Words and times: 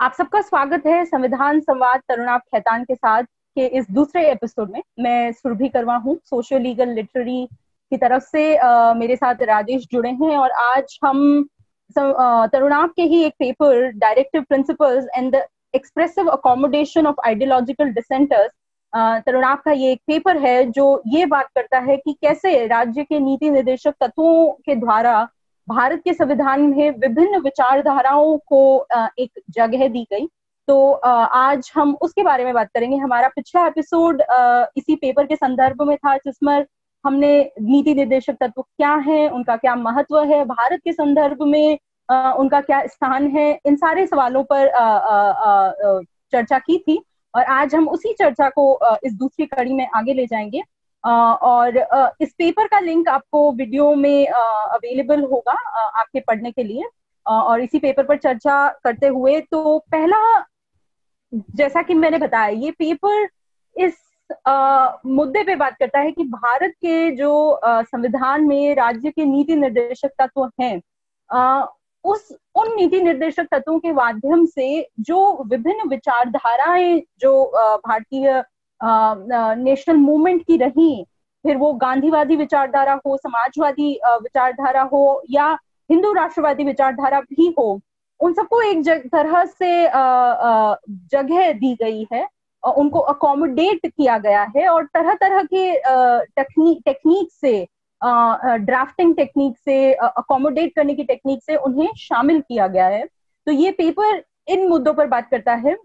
आप 0.00 0.12
सबका 0.12 0.40
स्वागत 0.40 0.82
है 0.86 1.04
संविधान 1.04 1.60
संवाद 1.60 2.00
तरुणाप 2.08 2.40
खैतान 2.40 2.82
के 2.84 2.94
साथ 2.94 3.22
के 3.56 3.66
इस 3.78 3.86
दूसरे 3.90 4.30
एपिसोड 4.30 4.70
में। 4.70 4.82
मैं 5.00 5.32
सुरभि 5.32 5.68
करवा 5.68 5.96
हूँ 5.96 6.16
सोशल 6.24 6.60
लीगल 6.60 6.88
लिटरेरी 6.88 7.46
की 7.92 7.96
तरफ़ 7.96 8.22
से 8.22 8.56
आ, 8.56 8.94
मेरे 8.94 9.16
साथ 9.16 9.42
राजेश 9.42 9.86
जुड़े 9.92 10.10
हैं 10.10 10.36
और 10.36 10.50
आज 10.50 10.98
हम 11.04 11.48
तरुणाप 11.96 12.92
के 12.96 13.02
ही 13.02 13.22
एक 13.24 13.34
paper 13.38 13.90
directive 13.96 14.42
principles 14.42 15.06
and 15.16 15.34
the 15.36 15.42
expressive 15.74 16.28
accommodation 16.28 17.06
of 17.06 17.26
ideological 17.26 17.90
dissenters 17.90 18.52
तरुणाप 19.26 19.62
का 19.62 19.72
ये 19.72 19.92
एक 19.92 20.00
पेपर 20.06 20.36
है 20.36 20.64
जो 20.70 21.02
ये 21.06 21.26
बात 21.26 21.48
करता 21.54 21.78
है 21.78 21.96
कि 21.96 22.12
कैसे 22.12 22.66
राज्य 22.66 23.04
के 23.04 23.20
नीति 23.20 23.50
निर्देशक 23.50 23.94
तत्वों 24.00 24.50
के 24.66 24.74
द्वारा 24.74 25.28
भारत 25.68 26.00
के 26.04 26.12
संविधान 26.14 26.60
में 26.60 26.90
विभिन्न 26.90 27.38
विचारधाराओं 27.40 28.36
को 28.46 28.86
एक 29.18 29.40
जगह 29.50 29.88
दी 29.88 30.06
गई। 30.12 30.26
तो 30.68 30.90
आज 30.92 31.70
हम 31.74 31.96
उसके 32.02 32.22
बारे 32.22 32.44
में 32.44 32.52
बात 32.54 32.68
करेंगे। 32.74 32.96
हमारा 32.96 33.28
पिछला 33.28 33.66
एपिसोड 33.66 34.22
इसी 34.76 34.96
पेपर 34.96 35.26
के 35.26 35.36
संदर्भ 35.36 35.82
में 35.82 35.96
था 35.96 36.16
जिसमें 36.16 36.64
हमने 37.04 37.30
नीति 37.60 37.94
निर्देशक 37.94 38.36
तत्व 38.40 38.62
क्या 38.62 38.94
है, 38.96 39.28
उनका 39.28 39.56
क्या 39.56 39.74
महत्व 39.76 40.22
है, 40.22 40.44
भारत 40.44 40.80
के 40.84 40.92
संदर्भ 40.92 41.42
में 41.42 41.78
उनका 42.08 42.60
क्या 42.60 42.82
स्थान 42.86 43.26
है, 43.28 43.50
इन 43.66 43.76
सारे 43.76 44.06
सवालों 44.06 44.44
पर 44.52 44.70
चर्चा 46.32 46.58
की 46.58 46.78
थी। 46.78 47.02
और 47.34 47.42
आज 47.44 47.74
हम 47.74 47.88
उसी 47.88 48.12
चर्चा 48.12 48.48
को 48.48 48.78
इस 49.04 49.14
दूसरी 49.14 49.46
कड़ी 49.46 49.72
में 49.72 49.88
आगे 49.94 50.14
ले 50.14 50.26
जाएँगे। 50.26 50.62
और 51.04 51.76
इस 52.20 52.32
पेपर 52.38 52.66
का 52.68 52.78
लिंक 52.80 53.08
आपको 53.08 53.50
वीडियो 53.52 53.94
में 53.94 54.26
अवेलेबल 54.26 55.22
होगा 55.22 55.52
आपके 56.00 56.20
पढ़ने 56.20 56.50
के 56.52 56.62
लिए। 56.62 56.88
और 57.26 57.60
इसी 57.60 57.78
पेपर 57.78 58.04
पर 58.04 58.16
चर्चा 58.18 58.68
करते 58.84 59.06
हुए 59.06 59.40
तो 59.42 59.78
पहला, 59.92 60.18
जैसा 61.32 61.82
कि 61.82 61.94
मैंने 61.94 62.18
बताया, 62.18 62.48
ये 62.48 62.70
पेपर 62.70 63.28
इस 63.76 63.96
मुद्दे 65.06 65.42
पे 65.44 65.54
बात 65.56 65.76
करता 65.78 65.98
है 66.00 66.10
कि 66.12 66.24
भारत 66.24 66.72
के 66.76 67.10
जो 67.16 67.60
संविधान 67.64 68.46
में 68.48 68.74
राज्य 68.74 69.10
के 69.10 69.24
नीति 69.24 69.56
निर्देशक 69.56 70.10
तत्व 70.20 70.50
हैं 70.60 70.80
उस, 72.04 72.28
उन 72.54 72.74
नीति 72.76 73.00
निर्देशक 73.00 73.46
तत्वों 73.52 73.78
के 73.78 73.92
माध्यम 73.92 74.44
से 74.46 74.88
जो 75.00 75.44
विभिन्न 75.46 75.88
विचारधाराएँ 75.88 77.00
जो 77.20 77.44
भारतीय 77.86 78.42
नेशनल 78.80 79.96
मूवमेंट 79.96 80.42
की 80.42 80.56
रही, 80.56 81.04
फिर 81.44 81.56
वो 81.56 81.72
गांधीवादी 81.74 82.36
विचारधारा 82.36 83.00
हो, 83.06 83.16
समाजवादी 83.16 83.92
विचारधारा 84.04 84.82
हो, 84.92 85.22
या 85.30 85.46
हिंदू 85.90 86.12
राष्ट्रवादी 86.12 86.64
विचारधारा 86.64 87.20
भी 87.22 87.54
हो, 87.58 87.80
उन 88.20 88.32
सबको 88.34 88.60
एक 88.62 88.88
तरह 89.06 89.44
से 89.44 89.70
जगह 91.12 91.52
दी 91.54 91.74
गई 91.82 92.06
है 92.12 92.26
उनको 92.62 92.98
अकोमोडेट 93.00 93.86
किया 93.86 94.16
गया 94.18 94.42
है, 94.56 94.66
और 94.68 94.84
तरह 94.86 95.14
तरह 95.14 95.42
के 95.44 95.72
टेक्निक 96.36 96.80
टेक्निक 96.84 97.28
से 97.32 97.66
ड्राफ्टिंग 98.00 99.14
टेक्निक 99.16 99.56
से 99.58 99.92
अकोमोडेट 99.94 100.74
करने 100.74 100.94
की 100.94 101.04
टेक्निक 101.04 101.42
से 101.42 101.56
उन्हें 101.56 101.88
शामिल 101.98 102.40
किया 102.40 102.66
गया 102.66 102.86
है। 102.86 103.04
तो 103.46 103.52
ये 103.52 103.70
पेपर 103.72 104.22
इन 104.48 104.68
मुद्दों 104.68 104.94
पर 104.94 105.06
बात 105.06 105.28
करता 105.30 105.54
है। 105.56 105.76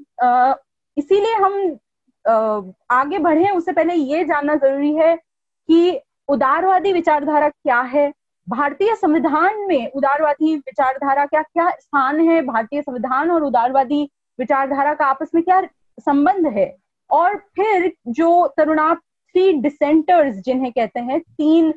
इसीलिए 0.98 1.34
हम 1.36 1.78
आगे 2.26 3.18
बढ़े, 3.20 3.50
उससे 3.50 3.72
पहले 3.72 3.94
ये 3.94 4.24
जानना 4.26 4.56
ज़रूरी 4.56 4.94
है 4.96 5.16
कि 5.16 6.00
उदारवादी 6.30 6.94
विचारधारा 6.94 7.50
क्या 7.50 7.80
है? 7.82 8.12
भारतीय 8.48 8.96
संविधान 8.96 9.60
में 9.68 9.92
उदारवादी 9.92 10.56
विचारधारा 10.56 11.26
क्या 11.26 11.42
क्या 11.42 11.70
स्थान 11.72 12.20
है? 12.30 12.42
भारतीय 12.42 12.82
संविधान 12.82 13.32
और 13.32 13.44
उदारवादी 13.44 14.04
विचारधारा 14.40 14.94
का 14.94 15.06
आपस 15.06 15.32
में 15.36 15.44
क्या 15.44 15.62
संबंध 16.00 16.48
है? 16.48 16.76
और 17.10 17.36
फिर 17.56 17.92
जो 18.10 18.48
तरुणाप 18.58 18.98
थ्री 18.98 19.52
डिसेंटर्स 19.54 20.36
जिन्हें 20.36 20.72
कहते 20.72 21.00
हैं, 21.00 21.20
तीन 21.20 21.74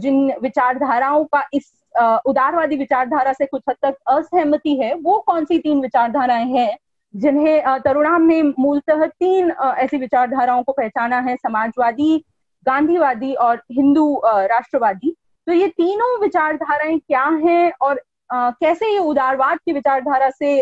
जिन 0.00 0.32
विचारधाराओं 0.42 1.24
का 1.24 1.42
इस 1.54 1.72
उदारवादी 2.26 2.76
विचारधारा 2.76 3.32
से 3.32 3.46
कुछ 3.46 3.62
हद 3.68 3.76
तक 3.84 3.96
असहमति 4.08 4.74
है, 4.76 4.94
वो 4.94 5.18
कौन 5.26 5.44
सी 5.44 5.58
तीन 5.58 5.80
विचारधाराएँ 5.80 6.44
हैं? 6.46 6.76
जिन्हें 7.16 7.80
तरुणाम 7.82 8.22
ने 8.22 8.42
मूलतः 8.42 9.06
तीन 9.06 9.50
ऐसी 9.50 9.96
विचारधाराओं 9.98 10.62
को 10.62 10.72
पहचाना 10.72 11.18
है, 11.18 11.36
समाजवादी, 11.36 12.24
गांधीवादी 12.66 13.34
और 13.34 13.62
हिंदू 13.72 14.20
राष्ट्रवादी। 14.24 15.14
तो 15.46 15.52
ये 15.52 15.68
तीनों 15.68 16.20
विचारधाराएँ 16.20 16.98
क्या 16.98 17.24
हैं 17.44 17.72
और 17.80 18.02
कैसे 18.32 18.92
ये 18.92 18.98
उदारवाद 19.00 19.58
की 19.58 19.72
विचारधारा 19.72 20.30
से 20.30 20.56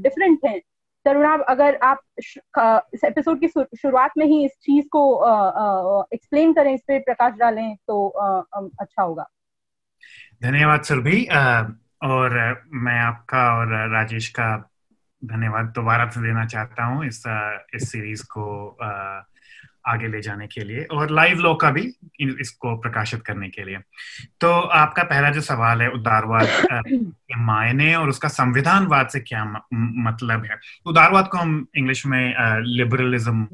डिफरेंट 0.00 0.38
हैं? 0.46 0.60
तरुणाम, 1.06 1.40
अगर 1.42 1.78
आप 1.82 2.00
इस 2.18 3.04
एपिसोड 3.04 3.40
की 3.40 3.48
शुरुआत 3.48 4.12
में 4.18 4.26
ही 4.26 4.44
इस 4.44 4.52
चीज़ 4.62 4.86
को 4.86 6.04
एक्सप्लेन 6.14 6.52
करें, 6.52 6.72
इस 6.74 6.80
पर 6.80 6.98
प्रकाश 7.00 7.32
डालें 7.32 7.74
तो 7.76 8.08
अच्छा 8.08 9.02
होगा। 9.02 9.26
धन्यवाद, 10.42 10.82
सुरभि। 10.82 11.22
और 12.04 12.30
मैं 12.74 12.98
आपका 13.00 13.42
और 13.58 13.90
राजेश 13.90 14.28
का 14.28 14.70
धन्यवाद 15.24 15.64
दोबारा 15.64 16.08
से 16.10 16.20
देना 16.22 16.44
चाहता 16.46 16.84
हूँ 16.84 17.06
इस 17.06 17.22
इस 17.74 17.92
सीरीज़ 17.92 18.22
को 18.24 18.76
आगे 19.86 20.08
ले 20.08 20.20
जाने 20.22 20.46
के 20.46 20.64
लिए 20.64 20.84
और 20.84 21.10
लाइव 21.10 21.38
लॉ 21.38 21.54
का 21.54 21.70
भी 21.70 21.92
इसको 22.20 22.76
प्रकाशित 22.76 23.22
करने 23.22 23.48
के 23.48 23.64
लिए। 23.64 23.78
तो 24.40 24.60
आपका 24.60 25.02
पहला 25.02 25.30
जो 25.30 25.40
सवाल 25.40 25.82
है 25.82 25.88
उदारवाद 25.90 26.48
के 26.72 27.36
मायने 27.36 27.94
और 27.94 28.08
उसका 28.08 28.28
संविधानवाद 28.28 29.08
से 29.08 29.20
क्या 29.20 29.44
मतलब 29.74 30.44
है? 30.44 30.58
उदारवाद 30.86 31.28
को 31.28 31.38
हम 31.38 31.66
इंग्लिश 31.76 32.06
में 32.06 32.34
लिबरलिज्म 32.60 33.48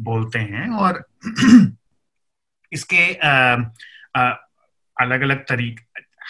बोलते 0.00 0.38
हैं 0.38 0.70
और 0.70 1.04
इसके 2.72 3.14
अलग 5.00 5.20
अलग 5.20 5.46
तरीक 5.48 5.80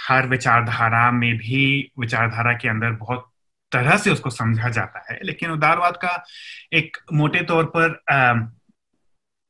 हर 0.09 0.27
विचारधारा 0.27 1.11
में 1.11 1.37
भी 1.37 1.93
विचारधारा 1.99 2.53
के 2.53 2.69
अंदर 2.69 2.91
बहुत 2.91 3.30
तरह 3.73 3.97
से 3.97 4.11
उसको 4.11 4.31
समझा 4.31 4.69
जाता 4.69 5.05
है 5.11 5.19
लेकिन 5.23 5.51
उदारवाद 5.51 5.97
का 5.97 6.23
एक 6.73 6.97
मोटे 7.13 7.43
तौर 7.45 7.65
पर 7.77 8.03
आ, 8.11 8.33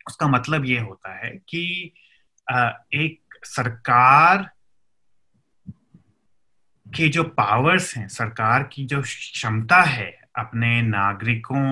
उसका 0.06 0.28
मतलब 0.28 0.64
ये 0.64 0.78
होता 0.78 1.14
है 1.14 1.30
कि 1.48 1.92
आ, 2.46 2.70
एक 2.92 3.20
सरकार 3.44 4.48
के 6.86 7.08
जो 7.08 7.22
पावर्स 7.24 7.96
हैं 7.96 8.08
सरकार 8.08 8.62
की 8.72 8.84
जो 8.86 9.00
क्षमता 9.02 9.80
है 9.82 10.10
अपने 10.38 10.80
नागरिकों 10.82 11.66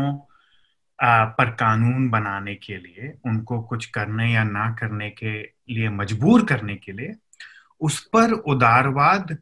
आ, 0.99 1.25
पर 1.25 1.51
कानून 1.51 2.09
बनाने 2.11 2.55
के 2.55 2.77
लिए 2.77 3.13
उनको 3.27 3.61
कुछ 3.63 3.87
करने 3.87 4.33
या 4.33 4.45
ना 4.45 4.71
करने 4.81 5.11
के 5.11 5.41
लिए 5.71 5.89
मजबूर 5.89 6.45
करने 6.47 6.77
के 6.77 6.93
लिए 6.93 7.15
उस 7.81 8.01
पर 8.07 8.33
उदारवाद 8.53 9.37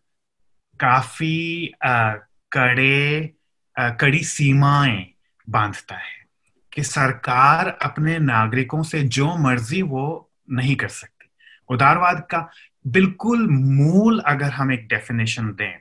काफ़ी 0.80 1.72
कड़े 2.56 3.30
कड़ी 3.78 4.24
सीमाएँ 4.24 5.06
बांधता 5.48 5.96
है 5.96 6.26
कि 6.72 6.82
सरकार 6.82 7.68
अपने 7.68 8.18
नागरिकों 8.18 8.82
से 8.82 9.02
जो 9.02 9.36
मर्ज़ी 9.36 9.82
वो 9.82 10.32
नहीं 10.50 10.76
कर 10.76 10.88
सकती। 10.88 11.30
उदारवाद 11.68 12.26
का 12.30 12.50
बिल्कुल 12.86 13.48
मूल 13.50 14.20
अगर 14.20 14.50
हम 14.50 14.72
एक 14.72 14.88
डेफिनेशन 14.88 15.48
दें 15.48 15.78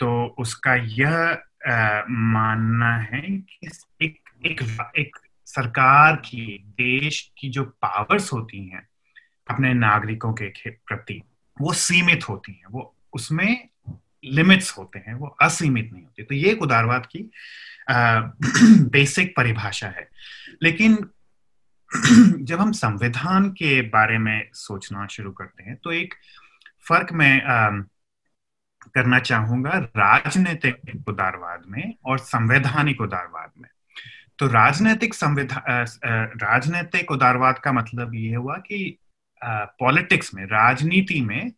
तो 0.00 0.36
उसका 0.38 0.74
यह 0.74 1.38
आ, 1.68 2.02
मानना 2.10 2.96
है 2.96 3.20
कि 3.20 3.70
एक 4.02 4.18
एक 4.46 4.92
एक 4.98 5.16
सरकार 5.46 6.16
की 6.16 6.64
देश 6.68 7.32
की 7.38 7.48
जो 7.48 7.64
पावर्स 7.64 8.32
होती 8.32 8.68
हैं 8.68 8.88
अपने 9.50 9.74
नागरिकों 9.74 10.32
के 10.32 10.70
प्रति 10.70 11.22
वो 11.60 11.72
सीमित 11.72 12.28
होती 12.28 12.52
हैं। 12.52 12.66
वो 12.70 12.96
उसमें 13.12 13.69
लिमिट्स 14.24 14.78
होते 14.78 14.98
हैं 14.98 15.14
वो 15.14 15.36
असीमित 15.42 15.92
नहीं 15.92 16.02
होते। 16.02 16.22
तो 16.22 16.34
ये 16.34 16.50
एक 16.50 16.62
उदारवाद 16.62 17.06
की 17.06 17.30
बेसिक 18.90 19.34
परिभाषा 19.36 19.86
है। 19.86 20.08
लेकिन 20.62 21.10
जब 22.44 22.60
हम 22.60 22.72
संविधान 22.72 23.50
के 23.50 23.82
बारे 23.82 24.18
में 24.18 24.50
सोचना 24.52 25.06
शुरू 25.06 25.30
करते 25.32 25.62
हैं 25.62 25.76
तो 25.76 25.92
एक 25.92 26.14
फ़र्क 26.88 27.12
मैं 27.12 27.42
आ, 27.42 27.70
करना 28.94 29.18
चाहूँगा 29.18 29.70
राजनीतिक 29.70 31.08
उदारवाद 31.08 31.62
में 31.66 31.94
और 32.04 32.18
संवैधानिक 32.18 33.00
उदारवाद 33.00 33.50
में। 33.60 33.68
तो 34.38 34.46
राजनीतिक 34.46 35.14
संविधान 35.14 35.86
राजनीतिक 36.42 37.10
उदारवाद 37.10 37.58
का 37.58 37.72
मतलब 37.72 38.14
ये 38.14 38.34
हुआ 38.34 38.54
कि 38.54 38.98
पॉलिटिक्स 39.44 40.34
में 40.34 40.44
राजनीति 40.44 41.20
में 41.20 41.52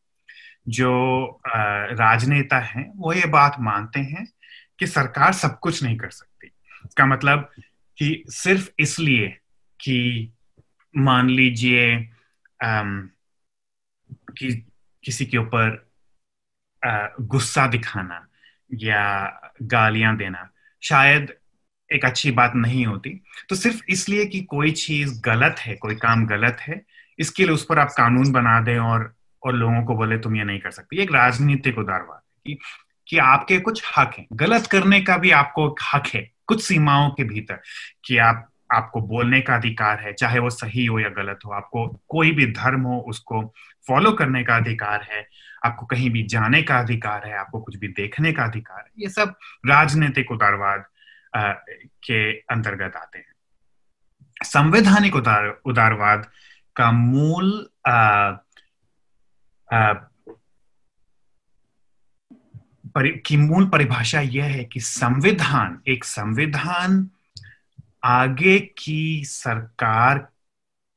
जो 0.66 1.40
राजनेता 1.44 2.58
हैं, 2.58 2.92
वो 2.96 3.12
ये 3.12 3.26
बात 3.26 3.56
मानते 3.60 4.00
हैं 4.00 4.26
कि 4.78 4.86
सरकार 4.86 5.32
सब 5.32 5.58
कुछ 5.58 5.82
नहीं 5.82 5.96
कर 5.98 6.10
सकती। 6.10 6.46
इसका 6.86 7.06
मतलब 7.06 7.50
कि 7.98 8.24
सिर्फ़ 8.28 8.68
इसलिए 8.78 9.28
कि 9.80 10.32
मान 10.94 11.28
लीजिए 11.30 11.96
कि 14.38 14.52
किसी 15.04 15.26
के 15.26 15.38
ऊपर 15.38 15.92
गुस्सा 17.20 17.66
दिखाना 17.66 18.26
या 18.74 19.04
गालियाँ 19.62 20.16
देना 20.16 20.48
शायद 20.82 21.32
एक 21.90 22.04
अच्छी 22.04 22.30
बात 22.30 22.52
नहीं 22.56 22.84
होती। 22.86 23.10
तो 23.48 23.54
सिर्फ़ 23.54 23.80
इसलिए 23.88 24.26
कि 24.26 24.40
कोई 24.42 24.70
चीज़ 24.72 25.20
गलत 25.20 25.56
है, 25.58 25.74
कोई 25.74 25.94
काम 25.94 26.26
गलत 26.26 26.56
है, 26.60 26.80
इसके 27.18 27.44
लिए 27.44 27.52
उस 27.52 27.64
पर 27.68 27.78
आप 27.78 27.88
कानून 27.96 28.32
बना 28.32 28.60
दें 28.60 28.78
और 28.78 29.14
और 29.44 29.54
लोगों 29.54 29.84
को 29.84 29.96
बोले 29.96 30.18
तुम 30.18 30.36
ये 30.36 30.44
नहीं 30.44 30.60
कर 30.60 30.70
सकते। 30.70 31.02
एक 31.02 31.12
राजनीतिक 31.12 31.78
उदारवाद 31.78 32.20
कि 32.46 32.58
कि 33.08 33.18
आपके 33.18 33.58
कुछ 33.60 33.82
हक 33.98 34.14
हैं। 34.18 34.26
गलत 34.32 34.66
करने 34.66 35.00
का 35.00 35.16
भी 35.18 35.30
आपको 35.30 35.76
हक 35.94 36.06
है 36.14 36.30
कुछ 36.46 36.62
सीमाओं 36.62 37.10
के 37.10 37.24
भीतर 37.24 37.60
कि 38.04 38.16
आप 38.18 38.48
आपको 38.74 39.00
बोलने 39.00 39.40
का 39.40 39.54
अधिकार 39.54 40.00
है 40.00 40.12
चाहे 40.12 40.38
वो 40.38 40.50
सही 40.50 40.86
हो 40.86 40.98
या 40.98 41.08
गलत 41.08 41.38
हो। 41.46 41.50
आपको 41.50 41.86
कोई 42.08 42.30
भी 42.32 42.46
धर्म 42.46 42.80
हो 42.80 42.98
उसको 42.98 43.42
फॉलो 43.88 44.12
करने 44.12 44.44
का 44.44 44.56
अधिकार 44.56 45.06
है 45.12 45.26
आपको 45.64 45.86
कहीं 45.86 46.10
भी 46.10 46.22
जाने 46.22 46.62
का 46.62 46.78
अधिकार 46.78 47.26
है 47.26 47.36
आपको 47.38 47.60
कुछ 47.60 47.76
भी 47.76 47.88
देखने 47.88 48.32
का 48.32 48.44
अधिकार 48.44 48.78
है। 48.78 48.90
ये 48.98 49.08
सब 49.08 49.34
राजनीतिक 49.66 50.30
उदारवाद 50.30 50.84
के 52.04 52.32
अंतर्गत 52.32 52.96
आते 52.96 53.18
हैं। 53.18 53.32
संवैधानिक 54.44 55.16
उदार 55.16 55.60
उदारवाद 55.64 56.26
का 56.76 56.90
मूल 56.92 57.68
आ, 57.86 58.30
परि, 62.94 63.22
की 63.26 63.36
मूल 63.36 63.68
परिभाषा 63.68 64.20
यह 64.20 64.44
है 64.44 64.64
कि 64.64 64.80
संविधान 64.80 65.82
एक 65.88 66.04
संविधान 66.04 67.10
आगे 68.04 68.58
की 68.78 69.24
सरकार 69.24 70.28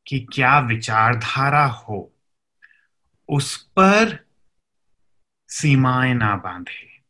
की 0.08 0.20
क्या 0.20 0.60
विचारधारा 0.60 1.66
हो 1.66 2.14
उस 3.30 3.58
पर 3.58 4.26
सीमाएँ 5.48 6.14
ना 6.14 6.36
बांधे। 6.36 7.02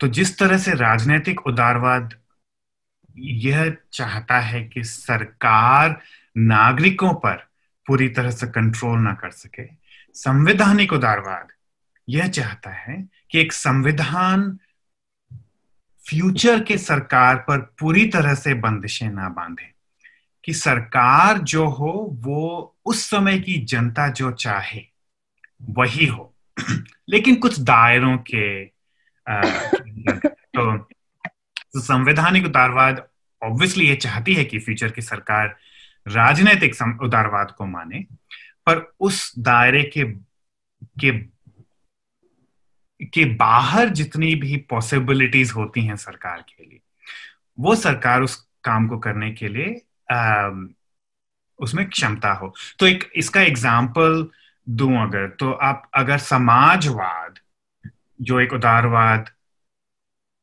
तो 0.00 0.08
जिस 0.08 0.38
तरह 0.38 0.58
से 0.58 0.74
राजनीतिक 0.74 1.46
उदारवाद 1.46 2.14
यह 3.16 3.76
चाहता 3.92 4.40
है 4.40 4.64
कि 4.64 4.84
सरकार 4.84 6.00
नागरिकों 6.36 7.14
पर 7.14 7.48
पूरी 7.86 8.08
तरह 8.08 8.30
से 8.30 8.46
कंट्रोल 8.46 8.98
ना 8.98 9.14
कर 9.14 9.30
सके 9.30 9.81
संवैधानिक 10.14 10.92
उदारवाद 10.92 11.48
यह 12.08 12.28
चाहता 12.28 12.70
है 12.70 13.08
कि 13.30 13.40
एक 13.40 13.52
संविधान 13.52 14.58
फ्यूचर 16.08 16.62
के 16.62 16.78
सरकार 16.78 17.36
पर 17.36 17.58
पूरी 17.58 18.06
तरह 18.06 18.34
से 18.34 18.54
बंदिशें 18.54 19.10
ना 19.10 19.28
बांधे। 19.28 19.72
कि 20.44 20.52
सरकार 20.52 21.38
जो 21.38 21.68
हो 21.68 22.08
वो 22.12 22.76
उस 22.84 23.10
समय 23.10 23.40
की 23.40 23.54
जनता 23.58 24.08
जो 24.08 24.32
चाहे 24.32 24.80
वही 25.62 26.06
हो। 26.06 26.34
लेकिन 27.08 27.34
कुछ 27.34 27.60
दायरों 27.60 28.18
के 28.18 28.64
आ, 29.28 29.42
तो, 30.30 30.76
तो 31.72 31.80
संवैधानिक 31.80 32.44
उदारवाद 32.44 33.08
ऑब्वियसली 33.42 33.88
ये 33.88 33.96
चाहती 33.96 34.34
है 34.34 34.44
कि 34.44 34.58
फ्यूचर 34.58 34.90
की 34.90 35.02
सरकार 35.02 35.56
राजनीतिक 36.08 36.98
उदारवाद 37.02 37.50
को 37.50 37.66
माने। 37.66 38.04
पर 38.66 38.92
उस 39.00 39.32
दायरे 39.38 39.82
के 39.96 40.04
के 41.00 41.10
के 43.14 43.24
बाहर 43.34 43.88
जितनी 43.98 44.34
भी 44.34 44.56
पॉसिबिलिटीज 44.70 45.52
होती 45.56 45.84
हैं 45.86 45.96
सरकार 45.96 46.44
के 46.48 46.64
लिए 46.64 46.80
वो 47.60 47.74
सरकार 47.74 48.22
उस 48.22 48.36
काम 48.64 48.88
को 48.88 48.98
करने 48.98 49.30
के 49.32 49.48
लिए 49.48 49.80
आ, 50.10 50.50
उसमें 51.58 51.88
क्षमता 51.88 52.32
हो। 52.32 52.54
तो 52.78 52.86
एक 52.86 53.10
इसका 53.16 53.40
एग्ज़ाम्पल 53.40 54.26
दू 54.66 54.88
अगर 55.02 55.28
तो 55.40 55.52
आप 55.52 55.90
अगर 55.94 56.18
समाजवाद 56.18 57.38
जो 58.20 58.40
एक 58.40 58.52
उदारवाद 58.52 59.30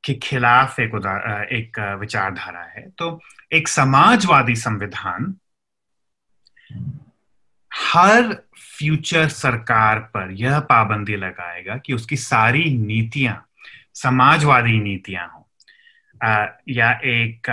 के 0.03 0.13
खिलाफ 0.23 0.79
एक 0.79 0.93
उदार 0.95 1.43
एक 1.53 1.79
विचारधारा 1.99 2.63
है 2.75 2.89
तो 2.89 3.19
एक 3.53 3.67
समाजवादी 3.67 4.55
संविधान 4.55 5.35
हर 7.79 8.33
फ्यूचर 8.57 9.27
सरकार 9.27 9.99
पर 9.99 10.31
यह 10.31 10.59
पाबंदी 10.59 11.15
लगाएगा 11.15 11.77
कि 11.77 11.93
उसकी 11.93 12.17
सारी 12.17 12.77
नीतियाँ, 12.77 13.45
समाजवादी 13.93 14.79
नीतियाँ 14.79 15.27
हो 15.27 15.49
या 16.69 16.91
एक 16.91 17.49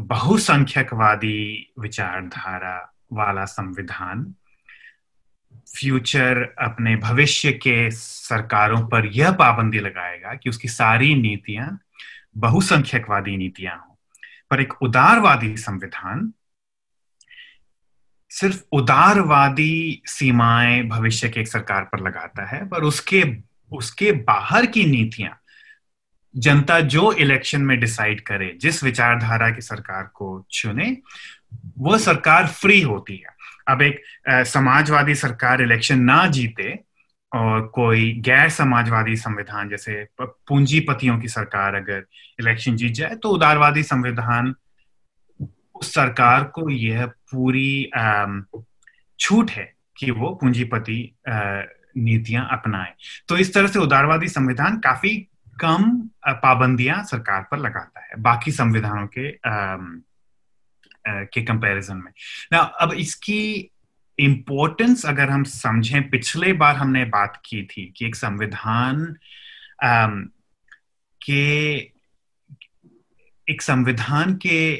बहुसंख्यकवादी 0.00 1.72
विचारधारा 1.78 2.94
वाला 3.12 3.44
संविधान 3.44 4.34
फ्यूचर 5.74 6.54
अपने 6.58 6.96
भविष्य 6.96 7.52
के 7.52 7.90
सरकारों 7.90 8.88
पर 8.88 9.06
यह 9.06 9.32
पाबंदी 9.32 9.78
लगाएगा 9.78 10.34
कि 10.34 10.50
उसकी 10.50 10.68
सारी 10.68 11.14
नीतियाँ 11.14 11.80
बहुसंख्यकवादी 12.36 13.36
नीतियाँ 13.36 13.76
हो। 13.76 13.98
पर 14.50 14.60
एक 14.60 14.82
उदारवादी 14.82 15.56
संविधान 15.56 16.32
सिर्फ़ 18.30 18.62
उदारवादी 18.72 20.02
सीमाएँ 20.06 20.82
भविष्य 20.82 21.28
के 21.28 21.40
एक 21.40 21.48
सरकार 21.48 21.84
पर 21.84 22.00
लगाता 22.00 22.46
है 22.46 22.68
पर 22.68 22.82
उसके 22.82 23.22
उसके 23.72 24.12
बाहर 24.12 24.66
की 24.66 24.84
नीतियाँ 24.84 25.36
जनता 26.36 26.80
जो 26.80 27.12
इलेक्शन 27.12 27.60
में 27.60 27.80
डिसाइड 27.80 28.20
करे 28.20 28.58
जिस 28.60 28.84
विचारधारा 28.84 29.50
की 29.50 29.60
सरकार 29.60 30.02
को 30.14 30.46
चुने 30.50 30.96
वो 31.78 31.98
सरकार 31.98 32.46
फ्री 32.46 32.80
होती 32.80 33.16
है। 33.16 33.34
अब 33.68 33.82
एक 33.82 34.02
आ, 34.28 34.42
समाजवादी 34.42 35.14
सरकार 35.14 35.62
इलेक्शन 35.62 36.00
ना 36.00 36.26
जीते 36.26 36.78
और 37.32 37.66
कोई 37.66 38.12
गैर 38.12 38.48
समाजवादी 38.50 39.16
संविधान 39.16 39.68
जैसे 39.68 40.08
पूंजीपतियों 40.22 41.18
की 41.20 41.28
सरकार 41.28 41.74
अगर 41.74 42.04
इलेक्शन 42.40 42.76
जीत 42.76 42.92
जाए 42.92 43.14
तो 43.14 43.28
उदारवादी 43.28 43.82
संविधान 43.82 44.54
उस 45.74 45.94
सरकार 45.94 46.44
को 46.44 46.70
यह 46.70 47.10
पूरी 47.32 47.90
छूट 49.18 49.50
है 49.50 49.72
कि 49.96 50.10
वो 50.10 50.30
पूंजीपति 50.40 50.98
नीतियाँ 51.28 52.48
अपनाए। 52.52 52.94
तो 53.28 53.36
इस 53.36 53.52
तरह 53.54 53.66
से 53.66 53.78
उदारवादी 53.78 54.28
संविधान 54.28 54.78
काफ़ी 54.80 55.16
कम 55.60 55.90
पाबंदियाँ 56.42 57.02
सरकार 57.04 57.42
पर 57.50 57.58
लगाता 57.58 58.00
है, 58.00 58.14
बाकी 58.18 58.52
संविधानों 58.52 59.06
के 59.08 59.30
के 61.04 61.42
कंपैरिजन 61.42 61.96
में। 61.96 62.12
ना 62.52 62.58
अब 62.58 62.92
इसकी 62.92 63.70
इम्पोर्टेंस 64.18 65.04
अगर 65.06 65.30
हम 65.30 65.44
समझें, 65.44 66.08
पिछले 66.10 66.52
बार 66.52 66.76
हमने 66.76 67.04
बात 67.06 67.40
की 67.44 67.62
थी 67.62 67.84
कि 67.96 68.06
एक 68.06 68.14
संविधान 68.16 69.04
के, 71.20 71.76
एक 73.46 73.62
संविधान 73.62 74.34
के 74.46 74.74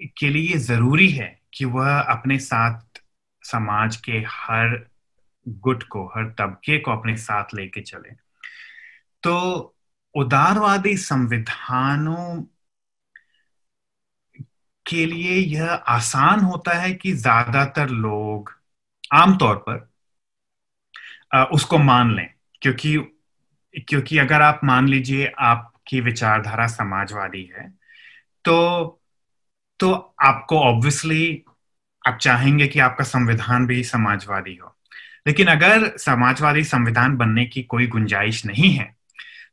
के 0.00 0.28
लिए 0.28 0.56
ज़रूरी 0.58 1.08
है 1.08 1.28
कि 1.54 1.64
वह 1.64 1.98
अपने 1.98 2.38
साथ 2.38 3.00
समाज 3.42 3.96
के 3.96 4.22
हर 4.28 4.76
गुट 5.46 5.82
को, 5.82 6.06
हर 6.06 6.28
तबके 6.38 6.78
को 6.78 6.90
अपने 6.90 7.16
साथ 7.16 7.54
लेके 7.54 7.80
चले। 7.80 8.10
तो 9.22 9.74
उदारवादी 10.14 10.96
संविधानों 10.96 12.42
के 14.86 15.04
लिए 15.06 15.34
यह 15.34 15.70
आसान 15.72 16.40
होता 16.40 16.72
है 16.72 16.92
कि 16.94 17.12
ज़्यादातर 17.12 17.88
लोग 17.88 18.52
आमतौर 19.14 19.56
पर 19.68 19.88
उसको 21.52 21.78
मान 21.78 22.14
लें, 22.16 22.28
क्योंकि 22.62 22.96
क्योंकि 23.88 24.18
अगर 24.18 24.42
आप 24.42 24.60
मान 24.64 24.88
लीजिए 24.88 25.32
आपकी 25.38 26.00
विचारधारा 26.00 26.66
समाजवादी 26.66 27.42
है 27.56 27.68
तो 28.44 29.02
तो 29.80 30.14
आपको 30.22 30.60
ऑब्वियसली 30.60 31.42
आप 32.08 32.18
चाहेंगे 32.20 32.66
कि 32.66 32.78
आपका 32.78 33.04
संविधान 33.04 33.66
भी 33.66 33.84
समाजवादी 33.84 34.54
हो। 34.54 34.76
लेकिन 35.26 35.46
अगर 35.46 35.96
समाजवादी 35.98 36.64
संविधान 36.64 37.16
बनने 37.16 37.44
की 37.46 37.62
कोई 37.62 37.86
गुंजाइश 37.86 38.44
नहीं 38.46 38.70
है 38.70 38.94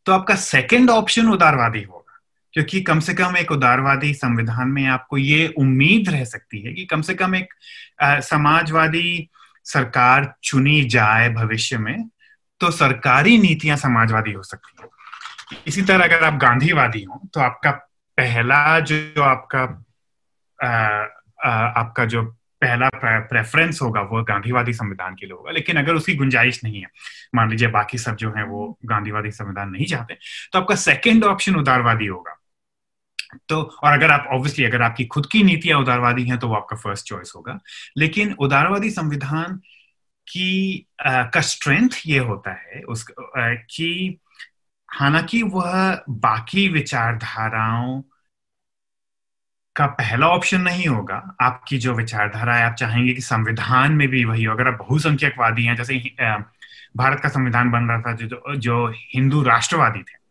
तो 0.06 0.12
आपका 0.12 0.36
सेकंड 0.36 0.90
ऑप्शन 0.90 1.30
उदारवादी 1.30 1.82
होगा। 1.82 2.20
क्योंकि 2.54 2.82
कम 2.82 3.00
से 3.00 3.14
कम 3.14 3.38
एक 3.38 3.52
उदारवादी 3.52 4.14
संविधान 4.14 4.68
में 4.68 4.86
आपको 4.86 5.18
ये 5.18 5.54
उम्मीद 5.58 6.10
रह 6.10 6.24
सकती 6.24 6.62
है 6.62 6.74
कि 6.74 6.86
कम 6.86 7.02
से 7.02 7.14
कम 7.14 7.36
एक 7.36 7.54
आ, 8.02 8.20
समाजवादी 8.20 9.30
सरकार 9.66 10.34
चुनी 10.44 10.84
जाए 10.84 11.30
भविष्य 11.30 11.78
में 11.78 12.10
तो 12.60 12.72
सरकारी 12.72 13.38
नीतियाँ 13.38 13.78
समाजवादी 13.78 14.32
हो 14.32 14.44
सकती 14.44 14.78
है। 14.82 14.90
इसी 15.68 15.82
तरह 15.82 16.04
अगर 16.04 16.24
आप 16.24 16.34
गांधीवादी 16.34 17.04
हो 17.04 17.22
तो 17.34 17.40
आपका 17.40 17.72
पहला 18.18 18.80
जो, 18.80 19.24
आपका 19.24 19.83
आपका 20.64 22.06
जो 22.06 22.24
पहला 22.62 22.90
प्रेफरेंस 22.96 23.80
होगा 23.82 24.02
वो 24.02 24.24
गांधीवादी 24.24 24.74
संविधान 24.74 25.16
के 25.16 25.26
लिए 25.26 25.34
होगा। 25.34 25.52
लेकिन 25.52 25.78
अगर 25.78 25.96
उसकी 25.96 26.16
गुंजाइश 26.16 26.64
नहीं 26.64 26.82
है 26.82 26.88
मान 27.36 27.50
लीजिए 27.50 27.68
बाकी 27.68 27.98
सब 27.98 28.16
जो 28.16 28.32
है 28.32 28.44
वो 28.46 28.78
गांधीवादी 28.86 29.32
संविधान 29.32 29.70
नहीं 29.70 29.86
चाहते 29.86 30.18
तो 30.54 30.60
आपका 30.60 30.76
सेकेंड 30.76 31.24
ऑप्शन 31.24 31.56
उदारवादी 31.56 32.06
होगा। 32.06 32.38
तो 33.50 33.62
और 33.84 33.94
अगर 33.94 34.12
आप 34.12 34.28
ऑब्वियसली 34.32 34.66
अगर 34.66 34.82
आपकी 34.82 35.06
खुद 35.06 35.26
की 35.32 35.44
नीतियाँ 35.44 35.80
उदारवादी 35.80 36.24
हैं 36.26 36.38
तो 36.40 36.48
वो 36.48 36.56
आपका 36.56 36.78
फ़र्स्ट 36.78 37.06
चॉइस 37.06 37.34
होगा। 37.36 37.60
लेकिन 37.98 38.34
उदारवादी 38.40 38.90
संविधान 38.90 39.56
की 40.28 40.88
आ, 41.06 41.24
का 41.24 41.42
स्ट्रेंथ 41.42 41.90
ये 42.08 42.20
होता 42.20 42.52
है 42.52 42.82
उस 42.82 43.06
आ, 43.38 43.54
कि 43.54 44.20
हालाँकि 44.90 45.42
वह 45.44 46.04
बाकी 46.10 46.68
विचारधाराओं 46.68 48.02
का 49.76 49.86
पहला 49.86 50.28
ऑप्शन 50.28 50.62
नहीं 50.62 50.88
होगा। 50.88 51.36
आपकी 51.42 51.78
जो 51.78 51.94
विचारधारा 51.94 52.56
है 52.56 52.64
आप 52.64 52.74
चाहेंगे 52.74 53.14
कि 53.14 53.22
संविधान 53.22 53.94
में 53.94 54.08
भी 54.08 54.24
वही 54.26 54.44
हो। 54.44 54.54
अगर 54.54 54.68
आप 54.68 54.78
बहुसंख्यकवादी 54.80 55.64
हैं 55.64 55.76
जैसे 55.76 55.98
भारत 56.98 57.20
का 57.20 57.30
संविधान 57.30 57.72
बन 57.72 57.84
रहा 57.84 58.02
था 58.02 58.12
जो 58.14 58.56
जो 58.56 58.88
हिंदू 59.14 59.42
राष्ट्रवादी 59.44 60.00
थे 60.00 60.22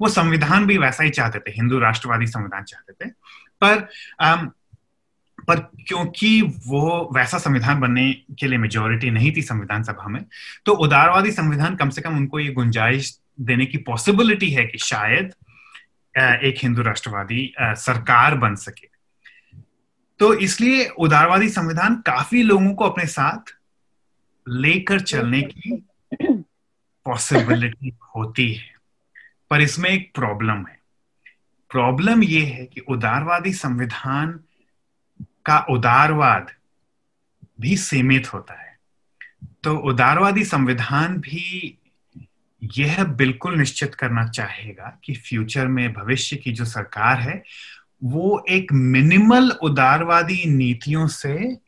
वो 0.00 0.08
संविधान 0.08 0.66
भी 0.66 0.78
वैसा 0.78 1.04
ही 1.04 1.10
चाहते 1.10 1.38
थे। 1.38 1.50
हिंदू 1.50 1.78
राष्ट्रवादी 1.78 2.26
संविधान 2.26 2.62
चाहते 2.62 3.04
थे। 3.04 3.10
पर 3.60 3.88
आम, 4.24 4.46
पर 5.48 5.58
क्योंकि 5.58 6.42
वो 6.42 7.08
वैसा 7.12 7.38
संविधान 7.38 7.80
बनने 7.80 8.12
के 8.12 8.46
लिए 8.46 8.58
मेजोरिटी 8.58 9.10
नहीं 9.10 9.32
थी 9.36 9.42
संविधान 9.42 9.82
सभा 9.82 10.08
में 10.08 10.24
तो 10.66 10.72
उदारवादी 10.72 11.30
संविधान 11.30 11.76
कम 11.76 11.90
से 11.90 12.02
कम 12.02 12.16
उनको 12.16 12.38
ये 12.38 12.52
गुंजाइश 12.52 13.18
देने 13.40 13.66
की 13.66 13.78
पॉसिबिलिटी 13.78 14.50
है 14.50 14.64
कि 14.64 14.78
शायद 14.78 15.34
एक 16.18 16.54
हिंदू 16.58 16.82
राष्ट्रवादी 16.82 17.54
सरकार 17.60 18.34
बन 18.34 18.54
सके। 18.54 18.88
तो 20.18 20.34
इसलिए 20.34 20.88
उदारवादी 20.88 21.48
संविधान 21.48 21.94
काफ़ी 21.96 22.42
लोगों 22.42 22.74
को 22.74 22.84
अपने 22.84 23.06
साथ 23.06 23.54
लेकर 24.48 25.00
चलने 25.00 25.42
की 25.42 25.88
पॉसिबिलिटी 27.04 27.96
होती 28.16 28.52
है। 28.52 28.74
पर 29.50 29.60
इसमें 29.60 29.90
एक 29.90 30.14
प्रॉब्लम 30.14 30.66
है। 30.66 30.78
प्रॉब्लम 31.70 32.22
यह 32.22 32.48
है 32.48 32.66
कि 32.66 32.80
उदारवादी 32.80 33.52
संविधान 33.52 34.40
का 35.22 35.66
उदारवाद 35.70 36.50
भी 37.60 37.76
सीमित 37.76 38.34
होता 38.34 38.62
है। 38.62 38.78
तो 39.64 39.76
उदारवादी 39.76 40.44
संविधान 40.44 41.16
भी 41.16 41.78
यह 42.76 43.04
बिल्कुल 43.04 43.58
निश्चित 43.58 43.94
करना 43.94 44.26
चाहेगा 44.28 44.98
कि 45.04 45.14
फ्यूचर 45.14 45.66
में 45.66 45.92
भविष्य 45.92 46.36
की 46.36 46.52
जो 46.52 46.64
सरकार 46.64 47.20
है 47.20 47.42
वो 48.04 48.44
एक 48.48 48.72
मिनिमल 48.72 49.50
उदारवादी 49.50 50.44
नीतियों 50.46 51.06
से 51.06 51.58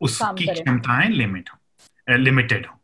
उसकी 0.00 0.46
क्षमताएँ 0.46 1.08
लिमिट 1.08 1.50
हो 1.50 2.16
लिमिटेड 2.16 2.66
हो। 2.66 2.80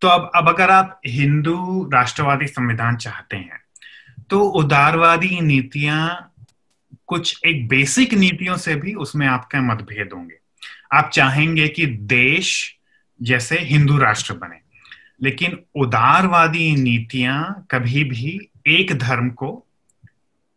तो 0.00 0.08
अब 0.08 0.30
अब 0.36 0.48
अगर 0.48 0.70
आप 0.70 1.00
हिंदू 1.06 1.90
राष्ट्रवादी 1.92 2.46
संविधान 2.46 2.96
चाहते 2.96 3.36
हैं 3.36 3.60
तो 4.30 4.40
उदारवादी 4.40 5.40
नीतियाँ 5.40 6.32
कुछ 7.06 7.40
एक 7.46 7.68
बेसिक 7.68 8.14
नीतियों 8.14 8.56
से 8.56 8.74
भी 8.74 8.94
उसमें 8.94 9.26
आपके 9.26 9.60
मतभेद 9.60 10.10
होंगे। 10.14 10.34
आप 10.92 11.10
चाहेंगे 11.10 11.68
कि 11.68 11.86
देश 11.86 12.76
जैसे 13.22 13.58
हिंदू 13.58 13.98
राष्ट्र 13.98 14.34
बने। 14.34 14.67
लेकिन 15.20 15.58
उदारवादी 15.76 16.74
नीतियाँ 16.76 17.66
कभी 17.70 18.04
भी 18.04 18.38
एक 18.66 18.92
धर्म 18.98 19.28
को 19.30 19.52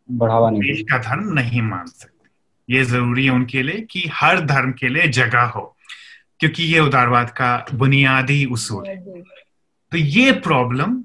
बढ़ावा 0.08 0.50
नहीं 0.50 0.60
देश 0.62 0.82
का 0.90 0.98
धर्म 0.98 1.32
नहीं 1.32 1.62
मान 1.62 1.86
सकते। 1.86 2.74
ये 2.74 2.84
ज़रूरी 2.84 3.24
है 3.24 3.30
उनके 3.30 3.62
लिए 3.62 3.80
कि 3.90 4.08
हर 4.12 4.40
धर्म 4.46 4.72
के 4.72 4.88
लिए 4.88 5.08
जगह 5.10 5.42
हो 5.56 5.64
क्योंकि 6.40 6.64
ये 6.64 6.80
उदारवाद 6.80 7.30
का 7.30 7.54
बुनियादी 7.74 8.44
उसूल 8.46 8.86
है। 8.88 8.96
तो 9.92 9.98
ये 9.98 10.32
प्रॉब्लम 10.40 11.02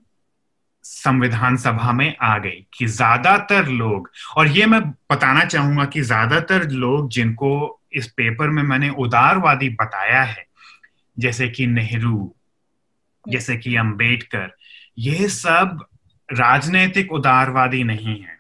संविधान 0.86 1.58
सभा 1.58 1.92
में 1.92 2.16
आ 2.22 2.38
गई 2.38 2.66
कि 2.74 2.86
ज़्यादातर 2.86 3.68
लोग 3.68 4.10
और 4.38 4.48
ये 4.48 4.66
मैं 4.66 4.82
बताना 5.12 5.44
चाहूँगा 5.46 5.86
कि 5.86 6.02
ज़्यादातर 6.02 6.70
लोग 6.70 7.10
जिनको 7.10 7.80
इस 7.94 8.08
पेपर 8.08 8.50
में 8.50 8.62
मैंने 8.64 8.90
उदारवादी 9.00 9.70
बताया 9.82 10.24
है 10.24 10.46
जैसे 11.18 11.48
कि 11.50 11.68
नेहरू 11.68 12.34
जैसे 13.28 13.58
कि 13.58 13.76
अंबेडकर 13.76 14.56
ये 14.98 15.30
सब 15.30 15.86
राजनीतिक 16.34 17.12
उदारवादी 17.12 17.84
नहीं 17.84 18.22
है। 18.22 18.38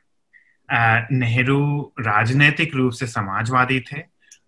नेहरू 1.11 1.93
राजनीतिक 1.99 2.75
रूप 2.75 2.91
से 2.91 3.07
समाजवादी 3.07 3.79
थे 3.79 3.99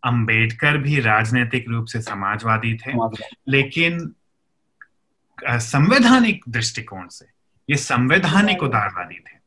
अंबेडकर 0.03 0.77
भी 0.77 0.99
राजनीतिक 0.99 1.69
रूप 1.69 1.85
से 1.85 2.01
समाजवादी 2.01 2.73
थे 2.75 2.91
लेकिन 3.47 4.13
संवैधानिक 5.45 6.45
दृष्टिकोण 6.49 7.07
से 7.07 7.25
ये 7.69 7.75
संवैधानिक 7.75 8.63
उदारवादी 8.63 9.15
थे 9.15 9.37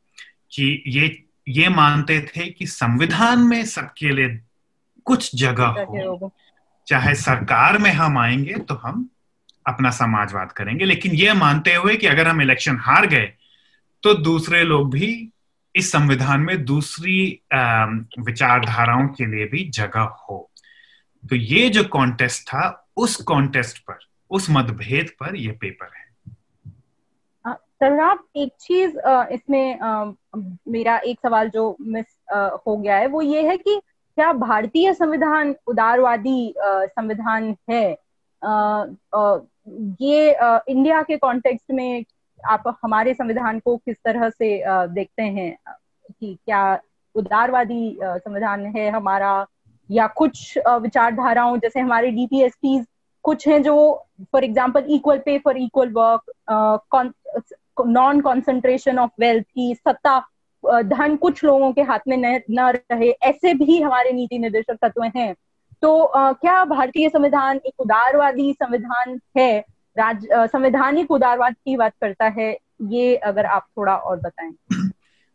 कि 0.51 0.83
ये 0.87 1.23
ये 1.47 1.69
मानते 1.69 2.21
थे 2.21 2.45
कि 2.45 2.65
संविधान 2.67 3.39
में 3.39 3.65
सबके 3.65 4.09
लिए 4.09 4.41
कुछ 5.05 5.35
जगह 5.35 5.65
हो। 5.65 6.33
चाहे 6.87 7.15
सरकार 7.15 7.77
में 7.77 7.91
हम 7.91 8.17
आएँगे 8.17 8.53
तो 8.53 8.75
हम 8.75 9.09
अपना 9.67 9.89
समाजवाद 9.91 10.51
करेंगे। 10.51 10.85
लेकिन 10.85 11.11
यह 11.11 11.33
मानते 11.33 11.75
हुए 11.75 11.95
कि 11.95 12.07
अगर 12.07 12.27
हम 12.27 12.41
इलेक्शन 12.41 12.77
हार 12.81 13.07
गए 13.07 13.33
तो 14.03 14.13
दूसरे 14.13 14.63
लोग 14.63 14.91
भी 14.91 15.29
इस 15.75 15.91
संविधान 15.91 16.41
में 16.41 16.63
दूसरी 16.65 17.41
विचारधाराओं 18.19 19.07
के 19.07 19.25
लिए 19.25 19.45
भी 19.45 19.69
जगह 19.69 20.01
हो। 20.01 20.49
तो 21.23 21.35
ये 21.35 21.69
जो 21.69 21.83
कॉन्टेस्ट 21.83 22.47
था, 22.47 22.87
उस 22.97 23.15
कॉन्टेस्ट 23.15 23.77
पर, 23.79 23.99
उस 24.31 24.47
मतभेद 24.49 25.09
पर 25.19 25.35
यह 25.35 25.57
पेपर 25.61 25.89
है। 25.95 26.03
आप 28.01 28.25
एक 28.35 28.51
चीज़ 28.61 28.97
इसमें 29.33 29.79
मेरा 30.67 30.97
एक 30.97 31.19
सवाल 31.23 31.49
जो 31.49 31.75
मिस 31.81 32.05
हो 32.67 32.77
गया 32.77 32.95
है, 32.95 33.07
वो 33.07 33.21
ये 33.21 33.47
है 33.47 33.57
कि 33.57 33.81
क्या 34.15 34.33
भारतीय 34.33 34.93
संविधान 34.93 35.55
उदारवादी 35.67 36.53
संविधान 36.59 37.55
है? 37.69 37.97
ये 39.67 40.31
इंडिया 40.69 41.01
के 41.01 41.17
कॉन्टेक्स्ट 41.17 41.71
में 41.71 42.03
आप 42.39 42.63
हमारे 42.83 43.13
संविधान 43.13 43.59
को 43.59 43.75
किस 43.77 43.97
तरह 44.05 44.29
से 44.29 44.63
देखते 44.67 45.23
हैं? 45.23 45.55
कि 46.11 46.37
क्या 46.45 46.79
उदारवादी 47.15 47.97
संविधान 48.01 48.65
है 48.75 48.89
हमारा? 48.89 49.45
या 49.89 50.07
कुछ 50.07 50.57
विचारधाराओं 50.81 51.57
जैसे 51.57 51.79
हमारे 51.79 52.11
डीपीएसपी 52.11 52.83
कुछ 53.25 53.47
हैं 53.47 53.61
जो 53.63 53.75
for 54.33 54.43
example 54.43 54.85
equal 54.89 55.17
pay 55.17 55.37
for 55.39 55.57
equal 55.57 55.91
work 55.91 56.31
non 57.87 58.21
concentration 58.21 58.99
of 58.99 59.11
wealth 59.19 59.45
की 59.45 59.73
सत्ता 59.75 60.19
धन 60.63 61.15
कुछ 61.15 61.43
लोगों 61.43 61.71
के 61.73 61.81
हाथ 61.81 61.99
में 62.07 62.17
न, 62.17 62.39
न 62.51 62.69
रहे 62.91 63.09
ऐसे 63.11 63.53
भी 63.53 63.81
हमारे 63.81 64.11
नीति 64.11 64.37
निर्देशक 64.39 64.77
तत्व 64.81 65.03
हैं। 65.15 65.33
तो 65.83 66.11
uh, 66.17 66.35
क्या 66.41 66.63
भारतीय 66.65 67.09
संविधान 67.09 67.57
एक 67.57 67.79
उदारवादी 67.79 68.53
संविधान 68.53 69.19
है? 69.37 69.65
राज 69.97 70.27
संवैधानिक 70.33 71.11
उदारवाद 71.11 71.53
की 71.53 71.75
बात 71.77 71.93
करता 72.01 72.25
है 72.25 72.57
ये 72.81 73.15
अगर 73.15 73.45
आप 73.45 73.67
थोड़ा 73.77 73.95
और 73.95 74.19
बताएँ। 74.19 74.53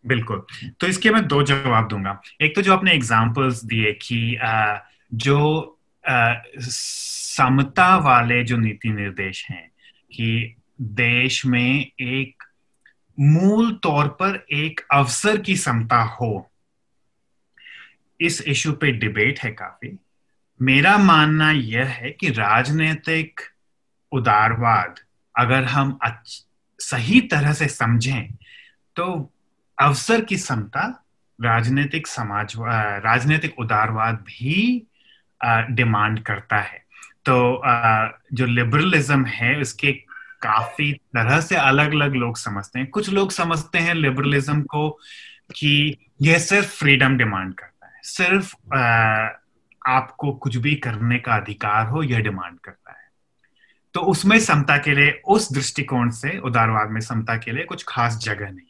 बिल्कुल। 0.07 0.47
तो 0.81 0.87
इसके 0.87 1.11
मैं 1.11 1.27
दो 1.27 1.43
जवाब 1.43 1.89
दूँगा। 1.89 2.21
एक 2.41 2.55
तो 2.57 2.63
जो 2.63 2.73
आपने 2.73 2.93
एग्जांपल्स 2.93 3.65
दिए 3.65 3.93
कि 3.93 4.39
uh, 4.47 4.79
जो 5.15 5.39
समता 6.59 7.97
वाले 7.97 8.43
जो 8.45 8.57
नीति 8.57 8.91
निर्देश 8.91 9.47
हैं 9.51 9.69
कि 10.13 10.57
देश 10.81 11.47
में 11.47 11.87
एक 12.01 12.43
मूल 13.21 13.73
तौर 13.73 14.09
पर 14.09 14.47
एक 14.53 14.81
अवसर 14.93 15.41
की 15.41 15.57
समता 15.57 16.03
हो 16.03 16.51
इस 18.21 18.43
इशू 18.43 18.73
पे 18.73 18.93
डिबेट 18.93 19.41
है 19.41 19.51
काफ़ी। 19.53 19.99
मेरा 20.61 20.97
मानना 20.99 21.51
यह 21.51 21.87
है 21.87 22.11
कि 22.11 22.31
राजनीतिक 22.31 23.41
उदारवाद 24.13 24.95
अगर 25.35 25.65
हम 25.65 25.99
सही 26.81 27.21
तरह 27.21 27.53
से 27.53 27.69
समझें 27.69 28.35
तो 28.97 29.35
अवसर 29.79 30.25
की 30.25 30.37
समता 30.37 31.05
राजनीतिक 31.39 32.07
समाज 32.07 32.55
राजनीतिक 33.05 33.59
उदारवाद 33.59 34.15
भी 34.15 34.87
डिमांड 35.71 36.23
करता 36.23 36.57
है। 36.57 36.79
तो 37.25 37.63
जो 38.33 38.47
लिबरलिज्म 38.47 39.25
है, 39.25 39.61
उसके 39.61 39.93
काफ़ी 40.43 40.93
तरह 40.93 41.41
से 41.41 41.57
अलग 41.57 41.93
अलग 41.93 42.15
लोग 42.15 42.37
समझते 42.37 42.79
हैं। 42.79 42.89
कुछ 42.89 43.11
लोग 43.11 43.31
समझते 43.31 43.79
हैं 43.79 43.95
लिबरलिज्म 43.95 44.63
को 44.63 44.89
कि 45.55 45.97
यह 46.23 46.39
सिर्फ़ 46.39 46.69
फ्रीडम 46.69 47.17
डिमांड 47.17 47.55
करता 47.55 47.87
है। 47.87 48.01
सिर्फ़ 48.03 48.55
आपको 49.89 50.33
कुछ 50.33 50.57
भी 50.57 50.75
करने 50.77 51.19
का 51.19 51.35
अधिकार 51.35 51.87
हो, 51.87 52.03
यह 52.03 52.21
डिमांड 52.21 52.59
करता 52.61 52.93
है। 52.93 53.07
तो 53.95 54.01
उसमें 54.01 54.39
समता 54.41 54.77
के 54.79 54.95
लिए, 54.95 55.11
उस 55.27 55.53
दृष्टिकोण 55.53 56.11
से, 56.11 56.39
उदारवाद 56.39 56.91
में 56.91 57.01
समता 57.01 57.37
के 57.37 57.53
लिए 57.53 57.65
कुछ 57.65 57.85
खास 57.89 58.19
जगह 58.19 58.51
नहीं। 58.51 58.67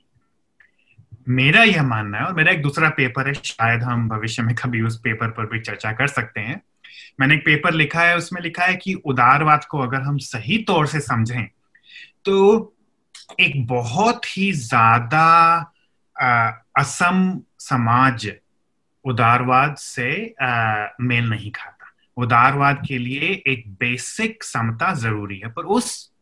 मेरा 1.28 1.62
यह 1.62 1.82
मानना 1.82 2.18
है, 2.18 2.24
और 2.24 2.34
मेरा 2.34 2.52
एक 2.52 2.62
दूसरा 2.62 2.88
पेपर 2.88 3.28
है, 3.28 3.34
शायद 3.34 3.82
हम 3.82 4.08
भविष्य 4.08 4.42
में 4.42 4.54
कभी 4.54 4.82
उस 4.82 5.00
पेपर 5.00 5.30
पर 5.30 5.46
भी 5.46 5.60
चर्चा 5.60 5.92
कर 5.92 6.06
सकते 6.06 6.40
हैं। 6.40 6.60
मैंने 7.20 7.34
एक 7.34 7.44
पेपर 7.44 7.74
लिखा 7.74 8.02
है, 8.02 8.16
उसमें 8.16 8.40
लिखा 8.42 8.64
है 8.64 8.76
कि 8.76 8.94
उदारवाद 8.94 9.64
को 9.64 9.78
अगर 9.78 10.00
हम 10.00 10.18
सही 10.18 10.58
तौर 10.58 10.86
से 10.86 11.00
समझें 11.00 11.48
तो 12.24 12.74
एक 13.40 13.66
बहुत 13.66 14.26
ही 14.26 14.50
ज़्यादा 14.52 15.26
असम 16.78 17.40
समाज 17.58 18.26
उदारवाद 19.08 19.76
से 19.76 20.34
आ, 20.42 20.86
मेल 21.00 21.30
नहीं 21.30 21.50
खाता। 21.50 21.92
उदारवाद 22.16 22.82
के 22.88 22.98
लिए 22.98 23.42
एक 23.46 23.68
बेसिक 23.68 24.44
समता 24.44 24.94
ज़रूरी 24.94 25.38
है 25.38 25.48
पर 25.48 25.62
उस 25.62 26.12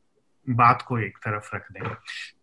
बात 0.51 0.83
को 0.83 0.99
एक 0.99 1.17
तरफ़ 1.17 1.57
रख 1.57 1.73
दें। 1.73 1.95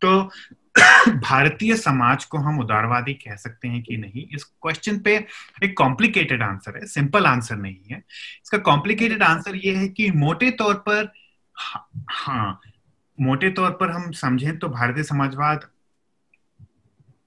तो 0.01 0.31
भारतीय 1.11 1.75
समाज 1.75 2.25
को 2.25 2.37
हम 2.37 2.59
उदारवादी 2.59 3.13
कह 3.13 3.35
सकते 3.35 3.67
हैं 3.67 3.81
कि 3.83 3.97
नहीं 3.97 4.25
इस 4.35 4.43
क्वेश्चन 4.43 4.99
पे 4.99 5.27
एक 5.63 5.77
कॉम्प्लिकेटेड 5.77 6.43
आंसर 6.43 6.77
है 6.77 6.85
सिंपल 6.87 7.25
आंसर 7.25 7.55
नहीं 7.55 7.83
है। 7.91 7.97
इसका 8.43 8.57
कॉम्प्लिकेटेड 8.57 9.23
आंसर 9.23 9.55
ये 9.55 9.75
है 9.75 9.87
कि 9.87 10.11
मोटे 10.11 10.51
तौर 10.51 10.73
पर 10.73 11.13
हाँ 12.09 12.59
मोटे 13.21 13.49
तौर 13.49 13.71
पर 13.71 13.91
हम 13.91 14.11
समझें 14.11 14.59
तो 14.59 14.69
भारतीय 14.69 15.03
समाजवाद 15.03 15.67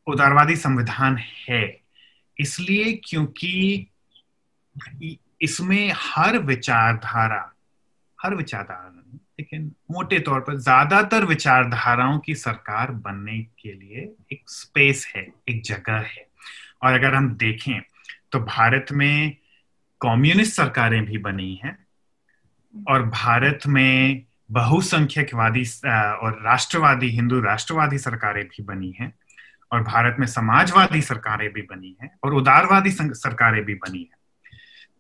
उदारवादी 0.06 0.56
संविधान 0.56 1.16
है। 1.48 1.85
इसलिए 2.38 2.92
क्योंकि 3.04 3.86
इसमें 5.42 5.92
हर 5.96 6.38
विचारधारा 6.38 7.42
हर 8.18 8.34
विचारधारा 8.34 8.92
लेकिन 9.38 9.64
मोटे 9.90 10.18
तौर 10.18 10.40
पर 10.40 10.56
ज़्यादातर 10.56 11.24
विचारधाराओं 11.24 12.18
की 12.18 12.34
सरकार 12.34 12.90
बनने 12.90 13.38
के 13.38 13.72
लिए 13.72 14.08
एक 14.32 14.42
स्पेस 14.50 15.06
है, 15.16 15.26
एक 15.48 15.62
जगह 15.64 15.96
है। 16.06 16.26
और 16.82 16.92
अगर 16.92 17.14
हम 17.14 17.28
देखें 17.36 17.80
तो 18.32 18.38
भारत 18.40 18.86
में 18.92 19.36
कम्युनिस्ट 20.00 20.54
सरकारें 20.54 21.04
भी 21.04 21.18
बनी 21.18 21.54
हैं 21.64 21.76
और 22.74 23.02
भारत 23.02 23.66
में 23.66 24.22
बहुसंख्यकवादी 24.50 25.64
और 26.22 26.40
राष्ट्रवादी, 26.44 27.08
हिंदू 27.10 27.40
राष्ट्रवादी 27.40 27.98
सरकारें 27.98 28.44
भी 28.46 28.62
बनी 28.64 28.90
हैं। 29.00 29.12
और 29.72 29.82
भारत 29.82 30.16
में 30.20 30.26
समाजवादी 30.26 31.00
सरकारें 31.02 31.52
भी 31.52 31.62
बनी 31.62 31.96
हैं 32.02 32.10
और 32.24 32.34
उदारवादी 32.34 32.90
सरकारें 32.90 33.64
भी 33.64 33.74
बनी 33.76 33.98
हैं। 34.00 34.18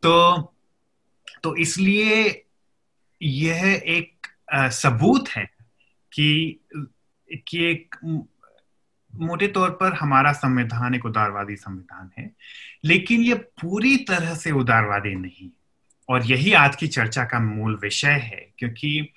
तो 0.02 0.52
तो 1.42 1.54
इसलिए 1.56 2.44
यह 3.20 3.64
एक 3.86 4.26
सबूत 4.54 5.28
है 5.28 5.44
कि 6.12 6.60
कि 7.46 7.64
एक 7.64 7.94
मोटे 9.12 9.46
तौर 9.48 9.70
पर 9.70 9.92
हमारा 9.92 10.32
संविधान 10.32 10.94
एक 10.94 11.04
उदारवादी 11.06 11.56
संविधान 11.56 12.10
है, 12.18 12.30
लेकिन 12.84 13.20
ये 13.20 13.34
पूरी 13.60 13.96
तरह 14.04 14.34
से 14.34 14.50
उदारवादी 14.52 15.14
नहीं 15.14 15.50
और 16.08 16.24
यही 16.26 16.52
आज 16.54 16.76
की 16.76 16.88
चर्चा 16.88 17.24
का 17.24 17.38
मूल 17.40 17.78
विषय 17.82 18.18
है, 18.24 18.52
क्योंकि 18.58 19.12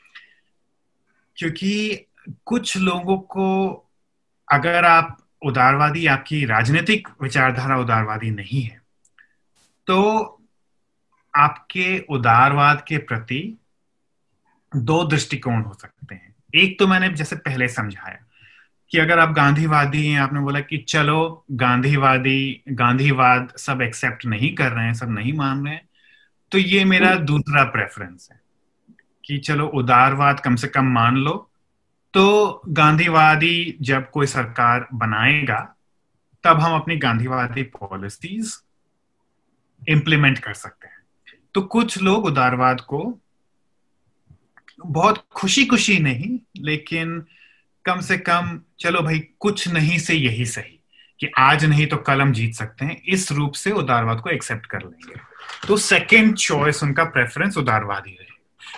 क्योंकि 1.37 2.05
कुछ 2.45 2.77
लोगों 2.77 3.17
को 3.17 3.47
अगर 4.47 4.85
आप 4.85 5.17
उदारवादी 5.45 6.05
आपकी 6.07 6.45
राजनीतिक 6.45 7.07
विचारधारा 7.21 7.77
उदारवादी 7.77 8.31
नहीं 8.31 8.61
है। 8.61 8.81
तो 9.87 10.25
आपके 11.35 12.05
उदारवाद 12.09 12.85
के 12.87 12.97
प्रति 12.97 13.57
दो 14.75 15.03
दृष्टिकोण 15.03 15.61
हो 15.61 15.73
सकते 15.73 16.15
हैं। 16.15 16.35
एक 16.55 16.79
तो 16.79 16.87
मैंने 16.87 17.09
जैसे 17.09 17.35
पहले 17.35 17.67
समझाया 17.67 18.25
कि 18.91 18.97
अगर 18.97 19.19
आप 19.19 19.29
गांधीवादी 19.29 20.07
हैं, 20.07 20.21
आपने 20.21 20.39
बोला 20.39 20.59
कि 20.59 20.77
चलो, 20.77 21.45
गांधीवादी, 21.51 22.63
गांधीवाद 22.69 23.53
सब 23.57 23.81
एक्सेप्ट 23.81 24.25
नहीं 24.25 24.55
कर 24.55 24.71
रहे 24.71 24.85
हैं, 24.85 24.93
सब 24.93 25.09
नहीं 25.09 25.33
मान 25.33 25.65
रहे 25.65 25.75
हैं 25.75 25.89
तो 26.51 26.57
ये 26.57 26.85
मेरा 26.85 27.15
दूसरा 27.15 27.63
प्रेफरेंस 27.63 28.29
है 28.31 28.39
कि 29.25 29.37
चलो 29.37 29.67
उदारवाद 29.67 30.39
कम 30.39 30.55
से 30.55 30.67
कम 30.67 30.85
मान 30.85 31.17
लो 31.17 31.48
तो 32.13 32.61
गांधीवादी 32.67 33.77
जब 33.81 34.11
कोई 34.11 34.25
सरकार 34.25 34.87
बनाएगा, 34.93 35.75
तब 36.43 36.59
हम 36.59 36.75
अपनी 36.75 36.97
गांधीवादी 36.97 37.63
पॉलिसीज़ 37.63 38.57
इंप्लीमेंट 39.87 40.39
कर 40.39 40.53
सकते 40.53 40.87
हैं। 40.87 40.97
तो 41.53 41.61
कुछ 41.61 42.01
लोग 42.01 42.25
उदारवाद 42.25 42.81
को 42.81 43.19
बहुत 44.85 45.27
खुशी 45.35 45.65
खुशी 45.65 45.99
नहीं, 45.99 46.39
लेकिन 46.57 47.25
कम 47.85 47.99
से 47.99 48.17
कम, 48.17 48.61
चलो 48.79 49.01
भाई, 49.01 49.19
कुछ 49.19 49.67
नहीं 49.67 49.99
से 49.99 50.15
यही 50.15 50.45
सही 50.45 50.79
कि 51.19 51.31
आज 51.37 51.65
नहीं 51.65 51.87
तो 51.87 51.97
कल 51.97 52.21
हम 52.21 52.31
जीत 52.31 52.53
सकते 52.53 52.85
हैं, 52.85 53.01
इस 53.03 53.31
रूप 53.31 53.53
से 53.53 53.71
उदारवाद 53.71 54.19
को 54.19 54.29
एक्सेप्ट 54.29 54.65
कर 54.65 54.79
लेंगे। 54.79 55.19
तो 55.67 55.77
सेकेंड 55.77 56.35
चॉइस 56.35 56.83
उनका 56.83 57.03
प्रेफरेंस 57.03 57.57
उदारवादी 57.57 58.11
रहे। 58.11 58.29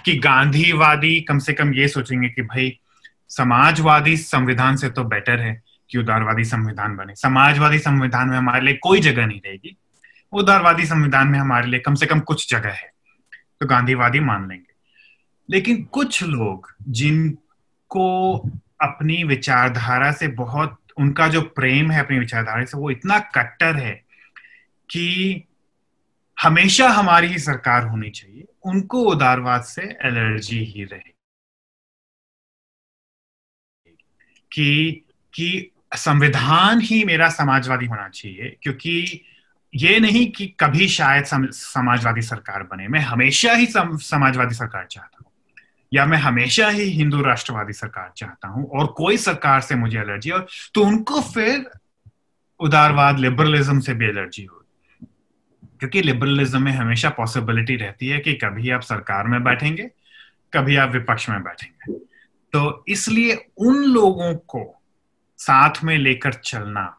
कि 0.06 0.18
गांधीवादी 0.18 1.22
कम 1.22 1.40
से 1.40 1.54
कम 1.54 1.74
ये 1.74 1.88
सोचेंगे 1.88 2.30
कि 2.30 2.42
भाई 2.42 2.80
समाजवादी 3.32 4.18
संविधान 4.18 4.76
से 4.76 4.90
तो 4.90 5.04
बेटर 5.04 5.40
है 5.40 5.62
कि 5.90 5.98
उदारवादी 5.98 6.44
संविधान 6.44 6.96
बने। 6.96 7.16
समाजवादी 7.16 7.80
संविधान 7.80 8.30
में 8.30 8.38
हमारे 8.38 8.62
लिए 8.62 8.74
कोई 8.74 9.00
जगह 9.00 9.26
नहीं 9.26 9.42
रहेगी। 9.46 9.78
उदारवादी 10.32 10.86
संविधान 10.86 11.28
में 11.28 11.40
हमारे 11.40 11.68
लिए 11.68 11.80
कम 11.80 11.96
से 11.96 12.06
कम 12.06 12.20
कुछ 12.20 12.52
जगह 12.52 12.70
है 12.70 12.92
तो 13.60 13.68
गांधीवादी 13.68 14.20
मान 14.20 14.48
लेंगे। 14.50 14.72
लेकिन 15.50 15.84
कुछ 15.84 16.24
लोग 16.24 16.68
जिनको 16.88 18.38
अपनी 18.82 19.24
विचारधारा 19.24 20.12
से 20.12 20.28
बहुत, 20.28 20.78
उनका 20.98 21.28
जो 21.28 21.42
प्रेम 21.42 21.92
है 21.92 22.00
अपनी 22.00 22.20
विचारधारा 22.20 22.64
से, 22.66 22.78
वो 22.78 22.92
इतना 22.92 23.20
कट्टर 23.20 23.76
है 23.76 23.92
कि 24.90 25.44
हमेशा 26.42 26.88
हमारी 26.90 27.28
ही 27.28 27.38
सरकार 27.40 27.84
होनी 27.84 28.10
चाहिए। 28.10 28.46
उनको 28.64 29.04
उदारवाद 29.04 29.62
से 29.62 29.82
एलर्जी 29.82 30.60
ही 30.60 30.84
रहे 30.84 31.21
कि 34.52 35.02
कि 35.34 35.72
संविधान 35.96 36.82
ही 36.82 37.04
मेरा 37.04 37.30
समाजवादी 37.30 37.86
होना 37.86 38.10
चाहिए 38.10 38.58
क्योंकि 38.62 39.22
ये 39.76 40.00
नहीं 40.00 40.32
कि 40.32 40.48
कभी 40.60 40.88
शायद 40.88 41.24
सम, 41.24 41.46
समाजवादी 41.52 42.22
सरकार 42.22 42.64
बने। 42.64 42.88
मैं 42.88 43.00
हमेशा 43.00 43.54
ही 43.54 43.66
सम, 43.66 43.98
समाजवादी 43.98 44.56
सरकार 44.56 44.88
चाहता 44.92 45.18
हूँ। 45.22 45.32
या 45.94 46.06
मैं 46.06 46.18
हमेशा 46.18 46.70
ही 46.70 46.84
हिंदू 46.84 47.22
राष्ट्रवादी 47.22 47.74
सरकार 47.74 48.14
चाहता 48.18 48.48
हूँ 48.48 48.70
और 48.70 48.88
कोई 48.88 49.18
सरकार 49.18 49.62
से 49.62 49.76
मुझे 49.76 50.00
एलर्जी 50.00 50.30
और 50.30 50.48
तो 50.74 50.82
उनको 50.82 51.22
फिर 51.22 51.72
उदारवाद 52.60 53.20
लिबरलिज्म 53.20 53.80
से 53.80 53.94
भी 53.94 54.06
एलर्जी 54.06 54.44
हो। 54.44 54.66
क्योंकि 55.80 56.02
लिबरलिज्म 56.02 56.62
में 56.62 56.72
हमेशा 56.72 57.10
पॉसिबिलिटी 57.10 57.76
रहती 57.76 58.08
है 58.08 58.20
कि 58.20 58.34
कभी 58.34 58.70
आप 58.70 58.82
सरकार 58.82 59.28
में 59.28 59.44
बैठेंगे 59.44 59.84
कभी 60.54 60.76
आप 60.76 60.92
विपक्ष 60.92 61.30
में 61.30 61.44
बैठेंगे। 61.44 62.11
तो 62.54 62.84
इसलिए 62.88 63.34
उन 63.58 63.84
लोगों 63.84 64.34
को 64.36 64.64
साथ 65.40 65.84
में 65.84 65.98
लेकर 65.98 66.34
चलना 66.34 66.98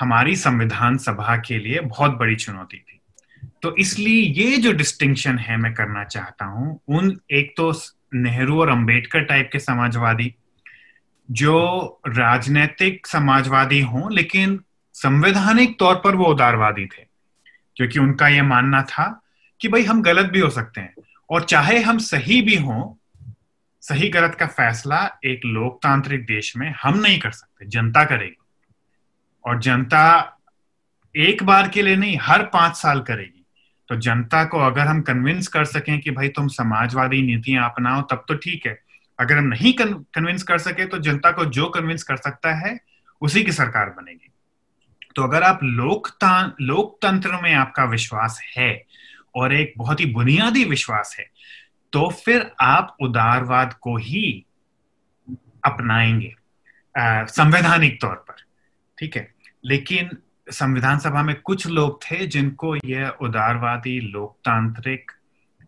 हमारी 0.00 0.36
संविधान 0.36 0.96
सभा 0.98 1.36
के 1.36 1.58
लिए 1.58 1.80
बहुत 1.80 2.10
बड़ी 2.10 2.36
चुनौती 2.36 2.76
थी। 2.76 3.00
तो 3.62 3.74
इसलिए 3.76 4.22
ये 4.34 4.56
जो 4.56 4.72
डिस्टिंक्शन 4.72 5.38
है 5.38 5.56
मैं 5.56 5.72
करना 5.74 6.04
चाहता 6.04 6.44
हूँ, 6.44 6.80
उन 6.88 7.18
एक 7.30 7.54
तो 7.56 7.72
नेहरू 8.14 8.60
और 8.60 8.68
अंबेडकर 8.68 9.24
टाइप 9.24 9.50
के 9.52 9.58
समाजवादी, 9.58 10.34
जो 11.28 12.02
राजनीतिक 12.08 13.06
समाजवादी 13.06 13.80
हों, 13.80 14.12
लेकिन 14.12 14.60
संवैधानिक 14.94 15.78
तौर 15.78 15.94
पर 15.94 16.16
वो 16.16 16.24
उदारवादी 16.24 16.86
थे, 16.86 17.04
क्योंकि 17.76 17.98
उनका 17.98 18.28
यह 18.28 18.42
मानना 18.42 18.82
था 18.82 19.22
कि 19.60 19.68
भाई 19.68 19.84
हम 19.84 20.02
गलत 20.02 20.30
भी 20.30 20.40
हो 20.40 20.50
सकते 20.50 20.80
हैं, 20.80 20.94
और 21.30 21.44
चाहे 21.44 21.78
हम 21.78 21.98
सही 21.98 22.40
भी 22.42 22.56
हों 22.56 22.82
सही 23.82 24.08
गलत 24.08 24.34
का 24.34 24.46
फैसला 24.46 25.18
एक 25.24 25.40
लोकतांत्रिक 25.44 26.26
देश 26.26 26.56
में 26.56 26.74
हम 26.82 26.98
नहीं 26.98 27.18
कर 27.18 27.30
सकते, 27.30 27.66
जनता 27.66 28.04
करेगी। 28.04 28.36
और 29.44 29.60
जनता 29.60 30.36
एक 31.16 31.42
बार 31.42 31.68
के 31.68 31.82
लिए 31.82 31.96
नहीं, 31.96 32.18
हर 32.22 32.42
पाँच 32.42 32.76
साल 32.76 33.00
करेगी। 33.00 33.46
तो 33.88 33.96
जनता 33.96 34.44
को 34.44 34.58
अगर 34.58 34.86
हम 34.86 35.00
कन्विंस 35.00 35.48
कर 35.48 35.64
सकें 35.64 36.00
कि 36.00 36.10
भाई 36.10 36.28
तुम 36.28 36.48
समाजवादी 36.48 37.22
नीतियाँ 37.22 37.64
अपनाओ, 37.64 38.02
तब 38.02 38.24
तो 38.28 38.34
ठीक 38.34 38.66
है। 38.66 38.82
अगर 39.20 39.38
हम 39.38 39.44
नहीं 39.44 39.72
कन्विंस 39.72 40.42
कर 40.42 40.58
सके 40.58 40.86
तो 40.86 40.98
जनता 40.98 41.30
को 41.30 41.44
जो 41.44 41.68
कन्विंस 41.68 42.02
कर 42.02 42.16
सकता 42.16 42.54
है, 42.54 42.80
उसी 43.20 43.42
की 43.44 43.52
सरकार 43.52 43.90
बनेगी। 43.90 44.30
तो 45.16 45.22
अगर 45.22 45.42
आप 45.42 45.60
लोकता, 45.62 46.56
लोकतंत्र 46.60 47.40
में 47.42 47.54
आपका 47.54 47.84
विश्वास 47.84 48.40
है, 48.56 48.84
और 49.34 49.52
एक 49.52 49.74
बहुत 49.76 50.00
ही 50.00 50.06
बुनियादी 50.06 50.64
विश्वास 50.64 51.16
है 51.18 51.30
तो 51.92 52.10
फिर 52.10 52.50
आप 52.60 52.96
उदारवाद 53.02 53.72
को 53.72 53.96
ही 53.96 54.46
अपनाएँगे 55.64 56.34
संवैधानिक 57.26 58.00
तौर 58.00 58.14
पर 58.14 58.34
ठीक 58.98 59.16
है? 59.16 59.34
लेकिन 59.64 60.18
संविधान 60.50 60.98
सभा 60.98 61.22
में 61.22 61.40
कुछ 61.40 61.66
लोग 61.66 62.02
थे 62.02 62.26
जिनको 62.26 62.76
यह 62.76 63.08
उदारवादी 63.08 64.00
लोकतांत्रिक 64.00 65.10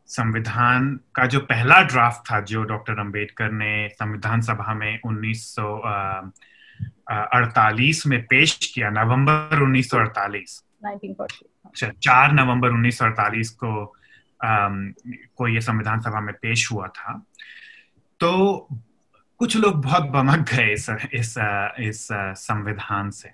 संविधान 0.06 1.00
का 1.14 1.26
जो 1.26 1.40
पहला 1.40 1.82
ड्राफ्ट 1.82 2.30
था 2.30 2.40
जो 2.40 2.62
डॉक्टर 2.62 2.98
अंबेडकर 2.98 3.50
ने 3.50 3.88
संविधान 3.88 4.40
सभा 4.40 4.74
में 4.74 5.00
1948 5.06 8.06
में 8.06 8.26
पेश 8.26 8.72
किया 8.74 8.90
नवंबर 8.90 9.76
1948 9.76 10.64
अच्छा 11.66 11.90
चार 12.02 12.32
नवंबर 12.32 12.70
1948 12.70 13.48
को 13.48 13.96
को 14.44 15.48
ये 15.48 15.60
संविधान 15.60 16.00
सभा 16.00 16.20
में 16.20 16.34
पेश 16.34 16.70
हुआ 16.72 16.86
था। 16.88 17.12
तो 18.20 18.68
कुछ 19.40 19.56
लोग 19.56 19.82
बहुत 19.82 20.02
बमक 20.10 20.48
गए 20.50 20.72
इस 20.72 20.88
इस 20.90 21.34
इस 21.80 22.06
संविधान 22.38 23.10
से 23.10 23.30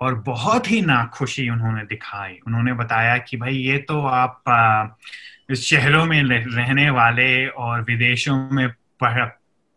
और 0.00 0.14
बहुत 0.22 0.70
ही 0.70 0.80
नाखुशी 0.82 1.48
उन्होंने 1.50 1.82
दिखाई। 1.86 2.38
उन्होंने 2.46 2.72
बताया 2.74 3.16
कि 3.18 3.36
भाई 3.36 3.56
ये 3.56 3.78
तो 3.78 4.00
आप 4.00 4.96
शहरों 5.56 6.04
में 6.04 6.22
रहने 6.22 6.88
वाले 6.90 7.46
और 7.46 7.82
विदेशों 7.82 8.36
में 8.50 8.68
पढ़, 9.00 9.24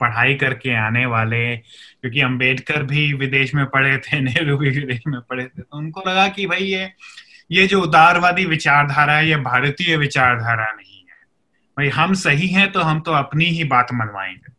पढ़ाई 0.01 0.35
करके 0.35 0.73
आने 0.75 1.05
वाले, 1.05 1.55
क्योंकि 1.57 2.21
अंबेडकर 2.21 2.83
भी 2.83 3.11
विदेश 3.13 3.53
में 3.55 3.65
पढ़े 3.65 3.97
थे, 3.97 4.19
नेहरू 4.21 4.57
भी 4.57 4.69
विदेश 4.69 5.01
में 5.07 5.19
पढ़े 5.21 5.45
थे 5.45 5.61
तो 5.61 5.77
उनको 5.77 6.03
लगा 6.07 6.27
कि 6.27 6.45
भाई 6.45 6.63
ये 6.63 6.91
ये 7.51 7.67
जो 7.67 7.81
उदारवादी 7.81 8.45
विचारधारा 8.45 9.13
है, 9.13 9.29
ये 9.29 9.35
भारतीय 9.35 9.97
विचारधारा 9.97 10.71
नहीं 10.71 10.99
है। 10.99 11.25
भाई, 11.77 11.89
हम 11.89 12.13
सही 12.13 12.47
हैं 12.47 12.71
तो 12.71 12.81
हम 12.81 12.99
तो 12.99 13.11
अपनी 13.11 13.45
ही 13.45 13.63
बात 13.63 13.87
मनवाएँगे। 13.93 14.53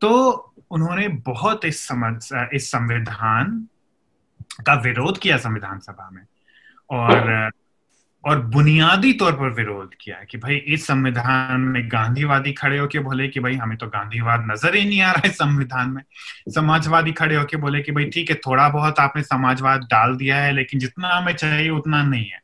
तो 0.00 0.30
उन्होंने 0.70 1.08
बहुत 1.08 1.64
इस 1.64 1.88
समझ, 1.88 2.28
इस 2.52 2.68
संविधान 2.72 3.68
का 4.66 4.74
विरोध 4.74 5.18
किया 5.18 5.36
संविधान 5.36 5.78
सभा 5.78 6.10
में। 6.12 6.22
और 6.90 7.50
और 8.24 8.40
बुनियादी 8.40 9.12
तौर 9.12 9.32
पर 9.32 9.50
विरोध 9.50 9.94
किया 10.00 10.16
कि 10.30 10.38
भाई, 10.38 10.56
इस 10.56 10.86
संविधान 10.86 11.60
में 11.60 11.88
गांधीवादी 11.92 12.52
खड़े 12.52 12.78
होके 12.78 12.98
बोले 12.98 13.28
कि 13.28 13.40
भाई, 13.40 13.54
हमें 13.54 13.76
तो 13.78 13.86
गांधीवाद 13.86 14.46
नज़र 14.50 14.74
ही 14.74 14.84
नहीं 14.84 15.00
आ 15.00 15.10
रहा 15.12 15.26
है 15.26 15.32
संविधान 15.32 15.90
में। 15.90 16.02
समाजवादी 16.54 17.12
खड़े 17.12 17.36
होके 17.36 17.56
बोले 17.56 17.80
कि 17.80 17.92
भाई, 17.92 18.04
ठीक 18.04 18.30
है, 18.30 18.36
थोड़ा 18.36 18.68
बहुत 18.68 19.00
आपने 19.00 19.22
समाजवाद 19.22 19.80
डाल 19.80 20.16
दिया 20.16 20.36
है, 20.36 20.52
लेकिन 20.52 20.80
जितना 20.80 21.08
हमें 21.08 21.32
चाहिए 21.32 21.68
उतना 21.70 22.02
नहीं 22.02 22.24
है। 22.24 22.42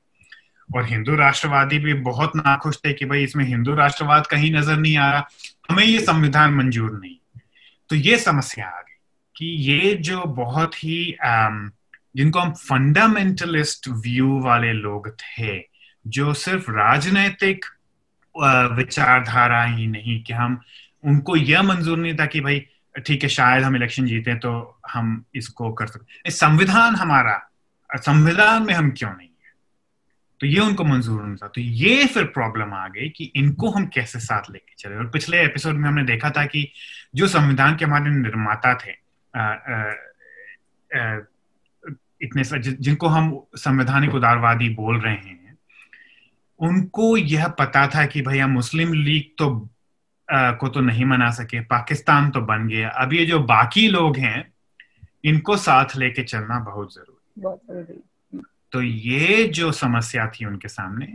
और 0.76 0.84
हिंदू 0.86 1.14
राष्ट्रवादी 1.16 1.78
भी 1.78 1.94
बहुत 1.94 2.36
नाखुश 2.36 2.76
थे 2.76 2.92
कि 2.92 3.04
भाई, 3.04 3.24
इसमें 3.24 3.44
हिंदू 3.44 3.74
राष्ट्रवाद 3.74 4.26
कहीं 4.26 4.52
नज़र 4.54 4.76
नहीं 4.76 4.96
आ 4.96 5.10
रहा, 5.12 5.28
हमें 5.70 5.84
ये 5.84 6.00
संविधान 6.00 6.54
मंजूर 6.54 7.00
नहीं। 7.00 7.16
तो 7.88 7.96
ये 7.96 8.18
समस्या 8.18 8.66
आ 8.66 8.80
गई 8.80 8.98
कि 9.36 9.46
ये 9.72 9.94
जो 9.94 10.24
बहुत 10.24 10.84
ही 10.84 11.16
जिनको 12.16 12.38
हम 12.38 12.52
फंडामेंटलिस्ट 12.52 13.88
व्यू 13.88 14.40
वाले 14.40 14.72
लोग 14.72 15.08
थे 15.10 15.69
जो 16.06 16.34
सिर्फ़ 16.34 16.70
राजनैतिक 16.70 17.64
विचारधारा 18.72 19.64
ही 19.64 19.86
नहीं 19.86 20.22
कि 20.22 20.32
हम 20.32 20.60
उनको 21.04 21.36
यह 21.36 21.62
मंजूर 21.62 21.98
नहीं 21.98 22.16
था 22.16 22.26
कि 22.26 22.40
भाई 22.40 22.66
ठीक 23.06 23.22
है 23.22 23.28
शायद 23.28 23.62
हम 23.62 23.76
इलेक्शन 23.76 24.06
जीते 24.06 24.34
तो 24.34 24.80
हम 24.90 25.24
इसको 25.34 25.72
कर 25.72 25.86
सकते 25.86 26.30
संविधान 26.30 26.96
हमारा 26.96 27.50
संविधान 27.96 28.62
में 28.62 28.74
हम 28.74 28.90
क्यों 28.90 29.10
नहीं 29.10 29.28
है? 29.28 29.52
तो 30.40 30.46
ये 30.46 30.60
उनको 30.60 30.84
मंजूर 30.84 31.22
नहीं 31.22 31.36
था। 31.36 31.48
तो 31.48 31.60
ये 31.60 32.06
फिर 32.06 32.24
प्रॉब्लम 32.24 32.74
आ 32.74 32.88
गई 32.88 33.08
कि 33.08 33.32
इनको 33.36 33.70
हम 33.70 33.86
कैसे 33.86 34.20
साथ 34.20 34.42
लेके 34.50 34.74
चले? 34.78 34.96
और 34.96 35.06
पिछले 35.06 35.44
एपिसोड 35.44 35.74
में 35.74 35.88
हमने 35.88 36.04
देखा 36.04 36.30
था 36.30 36.44
कि 36.44 36.72
जो 37.14 37.28
संविधान 37.28 37.76
के 37.76 37.84
हमारे 37.84 38.10
निर्माता 38.10 38.74
थे 38.74 38.92
आ, 39.36 39.40
आ, 39.40 39.82
आ, 40.96 41.20
इतने 42.22 42.42
जिनको 42.72 43.06
हम 43.06 43.40
संवैधानिक 43.54 44.14
उदारवादी 44.14 44.68
बोल 44.68 45.00
रहे 45.00 45.14
हैं 45.14 45.39
उनको 46.61 47.16
यह 47.16 47.49
पता 47.59 47.87
था 47.87 48.05
कि 48.07 48.23
भैया 48.23 48.46
मुस्लिम 48.46 48.92
लीग 48.92 49.31
तो 49.38 49.68
आ, 50.29 50.51
को 50.53 50.68
तो 50.68 50.81
नहीं 50.81 51.05
मना 51.05 51.31
सके 51.31 51.61
पाकिस्तान 51.61 52.31
तो 52.31 52.40
बन 52.40 52.68
गया। 52.68 52.88
अब 52.88 53.12
ये 53.12 53.25
जो 53.27 53.38
बाकी 53.44 53.88
लोग 53.88 54.16
हैं 54.16 54.53
इनको 55.25 55.57
साथ 55.57 55.96
लेके 55.96 56.23
चलना 56.23 56.59
बहुत 56.61 56.94
ज़रूरी 56.94 57.42
बहुत 57.42 57.61
ज़रूरी 57.70 58.42
तो 58.73 58.83
ये 58.83 59.44
जो 59.44 59.70
समस्या 59.73 60.27
थी 60.27 60.44
उनके 60.44 60.68
सामने 60.68 61.07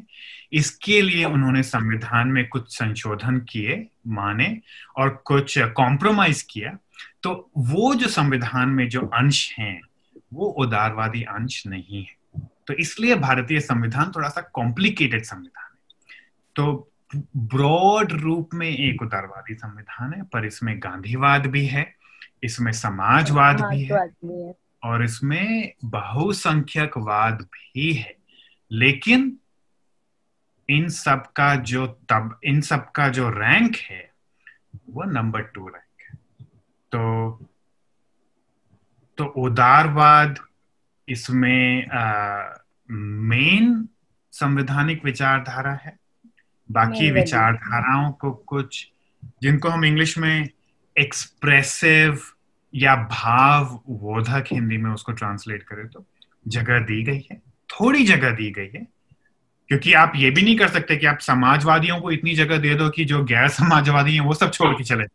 इसके 0.54 1.02
लिए 1.02 1.26
उन्होंने 1.26 1.64
संविधान 1.64 2.28
में 2.28 2.48
कुछ 2.48 2.76
संशोधन 2.78 3.38
किए 3.50 3.88
माने 4.08 4.58
और 4.98 5.10
कुछ 5.26 5.58
कॉम्प्रोमाइज 5.60 6.42
किया। 6.42 6.78
तो 7.24 7.52
वो 7.58 7.94
जो 7.96 8.08
संविधान 8.08 8.70
में 8.70 8.88
जो 8.90 9.02
अंश 9.14 9.56
हैं 9.60 9.80
वो 10.34 10.46
उदारवादी 10.60 11.22
अंश 11.24 11.64
नहीं 11.68 12.04
है। 12.04 12.16
तो 12.68 12.74
इसलिए 12.74 13.16
भारतीय 13.16 13.60
संविधान 13.60 14.12
थोड़ा 14.16 14.30
सा 14.30 14.42
कॉम्प्लिकेटेड 14.42 15.24
संविधान 15.24 15.72
है। 15.72 16.16
तो 16.56 16.92
ब्रॉड 17.38 18.12
रूप 18.12 18.54
में 18.54 18.68
एक 18.68 19.02
उदारवादी 19.02 19.54
संविधान 19.54 20.14
है 20.14 20.24
पर 20.24 20.46
इसमें 20.46 20.80
गांधीवाद 20.80 21.46
भी 21.46 21.66
है 21.66 21.96
इसमें 22.44 22.72
समाजवाद 22.72 23.62
भी 23.62 23.84
है 23.84 24.08
और 24.84 25.04
इसमें 25.04 25.74
बहुसंख्यकवाद 25.86 27.42
भी 27.54 27.94
है। 27.94 28.16
लेकिन 28.72 29.38
इन 30.70 30.90
सब 30.90 31.32
का 31.32 31.56
जो 31.56 31.88
तब 31.88 32.40
इन 32.44 32.62
सब 32.62 32.92
का 32.92 33.08
जो 33.10 33.30
रैंक 33.30 33.76
है 33.76 34.12
वो 34.90 35.04
नंबर 35.04 35.42
टू 35.42 35.68
रैंक 35.68 36.02
है। 36.02 36.16
तो 36.92 37.32
तो 39.18 39.26
उदारवाद 39.26 40.40
इसमें 41.08 41.88
मेन 42.90 43.88
संवैधानिक 44.34 45.06
विचारधारा 45.06 45.74
है। 45.84 45.98
बाकी 46.70 47.12
विचारधाराओं 47.12 48.12
को 48.12 48.32
कुछ 48.32 48.88
जिनको 49.42 49.70
हम 49.70 49.86
इंग्लिश 49.86 50.18
में 50.18 50.50
एक्सप्रेसिव 50.96 52.20
या 52.74 52.96
भाव 52.96 53.66
बोधक 53.90 54.46
हिंदी 54.52 54.78
में 54.78 54.92
उसको 54.92 55.12
ट्रांसलेट 55.12 55.64
करें 55.64 55.88
तो 55.88 56.06
जगह 56.48 56.80
दी 56.80 57.04
गई 57.04 57.28
है। 57.32 57.38
थोड़ी 57.70 58.06
जगह 58.06 58.32
दी 58.32 58.52
गई 58.52 58.70
है 58.76 58.88
क्योंकि 59.70 59.94
आप 59.94 60.14
ये 60.16 60.30
भी 60.32 60.42
नहीं 60.42 60.58
कर 60.58 60.68
सकते 60.68 60.96
कि 60.98 61.06
आप 61.06 61.20
समाजवादियों 61.20 62.00
को 62.02 62.12
इतनी 62.12 62.34
जगह 62.36 62.58
दे 62.58 62.74
दो 62.76 62.90
कि 62.90 63.06
जो 63.06 63.24
गैर 63.24 63.48
समाजवादी 63.48 64.14
हैं 64.14 64.22
वो 64.22 64.34
सब 64.34 64.52
छोड़ 64.52 64.74
के 64.76 64.84
चले 64.84 65.06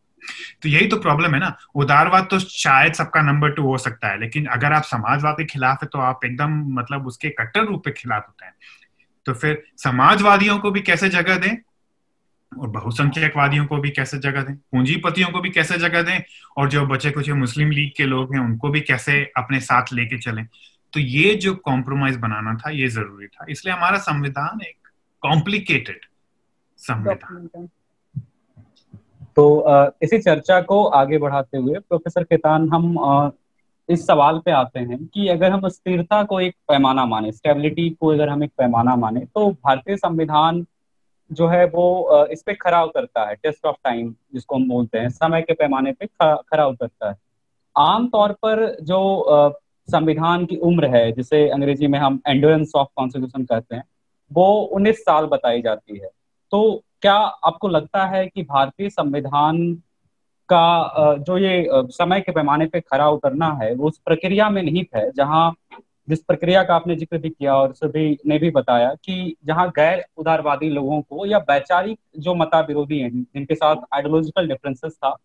तो 0.62 0.68
यही 0.68 0.87
तो 0.87 0.96
प्रॉब्लम 0.96 1.35
है 1.35 1.40
ना। 1.40 1.56
उदारवाद 1.74 2.28
तो 2.30 2.38
शायद 2.38 2.92
सबका 2.92 3.22
नंबर 3.22 3.52
टू 3.52 3.62
हो 3.62 3.78
सकता 3.78 4.09
है, 4.09 4.20
लेकिन 4.20 4.46
अगर 4.46 4.72
आप 4.72 4.83
समाजवाद 4.83 5.35
के 5.35 5.44
खिलाफ 5.44 5.83
है 5.83 5.88
तो 5.92 5.98
आप 5.98 6.20
एकदम 6.24 6.61
मतलब 6.78 7.06
उसके 7.06 7.30
कट्टर 7.30 7.64
रूप 7.64 7.85
के 7.85 7.90
खिलाफ 7.90 8.26
होते 8.28 8.46
हैं। 8.46 8.54
तो 9.26 9.35
फिर 9.35 9.62
समाजवादियों 9.76 10.59
को 10.59 10.70
भी 10.70 10.80
कैसे 10.80 11.09
जगह 11.09 11.37
दें? 11.37 11.56
और 12.52 12.68
बहुसंख्यकवादियों 12.68 13.66
को 13.66 13.76
भी 13.76 13.90
कैसे 13.90 14.18
जगह 14.18 14.42
दें? 14.42 14.54
पूंजीपतियों 14.54 15.28
को 15.28 15.40
भी 15.40 15.50
कैसे 15.50 15.78
जगह 15.78 16.02
दें? 16.02 16.22
और 16.56 16.68
जो 16.68 16.87
बचे 16.87 17.11
कुछ 17.11 17.30
मुस्लिम 17.30 17.70
लीग 17.70 17.92
के 17.96 18.04
लोग 18.04 18.35
हैं, 18.35 18.42
उनको 18.42 18.68
भी 18.68 18.80
कैसे 18.80 19.33
अपने 19.37 19.61
साथ 19.61 19.92
लेके 19.92 20.18
चलें? 20.18 20.46
तो 20.92 21.00
ये 21.00 21.35
जो 21.35 21.54
कॉम्प्रोमाइज 21.54 22.16
बनाना 22.16 22.54
था, 22.54 22.70
ये 22.70 22.88
ज़रूरी 22.88 23.26
था। 23.26 23.46
इसलिए 23.48 23.74
हमारा 23.74 23.98
संविधान 23.98 24.61
एक 24.62 24.88
कॉम्प्लिकेटेड 25.22 26.00
संविधान। 26.78 27.68
तो 29.40 29.92
इसी 30.03 30.18
चर्चा 30.18 30.61
को 30.61 30.85
आगे 30.85 31.18
बढ़ाते 31.18 31.59
हुए 31.59 31.79
प्रोफेसर 31.79 32.24
खेतान 32.24 32.68
हम 32.68 33.33
इस 33.88 34.07
सवाल 34.07 34.38
पे 34.38 34.50
आते 34.50 34.81
हैं 34.81 35.07
कि 35.07 35.29
अगर 35.29 35.50
हम 35.50 35.68
स्थिरता 35.68 36.22
को 36.22 36.40
एक 36.40 36.55
पैमाना 36.68 37.05
माने, 37.07 37.33
स्टेबिलिटी 37.33 37.88
को 37.90 38.09
अगर 38.09 38.29
हम 38.29 38.44
एक 38.44 38.50
पैमाना 38.59 38.96
माने 38.96 39.20
तो 39.20 39.50
भारतीय 39.50 39.96
संविधान 39.96 40.64
जो 41.33 41.46
है 41.48 41.64
वो 41.66 42.26
इस 42.26 42.42
पे 42.42 42.55
खरा 42.55 42.83
उतरता 42.85 43.29
है, 43.29 43.35
टेस्ट 43.35 43.66
ऑफ़ 43.66 43.76
टाइम 43.85 44.14
जिसको 44.35 44.57
हम 44.57 44.68
बोलते 44.68 44.98
हैं, 44.98 45.09
समय 45.09 45.42
के 45.42 45.55
पैमाने 45.55 45.92
पे 45.92 46.07
खरा 46.22 46.66
उतरता 46.66 47.11
है। 47.11 47.16
आम 47.79 48.09
तौर 48.09 48.33
पर 48.33 48.76
जो 48.83 49.57
संविधान 49.88 50.46
की 50.46 50.57
उम्र 50.57 50.94
है, 50.96 51.11
जिसे 51.12 51.48
अंग्रेज़ी 51.48 51.87
में 51.87 51.98
हम 51.98 52.20
एंडोरेंस 52.29 52.72
ऑफ़ 52.76 52.88
कॉन्स्टिट्यूशन 52.96 53.44
कहते 53.44 53.76
हैं, 53.76 53.85
वो 54.33 54.46
19 54.72 55.00
साल 55.00 55.26
बताई 55.26 55.62
जाती 55.62 55.98
है। 55.98 56.11
तो 56.50 56.83
क्या 57.02 57.14
आपको 57.14 57.68
लगता 57.68 58.04
है 58.06 58.26
कि 58.26 58.42
भारतीय 58.42 58.90
संविधान 58.90 59.72
का 60.48 61.14
जो 61.18 61.36
ये 61.38 61.68
समय 61.90 62.20
के 62.20 62.32
पैमाने 62.32 62.66
पे 62.66 62.80
खरा 62.80 63.08
उतरना 63.10 63.48
है, 63.62 63.74
वो 63.74 63.88
उस 63.88 63.98
प्रक्रिया 63.98 64.48
में 64.50 64.62
निहित 64.62 64.88
है, 64.96 65.10
जहाँ 65.12 65.54
जिस 66.08 66.22
प्रक्रिया 66.22 66.62
का 66.64 66.74
आपने 66.74 66.94
ज़िक्र 66.96 67.18
भी 67.18 67.28
किया 67.30 67.54
और 67.56 67.72
सभी 67.74 68.18
ने 68.26 68.38
भी 68.38 68.50
बताया 68.50 68.92
कि 68.96 69.36
जहाँ 69.46 69.68
गैर 69.70 70.04
उदारवादी 70.18 70.68
लोगों 70.70 71.00
को 71.02 71.26
या 71.26 71.38
वैचारिक 71.40 71.98
जो 72.18 72.34
मता 72.34 72.60
विरोधी 72.60 72.98
हैं, 72.98 73.10
जिनके 73.12 73.54
साथ 73.54 73.76
आइडियोलॉजिकल 73.94 74.48
डिफरेंसेस 74.48 74.92
था, 74.94 75.16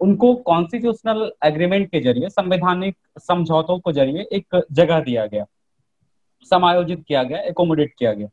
उनको 0.00 0.34
कॉन्स्टिट्यूशनल 0.36 1.30
एग्रीमेंट 1.44 1.90
के 1.90 2.00
ज़रिए, 2.02 2.28
संवैधानिक 2.30 2.96
समझौतों 3.20 3.78
के 3.78 3.92
ज़रिए 3.92 4.26
एक 4.32 4.62
जगह 4.72 5.00
दिया 5.00 5.26
गया, 5.26 5.44
समायोजित 6.50 7.04
किया 7.08 7.22
गया 7.22 7.38
एकोमोडेट 7.40 7.94
किया 7.98 8.12
गया। 8.12 8.28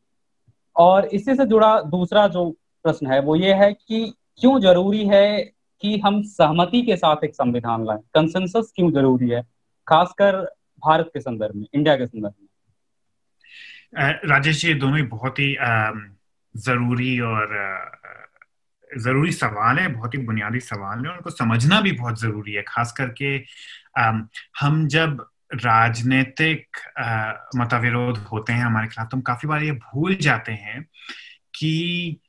और 0.75 1.05
इसी 1.07 1.35
से 1.35 1.45
जुड़ा 1.45 1.79
दूसरा 1.83 2.27
जो 2.29 2.53
प्रश्न 2.85 3.11
है। 3.11 3.19
वो 3.21 3.35
ये 3.35 3.53
है 3.53 3.71
कि 3.73 4.13
क्यों 4.39 4.59
ज़रूरी 4.61 5.05
है 5.07 5.39
कि 5.83 5.97
हम 5.99 6.21
सहमति 6.23 6.81
के 6.81 6.95
साथ 6.97 7.23
एक 7.23 7.33
संविधान 7.35 7.85
लाएँ? 7.85 7.99
कंसेंसस 8.15 8.71
क्यों 8.75 8.91
ज़रूरी 8.91 9.29
है? 9.29 9.41
खासकर 9.87 10.35
भारत 10.83 11.09
के 11.13 11.19
संदर्भ 11.19 11.55
में, 11.55 11.65
इंडिया 11.73 11.95
के 11.95 12.07
संदर्भ 12.07 12.33
में। 12.33 12.47
राजेश 14.25 14.61
जी 14.61 14.73
दोनों 14.75 14.97
ही 14.97 15.03
बहुत 15.05 15.39
ही 15.39 15.55
ज़रूरी 16.55 17.19
और 17.21 17.55
ज़रूरी 18.89 19.31
सवाल 19.31 19.79
है, 19.79 19.87
बहुत 19.87 20.13
ही 20.13 20.19
बुनियादी 20.19 20.59
सवाल 20.59 21.05
है 21.05 21.11
उनको 21.11 21.29
समझना 21.29 21.81
भी 21.81 21.91
बहुत 21.91 22.19
ज़रूरी 22.19 22.53
है। 22.53 22.63
खास 22.67 22.91
करके 22.99 23.35
हम 24.59 24.87
जब 24.87 25.25
राजनीतिक 25.55 26.77
मतविरोध 27.55 28.17
होते 28.31 28.53
हैं 28.53 28.63
हमारे 28.63 28.87
खिलाफ 28.87 29.07
तो 29.11 29.17
हम 29.17 29.21
काफ़ी 29.23 29.47
बार 29.49 29.63
ये 29.63 29.71
भूल 29.73 30.15
जाते 30.17 30.51
हैं 30.53 30.81
कि 31.55 32.19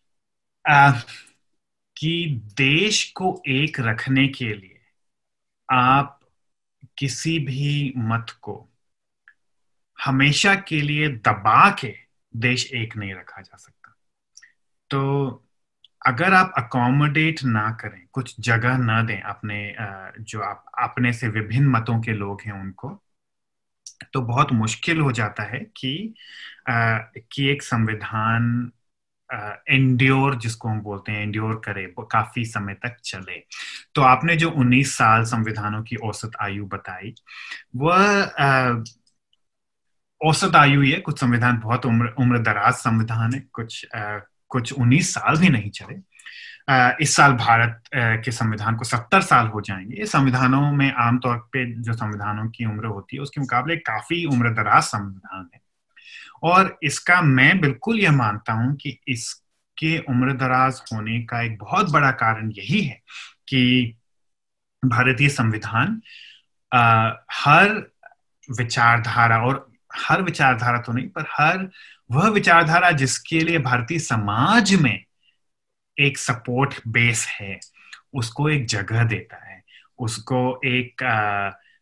कि 1.97 2.41
देश 2.57 3.13
को 3.13 3.43
एक 3.49 3.81
रखने 3.81 4.29
के 4.29 4.55
लिए 4.55 4.81
आप 5.73 6.21
किसी 6.99 7.39
भी 7.39 7.93
मत 7.97 8.27
को 8.43 8.69
हमेशा 10.05 10.55
के 10.55 10.81
लिए 10.81 11.09
दबा 11.09 11.71
के 11.71 11.95
देश 12.37 12.73
एक 12.73 12.97
नहीं 12.97 13.15
रखा 13.15 13.43
जा 13.43 13.57
सकता। 13.57 13.97
तो 14.91 15.01
अगर 16.07 16.35
आप 16.35 16.53
अकोमोडेट 16.59 17.43
ना 17.45 17.71
करें, 17.71 18.07
कुछ 18.13 18.41
जगह 18.41 18.79
ना 18.79 19.03
दें 19.03 19.21
अपने 19.21 19.75
जो 20.21 20.41
आप, 20.41 20.65
अपने 20.79 21.13
से 21.13 21.29
विभिन्न 21.29 21.69
मतों 21.69 22.01
के 22.01 22.13
लोग 22.13 22.43
हैं 22.43 22.53
उनको 22.53 23.03
तो 24.13 24.21
बहुत 24.23 24.53
मुश्किल 24.53 25.01
हो 25.01 25.13
जाता 25.13 25.43
है 25.43 25.59
कि 25.59 26.15
कि 26.71 27.49
एक 27.49 27.63
संविधान 27.63 28.73
एंड्योर 29.33 30.37
जिसको 30.37 30.69
हम 30.69 30.81
बोलते 30.81 31.13
हैं 31.13 31.23
एंड्योर 31.23 31.55
करे 31.65 31.87
काफ़ी 32.01 32.45
समय 32.45 32.75
तक 32.75 32.97
चले। 33.05 33.39
तो 33.95 34.03
आपने 34.03 34.37
जो 34.37 34.51
19 34.51 34.97
साल 34.97 35.25
संविधानों 35.25 35.83
की 35.83 35.97
औसत 35.97 36.31
आयु 36.43 36.67
बताई 36.67 37.15
वह 37.77 38.85
औसत 40.21 40.57
आयु 40.57 40.83
है 40.83 41.01
कुछ 41.01 41.21
संविधान 41.21 41.59
बहुत 41.59 41.87
उम्र 41.87 42.15
उम्र 42.19 42.39
दराज 42.39 42.75
संविधान 42.75 43.35
है 43.35 43.41
कुछ 43.53 43.87
आ, 43.95 44.19
कुछ 44.49 44.73
19 44.73 45.13
साल 45.15 45.37
भी 45.37 45.49
नहीं 45.49 45.71
चले। 45.71 45.95
इस 47.03 47.15
साल 47.17 47.33
भारत 47.33 47.83
के 47.95 48.31
संविधान 48.33 48.77
को 48.77 48.85
70 48.85 49.21
साल 49.23 49.47
हो 49.47 49.61
जाएँगे। 49.61 49.97
ये 49.99 50.07
संविधानों 50.07 50.61
में 50.73 50.93
आमतौर 50.93 51.37
पे 51.53 51.65
जो 51.83 51.93
संविधानों 51.93 52.49
की 52.51 52.65
उम्र 52.65 52.87
होती 52.87 53.17
है 53.17 53.23
उसके 53.23 53.41
मुकाबले 53.41 53.77
काफ़ी 53.77 54.25
उम्र 54.27 54.51
दराज 54.55 54.83
संविधान 54.83 55.49
है। 55.55 55.61
और 56.43 56.79
इसका 56.83 57.21
मैं 57.23 57.61
बिल्कुल 57.61 58.01
यह 58.01 58.13
मानता 58.13 58.53
हूँ 58.53 58.75
कि 58.77 58.99
इसके 59.09 59.99
उम्र 59.99 60.33
दराज 60.33 60.81
होने 60.93 61.23
का 61.23 61.43
एक 61.43 61.59
बहुत 61.59 61.91
बड़ा 61.91 62.11
कारण 62.11 62.51
यही 62.51 62.81
है 62.81 63.01
कि 63.49 63.95
भारतीय 64.83 65.29
संविधान 65.29 66.01
हर 67.33 67.75
विचारधारा 68.49 69.39
और 69.43 69.67
हर 69.97 70.23
विचारधारा 70.23 70.79
तो 70.81 70.93
नहीं, 70.93 71.09
पर 71.09 71.25
हर 71.31 71.69
वह 72.11 72.29
विचारधारा 72.29 72.91
जिसके 72.91 73.41
लिए 73.41 73.59
भारतीय 73.59 73.99
समाज 73.99 74.75
में 74.75 75.05
एक 75.99 76.19
सपोर्ट 76.19 76.75
बेस 76.89 77.27
है, 77.31 77.59
उसको 78.15 78.49
एक 78.51 78.67
जगह 78.67 79.05
देता 79.05 79.45
है, 79.47 79.63
उसको 79.99 80.61
एक 80.65 81.03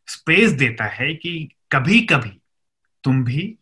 स्पेस 0.09 0.53
देता 0.53 0.85
है 0.85 1.15
कि 1.15 1.49
कभी 1.73 2.01
कभी 2.01 2.41
तुम 3.05 3.23
भी 3.25 3.55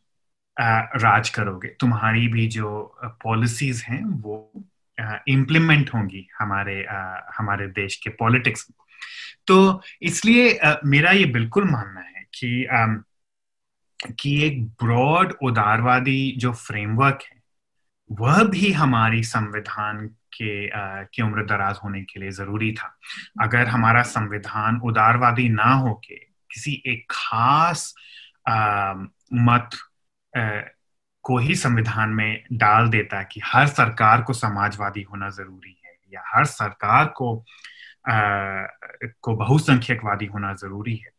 राज 0.59 1.29
करोगे। 1.29 1.69
तुम्हारी 1.81 2.29
भी 2.29 2.47
जो 2.49 2.99
पॉलिसीज़ 3.25 3.83
हैं 3.85 4.05
वो 4.05 4.53
इम्प्लीमेंट 5.29 5.90
होंगी 5.95 6.27
हमारे 6.38 6.81
हमारे 7.38 7.66
देश 7.73 7.97
के 7.97 8.11
पॉलिटिक्स 8.11 8.66
में। 8.71 8.85
तो 9.47 9.83
इसलिए 10.03 10.59
मेरा 10.85 11.11
ये 11.11 11.25
बिल्कुल 11.33 11.71
मानना 11.71 12.01
है 12.01 12.25
कि 12.35 12.66
कि 14.21 14.42
एक 14.45 14.64
ब्रॉड 14.83 15.33
उदारवादी 15.42 16.35
जो 16.38 16.53
फ्रेमवर्क 16.53 17.19
है 17.23 17.37
वह 18.11 18.42
भी 18.45 18.73
हमारी 18.73 19.23
संविधान 19.25 20.07
के 20.33 20.69
आ, 20.69 21.03
के 21.03 21.23
उम्र 21.23 21.45
दराज 21.47 21.79
होने 21.85 22.03
के 22.03 22.21
लिए 22.21 22.31
ज़रूरी 22.31 22.73
था। 22.73 22.99
अगर 23.40 23.66
हमारा 23.66 24.03
संविधान 24.03 24.81
उदारवादी 24.85 25.49
ना 25.49 25.73
होके 25.75 26.14
किसी 26.14 26.83
एक 26.87 27.07
खास 27.11 27.95
आ, 28.49 28.92
मत 29.33 29.71
को 30.37 31.38
ही 31.38 31.55
संविधान 31.55 32.11
में 32.11 32.42
डाल 32.53 32.88
देता 32.88 33.18
है 33.18 33.29
कि 33.33 33.40
हर 33.44 33.66
सरकार 33.66 34.22
को 34.22 34.33
समाजवादी 34.33 35.03
होना 35.03 35.31
ज़रूरी 35.31 35.81
है 35.87 35.96
या 36.14 36.22
हर 36.27 36.44
सरकार 36.44 37.07
को 37.16 37.37
आ, 38.09 38.66
को 39.22 39.35
बहुसंख्यकवादी 39.37 40.27
होना 40.27 40.53
ज़रूरी 40.55 40.96
है। 40.96 41.11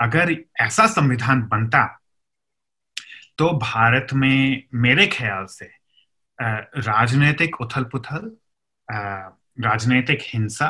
अगर 0.00 0.36
ऐसा 0.60 0.86
संविधान 0.86 1.42
बनता 1.42 1.84
तो 3.38 3.50
भारत 3.58 4.12
में 4.14 4.62
मेरे 4.74 5.06
ख्याल 5.06 5.46
से 5.46 5.70
राजनीतिक 6.78 7.60
उथल 7.60 7.84
पुथल 7.84 8.30
राजनीतिक 9.58 10.18
हिंसा 10.22 10.68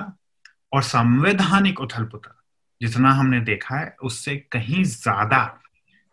और 0.72 0.82
संवैधानिक 0.82 1.80
उथल 1.80 2.04
पुथल 2.04 2.34
जितना 2.80 3.10
हमने 3.10 3.40
देखा 3.40 3.76
है 3.76 3.96
उससे 4.02 4.36
कहीं 4.52 4.84
ज़्यादा 4.84 5.42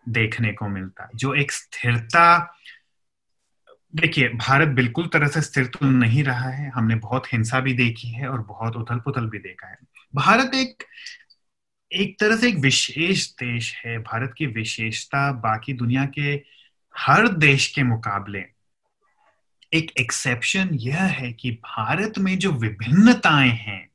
देखने 0.10 0.54
को 0.54 0.68
मिलता 0.68 1.10
जो 1.16 1.34
एक 1.34 1.52
स्थिरता, 1.52 2.56
देखिए, 3.96 4.30
भारत 4.30 4.68
बिल्कुल 4.68 5.08
तरह 5.08 5.28
से 5.28 5.42
स्थिर 5.42 5.66
तो 5.66 5.86
नहीं 5.86 6.24
रहा 6.24 6.50
है। 6.50 6.70
हमने 6.70 6.96
बहुत 6.96 7.34
हिंसा 7.34 7.60
भी 7.60 7.74
देखी 7.74 8.08
है 8.08 8.28
और 8.28 8.42
बहुत 8.42 8.76
उथल 8.76 9.00
पुथल 9.00 9.26
भी 9.26 9.39
देखा 9.39 9.68
है। 9.68 9.78
भारत 10.16 10.52
एक 10.56 10.84
एक 11.92 12.20
तरह 12.20 12.36
से 12.36 12.50
एक 12.50 12.56
विशेष 12.56 13.30
देश 13.30 13.76
है। 13.86 13.98
भारत 13.98 14.34
की 14.38 14.46
विशेषता 14.46 15.32
बाकी 15.32 15.74
दुनिया 15.74 16.06
के 16.06 16.44
हर 16.98 17.28
देश 17.28 17.68
के 17.68 17.84
मुकाबले। 17.84 18.44
एक 19.74 19.92
एक्सेप्शन 20.00 20.70
यह 20.74 21.04
है 21.04 21.34
कि 21.34 21.52
भारत 21.52 22.13
में 22.18 22.39
जो 22.39 22.52
विभिन्नताएँ 22.52 23.52
हैं, 23.52 23.89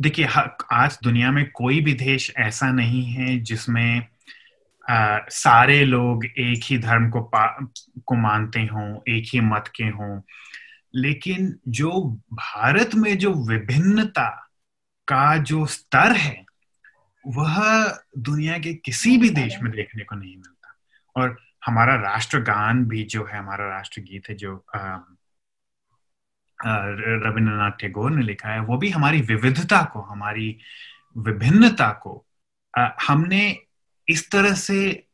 देखिए 0.00 0.26
आज 0.72 0.98
दुनिया 1.02 1.30
में 1.30 1.50
कोई 1.50 1.80
भी 1.80 1.92
देश 1.92 2.32
ऐसा 2.36 2.72
नहीं 2.72 3.04
है 3.04 3.38
जिसमें 3.38 4.06
सारे 5.30 5.84
लोग 5.84 6.24
एक 6.24 6.60
ही 6.64 6.78
धर्म 6.78 7.10
को 7.10 7.30
को 8.00 8.14
मानते 8.14 8.60
हों 8.60 8.98
एक 9.08 9.24
ही 9.32 9.40
मत 9.40 9.70
के 9.76 9.84
हों। 9.84 10.20
लेकिन 10.94 11.58
जो 11.68 11.90
भारत 12.32 12.94
में 12.94 13.18
जो 13.18 13.32
विभिन्नता 13.48 14.28
का 15.08 15.36
जो 15.36 15.66
स्तर 15.66 16.12
है 16.16 16.44
वह 17.26 17.84
दुनिया 18.18 18.58
के 18.58 18.74
किसी 18.74 19.16
भी 19.16 19.30
देश 19.30 19.56
में 19.62 19.72
देखने 19.72 20.04
को 20.04 20.16
नहीं 20.16 20.36
मिलता। 20.36 20.74
और 21.16 21.36
हमारा 21.66 21.94
राष्ट्रगान 21.94 22.84
भी 22.84 23.02
जो 23.04 23.24
है 23.24 23.38
हमारा 23.38 23.68
राष्ट्रगीत 23.68 24.28
है 24.28 24.34
जो 24.34 24.64
रविन्द्रनाथ 26.64 27.70
टैगोर 27.70 28.10
ने 28.10 28.22
लिखा 28.22 28.48
है 28.48 28.60
वो 28.60 28.76
भी 28.76 28.90
हमारी 28.90 29.20
विविधता 29.20 29.82
को 29.82 30.00
हमारी 30.00 30.58
विभिन्नता 31.16 31.90
को 31.92 32.26
आ, 32.78 32.88
हमने 33.08 33.69
इस 34.10 34.30
तरह 34.30 34.54
से 34.54 35.06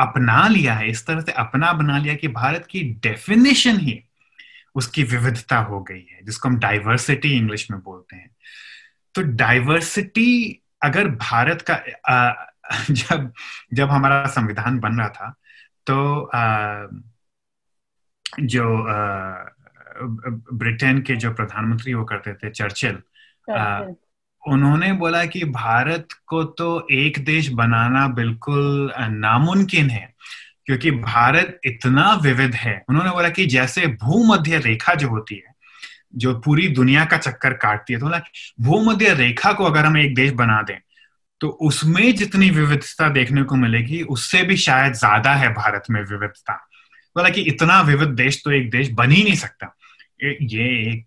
अपना 0.00 0.48
लिया 0.48 0.74
है 0.74 0.90
इस 0.90 1.06
तरह 1.06 1.20
से 1.20 1.32
अपना 1.32 1.72
बना 1.72 1.98
लिया 1.98 2.14
कि 2.14 2.28
भारत 2.28 2.66
की 2.70 2.82
डेफिनेशन 2.82 3.80
ही 3.80 4.04
उसकी 4.74 5.02
विविधता 5.02 5.58
हो 5.58 5.82
गई 5.82 6.06
है 6.10 6.24
जिसको 6.24 6.48
हम 6.48 6.58
डाइवर्सिटी 6.58 7.36
इंग्लिश 7.36 7.70
में 7.70 7.80
बोलते 7.80 8.16
हैं। 8.16 8.36
तो 9.14 9.22
डाइवर्सिटी 9.22 10.62
अगर 10.82 11.08
भारत 11.08 11.64
का 11.70 11.74
आ, 12.08 12.46
जब 12.90 13.32
जब 13.74 13.90
हमारा 13.90 14.26
संविधान 14.26 14.78
बन 14.78 14.98
रहा 14.98 15.08
था 15.08 15.34
तो 15.86 16.24
आ, 16.34 16.76
जो 18.40 18.64
ब्रिटेन 20.52 21.02
के 21.02 21.16
जो 21.16 21.34
प्रधानमंत्री 21.34 21.94
वो 21.94 22.04
करते 22.04 22.34
थे 22.34 22.50
चर्चिल। 22.50 23.02
उन्होंने 24.44 24.92
बोला 24.94 25.24
कि 25.26 25.44
भारत 25.46 26.12
को 26.26 26.42
तो 26.44 26.86
एक 26.92 27.18
देश 27.24 27.48
बनाना 27.52 28.06
बिल्कुल 28.10 28.92
नामुमकिन 29.00 29.90
है, 29.90 30.08
क्योंकि 30.66 30.90
भारत 30.92 31.60
इतना 31.64 32.12
विविध 32.22 32.54
है। 32.54 32.82
उन्होंने 32.88 33.10
बोला 33.10 33.28
कि 33.30 33.46
जैसे 33.48 33.86
भूमध्य 33.96 34.58
रेखा 34.60 34.94
जो 34.94 35.08
होती 35.08 35.34
है, 35.36 35.52
जो 36.14 36.34
पूरी 36.40 36.68
दुनिया 36.70 37.04
का 37.04 37.16
चक्कर 37.18 37.52
काटती 37.56 37.92
है 37.92 37.98
तो 37.98 38.06
बोला 38.06 38.20
भूमध्य 38.60 39.14
रेखा 39.14 39.52
को 39.52 39.64
अगर 39.64 39.84
हम 39.84 39.96
एक 39.98 40.14
देश 40.14 40.32
बना 40.34 40.60
दें 40.62 40.78
तो 41.40 41.48
उसमें 41.62 42.14
जितनी 42.14 42.48
विविधता 42.50 43.08
देखने 43.10 43.42
को 43.42 43.56
मिलेगी, 43.56 44.02
उससे 44.02 44.42
भी 44.42 44.56
शायद 44.58 44.92
ज़्यादा 44.94 45.32
है 45.34 45.52
भारत 45.54 45.84
में 45.90 46.00
विविधता। 46.02 46.54
बोला 47.16 47.28
कि 47.28 47.40
इतना 47.42 47.80
विविध 47.82 48.08
देश 48.16 48.40
तो 48.44 48.50
एक 48.52 48.70
देश 48.70 48.90
बन 48.92 49.10
ही 49.10 49.22
नहीं 49.24 49.34
सकता। 49.36 49.74
ये 50.22 50.66
एक 50.82 51.04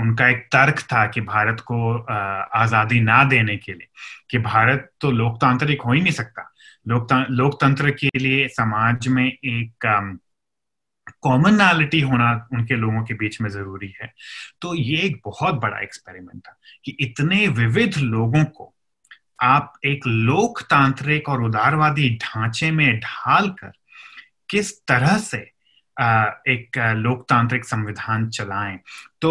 उनका 0.00 0.28
एक 0.28 0.46
तर्क 0.52 0.80
था 0.92 1.06
कि 1.06 1.20
भारत 1.22 1.60
को 1.66 1.78
आज़ादी 2.56 3.00
ना 3.00 3.22
देने 3.24 3.56
के 3.56 3.72
लिए, 3.72 3.88
कि 4.30 4.38
भारत 4.40 4.90
तो 5.00 5.10
लोकतांत्रिक 5.12 5.82
हो 5.82 5.92
ही 5.92 6.00
नहीं 6.00 6.12
सकता। 6.12 6.52
लोकतंत्र 7.30 7.90
के 7.92 8.18
लिए 8.18 8.46
समाज 8.50 9.08
में 9.08 9.26
एक 9.26 9.86
कॉमनैलिटी 11.22 12.00
होना 12.00 12.30
उनके 12.52 12.76
लोगों 12.76 13.02
के 13.04 13.14
बीच 13.14 13.40
में 13.40 13.48
ज़रूरी 13.50 13.92
है। 14.00 14.12
तो 14.62 14.74
ये 14.74 14.96
एक 15.02 15.20
बहुत 15.24 15.54
बड़ा 15.60 15.80
एक्सपेरिमेंट 15.82 16.40
था 16.40 16.56
कि 16.84 16.96
इतने 17.00 17.46
विविध 17.48 17.98
लोगों 17.98 18.44
को 18.46 18.74
आप 19.42 19.72
एक 19.86 20.06
लोकतांत्रिक 20.06 21.28
और 21.28 21.42
उदारवादी 21.42 22.08
ढांचे 22.16 22.70
में 22.70 22.98
ढाल 23.00 23.48
कर 23.60 23.72
किस 24.50 24.72
तरह 24.86 25.16
से 25.20 25.38
एक 26.48 26.78
लोकतांत्रिक 26.96 27.64
संविधान 27.64 28.28
चलाएँ। 28.30 28.78
तो 29.20 29.30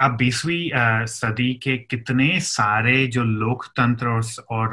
अब 0.00 0.16
बीसवीं 0.16 0.70
सदी 1.06 1.54
के 1.54 1.76
कितने 1.78 2.40
सारे 2.40 3.06
जो 3.06 3.24
लोकतंत्र 3.24 4.08
और, 4.08 4.22
और 4.50 4.70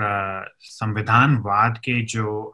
संविधानवाद 0.60 1.78
के 1.78 2.02
जो 2.02 2.52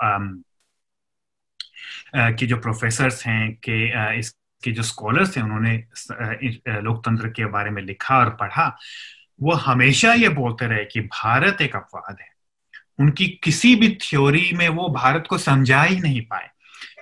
के 2.15 2.45
जो 2.45 2.57
प्रोफेसर 2.57 3.09
हैं 3.25 3.55
के 3.55 3.87
इसके 4.19 4.71
जो 4.71 4.83
स्कॉलर्स 4.83 5.37
हैं 5.37 5.43
उन्होंने 5.43 5.83
लोकतंत्र 6.81 7.29
के 7.29 7.45
बारे 7.45 7.69
में 7.69 7.81
लिखा 7.81 8.17
और 8.17 8.29
पढ़ा 8.29 8.77
वो 9.41 9.53
हमेशा 9.53 10.13
ये 10.13 10.29
बोलते 10.29 10.67
रहे 10.67 10.85
कि 10.85 10.99
भारत 10.99 11.61
एक 11.61 11.75
अपवाद 11.75 12.17
है। 12.21 12.27
उनकी 12.99 13.27
किसी 13.43 13.75
भी 13.75 13.97
थ्योरी 14.01 14.51
में 14.53 14.69
वो 14.69 14.89
भारत 14.89 15.23
को 15.29 15.37
समझा 15.37 15.83
ही 15.83 15.99
नहीं 15.99 16.21
पाए 16.21 16.49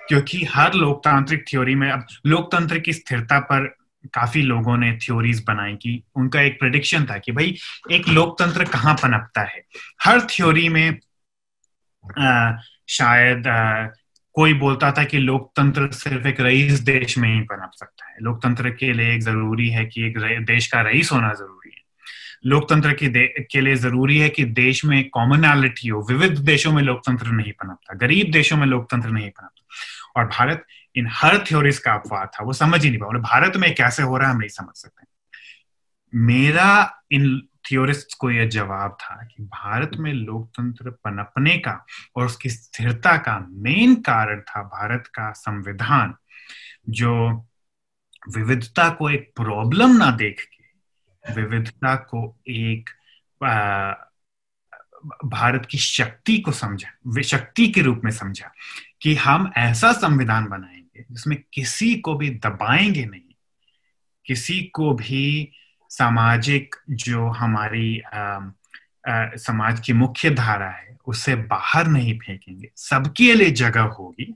क्योंकि 0.08 0.44
हर 0.44 0.74
लोकतांत्रिक 0.74 1.44
थ्योरी 1.50 1.74
में 1.74 1.90
अब 1.90 2.06
लोकतंत्र 2.26 2.78
की 2.78 2.92
स्थिरता 2.92 3.40
पर 3.40 3.76
काफ़ी 4.06 4.42
लोगों 4.42 4.76
ने 4.76 4.92
थ्योरीज 4.92 5.44
बनाई 5.46 5.72
कि 5.72 6.02
उनका 6.16 6.40
एक 6.40 6.58
प्रिडिक्शन 6.60 7.04
था 7.04 7.18
कि 7.18 7.32
भाई 7.32 7.56
एक 7.92 8.08
लोकतंत्र 8.08 8.64
कहाँ 8.64 8.94
पनपता 8.94 9.40
है। 9.40 9.64
हर 10.04 10.20
थ्योरी 10.20 10.68
में 10.68 10.98
आ, 12.18 12.52
शायद 12.88 13.46
आ, 13.46 13.86
कोई 14.32 14.54
बोलता 14.54 14.92
था 14.92 15.04
कि 15.04 15.18
लोकतंत्र 15.18 15.92
सिर्फ़ 15.92 16.26
एक 16.26 16.40
रईस 16.40 16.80
देश 16.80 17.18
में 17.18 17.34
ही 17.34 17.40
पनप 17.40 17.70
सकता 17.74 18.08
है। 18.08 18.16
लोकतंत्र 18.22 18.70
के 18.70 18.92
लिए 18.92 19.14
एक 19.14 19.22
ज़रूरी 19.22 19.68
है 19.68 19.84
कि 19.84 20.06
एक 20.06 20.18
देश 20.46 20.66
का 20.66 20.80
रईस 20.80 21.12
होना 21.12 21.32
ज़रूरी 21.32 21.70
है। 21.76 21.84
लोकतंत्र 22.46 22.92
के 22.92 23.26
के 23.42 23.60
लिए 23.60 23.74
ज़रूरी 23.74 24.18
है 24.18 24.28
कि 24.28 24.44
देश 24.44 24.84
में 24.84 25.08
कॉमनैलिटी 25.08 25.88
हो। 25.88 26.06
विविध 26.10 26.38
देशों 26.38 26.72
में 26.72 26.82
लोकतंत्र 26.82 27.26
नहीं 27.26 27.52
पनपता। 27.52 27.94
गरीब 27.94 28.30
देशों 28.30 28.56
में 28.56 28.66
लोकतंत्र 28.66 29.08
नहीं 29.08 29.30
पनपता। 29.30 29.64
और 30.16 30.26
भारत 30.28 30.66
इन 30.96 31.08
हर 31.10 31.44
थ्योरीज 31.48 31.78
का 31.78 31.94
अपवाद 31.94 32.28
था 32.28 32.44
वो 32.44 32.52
समझ 32.52 32.84
ही 32.84 32.90
नहीं 32.90 33.00
पाया 33.00 33.18
भारत 33.18 33.56
में 33.56 33.74
कैसे 33.74 34.02
हो 34.02 34.16
रहा 34.16 34.28
है 34.28 34.34
हम 34.34 34.40
नहीं 34.40 34.48
समझ 34.48 34.76
सकते। 34.76 35.06
मेरा 36.14 37.02
इन 37.10 37.42
थियोरिस्ट 37.70 38.08
को 38.20 38.30
यह 38.30 38.48
जवाब 38.48 38.96
था 39.00 39.24
कि 39.24 39.42
भारत 39.42 39.90
में 39.94 40.12
लोकतंत्र 40.12 40.90
पनपने 40.90 41.58
का 41.58 41.86
और 42.16 42.26
उसकी 42.26 42.50
स्थिरता 42.50 43.16
का 43.16 43.46
मेन 43.50 43.94
कारण 43.94 44.40
था 44.40 44.62
भारत 44.62 45.06
का 45.06 45.32
संविधान 45.32 46.14
जो 46.88 47.46
विविधता 48.36 48.90
को 48.90 49.10
एक 49.10 49.32
प्रॉब्लम 49.36 49.96
ना 49.96 50.10
देख 50.10 50.40
के 50.40 50.64
विविधता 51.34 51.96
को 51.96 52.40
एक 52.48 52.90
आ, 53.44 53.92
भारत 55.24 55.66
की 55.70 55.78
शक्ति 55.78 56.38
को 56.38 56.52
समझा 56.52 57.22
शक्ति 57.22 57.68
के 57.68 57.82
रूप 57.82 58.00
में 58.04 58.10
समझा 58.10 58.50
कि 59.02 59.14
हम 59.14 59.52
ऐसा 59.56 59.92
संविधान 59.92 60.46
बनाएँगे 60.46 60.83
जिसमें 61.00 61.42
किसी 61.54 61.94
को 61.94 62.14
भी 62.14 62.30
दबाएँगे 62.30 63.04
नहीं। 63.04 63.34
किसी 64.26 64.62
को 64.62 64.94
भी 64.94 65.52
सामाजिक 65.88 66.74
जो 66.90 67.28
हमारी 67.28 68.00
आ, 68.00 68.18
आ, 68.18 68.50
समाज 69.36 69.80
की 69.80 69.92
मुख्य 69.92 70.30
धारा 70.30 70.70
है 70.70 70.96
उससे 71.06 71.34
बाहर 71.34 71.86
नहीं 71.86 72.18
फेंकेंगे। 72.18 72.70
सबके 72.76 73.34
लिए 73.34 73.50
जगह 73.50 73.82
होगी। 73.82 74.34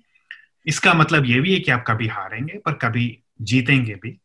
इसका 0.67 0.95
मतलब 0.95 1.27
ये 1.27 1.41
भी 1.41 1.55
है 1.55 1.61
कि 1.61 1.71
आप 1.71 1.85
कभी 1.87 2.09
हारेंगे 2.09 2.59
पर 2.59 2.73
कभी 2.73 3.23
जीतेंगे 3.43 3.95
भी। 3.95 4.21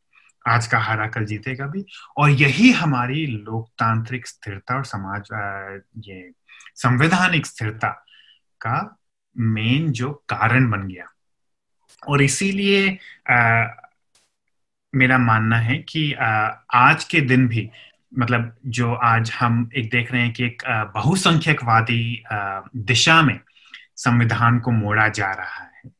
आज 0.47 0.67
का 0.67 0.79
हारा 0.79 1.07
कल 1.07 1.25
जीतेगा 1.25 1.67
भी। 1.67 1.85
और 2.17 2.29
यही 2.29 2.71
हमारी 2.71 3.25
लोकतांत्रिक 3.25 4.27
स्थिरता 4.27 4.75
और 4.75 4.85
समाज 4.85 5.27
ये 5.97 6.31
संवैधानिक 6.75 7.45
स्थिरता 7.45 8.05
का 8.61 8.99
मेन 9.37 9.91
जो 9.91 10.11
कारण 10.29 10.69
बन 10.69 10.87
गया। 10.87 11.12
और 12.07 12.21
इसीलिए 12.21 12.99
मेरा 14.95 15.17
मानना 15.17 15.57
है 15.57 15.77
कि 15.77 16.13
आज 16.73 17.03
के 17.03 17.21
दिन 17.21 17.47
भी 17.47 17.69
मतलब 18.17 18.55
जो 18.65 18.93
आज 18.93 19.31
हम 19.39 19.69
एक 19.75 19.89
देख 19.89 20.11
रहे 20.11 20.21
हैं 20.21 20.33
कि 20.33 20.45
एक 20.45 20.63
बहुसंख्यकवादी 20.95 22.23
दिशा 22.75 23.21
में 23.21 23.39
संविधान 23.95 24.59
को 24.59 24.71
मोड़ा 24.71 25.07
जा 25.07 25.31
रहा 25.31 25.63
है 25.63 25.91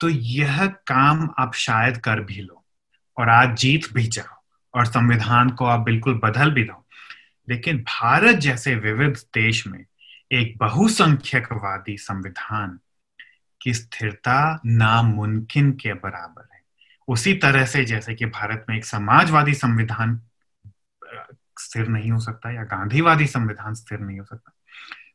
तो 0.00 0.08
यह 0.08 0.66
काम 0.66 1.30
आप 1.38 1.54
शायद 1.54 1.96
कर 1.96 2.20
भी 2.20 2.34
लो 2.34 2.64
और 3.18 3.28
आज 3.28 3.56
जीत 3.56 3.92
भी 3.92 4.02
जाओ 4.02 4.42
और 4.74 4.86
संविधान 4.86 5.50
को 5.50 5.64
आप 5.64 5.80
बिल्कुल 5.80 6.20
बदल 6.24 6.50
भी 6.50 6.64
दो। 6.64 6.86
लेकिन 7.48 7.78
भारत 7.78 8.36
जैसे 8.36 8.74
विविध 8.74 9.14
देश 9.34 9.66
में 9.66 9.84
एक 10.32 10.58
बहुसंख्यकवादी 10.58 11.96
संविधान 11.96 12.78
की 13.62 13.74
स्थिरता 13.74 14.60
नामुमकिन 14.66 15.72
के 15.72 15.94
बराबर 15.94 16.48
है। 16.54 16.60
उसी 17.08 17.34
तरह 17.34 17.66
से 17.66 17.84
जैसे 17.84 18.14
कि 18.14 18.26
भारत 18.26 18.66
में 18.68 18.76
एक 18.76 18.84
समाजवादी 18.84 19.54
संविधान 19.54 20.20
स्थिर 21.58 21.88
नहीं 21.88 22.10
हो 22.10 22.18
सकता 22.18 22.50
या 22.50 22.62
गांधीवादी 22.62 23.26
संविधान 23.26 23.74
स्थिर 23.74 23.98
नहीं 23.98 24.18
हो 24.18 24.24
सकता। 24.24 24.52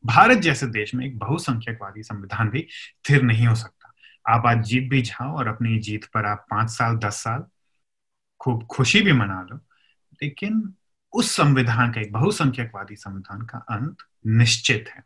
भारत 0.06 0.38
जैसे 0.38 0.68
देश 0.68 0.96
में 0.96 1.06
एक 1.06 1.18
बहुसंख्यकवादी 1.20 2.04
संविधान 2.04 2.50
भी 2.50 2.68
स्थिर 2.72 3.22
नहीं 3.22 3.48
हो 3.48 3.56
सकता। 3.56 3.94
आप 4.30 4.46
आज 4.46 4.66
जीत 4.66 4.90
भी 4.90 5.02
जाओ 5.02 5.38
और 5.38 5.48
अपनी 5.48 5.80
जीत 5.80 6.06
पर 6.06 6.26
आप 6.26 6.46
पाँच 6.50 6.70
साल, 6.70 6.96
दस 6.96 7.14
साल 7.14 7.44
खूब 8.40 8.66
खुशी 8.66 9.02
भी 9.02 9.12
मना 9.12 9.42
लो, 9.42 9.58
लेकिन 10.24 10.74
उस 11.14 11.32
संविधान 11.36 11.92
का, 11.92 12.02
एक 12.02 12.12
बहुसंख्यकवादी 12.12 12.96
संविधान 12.96 13.42
का 13.42 13.58
अंत 13.58 13.98
निश्चित 14.28 14.86
है। 14.90 15.04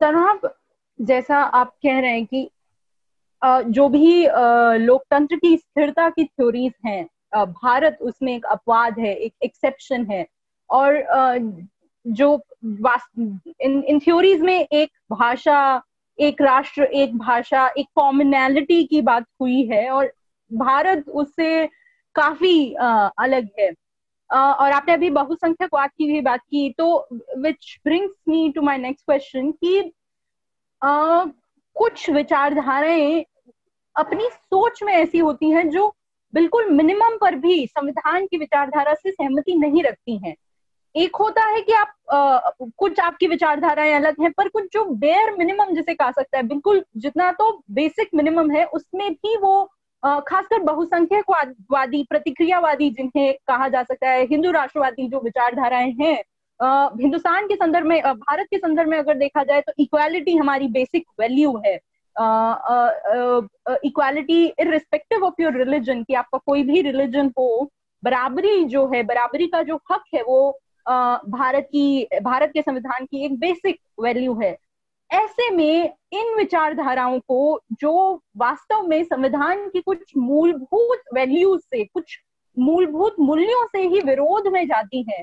तनाव 0.00 0.48
जैसा 0.98 1.38
आप 1.38 1.70
कह 1.82 1.98
रहे 2.00 2.10
हैं 2.10 2.26
कि 2.26 2.48
जो 3.72 3.88
भी 3.88 4.26
लोकतंत्र 4.84 5.36
की 5.36 5.56
स्थिरता 5.56 6.08
की 6.10 6.24
थ्योरीज 6.24 6.72
हैं 6.86 7.04
भारत 7.34 7.98
उसमें 8.00 8.34
एक 8.34 8.44
अपवाद 8.46 8.98
है, 8.98 9.14
एक 9.14 9.34
एक्सेप्शन 9.44 10.06
है। 10.10 10.26
और 10.70 11.02
जो 12.06 12.40
इन 12.64 13.82
इन 13.82 13.98
थ्योरीज 13.98 14.40
में 14.40 14.58
एक 14.60 14.90
भाषा, 15.12 15.82
एक 16.18 16.42
राष्ट्र, 16.42 16.82
एक 16.82 17.16
भाषा, 17.18 17.66
एक 17.78 17.86
कॉमनैलिटी 17.94 18.82
की 18.84 19.02
बात 19.02 19.24
हुई 19.40 19.62
है 19.66 19.88
और 19.90 20.12
भारत 20.50 21.08
उससे 21.08 21.66
काफ़ी 22.14 22.72
अलग 22.74 23.48
है। 23.58 23.72
और 24.30 24.72
आपने 24.72 24.94
अभी 24.94 25.10
बहुसंख्यकवाद 25.10 25.90
की 25.90 26.12
भी 26.12 26.20
बात 26.20 26.40
की 26.40 26.70
तो 26.78 27.08
which 27.38 27.80
brings 27.84 28.14
me 28.28 28.52
to 28.52 28.62
my 28.62 28.78
next 28.78 29.06
question 29.06 29.50
कि 29.52 29.92
कुछ 31.76 32.10
विचारधाराएँ 32.10 33.24
अपनी 33.96 34.28
सोच 34.32 34.82
में 34.82 34.92
ऐसी 34.92 35.18
होती 35.18 35.50
हैं 35.50 35.70
जो 35.70 35.96
बिल्कुल 36.34 36.70
मिनिमम 36.70 37.16
पर 37.20 37.34
भी 37.34 37.66
संविधान 37.66 38.26
की 38.26 38.36
विचारधारा 38.36 38.94
से 38.94 39.10
सहमति 39.10 39.54
नहीं 39.54 39.82
रखती 39.82 40.16
हैं। 40.16 40.34
एक 40.96 41.16
होता 41.16 41.44
है 41.44 41.60
कि 41.60 41.72
आप 41.72 41.94
आ, 42.12 42.50
कुछ 42.78 43.00
आपकी 43.00 43.26
विचारधाराएँ 43.26 43.92
अलग 43.92 44.14
हैं 44.20 44.32
पर 44.32 44.48
कुछ 44.48 44.64
जो 44.72 44.84
बेयर 44.84 45.36
मिनिमम 45.36 45.74
जिसे 45.74 45.94
कहा 45.94 46.10
सकता 46.10 46.36
है 46.36 46.42
बिल्कुल 46.42 46.84
जितना 46.96 47.32
तो 47.32 47.62
बेसिक 47.70 48.08
मिनिमम 48.14 48.50
है 48.50 48.64
उसमें 48.64 49.12
भी 49.12 49.36
वो 49.36 49.72
खासकर 50.28 50.62
बहुसंख्यकवादी 50.62 52.02
प्रतिक्रियावादी 52.10 52.90
जिन्हें 52.90 53.34
कहा 53.48 53.68
जा 53.68 53.82
सकता 53.82 54.08
है, 54.08 54.24
हिंदू 54.26 54.50
राष्ट्रवादी 54.52 55.08
जो 55.08 55.20
विचारधाराएँ 55.20 55.92
हैं 56.00 56.16
हिंदुस्तान 57.00 57.46
के 57.46 57.54
संदर्भ 57.56 57.86
में 57.86 58.00
भारत 58.02 58.46
के 58.50 58.58
संदर्भ 58.58 58.88
में 58.88 58.98
अगर 58.98 59.14
देखा 59.14 59.42
जाए 59.44 59.60
तो 59.60 59.72
इक्वालिटी 59.78 60.36
हमारी 60.36 60.68
बेसिक 60.68 61.06
वैल्यू 61.20 61.56
है। 61.66 61.74
Equality 63.84 64.44
irrespective 64.60 65.24
of 65.24 65.42
your 65.42 65.56
religion 65.58 66.02
कि 66.02 66.14
आपका 66.14 66.38
कोई 66.46 66.62
भी 66.62 66.80
रिलीजन 66.82 67.32
हो, 67.38 67.70
बराबरी 68.02 68.64
जो 68.64 68.86
है, 68.88 69.02
बराबरी 69.02 69.46
का 69.46 69.62
जो 69.62 69.76
हक 69.92 70.04
है 70.14 70.22
वो 70.22 70.58
भारत 70.86 71.68
की, 71.72 72.06
भारत 72.22 72.50
के 72.54 72.62
संविधान 72.62 73.04
की 73.04 73.24
एक 73.24 73.38
बेसिक 73.38 73.80
वैल्यू 74.00 74.34
है। 74.40 74.56
ऐसे 75.10 75.50
में 75.50 75.94
इन 76.12 76.34
विचारधाराओं 76.36 77.18
को 77.20 77.60
जो 77.72 77.92
वास्तव 78.36 78.82
में 78.82 79.02
संविधान 79.04 79.68
की 79.70 79.80
कुछ 79.80 80.12
मूलभूत 80.16 81.02
वैल्यूज़ 81.14 81.60
से, 81.60 81.84
कुछ 81.84 82.18
मूलभूत 82.56 83.16
मूल्यों 83.20 83.66
से 83.66 83.82
ही 83.82 84.00
विरोध 84.00 84.46
में 84.52 84.66
जाती 84.66 85.04
हैं, 85.10 85.22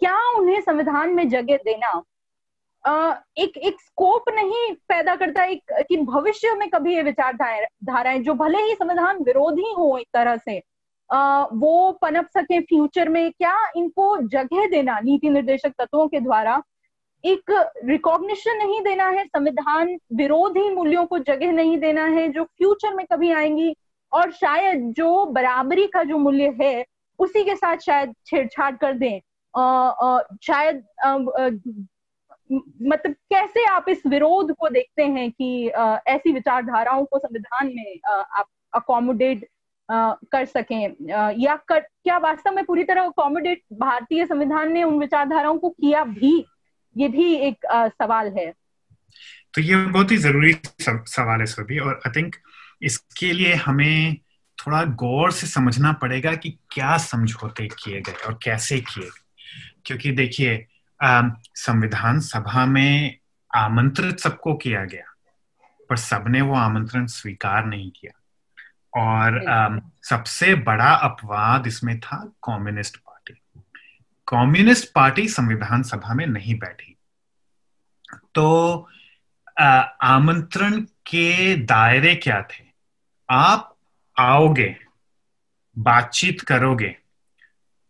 क्या 0.00 0.18
उन्हें 0.38 0.60
संविधान 0.60 1.10
में 1.14 1.28
जगह 1.28 1.56
देना? 1.64 1.90
एक 3.38 3.56
एक 3.58 3.80
स्कोप 3.80 4.28
नहीं 4.30 4.72
पैदा 4.88 5.14
करता, 5.16 5.44
एक, 5.44 5.62
कि 5.88 5.96
भविष्य 5.96 6.54
में 6.54 6.68
कभी 6.70 6.94
ये 6.94 7.02
विचारधाराएँ 7.02 8.18
जो 8.18 8.34
भले 8.34 8.62
ही 8.62 8.74
संविधान 8.74 9.22
विरोधी 9.24 9.72
हो 9.78 9.96
एक 9.98 10.08
तरह 10.14 10.36
से 10.38 10.58
वो 11.10 11.90
पनप 12.02 12.28
सके 12.36 12.60
फ्यूचर 12.60 13.08
में, 13.08 13.30
क्या 13.32 13.56
इनको 13.76 14.16
जगह 14.28 14.66
देना 14.70 14.98
नीति 15.00 15.30
निर्देशक 15.30 15.72
तत्वों 15.78 16.06
के 16.08 16.20
द्वारा? 16.20 16.62
एक 17.24 17.50
रिकॉग्निशन 17.84 18.56
नहीं 18.58 18.80
देना 18.82 19.08
है, 19.08 19.24
संविधान 19.26 19.96
विरोधी 20.12 20.68
मूल्यों 20.74 21.04
को 21.06 21.18
जगह 21.18 21.52
नहीं 21.52 21.76
देना 21.78 22.04
है, 22.06 22.28
जो 22.28 22.44
फ्यूचर 22.44 22.94
में 22.94 23.04
कभी 23.12 23.32
आएँगी, 23.32 23.74
और 24.12 24.30
शायद 24.32 24.92
जो 24.96 25.24
बराबरी 25.26 25.86
का 25.86 26.02
जो 26.04 26.18
मूल्य 26.18 26.54
है, 26.62 26.84
उसी 27.18 27.44
के 27.44 27.56
साथ 27.56 27.76
शायद 27.76 28.14
छेड़छाड़ 28.26 28.74
कर 28.76 28.92
दें। 28.94 29.20
शायद 30.42 30.82
मतलब 32.52 33.12
कैसे 33.30 33.64
आप 33.64 33.88
इस 33.88 34.02
विरोध 34.06 34.52
को 34.52 34.68
देखते 34.68 35.02
हैं 35.02 35.30
कि 35.30 35.68
ऐसी 36.06 36.32
विचारधाराओं 36.32 37.04
को 37.04 37.18
संविधान 37.18 37.66
में 37.66 37.98
आप 38.06 38.46
अकोमोडेट 38.74 39.46
कर 39.88 40.44
सकें? 40.44 40.94
या 41.38 41.56
कर, 41.68 41.80
क्या 41.80 42.18
वास्तव 42.18 42.54
में 42.54 42.64
पूरी 42.64 42.84
तरह 42.84 43.02
अकोमोडेट 43.02 43.62
भारतीय 43.72 44.26
संविधान 44.26 44.72
ने 44.72 44.82
उन 44.84 44.98
विचारधाराओं 44.98 45.58
को 45.58 45.70
किया 45.70 46.04
भी? 46.04 46.44
ये 46.96 47.08
भी 47.08 47.34
एक 47.34 47.66
आ, 47.66 47.88
सवाल 47.88 48.32
है। 48.38 48.52
तो 49.54 49.60
ये 49.60 49.76
बहुत 49.76 50.10
ही 50.10 50.16
ज़रूरी 50.16 50.56
सवाल 50.80 51.40
है 51.40 51.46
सभी 51.46 51.78
और 51.78 52.00
आई 52.06 52.12
थिंक 52.16 52.36
इसके 52.82 53.32
लिए 53.32 53.54
हमें 53.54 54.16
थोड़ा 54.58 54.82
गौर 54.84 55.32
से 55.32 55.46
समझना 55.46 55.92
पड़ेगा 55.92 56.34
कि 56.34 56.50
क्या 56.70 56.96
समझौते 56.96 57.66
किए 57.66 58.00
गए 58.00 58.12
और 58.12 58.38
कैसे 58.42 58.80
किए 58.80 59.08
क्योंकि 59.86 60.12
देखिए 60.12 60.66
संविधान 61.56 62.20
सभा 62.20 62.66
में 62.66 63.18
आमंत्रित 63.56 64.18
सबको 64.18 64.54
किया 64.54 64.84
गया 64.84 65.14
पर 65.90 65.96
सबने 65.96 66.40
वो 66.40 66.54
आमंत्रण 66.54 67.06
स्वीकार 67.06 67.64
नहीं 67.64 67.90
किया। 67.90 68.12
और 68.96 69.48
आ, 69.48 69.78
सबसे 70.02 70.54
बड़ा 70.54 70.92
अपवाद 70.94 71.66
इसमें 71.66 72.00
था 72.00 72.16
कम्युनिस्ट 72.44 72.96
कम्युनिस्ट 74.30 74.92
पार्टी 74.94 75.26
संविधान 75.28 75.82
सभा 75.82 76.14
में 76.14 76.26
नहीं 76.26 76.58
बैठी। 76.58 76.96
तो 78.34 78.88
आमंत्रण 79.58 80.80
के 81.06 81.54
दायरे 81.56 82.14
क्या 82.16 82.40
थे? 82.42 82.64
आप 83.28 83.76
आओगे, 84.16 84.74
बातचीत 85.76 86.40
करोगे, 86.40 86.94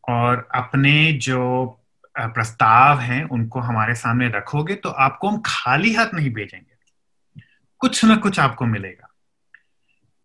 और 0.05 0.49
अपने 0.55 1.13
जो 1.15 1.67
प्रस्ताव 2.15 2.99
हैं, 2.99 3.23
उनको 3.25 3.61
हमारे 3.61 3.95
सामने 3.95 4.29
रखोगे 4.29 4.75
तो 4.75 4.89
आपको 4.89 5.29
हम 5.29 5.41
खाली 5.47 5.93
हाथ 5.95 6.15
नहीं 6.15 6.31
भेजेंगे। 6.31 7.43
कुछ 7.81 8.05
ना 8.05 8.17
कुछ 8.17 8.39
आपको 8.41 8.67
मिलेगा। 8.67 9.09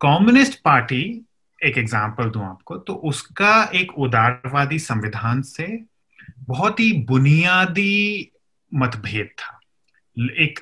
कम्युनिस्ट 0.01 0.59
पार्टी, 0.63 1.03
एक 1.59 1.77
एग्ज़ाम्पल 1.77 2.29
दूँ 2.29 2.45
आपको 2.45 2.77
तो 2.77 2.93
उसका 3.03 3.63
एक 3.75 3.91
उदारवादी 3.97 4.79
संविधान 4.79 5.41
से 5.43 5.67
बहुत 6.37 6.79
ही 6.79 6.93
बुनियादी 6.93 8.31
मतभेद 8.73 9.29
था। 9.37 9.59
एक 10.19 10.59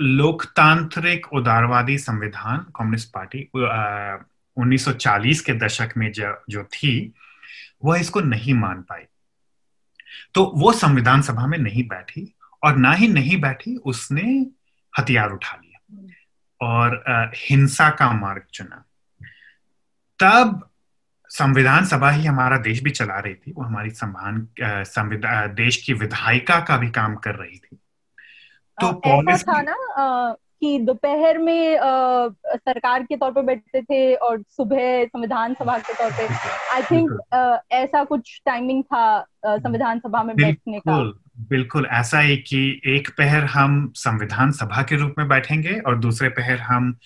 लोकतांत्रिक 0.00 1.32
उदारवादी 1.32 1.98
संविधान 1.98 2.58
कम्युनिस्ट 2.58 3.12
पार्टी 3.14 3.50
आ, 3.64 4.16
1940 4.56 5.40
के 5.40 5.52
दशक 5.52 5.88
में 5.96 6.12
जो, 6.12 6.42
जो 6.50 6.64
थी 6.64 7.12
वह 7.84 8.00
इसको 8.00 8.20
नहीं 8.20 8.54
मान 8.54 8.82
पाई। 8.82 9.02
तो 10.34 10.52
वो 10.56 10.72
संविधान 10.72 11.22
सभा 11.22 11.46
में 11.46 11.58
नहीं 11.58 11.88
बैठी 11.88 12.34
और 12.62 12.76
ना 12.76 12.92
ही 12.92 13.08
नहीं 13.08 13.40
बैठी 13.40 13.76
उसने 13.76 14.46
हथियार 14.98 15.30
उठा 15.30 15.60
लिया 15.64 16.08
और 16.60 17.04
आ, 17.08 17.30
हिंसा 17.36 17.90
का 17.90 18.12
मार्ग 18.12 18.42
चुना। 18.52 18.84
तब 20.18 20.67
संविधान 21.28 21.84
सभा 21.84 22.10
ही 22.10 22.24
हमारा 22.24 22.56
देश 22.58 22.82
भी 22.82 22.90
चला 22.90 23.18
रही 23.18 23.34
थी। 23.34 23.52
वो 23.52 23.62
हमारी 23.62 23.90
संविधान 23.90 24.84
संविधान 24.84 25.54
देश 25.54 25.76
की 25.76 25.92
विधायिका 25.92 26.58
का 26.60 26.76
भी 26.76 26.90
काम 26.90 27.14
कर 27.16 27.34
रही 27.34 27.56
थी। 27.56 27.76
तो 28.78 29.00
ऐसा 29.30 29.52
था 29.52 29.60
ना 29.62 30.36
कि 30.60 30.78
दोपहर 30.78 31.38
में 31.38 31.78
आ, 31.78 32.28
सरकार 32.56 33.02
के 33.02 33.16
तौर 33.16 33.32
पर 33.32 33.42
बैठते 33.42 33.82
थे 33.82 34.14
और 34.14 34.42
सुबह 34.50 35.04
संविधान 35.04 35.54
सभा 35.54 35.76
के 35.78 35.92
तौर 35.94 36.10
पे। 36.10 36.26
आई 36.74 36.82
थिंक 36.82 37.64
ऐसा 37.72 38.04
कुछ 38.04 38.40
टाइमिंग 38.46 38.82
था 38.84 39.04
संविधान 39.46 39.98
सभा 39.98 40.22
में 40.22 40.34
बैठने 40.36 40.80
का। 40.80 40.98
बिल्कुल 41.50 41.86
ऐसा 41.86 42.18
है 42.18 42.36
कि 42.36 42.60
एक 42.86 43.08
पहर 43.18 43.44
हम 43.44 43.92
संविधान 43.96 44.52
सभा 44.52 44.82
के 44.82 44.96
रूप 44.96 45.14
में 45.18 45.28
बैठेंगे 45.28 45.78
और 45.80 45.98
दूसरे 45.98 46.28
पहर 46.28 46.58
हम 46.60 46.96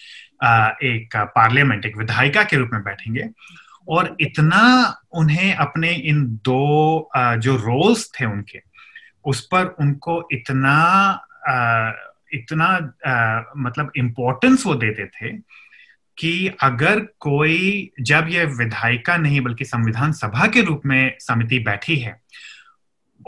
आ, 0.45 0.69
एक 0.83 1.17
पार्लियामेंट 1.17 1.85
एक 1.87 1.97
विधायिका 1.97 2.43
के 2.43 2.57
रूप 2.57 2.71
में 2.73 2.83
बैठेंगे। 2.83 3.29
और 3.89 4.17
इतना 4.21 4.97
उन्हें 5.13 5.55
अपने 5.55 5.93
इन 5.93 6.25
दो 6.27 7.11
जो 7.17 7.57
रोल्स 7.57 8.11
थे 8.21 8.25
उनके, 8.25 8.61
उस 9.25 9.41
पर 9.41 9.77
उनको 9.81 10.29
इतना 10.33 10.77
इतना 12.35 12.79
मतलब 13.57 13.93
इम्पोर्टेंस 13.97 14.67
वो 14.67 14.75
देते 14.75 15.07
थे 15.07 15.33
कि 16.19 16.49
अगर 16.63 17.01
कोई, 17.01 17.91
जब 18.01 18.27
यह 18.29 18.45
विधायिका 18.59 19.17
नहीं, 19.17 19.41
बल्कि 19.41 19.65
संविधान 19.65 20.13
सभा 20.13 20.47
के 20.47 20.63
रूप 20.63 20.83
में 20.87 21.17
समिति 21.21 21.59
बैठी 21.59 21.97
है 21.97 22.21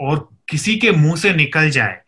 और 0.01 0.29
किसी 0.49 0.75
के 0.75 0.91
मुँह 0.91 1.15
से 1.15 1.33
निकल 1.33 1.69
जाए 1.69 2.01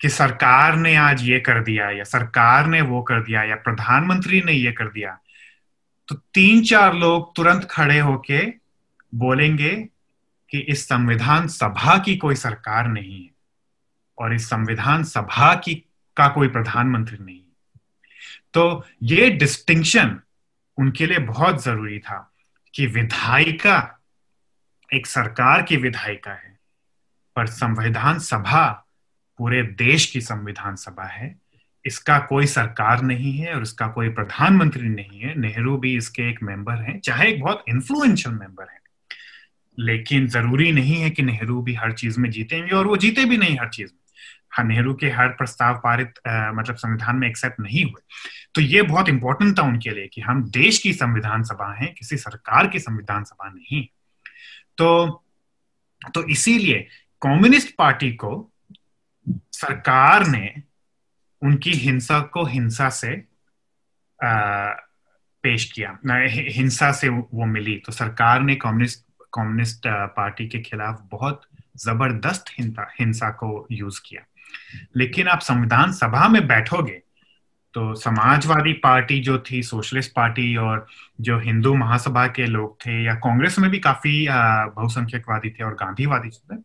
कि 0.00 0.08
सरकार 0.08 0.76
ने 0.76 0.96
आज 0.96 1.22
ये 1.22 1.40
कर 1.40 1.62
दिया 1.62 1.90
या 1.90 2.04
सरकार 2.04 2.66
ने 2.66 2.80
वो 2.80 3.02
कर 3.02 3.20
दिया 3.20 3.42
या 3.42 3.54
प्रधानमंत्री 3.54 4.40
ने 4.40 4.52
ये 4.52 4.72
कर 4.72 4.84
दिया 4.84 5.18
तो 6.08 6.14
तीन 6.14 6.64
चार 6.64 6.94
लोग 6.94 7.36
तुरंत 7.36 7.68
खड़े 7.70 7.98
होके 7.98 8.46
बोलेंगे 9.14 9.88
कि 10.50 10.58
इस 10.58 10.88
संविधान 10.88 11.48
सभा 11.48 11.98
की 11.98 12.16
कोई 12.16 12.34
सरकार 12.34 12.88
नहीं 12.88 13.24
है 13.24 13.30
और 14.18 14.34
इस 14.34 14.50
संविधान 14.50 15.04
सभा 15.04 15.54
की, 15.54 15.74
का 16.16 16.28
कोई 16.28 16.48
प्रधानमंत्री 16.48 17.24
नहीं 17.24 17.42
तो 18.54 18.84
ये 19.02 19.30
डिस्टिंक्शन 19.30 20.20
उनके 20.78 21.06
लिए 21.06 21.18
बहुत 21.18 21.62
ज़रूरी 21.62 21.98
था 21.98 22.32
कि 22.74 22.86
विधायिका, 22.86 23.98
एक 24.94 25.06
सरकार 25.06 25.62
की 25.62 25.76
विधायिका 25.76 26.30
है, 26.30 26.58
पर 27.36 27.46
संविधान 27.46 28.18
सभा 28.18 28.86
पूरे 29.38 29.62
देश 29.62 30.06
की 30.06 30.20
संविधान 30.20 30.76
सभा 30.76 31.04
है। 31.04 31.38
इसका 31.86 32.18
कोई 32.20 32.46
सरकार 32.46 33.02
नहीं 33.02 33.32
है 33.32 33.54
और 33.54 33.62
इसका 33.62 33.86
कोई 33.88 34.08
प्रधानमंत्री 34.08 34.88
नहीं 34.88 35.20
है। 35.20 35.34
नेहरू 35.38 35.76
भी 35.76 35.96
इसके 35.96 36.28
एक 36.30 36.42
मेंबर 36.42 36.82
हैं, 36.82 36.98
चाहे 37.00 37.28
एक 37.28 37.40
बहुत 37.40 37.64
इन्फ्लुएंशियल 37.68 38.34
मेंबर 38.34 38.70
है। 38.70 38.80
लेकिन 39.78 40.26
ज़रूरी 40.28 40.70
नहीं 40.72 40.94
है 40.94 41.10
कि 41.10 41.22
नेहरू 41.22 41.60
भी 41.62 41.74
हर 41.74 41.92
चीज़ 41.92 42.18
में 42.20 42.30
जीतेंगे 42.30 42.74
और 42.74 42.86
वो 42.86 42.96
जीते 42.96 43.24
भी 43.24 43.36
नहीं 43.36 43.56
हर 43.58 43.68
चीज़ 43.68 43.90
में। 43.92 44.00
हाँ 44.50 44.64
नेहरू 44.64 44.94
के 44.94 45.10
हर 45.10 45.28
प्रस्ताव 45.28 45.80
पारित 45.84 46.20
मतलब 46.28 46.76
संविधान 46.76 47.16
में 47.16 47.28
एक्सेप्ट 47.28 47.60
नहीं 47.60 47.84
हुए। 47.84 48.02
तो 48.54 48.60
ये 48.60 48.82
बहुत 48.82 49.08
इंपॉर्टेंट 49.08 49.58
था 49.58 49.62
उनके 49.62 49.90
लिए 49.90 50.06
कि 50.06 50.20
हम 50.20 50.42
देश 50.50 50.78
की 50.78 50.92
संविधान 50.92 51.42
सभा 51.42 51.72
हैं, 51.74 51.92
किसी 51.94 52.16
सरकार 52.16 52.66
की 52.66 52.78
संविधान 52.78 53.24
सभा 53.24 53.48
नहीं। 53.48 53.86
तो 54.78 55.22
तो 56.14 56.22
इसीलिए 56.28 56.86
कम्युनिस्ट 57.22 57.74
पार्टी 57.76 58.10
को 58.12 58.52
सरकार 59.52 60.26
ने 60.26 60.54
उनकी 61.42 61.72
हिंसा 61.72 62.20
को 62.20 62.44
हिंसा 62.44 62.88
से 62.90 63.24
आ, 64.24 64.70
पेश 65.42 65.64
किया। 65.72 65.98
हिंसा 66.52 66.92
से 66.92 67.08
वो 67.08 67.46
मिली। 67.46 67.76
तो 67.76 67.92
सरकार 67.92 68.40
ने 68.40 68.54
कम्युनिस्ट 68.54 69.04
कम्युनिस्ट 69.34 69.82
पार्टी 69.86 70.48
के 70.48 70.58
खिलाफ 70.58 71.00
बहुत 71.10 71.42
ज़बरदस्त 71.76 72.44
हिंसा 73.00 73.30
को 73.30 73.66
यूज़ 73.70 74.00
किया। 74.06 74.22
लेकिन 74.96 75.28
आप 75.28 75.40
संविधान 75.40 75.92
सभा 75.92 76.28
में 76.28 76.46
बैठोगे 76.46 77.02
तो 77.74 77.94
समाजवादी 77.94 78.72
पार्टी 78.72 79.20
जो 79.20 79.38
थी 79.50 79.62
सोशलिस्ट 79.62 80.12
पार्टी 80.14 80.56
और 80.56 80.86
जो 81.20 81.38
हिंदू 81.38 81.74
महासभा 81.74 82.26
के 82.26 82.46
लोग 82.46 82.80
थे 82.86 83.04
या 83.04 83.14
कांग्रेस 83.14 83.58
में 83.58 83.70
भी 83.70 83.78
काफ़ी 83.78 84.26
बहुसंख्यकवादी 84.76 85.50
थे 85.50 85.64
और 85.64 85.74
गांधीवादी 85.74 86.28
थे 86.28 86.56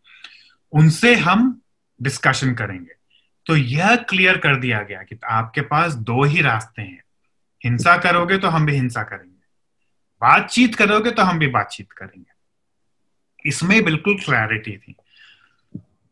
उनसे 0.71 1.15
हम 1.15 1.61
डिस्कशन 2.01 2.53
करेंगे। 2.53 3.00
तो 3.45 3.55
यह 3.55 3.95
क्लियर 3.95 4.37
कर 4.37 4.55
दिया 4.55 4.81
गया 4.81 5.03
कि 5.03 5.19
आपके 5.25 5.61
पास 5.61 5.93
दो 5.93 6.23
ही 6.23 6.41
रास्ते 6.41 6.81
हैं। 6.81 7.03
हिंसा 7.65 7.97
करोगे 7.97 8.37
तो 8.37 8.47
हम 8.47 8.65
भी 8.65 8.73
हिंसा 8.73 9.03
करेंगे। 9.03 9.41
बातचीत 10.21 10.75
करोगे 10.75 11.11
तो 11.11 11.23
हम 11.23 11.39
भी 11.39 11.47
बातचीत 11.47 11.91
करेंगे। 11.91 12.31
इसमें 13.45 13.83
बिल्कुल 13.83 14.17
क्लैरिटी 14.17 14.77
थी। 14.77 14.95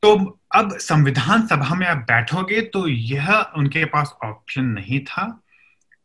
तो 0.02 0.40
अब 0.56 0.78
संविधान 0.78 1.48
सभा 1.48 1.76
में 1.76 1.88
आप 1.88 1.98
बैठोगे 1.98 2.62
तो 2.62 2.88
यह 2.88 3.32
उनके 3.34 3.86
पास 3.86 4.16
ऑप्शन 4.24 4.66
नहीं 4.66 5.00
था 5.00 5.42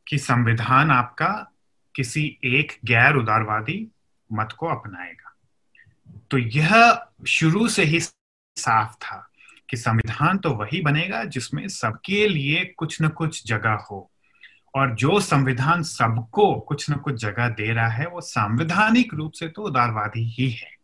कि 0.08 0.18
संविधान 0.18 0.90
आपका 0.90 1.52
किसी 1.96 2.38
एक 2.44 2.78
गैर 2.84 3.14
उदारवादी 3.14 3.88
मत 4.32 4.52
को 4.58 4.66
अपनाएगा। 4.66 5.36
तो 6.30 6.38
यह 6.38 7.02
शुरू 7.26 7.68
से 7.68 7.82
ही 7.82 8.00
साफ़ 8.56 8.94
था। 8.94 9.30
कि 9.70 9.76
संविधान 9.76 10.38
तो 10.38 10.50
वही 10.50 10.80
बनेगा 10.80 11.24
जिसमें 11.24 11.68
सबके 11.68 12.28
लिए 12.28 12.74
कुछ 12.76 13.02
न 13.02 13.08
कुछ 13.08 13.46
जगह 13.46 13.72
हो। 13.72 14.10
और 14.74 14.94
जो 14.94 15.20
संविधान 15.20 15.82
सबको 15.82 16.54
कुछ 16.54 16.90
न 16.90 16.94
कुछ 16.94 17.14
जगह 17.14 17.48
दे 17.48 17.72
रहा 17.72 17.88
है, 17.88 18.08
वो 18.08 18.20
संवैधानिक 18.20 19.14
रूप 19.14 19.32
से 19.32 19.48
तो 19.48 19.62
उदारवादी 19.62 20.30
ही 20.30 20.50
है। 20.50 20.74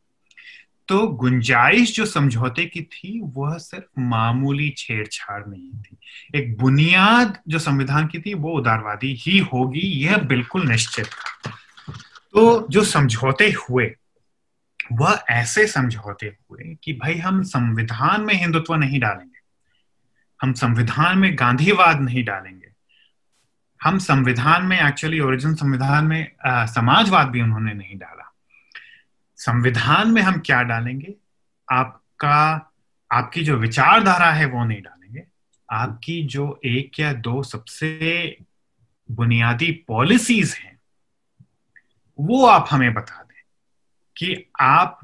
तो 0.88 1.08
गुंजाइश 1.08 1.96
जो 1.96 2.06
समझौते 2.06 2.66
की 2.66 2.82
थी, 2.82 3.20
वह 3.24 3.58
सिर्फ़ 3.58 4.00
मामूली 4.00 4.74
छेड़छाड़ 4.76 5.46
नहीं 5.46 5.82
थी। 5.82 5.96
एक 6.34 6.56
बुनियाद 6.58 7.38
जो 7.48 7.58
संविधान 7.58 8.06
की 8.06 8.18
थी, 8.18 8.34
वो 8.34 8.52
उदारवादी 8.52 9.14
ही 9.14 9.38
होगी, 9.38 9.80
यह 9.80 10.16
बिल्कुल 10.16 10.68
निश्चित 10.68 11.06
था। 11.06 11.50
तो 12.32 12.66
जो 12.70 12.84
समझौते 12.84 13.50
हुए 13.50 13.96
वह 14.92 15.22
ऐसे 15.30 15.66
समझौते 15.66 16.26
हुए 16.26 16.76
कि 16.84 16.92
भाई 16.92 17.18
हम 17.18 17.42
संविधान 17.42 18.20
में 18.20 18.34
हिंदुत्व 18.34 18.74
नहीं 18.74 19.00
डालेंगे 19.00 19.40
हम 20.42 20.52
संविधान 20.52 21.18
में 21.18 21.38
गांधीवाद 21.38 22.00
नहीं 22.00 22.24
डालेंगे 22.24 22.70
हम 23.82 23.98
संविधान 23.98 24.66
में 24.66 24.80
एक्चुअली 24.80 25.20
ओरिजिन 25.20 25.54
संविधान 25.54 26.06
में 26.06 26.32
आ, 26.46 26.66
समाजवाद 26.66 27.28
भी 27.28 27.42
उन्होंने 27.42 27.72
नहीं 27.72 27.98
डाला। 27.98 28.34
संविधान 29.36 30.10
में 30.10 30.22
हम 30.22 30.42
क्या 30.46 30.62
डालेंगे? 30.62 31.14
आपका 31.72 32.72
आपकी 33.12 33.44
जो 33.44 33.56
विचारधारा 33.56 34.30
है 34.30 34.46
वो 34.46 34.64
नहीं 34.64 34.82
डालेंगे। 34.82 35.22
आपकी 35.72 36.22
जो 36.22 36.60
एक 36.64 37.00
या 37.00 37.12
दो 37.12 37.42
सबसे 37.42 38.38
बुनियादी 39.10 39.84
पॉलिसीज़ 39.88 40.56
हैं 40.56 40.80
वो 42.20 42.46
आप 42.46 42.66
हमें 42.70 42.94
बता 42.94 43.19
कि 44.16 44.34
आप 44.60 45.00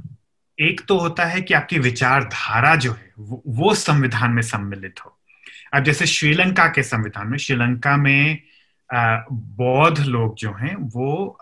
एक 0.58 0.80
तो 0.88 0.98
होता 0.98 1.24
है 1.24 1.40
कि 1.42 1.54
आपकी 1.54 1.78
विचारधारा 1.78 2.74
जो 2.76 2.92
है 2.92 3.12
वो, 3.18 3.74
संविधान 3.74 4.32
में 4.32 4.42
सम्मिलित 4.42 5.04
हो। 5.04 5.16
अब 5.74 5.82
जैसे 5.84 6.06
श्रीलंका 6.06 6.66
के 6.66 6.82
संविधान 6.82 7.28
में 7.28 7.38
श्रीलंका 7.38 7.96
में 7.96 8.38
बौद्ध 8.90 9.98
लोग 9.98 10.36
जो 10.36 10.52
हैं 10.52 10.74
वो 10.76 11.38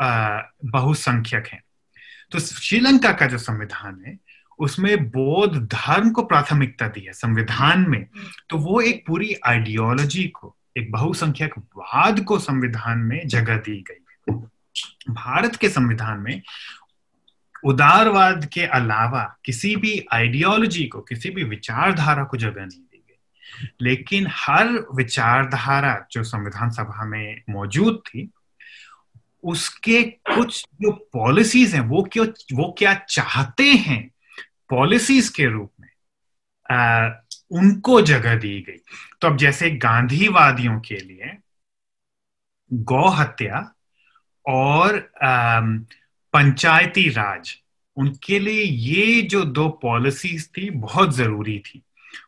बहुसंख्यक 0.65 1.47
हैं। 1.47 1.63
तो 2.31 2.39
श्रीलंका 2.39 3.13
का 3.13 3.27
जो 3.27 3.39
संविधान 3.39 4.03
है 4.07 4.19
उसमें 4.59 5.11
बौद्ध 5.11 5.63
धर्म 5.63 6.11
को 6.11 6.23
प्राथमिकता 6.23 6.89
दी 6.89 7.01
है 7.01 7.13
संविधान 7.13 7.87
में। 7.91 8.07
तो 8.49 8.59
वो 8.59 8.81
एक 8.81 9.05
पूरी 9.07 9.35
आइडियोलॉजी 9.47 10.25
को 10.29 10.55
एक 10.79 10.91
बहुसंख्यक 10.93 11.59
वाद 11.59 12.21
को 12.21 12.39
संविधान 12.39 12.99
में 12.99 13.21
जगह 13.29 13.57
दी 13.57 13.85
गई 13.91 14.33
भारत 15.11 15.57
के 15.57 15.69
संविधान 15.69 16.19
में 16.19 16.43
उदारवाद 17.65 18.47
के 18.47 18.67
अलावा 18.67 19.37
किसी 19.45 19.77
भी 19.77 20.07
आइडियोलॉजी 20.13 20.85
को 20.85 21.01
किसी 21.01 21.31
भी 21.31 21.45
विचारधारा 21.45 22.25
को 22.25 22.37
जगह 22.37 22.67
नहीं 22.67 22.81
दी 22.81 23.05
गई। 23.09 23.69
लेकिन 23.81 24.27
हर 24.31 24.69
विचारधारा 24.95 26.07
जो 26.13 26.23
संविधान 26.23 26.71
सभा 26.71 27.05
में 27.05 27.43
मौजूद 27.51 28.03
थी 28.07 28.31
उसके 29.43 30.03
कुछ 30.03 30.65
जो 30.81 30.93
पॉलिसीज़ 30.93 31.75
हैं 31.75 31.83
वो 31.83 32.03
क्यों 32.03 32.27
वो 32.53 32.75
क्या 32.79 32.95
चाहते 32.95 33.73
हैं 33.73 34.11
पॉलिसीज़ 34.71 35.33
के 35.33 35.47
रूप 35.47 35.73
में 35.81 35.89
आ, 36.77 37.09
उनको 37.51 38.01
जगह 38.01 38.35
दी 38.35 38.61
गई। 38.61 38.79
तो 39.21 39.29
अब 39.29 39.37
जैसे 39.37 39.71
गांधीवादियों 39.71 40.81
के 40.81 40.97
लिए 40.97 41.37
गौ 42.73 43.09
हत्या 43.09 43.75
और 44.47 45.13
पंचायती 46.35 47.09
राज, 47.11 47.55
उनके 47.97 48.39
लिए 48.39 48.63
ये 48.63 49.21
जो 49.23 49.43
दो 49.47 49.69
पॉलिसीज़ 49.83 50.47
थी 50.49 50.69
बहुत 50.71 51.15
ज़रूरी 51.17 51.59
थी। 51.59 51.83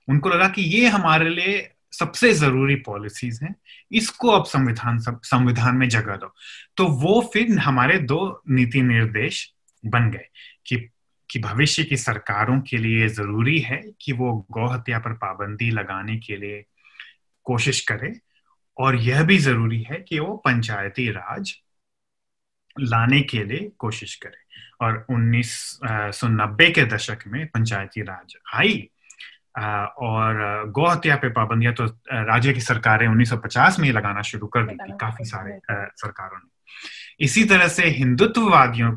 उनको 0.09 0.28
लगा 0.28 0.48
कि 0.48 0.62
ये 0.62 0.86
हमारे 0.88 1.30
लिए 1.30 1.68
सबसे 1.92 2.32
ज़रूरी 2.34 2.74
पॉलिसीज़ 2.86 3.44
हैं, 3.44 3.54
इसको 3.92 4.30
अब 4.30 4.44
संविधान 4.44 4.98
संविधान 5.00 5.76
में 5.76 5.88
जगह 5.88 6.16
दो। 6.16 6.34
तो 6.76 6.86
वो 6.86 7.20
फिर 7.34 7.59
हमारे 7.59 7.98
दो 8.00 8.42
नीति 8.50 8.82
निर्देश 8.84 9.50
बन 9.82 10.11
गए 10.11 10.28
कि 10.66 10.88
कि 11.30 11.38
भविष्य 11.40 11.82
की 11.84 11.96
सरकारों 11.96 12.61
के 12.61 12.76
लिए 12.76 13.09
ज़रूरी 13.09 13.59
है 13.61 13.82
कि 14.00 14.12
वो 14.12 14.32
गौ 14.52 14.66
हत्या 14.68 14.98
पर 14.98 15.12
पाबंदी 15.14 15.70
लगाने 15.70 16.16
के 16.16 16.36
लिए 16.36 16.64
कोशिश 17.46 17.80
करे, 17.80 18.12
और 18.76 18.96
यह 18.96 19.22
भी 19.24 19.38
ज़रूरी 19.38 19.80
है 19.82 19.96
कि 20.09 20.18
वो 20.18 20.36
पंचायती 20.36 21.09
राज 21.11 21.54
लाने 22.81 23.20
के 23.22 23.43
लिए 23.45 23.70
कोशिश 23.79 24.14
करे। 24.14 24.45
और 24.81 25.05
उन्नीस 25.11 25.53
सौ 26.14 26.29
नब्बे 26.29 26.68
के 26.70 26.85
दशक 26.87 27.18
में 27.27 27.47
पंचायती 27.47 28.03
राज 28.03 28.35
आई 28.55 28.77
और 29.59 30.64
गौ 30.68 30.87
हत्या 30.87 31.16
पे 31.16 31.29
पाबंदियाँ 31.29 31.72
तो 31.74 31.85
राज्य 32.12 32.53
की 32.53 32.61
सरकारें 32.61 33.07
1950 33.09 33.79
में 33.79 33.87
ही 33.87 33.93
लगाना 33.93 34.22
शुरू 34.22 34.47
कर 34.47 34.66
दी 34.66 34.74
थी 34.74 34.97
काफ़ी 35.01 35.24
सारे 35.24 35.59
सरकारों 35.70 36.39
ने। 36.39 37.24
इसी 37.24 37.45
तरह 37.45 37.68
से 37.68 37.89
हिंदुत्ववादियों 37.91 38.93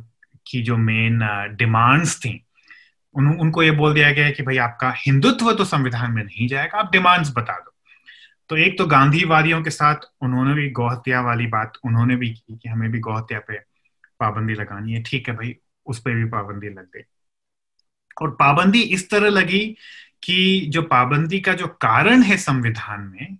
की 0.47 0.61
जो 0.63 0.77
मेन 0.77 1.19
डिमांड्स 1.57 2.17
थी 2.19 2.33
उन, 3.15 3.27
उनको 3.29 3.63
ये 3.63 3.71
बोल 3.71 3.93
दिया 3.93 4.11
गया 4.11 4.29
कि 4.31 4.43
भाई 4.43 4.57
आपका 4.57 4.93
हिंदुत्व 4.97 5.51
तो 5.53 5.65
संविधान 5.65 6.11
में 6.11 6.23
नहीं 6.23 6.47
जाएगा 6.47 6.77
आप 6.79 6.91
डिमांड्स 6.91 7.31
बता 7.37 7.53
दो। 7.53 7.75
तो 8.49 8.57
एक 8.57 8.77
तो 8.77 8.85
गांधीवादियों 8.87 9.61
के 9.63 9.69
साथ 9.69 10.05
उन्होंने 10.21 10.53
भी 10.53 10.69
गौहत्या 10.71 11.21
वाली 11.21 11.47
बात 11.47 11.73
उन्होंने 11.85 12.15
भी 12.15 12.29
की 12.29 12.57
कि 12.57 12.69
हमें 12.69 12.91
भी 12.91 12.99
गौहत्या 12.99 13.39
पे 13.39 13.59
पाबंदी 14.19 14.53
लगानी 14.53 14.93
है। 14.93 15.03
ठीक 15.03 15.29
है 15.29 15.35
भाई, 15.35 15.55
उस 15.85 15.99
पर 15.99 16.11
भी 16.11 16.25
पाबंदी 16.25 16.69
लग 16.69 16.85
गई। 16.85 17.01
और 18.21 18.31
पाबंदी 18.31 18.81
इस 18.81 19.09
तरह 19.09 19.29
लगी 19.29 19.77
कि 20.23 20.65
जो 20.69 20.81
पाबंदी 20.81 21.39
का 21.39 21.53
जो 21.53 21.67
कारण 21.67 22.21
है 22.21 22.37
संविधान 22.37 23.01
में, 23.01 23.37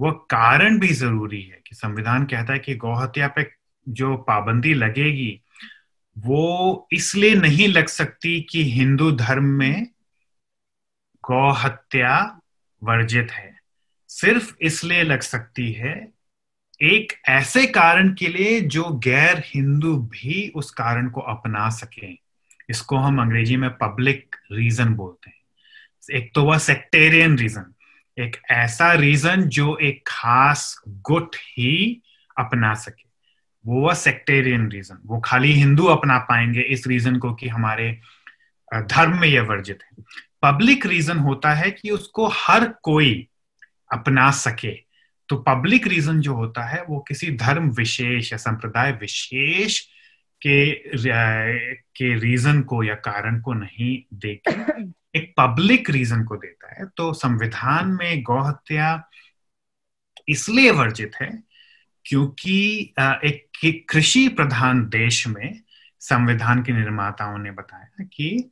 वो 0.00 0.12
कारण 0.12 0.78
भी 0.78 0.88
ज़रूरी 0.88 1.42
है 1.42 1.62
कि 1.66 1.74
संविधान 1.74 2.24
कहता 2.24 2.52
है 2.52 2.58
कि 2.58 2.74
गौहत्या 2.74 3.28
पे 3.28 3.50
जो 3.88 4.16
पाबंदी 4.16 4.74
लगेगी, 4.74 5.40
वो 6.18 6.88
इसलिए 6.92 7.34
नहीं 7.34 7.68
लग 7.68 7.86
सकती 7.86 8.46
कि 8.50 8.72
हिंदू 8.72 9.12
धर्म 9.12 9.44
में 9.44 9.86
गौ 11.24 11.52
हत्या 11.52 12.40
वर्जित 12.82 13.30
है। 13.30 13.60
सिर्फ़ 14.08 14.56
इसलिए 14.60 15.02
लग 15.02 15.20
सकती 15.20 15.72
है 15.72 16.15
एक 16.80 17.12
ऐसे 17.28 17.66
कारण 17.66 18.12
के 18.14 18.26
लिए 18.26 18.60
जो 18.60 18.84
गैर 18.84 19.42
हिंदू 19.46 19.96
भी 19.96 20.48
उस 20.54 20.70
कारण 20.70 21.08
को 21.08 21.20
अपना 21.20 21.68
सके, 21.70 22.06
इसको 22.70 22.96
हम 22.96 23.20
अंग्रेज़ी 23.20 23.56
में 23.56 23.70
पब्लिक 23.70 24.36
रीजन 24.52 24.94
बोलते 24.94 25.30
हैं। 25.30 26.18
एक 26.18 26.30
तो 26.34 26.44
वह 26.44 26.58
सेक्टेरियन 26.58 27.38
रीजन 27.38 27.72
एक 28.18 28.36
ऐसा 28.50 28.92
रीजन 28.92 29.42
जो 29.42 29.76
एक 29.76 30.02
खास 30.06 30.82
गुट 30.88 31.36
ही 31.36 32.02
अपना 32.38 32.74
सके। 32.74 33.04
वो 33.64 33.80
वह 33.80 33.94
सेक्टेरियन 33.94 34.70
रीजन 34.70 34.98
वो 35.06 35.20
खाली 35.20 35.52
हिंदू 35.52 35.84
अपना 35.84 36.18
पाएँगे 36.18 36.60
इस 36.60 36.86
रीजन 36.86 37.16
को 37.16 37.34
कि 37.34 37.48
हमारे 37.48 38.00
धर्म 38.74 39.20
में 39.20 39.28
यह 39.28 39.42
वर्जित 39.42 39.78
है। 39.82 40.04
पब्लिक 40.42 40.86
रीजन 40.86 41.18
होता 41.18 41.52
है 41.52 41.70
कि 41.70 41.90
उसको 41.90 42.26
हर 42.26 42.68
कोई 42.82 43.28
अपना 43.92 44.30
सके। 44.30 44.85
तो 45.28 45.36
पब्लिक 45.36 45.86
रीजन 45.86 46.20
जो 46.20 46.34
होता 46.34 46.64
है 46.64 46.82
वो 46.82 46.98
किसी 47.00 47.30
धर्म 47.36 47.70
विशेष 47.70 48.32
या 48.32 48.38
संप्रदाय 48.38 48.92
विशेष 48.92 49.80
के 50.42 50.74
के 51.96 52.14
रीजन 52.18 52.62
को 52.62 52.82
या 52.84 52.94
कारण 52.94 53.40
को 53.40 53.52
नहीं 53.54 54.02
देके 54.14 54.82
एक 55.18 55.34
पब्लिक 55.36 55.90
रीजन 55.90 56.24
को 56.24 56.36
देता 56.36 56.74
है 56.74 56.86
तो 56.96 57.12
संविधान 57.12 57.88
में 57.88 58.22
गौहत्या 58.22 59.08
इसलिए 60.28 60.70
वर्जित 60.70 61.12
है 61.20 61.42
क्योंकि 62.04 62.58
एक 62.98 63.86
कृषि 63.90 64.28
प्रधान 64.28 64.88
देश 64.88 65.26
में 65.26 65.60
संविधान 66.00 66.62
के 66.62 66.72
निर्माताओं 66.72 67.38
ने 67.38 67.50
बताया 67.50 68.04
कि 68.04 68.50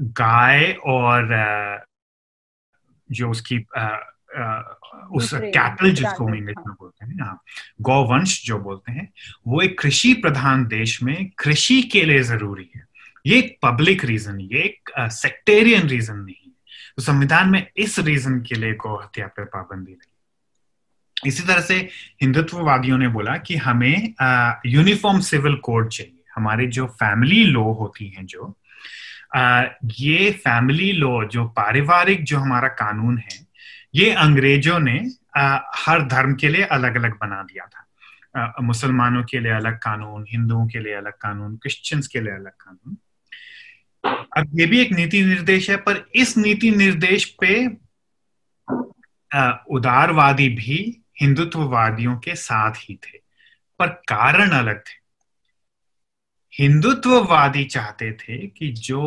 गाय 0.00 0.72
और 0.86 1.28
जो 3.10 3.30
उसकी 3.30 3.58
उस 4.34 5.30
कैटल 5.34 5.90
जिसको 5.90 6.26
हम 6.26 6.34
इंग्लिश 6.34 6.56
में 6.66 6.74
बोलते 6.74 7.06
हैं 7.06 7.20
हाँ 7.22 7.40
गौवंश 7.80 8.44
जो 8.46 8.58
बोलते 8.58 8.92
हैं 8.92 9.08
वो 9.46 9.60
एक 9.62 9.78
कृषि 9.80 10.12
प्रधान 10.14 10.66
देश 10.66 11.02
में 11.02 11.30
कृषि 11.38 11.82
के 11.82 12.02
लिए 12.04 12.22
ज़रूरी 12.22 12.70
है। 12.76 12.82
ये 13.26 13.38
एक 13.38 13.56
पब्लिक 13.62 14.04
रीजन 14.04 14.40
ये 14.40 14.62
एक 14.62 14.90
सेक्टेरियन 14.98 15.86
रीजन 15.88 16.16
नहीं 16.16 16.34
है। 16.34 16.52
तो 16.96 17.02
संविधान 17.02 17.50
में 17.50 17.66
इस 17.76 17.98
रीजन 17.98 18.40
के 18.40 18.54
लिए 18.54 18.74
गौ 18.74 18.96
हत्या 18.96 19.26
पर 19.26 19.44
पाबंदी 19.44 19.92
नहीं 19.92 21.28
इसी 21.28 21.42
तरह 21.42 21.60
से 21.60 21.76
हिंदुत्ववादियों 22.22 22.98
ने 22.98 23.08
बोला 23.08 23.36
कि 23.36 23.56
हमें 23.56 24.14
यूनिफॉर्म 24.66 25.20
सिविल 25.20 25.54
कोड 25.54 25.88
चाहिए। 25.88 26.22
हमारे 26.34 26.66
जो 26.66 26.86
फैमिली 26.86 27.44
लॉ 27.44 27.62
होती 27.62 28.08
हैं 28.08 28.26
जो 28.26 28.56
आ, 29.36 29.62
ये 29.98 30.30
फैमिली 30.30 30.92
लॉ 30.92 31.24
जो 31.24 31.44
पारिवारिक 31.48 32.24
जो 32.24 32.38
हमारा 32.38 32.68
कानून 32.68 33.18
है 33.18 33.43
ये 33.94 34.10
अंग्रेज़ों 34.10 34.78
ने 34.78 34.98
आ, 35.36 35.58
हर 35.76 36.02
धर्म 36.08 36.34
के 36.34 36.48
लिए 36.48 36.64
अलग 36.64 36.96
अलग 36.96 37.12
बना 37.20 37.42
दिया 37.42 37.66
था। 37.66 38.54
मुसलमानों 38.60 39.22
के 39.24 39.40
लिए 39.40 39.52
अलग 39.52 39.78
कानून 39.78 40.24
हिंदुओं 40.28 40.66
के 40.68 40.78
लिए 40.78 40.94
अलग 40.94 41.12
कानून 41.12 41.56
क्रिश्चियंस 41.56 42.06
के 42.08 42.20
लिए 42.20 42.32
अलग 42.32 42.52
कानून। 42.60 42.96
अब 44.36 44.58
ये 44.60 44.66
भी 44.66 44.80
एक 44.80 44.92
नीति 44.92 45.22
निर्देश 45.24 45.70
है 45.70 45.76
पर 45.76 46.04
इस 46.14 46.36
नीति 46.36 46.70
निर्देश 46.70 47.24
पे 47.42 47.66
उदारवादी 49.74 50.48
भी 50.48 50.78
हिंदुत्ववादियों 51.20 52.16
के 52.16 52.34
साथ 52.34 52.72
ही 52.78 52.94
थे 52.94 53.18
पर 53.78 53.88
कारण 54.08 54.50
अलग 54.50 54.78
थे। 54.78 55.02
हिंदुत्ववादी 56.52 57.64
चाहते 57.64 58.12
थे 58.12 58.46
कि 58.48 58.72
जो 58.72 59.02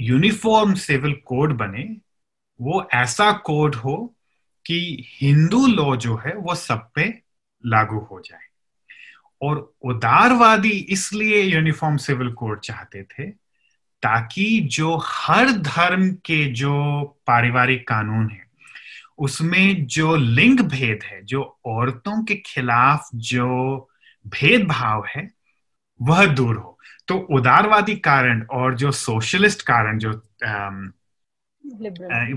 यूनिफॉर्म 0.00 0.74
सिविल 0.74 1.12
कोड 1.26 1.56
बने 1.56 1.82
वो 2.62 2.88
ऐसा 2.92 3.32
कोड 3.32 3.74
हो 3.74 4.16
कि 4.66 5.04
हिंदू 5.20 5.66
लॉ 5.66 5.96
जो 5.96 6.16
है 6.16 6.34
वो 6.34 6.54
सब 6.54 6.90
पे 6.94 7.22
लागू 7.66 7.98
हो 7.98 8.20
जाए। 8.20 8.46
और 9.42 9.74
उदारवादी 9.82 10.70
इसलिए 10.70 11.42
यूनिफॉर्म 11.42 11.96
सिविल 11.96 12.32
कोड 12.32 12.60
चाहते 12.60 13.02
थे 13.02 13.30
ताकि 14.02 14.60
जो 14.60 14.96
हर 15.06 15.52
धर्म 15.52 16.10
के 16.10 16.44
जो 16.52 17.02
पारिवारिक 17.26 17.88
कानून 17.88 18.30
है, 18.30 18.46
उसमें 19.18 19.86
जो 19.86 20.16
लिंग 20.16 20.60
भेद 20.60 21.00
है, 21.04 21.24
जो 21.24 21.58
औरतों 21.66 22.24
के 22.24 22.34
खिलाफ 22.34 23.08
जो 23.14 23.78
भेदभाव 24.26 25.06
है, 25.16 25.30
वह 26.02 26.26
दूर 26.26 26.56
हो। 26.56 26.78
तो 27.08 27.18
उदारवादी 27.18 27.96
कारण 27.96 28.46
और 28.46 28.74
जो 28.74 28.92
सोशलिस्ट 28.92 29.62
कारण 29.62 29.98
जो 29.98 30.12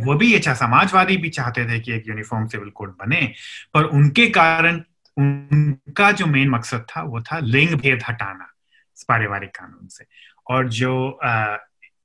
वो 0.06 0.14
भी 0.14 0.34
अच्छा 0.36 0.54
समाजवादी 0.54 1.18
भी 1.18 1.30
चाहते 1.30 1.66
थे 1.66 1.80
कि 1.80 1.94
एक 1.94 2.04
यूनिफॉर्म 2.08 2.48
सिविल 2.48 2.70
कोड 2.70 2.90
बने 2.90 3.34
पर 3.74 3.84
उनके 3.84 4.30
कारण 4.30 4.82
उनका 5.18 6.12
जो 6.12 6.26
मेन 6.26 6.50
मकसद 6.50 6.86
था 6.90 7.02
वो 7.02 7.22
था 7.22 7.40
लिंग 7.40 7.70
भेद 7.70 8.04
हटाना 8.10 8.52
पारिवारिक 9.08 9.50
कानून 9.50 9.88
से। 9.88 10.06
और 10.50 10.70
जो 10.70 11.20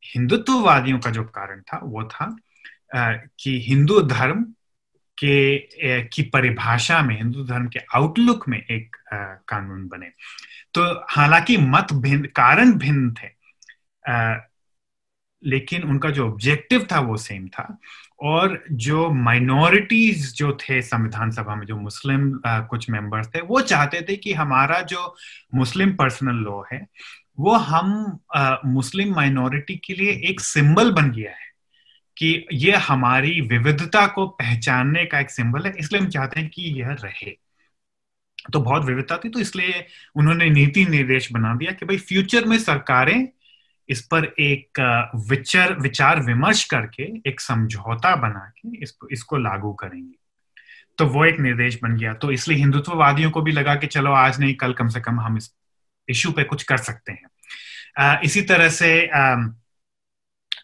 हिंदुत्ववादियों 0.05 0.99
का 0.99 1.11
जो 1.11 1.25
कारण 1.25 1.61
था 1.61 1.81
वो 1.83 2.05
था 2.05 2.37
आ, 2.97 3.13
कि 3.13 3.65
हिंदू 3.69 4.01
धर्म 4.01 4.45
के 5.19 5.57
ए, 5.57 6.11
की 6.13 6.23
परिभाषा 6.23 7.03
में 7.03 7.17
हिंदू 7.17 7.45
धर्म 7.45 7.69
के 7.69 7.79
आउटलुक 7.95 8.49
में 8.49 8.59
एक 8.59 8.97
आ, 9.13 9.17
कानून 9.49 9.89
बने। 9.89 10.07
तो 10.75 11.07
हालाँकि 11.11 11.57
मत 11.57 11.87
भिन्न 11.93 12.25
कारण 12.25 12.73
भिन्न 12.73 13.13
थे। 13.13 13.29
लेकिन 15.45 15.83
उनका 15.83 16.11
जो 16.11 16.29
ऑब्जेक्टिव 16.29 16.87
था 16.93 17.01
वो 17.01 17.17
सेम 17.17 17.49
था। 17.49 17.79
और 18.23 18.65
जो 18.73 19.11
माइनॉरिटीज 19.11 20.35
जो 20.35 20.53
थे 20.53 20.83
संविधान 20.83 21.31
सभा 21.31 21.55
में 21.55 21.67
जो 21.67 21.77
मुस्लिम 21.77 22.41
आ, 22.47 22.61
कुछ 22.61 22.91
मेंबर्स 22.91 23.29
थे 23.29 23.41
वो 23.41 23.61
चाहते 23.61 24.03
थे 24.03 24.17
कि 24.17 24.33
हमारा 24.33 24.81
जो 24.81 25.17
मुस्लिम 25.55 25.93
पर्सनल 25.93 26.35
लॉ 26.35 26.63
है 26.73 26.87
वो 27.39 27.57
हम 27.57 28.19
आ, 28.37 28.57
मुस्लिम 28.67 29.15
माइनॉरिटी 29.15 29.77
के 29.77 29.95
लिए 29.95 30.13
एक 30.25 30.41
सिंबल 30.41 30.93
बन 30.93 31.11
गया 31.11 31.31
है 31.31 31.49
कि 32.17 32.47
ये 32.53 32.77
हमारी 32.77 33.41
विविधता 33.41 34.07
को 34.07 34.27
पहचानने 34.27 35.05
का 35.05 35.21
एक 35.21 35.31
सिंबल 35.31 35.67
है 35.67 35.75
इसलिए 35.79 36.01
हम 36.01 36.09
चाहते 36.09 36.41
हैं 36.41 36.49
कि 36.49 36.63
यह 36.63 36.89
रहे। 36.89 37.31
तो 38.53 38.61
बहुत 38.61 38.85
विविधता 38.85 39.17
थी 39.17 39.29
तो 39.29 39.41
इसलिए 39.41 39.87
उन्होंने 40.17 40.51
नीति 40.51 40.85
निर्देश 40.85 41.33
बना 41.33 41.55
दिया 41.55 41.73
कि 41.73 41.87
भाई 41.87 41.99
फ्यूचर 41.99 42.45
में 42.45 42.59
सरकारें 42.59 43.29
इस 43.91 44.01
पर 44.07 44.25
एक 44.41 44.81
विचार 45.29 45.73
विचार 45.81 46.21
विमर्श 46.23 46.65
करके 46.65 47.03
एक 47.29 47.41
समझौता 47.41 48.15
बना 48.17 48.53
के 48.59 48.77
इसको 48.83 49.09
इसको 49.13 49.37
लागू 49.37 49.73
करेंगे। 49.73 50.15
तो 50.99 51.07
वो 51.07 51.25
एक 51.25 51.41
निर्देश 51.41 51.79
बन 51.83 51.97
गया। 51.97 52.13
तो 52.15 52.31
इसलिए 52.33 52.59
हिंदुत्ववादियों 52.59 53.31
को 53.31 53.43
भी 53.43 53.53
लगा 53.53 53.75
कि 53.75 53.87
चलो 53.87 54.13
आज 54.13 54.41
नहीं, 54.41 54.55
कल 54.55 54.73
कम 54.73 54.89
से 54.89 55.01
कम 55.01 55.21
हम 55.21 55.37
इस 55.37 55.51
इश्यू 56.09 56.33
पे 56.33 56.45
कुछ 56.45 56.63
कर 56.63 56.77
सकते 56.79 57.13
हैं। 57.13 58.21
इसी 58.21 58.43
तरह 58.43 58.69
से 58.69 59.11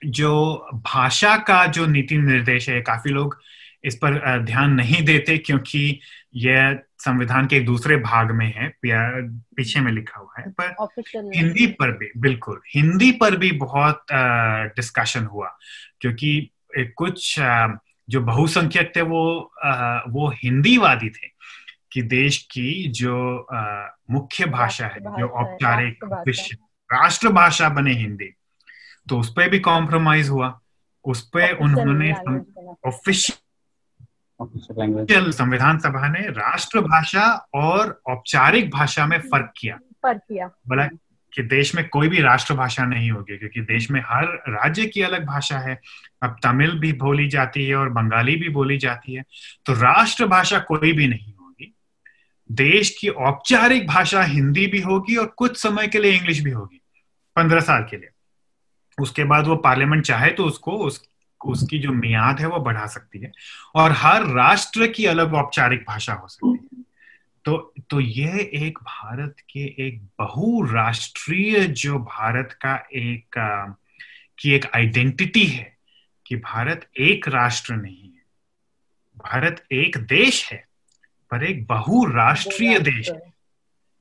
जो 0.05 0.69
भाषा 0.85 1.37
का 1.39 1.65
जो 1.67 1.87
नीति 1.87 2.19
निर्देश 2.19 2.69
है, 2.69 2.81
काफ़ी 2.83 3.11
लोग 3.11 3.39
इस 3.85 3.95
पर 3.95 4.39
ध्यान 4.45 4.73
नहीं 4.73 5.05
देते 5.05 5.39
क्योंकि 5.39 6.01
यह 6.37 6.79
संविधान 6.99 7.47
के 7.47 7.57
एक 7.57 7.67
दूसरे 7.67 7.97
भाग 7.97 8.31
में 8.31 8.55
है 8.57 8.69
पीछे 9.57 9.81
में 9.81 9.93
लिखा 9.93 10.21
हुआ 10.21 10.35
है 10.39 10.51
पर 10.61 10.77
हिंदी 11.35 11.67
पर 11.67 11.99
भी 11.99 12.11
बिल्कुल 12.17 12.61
हिंदी 12.75 13.13
पर 13.13 13.37
भी 13.37 13.53
बहुत 13.53 14.05
डिस्कशन 14.77 15.25
हुआ 15.25 15.57
क्योंकि 16.01 16.51
कुछ 16.79 17.41
जो 18.11 18.21
बहुसंख्यक 18.21 18.93
थे 18.97 19.01
वो 19.01 19.55
वो 20.09 20.31
हिंदीवादी 20.31 21.09
थे 21.09 21.37
कि 21.93 22.03
देश 22.03 22.39
की 22.39 22.89
जो 22.89 23.47
मुख्य 24.11 24.47
भाषा 24.47 24.87
है 24.87 25.01
जो 25.01 25.27
औपचारिक 25.27 26.05
राष्ट्रभाषा। 26.93 27.69
बने 27.69 27.93
हिंदी 27.93 28.31
तो 29.09 29.19
उस 29.19 29.33
पर 29.33 29.49
भी 29.49 29.61
कॉम्प्रोमाइज 29.61 30.29
हुआ 30.29 30.61
उस 31.05 31.29
पर 31.29 31.53
उन्होंने 31.53 32.13
ऑफिशियल 32.87 33.46
संविधान 34.43 35.79
सभा 35.79 36.09
ने 36.09 36.21
राष्ट्रभाषा 36.21 37.49
और 37.55 38.03
औपचारिक 38.07 38.71
भाषा 38.71 39.07
में 39.07 39.21
फ़र्क 39.21 39.53
किया। 39.57 39.77
फ़र्क 39.77 40.19
किया। 40.19 40.47
बोला 40.47 40.87
कि 41.35 41.43
देश 41.43 41.75
में 41.75 41.89
कोई 41.89 42.09
भी 42.09 42.21
राष्ट्रभाषा 42.21 42.85
नहीं 42.85 43.11
होगी 43.11 43.37
क्योंकि 43.37 43.61
देश 43.61 43.91
में 43.91 44.01
हर 44.01 44.25
राज्य 44.49 44.87
की 44.87 45.03
अलग 45.03 45.27
भाषा 45.27 45.59
है। 45.59 45.81
अब 46.23 46.37
तमिल 46.43 46.79
भी 46.79 46.93
बोली 46.93 47.29
जाती 47.29 47.67
है 47.67 47.77
और 47.77 47.89
बंगाली 47.89 48.37
भी 48.37 48.49
बोली 48.49 48.79
जाती 48.79 49.15
है। 49.15 49.23
तो 49.67 49.73
राष्ट्रभाषा 49.73 50.59
कोई 50.59 50.93
भी 50.93 51.09
नहीं 51.09 51.33
होगी। 51.35 51.75
देश 52.53 52.99
की 53.01 53.09
औपचारिक 53.09 53.87
भाषा 53.87 54.23
हिंदी 54.23 54.67
भी 54.67 54.81
होगी 54.81 55.17
और 55.17 55.27
कुछ 55.27 55.63
समय 55.63 55.89
के 55.89 55.99
लिए 55.99 56.13
इंग्लिश 56.13 56.41
भी 56.41 56.51
होगी 56.51 56.81
पंद्रह 57.37 57.61
साल 57.61 57.83
के 57.83 57.97
लिए। 57.97 58.09
उसके 59.01 59.25
बाद 59.25 59.47
वो 59.47 59.57
पार्लियामेंट 59.57 60.05
चाहे 60.05 60.31
तो 60.31 60.45
उसको 60.45 60.73
उस 60.73 61.09
उसकी 61.47 61.79
जो 61.79 61.93
मियाद 61.93 62.41
है 62.41 62.47
वो 62.47 62.59
बढ़ा 62.59 62.87
सकती 62.87 63.19
है 63.19 63.33
और 63.75 63.93
हर 63.93 64.27
राष्ट्र 64.27 64.87
की 64.87 65.05
अलग 65.05 65.35
औपचारिक 65.35 65.85
भाषा 65.89 66.13
हो 66.13 66.29
सकती 66.29 66.77
है। 66.77 66.83
तो 67.45 67.75
तो 67.91 68.01
यह 68.01 68.51
एक 68.55 68.79
भारत 68.83 69.37
के 69.41 69.87
एक 69.87 70.03
बहुराष्ट्रीय 70.19 71.65
जो 71.65 71.99
भारत 71.99 72.53
का 72.53 72.89
एक 72.95 73.39
आ, 73.39 73.65
की 74.39 74.53
एक 74.53 74.67
आइडेंटिटी 74.75 75.47
है 75.47 75.77
कि 76.27 76.37
भारत 76.37 76.89
एक 76.97 77.29
राष्ट्र 77.29 77.75
नहीं 77.75 78.03
है। 78.03 78.23
भारत 79.17 79.65
एक 79.73 79.97
देश 79.97 80.53
है 80.53 80.65
पर 81.31 81.45
एक 81.45 81.67
बहुराष्ट्रीय 81.67 82.79
देश 82.79 83.11
है। 83.11 83.36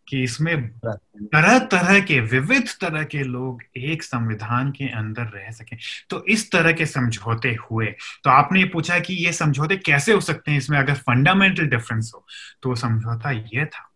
कि 0.08 0.24
इसमें 0.24 0.68
तरह 0.78 1.58
तरह 1.60 2.00
के 2.00 2.20
विविध 2.20 2.68
तरह 2.82 3.04
के 3.04 3.24
लोग 3.24 3.64
एक 3.78 4.04
संविधान 4.04 4.72
के 4.72 4.88
अंदर 4.90 5.24
रह 5.24 5.52
सके। 5.52 5.76
तो 6.10 6.24
इस 6.26 6.52
तरह 6.52 6.72
के 6.72 6.86
समझौते 6.86 7.56
हुए 7.62 7.88
तो 8.24 8.30
आपने 8.30 8.60
ये 8.60 8.66
पूछा 8.66 9.00
कि 9.00 9.14
ये 9.14 9.34
समझौते 9.34 9.78
कैसे 9.78 10.14
हो 10.14 10.22
सकते 10.22 10.52
हैं 10.52 10.58
इसमें? 10.58 10.78
अगर 10.80 10.94
फंडामेंटल 10.94 11.68
डिफरेंस 11.68 12.12
हो 12.16 12.26
तो 12.62 12.76
समझौता 12.76 13.32
यह 13.32 13.66
था 13.66 13.92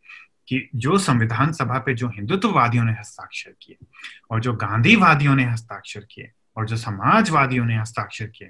कि 0.47 0.69
जो 0.75 0.97
संविधान 0.97 1.51
सभा 1.51 1.77
पे 1.77 1.93
जो 1.93 2.07
हिंदुत्ववादियों 2.07 2.83
ने 2.83 2.91
हस्ताक्षर 2.91 3.51
किए 3.61 3.85
और 4.31 4.39
जो 4.39 4.53
गांधीवादियों 4.53 5.35
ने 5.35 5.45
हस्ताक्षर 5.45 6.07
किए 6.11 6.31
और 6.57 6.65
जो 6.65 6.77
समाजवादियों 6.77 7.65
ने 7.65 7.77
हस्ताक्षर 7.77 8.25
किए 8.25 8.49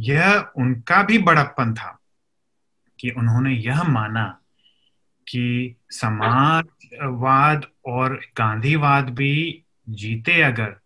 यह 0.00 0.52
उनका 0.56 1.02
भी 1.02 1.18
बड़प्पन 1.18 1.74
था 1.74 1.98
कि 2.98 3.10
उन्होंने 3.10 3.52
यह 3.52 3.82
माना 3.82 4.38
कि 5.28 5.76
समाजवाद 5.90 7.66
और 7.86 8.20
गांधीवाद 8.38 9.10
भी 9.10 9.64
जीते 9.88 10.42
अगर 10.42 10.76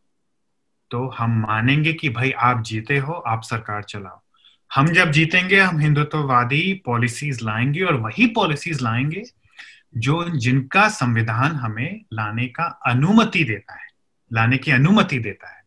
तो 0.90 1.08
हम 1.08 1.40
मानेंगे 1.48 1.92
कि 1.92 2.08
भाई 2.08 2.30
आप 2.30 2.62
जीते 2.62 2.98
हो, 2.98 3.12
आप 3.12 3.42
सरकार 3.42 3.82
चलाओ। 3.82 4.22
हम 4.74 4.88
जब 4.88 5.10
जीतेंगे, 5.10 5.60
हम 5.60 5.78
हिंदुत्ववादी 5.78 6.82
पॉलिसीज़ 6.84 7.44
लाएँगे 7.44 7.82
और 7.82 7.94
वही 7.94 8.26
पॉलिसीज़ 8.26 8.84
लाएँगे 8.84 9.22
जो 9.96 10.28
जिनका 10.28 10.88
संविधान 10.88 11.52
हमें 11.52 12.04
लाने 12.12 12.46
का 12.46 12.64
अनुमति 12.86 13.44
देता 13.44 13.80
है, 13.80 13.88
लाने 14.32 14.58
की 14.58 14.70
अनुमति 14.70 15.18
देता 15.18 15.56
है। 15.56 15.62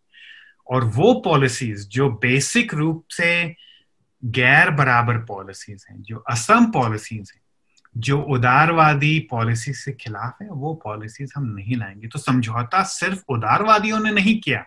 और 0.68 0.84
वो 0.84 1.14
पॉलिसीज़ 1.14 1.88
जो 1.88 2.10
बेसिक 2.10 2.74
रूप 2.74 3.06
से 3.10 3.56
गैर 4.26 4.70
बराबर 4.70 5.18
पॉलिसीज़ 5.18 5.86
हैं, 5.90 6.02
जो 6.02 6.18
असम 6.18 6.72
पॉलिसीज़ 6.72 7.32
हैं 7.36 7.43
जो 7.98 8.22
उदारवादी 8.22 9.28
पॉलिसी 9.32 9.74
से 9.74 9.91
खिलाफ 9.91 10.41
है, 10.41 10.48
वो 10.50 10.74
पॉलिसीज़ 10.74 11.34
हम 11.38 11.44
नहीं 11.44 11.76
लाएँगे। 11.76 12.08
तो 12.08 12.20
समझौता 12.20 12.84
सिर्फ़ 12.84 13.24
उदारवादियों 13.30 14.00
ने 14.00 14.12
नहीं 14.12 14.41
किया। 14.41 14.66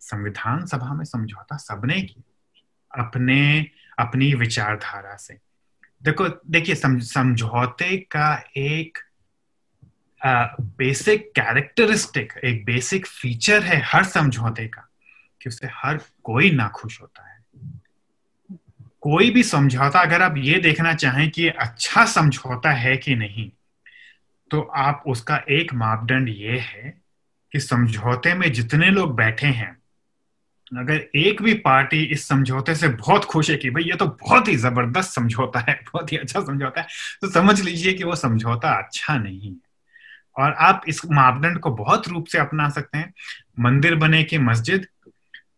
संविधान 0.00 0.66
सभा 0.66 0.94
में 0.94 1.04
समझौता 1.04 1.56
सबने 1.56 2.02
किया। 2.02 2.24
अपने, 3.04 3.70
अपनी 3.98 4.34
विचारधारा 4.34 5.16
से। 5.16 5.38
देखो, 6.02 6.28
देखिए 6.28 6.74
समझौते 7.00 7.96
का 7.96 8.44
एक 8.56 8.98
बेसिक 10.60 11.32
कैरेक्टरिस्टिक 11.36 12.32
एक 12.44 12.64
बेसिक 12.64 13.06
फीचर 13.06 13.62
है 13.62 13.82
हर 13.84 14.04
समझौते 14.04 14.68
का, 14.68 14.88
कि 15.42 15.48
उससे 15.48 15.66
हर 15.66 16.00
कोई 16.24 16.50
नाखुश 16.50 17.00
होता 17.00 17.32
है। 17.32 17.37
कोई 19.02 19.30
भी 19.30 19.42
समझौता 19.42 20.00
अगर 20.00 20.22
आप 20.22 20.34
ये 20.38 20.58
देखना 20.60 20.94
चाहें 20.94 21.28
कि 21.30 21.48
अच्छा 21.48 22.04
समझौता 22.06 22.70
है 22.70 22.96
कि 22.96 23.14
नहीं 23.14 23.50
तो 24.50 24.60
आप 24.60 25.02
उसका 25.06 25.40
एक 25.50 25.74
मापदंड 25.74 26.28
ये 26.28 26.58
है 26.58 26.94
कि 27.52 27.60
समझौते 27.60 28.34
में 28.34 28.50
जितने 28.52 28.90
लोग 28.90 29.14
बैठे 29.16 29.46
हैं, 29.46 29.76
अगर 30.72 31.04
एक 31.16 31.42
भी 31.42 31.54
पार्टी 31.54 32.02
इस 32.04 32.26
समझौते 32.28 32.74
से 32.74 32.88
बहुत 32.88 33.24
खुश 33.24 33.50
है 33.50 33.56
कि 33.56 33.70
भाई 33.70 33.82
ये 33.82 33.96
तो 33.96 34.06
बहुत 34.06 34.48
ही 34.48 34.56
ज़बरदस्त 34.56 35.10
समझौता 35.10 35.60
है, 35.60 35.80
बहुत 35.84 36.12
ही 36.12 36.16
अच्छा 36.16 36.40
समझौता 36.40 36.80
है 36.80 36.86
तो 37.22 37.30
समझ 37.30 37.60
लीजिए 37.60 37.92
कि 37.92 38.04
वो 38.04 38.16
समझौता 38.16 38.76
अच्छा 38.78 39.16
नहीं 39.16 39.50
है। 39.50 39.56
और 40.36 40.52
आप 40.52 40.82
इस 40.88 41.00
मापदंड 41.06 41.58
को 41.58 41.70
बहुत 41.70 42.08
रूप 42.08 42.26
से 42.26 42.38
अपना 42.38 42.68
सकते 42.68 42.98
हैं। 42.98 43.12
मंदिर 43.60 43.94
बने 43.96 44.22
की 44.24 44.38
मस्जिद, 44.40 44.86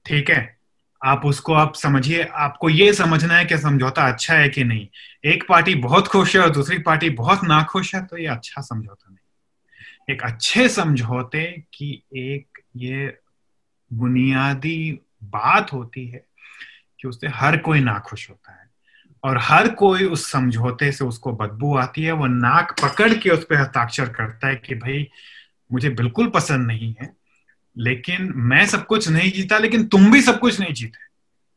ठीक 0.06 0.30
है 0.30 0.59
आप 1.04 1.22
उसको, 1.24 1.54
आप 1.54 1.74
समझिए, 1.74 2.22
आपको 2.22 2.68
ये 2.68 2.92
समझना 2.92 3.34
है 3.34 3.44
कि 3.44 3.58
समझौता 3.58 4.02
अच्छा 4.02 4.34
है 4.34 4.48
कि 4.48 4.64
नहीं। 4.64 4.88
एक 5.24 5.44
पार्टी 5.48 5.74
बहुत 5.74 6.08
खुश 6.08 6.36
है 6.36 6.42
और 6.42 6.50
दूसरी 6.50 6.78
पार्टी 6.78 7.10
बहुत 7.10 7.44
नाखुश 7.44 7.94
है 7.94 8.06
तो 8.06 8.18
ये 8.18 8.26
अच्छा 8.26 8.62
समझौता 8.62 9.08
नहीं। 9.10 10.14
एक 10.14 10.22
अच्छे 10.22 10.68
समझौते 10.68 11.44
की 11.74 12.04
एक 12.16 12.58
ये 12.76 13.18
बुनियादी 13.92 15.00
बात 15.24 15.72
होती 15.72 16.06
है 16.06 16.24
कि 17.00 17.08
उससे 17.08 17.28
हर 17.28 17.56
कोई 17.56 17.80
नाखुश 17.80 18.30
होता 18.30 18.52
है। 18.52 18.70
और 19.24 19.38
हर 19.38 19.68
कोई 19.68 20.04
उस 20.04 20.32
समझौते 20.32 20.92
से 20.92 21.04
उसको 21.04 21.32
बदबू 21.32 21.76
आती 21.76 22.02
है, 22.02 22.12
वो 22.12 22.26
नाक 22.26 22.76
पकड़ 22.82 23.14
के 23.14 23.30
उस 23.30 23.44
पर 23.44 23.56
हस्ताक्षर 23.56 24.08
करता 24.08 24.48
है 24.48 24.56
कि 24.56 24.74
भाई, 24.74 25.08
मुझे 25.72 25.90
बिल्कुल 25.90 26.28
पसंद 26.28 26.66
नहीं 26.66 26.94
है 27.00 27.19
लेकिन 27.78 28.32
मैं 28.36 28.66
सब 28.66 28.86
कुछ 28.86 29.08
नहीं 29.08 29.32
जीता, 29.32 29.58
लेकिन 29.58 29.86
तुम 29.86 30.12
भी 30.12 30.22
सब 30.22 30.38
कुछ 30.40 30.60
नहीं 30.60 30.74
जीते। 30.74 30.98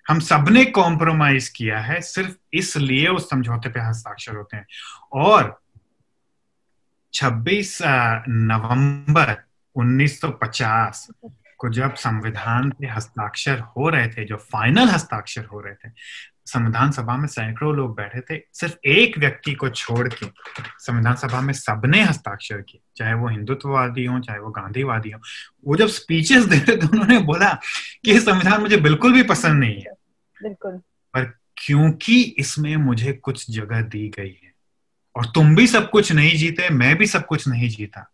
हम 0.09 0.19
सबने 0.19 0.65
कॉम्प्रोमाइज 0.65 1.49
किया 1.49 1.79
है, 1.79 2.01
सिर्फ़ 2.01 2.35
इसलिए 2.53 3.07
उस 3.07 3.29
समझौते 3.29 3.69
पे 3.69 3.79
हस्ताक्षर 3.79 4.35
होते 4.35 4.57
हैं। 4.57 4.67
और 5.13 5.61
26 7.13 7.79
नवंबर 8.29 9.43
1950 9.75 11.07
को 11.57 11.69
जब 11.69 11.95
संविधान 11.95 12.69
पे 12.71 12.87
हस्ताक्षर 12.87 13.59
हो 13.59 13.89
रहे 13.89 14.07
थे, 14.07 14.25
जो 14.25 14.35
फाइनल 14.35 14.89
हस्ताक्षर 14.89 15.45
हो 15.45 15.59
रहे 15.59 15.73
थे 15.73 15.91
संविधान 16.45 16.91
सभा 16.91 17.17
में 17.17 17.27
सैकड़ों 17.27 17.75
लोग 17.75 17.95
बैठे 17.95 18.21
थे 18.21 18.41
सिर्फ़ 18.53 18.75
एक 18.85 19.17
व्यक्ति 19.17 19.53
को 19.53 19.69
छोड़ 19.69 20.07
के 20.07 20.25
संविधान 20.79 21.15
सभा 21.15 21.41
में 21.41 21.53
सबने 21.53 22.01
हस्ताक्षर 22.03 22.61
किए 22.61 22.81
चाहे 22.97 23.13
वो 23.13 23.27
हिंदुत्ववादी 23.27 24.05
हो 24.05 24.19
चाहे 24.19 24.39
वो 24.39 24.49
गांधीवादी 24.49 25.11
हो। 25.11 25.19
वो 25.67 25.75
जब 25.75 25.87
स्पीचेस 25.87 26.45
दे 26.45 26.55
रहे 26.55 26.77
थे 26.77 26.87
उन्होंने 26.87 27.19
बोला 27.19 27.53
कि 28.05 28.19
संविधान 28.19 28.61
मुझे 28.61 28.77
बिल्कुल 28.77 29.13
भी 29.13 29.23
पसंद 29.23 29.59
नहीं 29.59 29.81
है। 29.81 29.91
बिल्कुल। 30.43 30.71
पर 31.13 31.39
क्योंकि 31.57 32.21
इसमें 32.21 32.75
मुझे 32.77 33.13
कुछ 33.13 33.51
जगह 33.51 33.81
दी 33.81 34.09
गई 34.09 34.39
है 34.43 34.53
और 35.15 35.25
तुम 35.25 35.55
भी 35.55 35.67
सब 35.67 35.89
कुछ 35.89 36.11
नहीं 36.11 36.37
जीते 36.37 36.69
मैं 36.69 36.95
भी 36.97 37.07
सब 37.07 37.25
कुछ 37.25 37.47
नहीं 37.47 37.69
जीता 37.69 38.11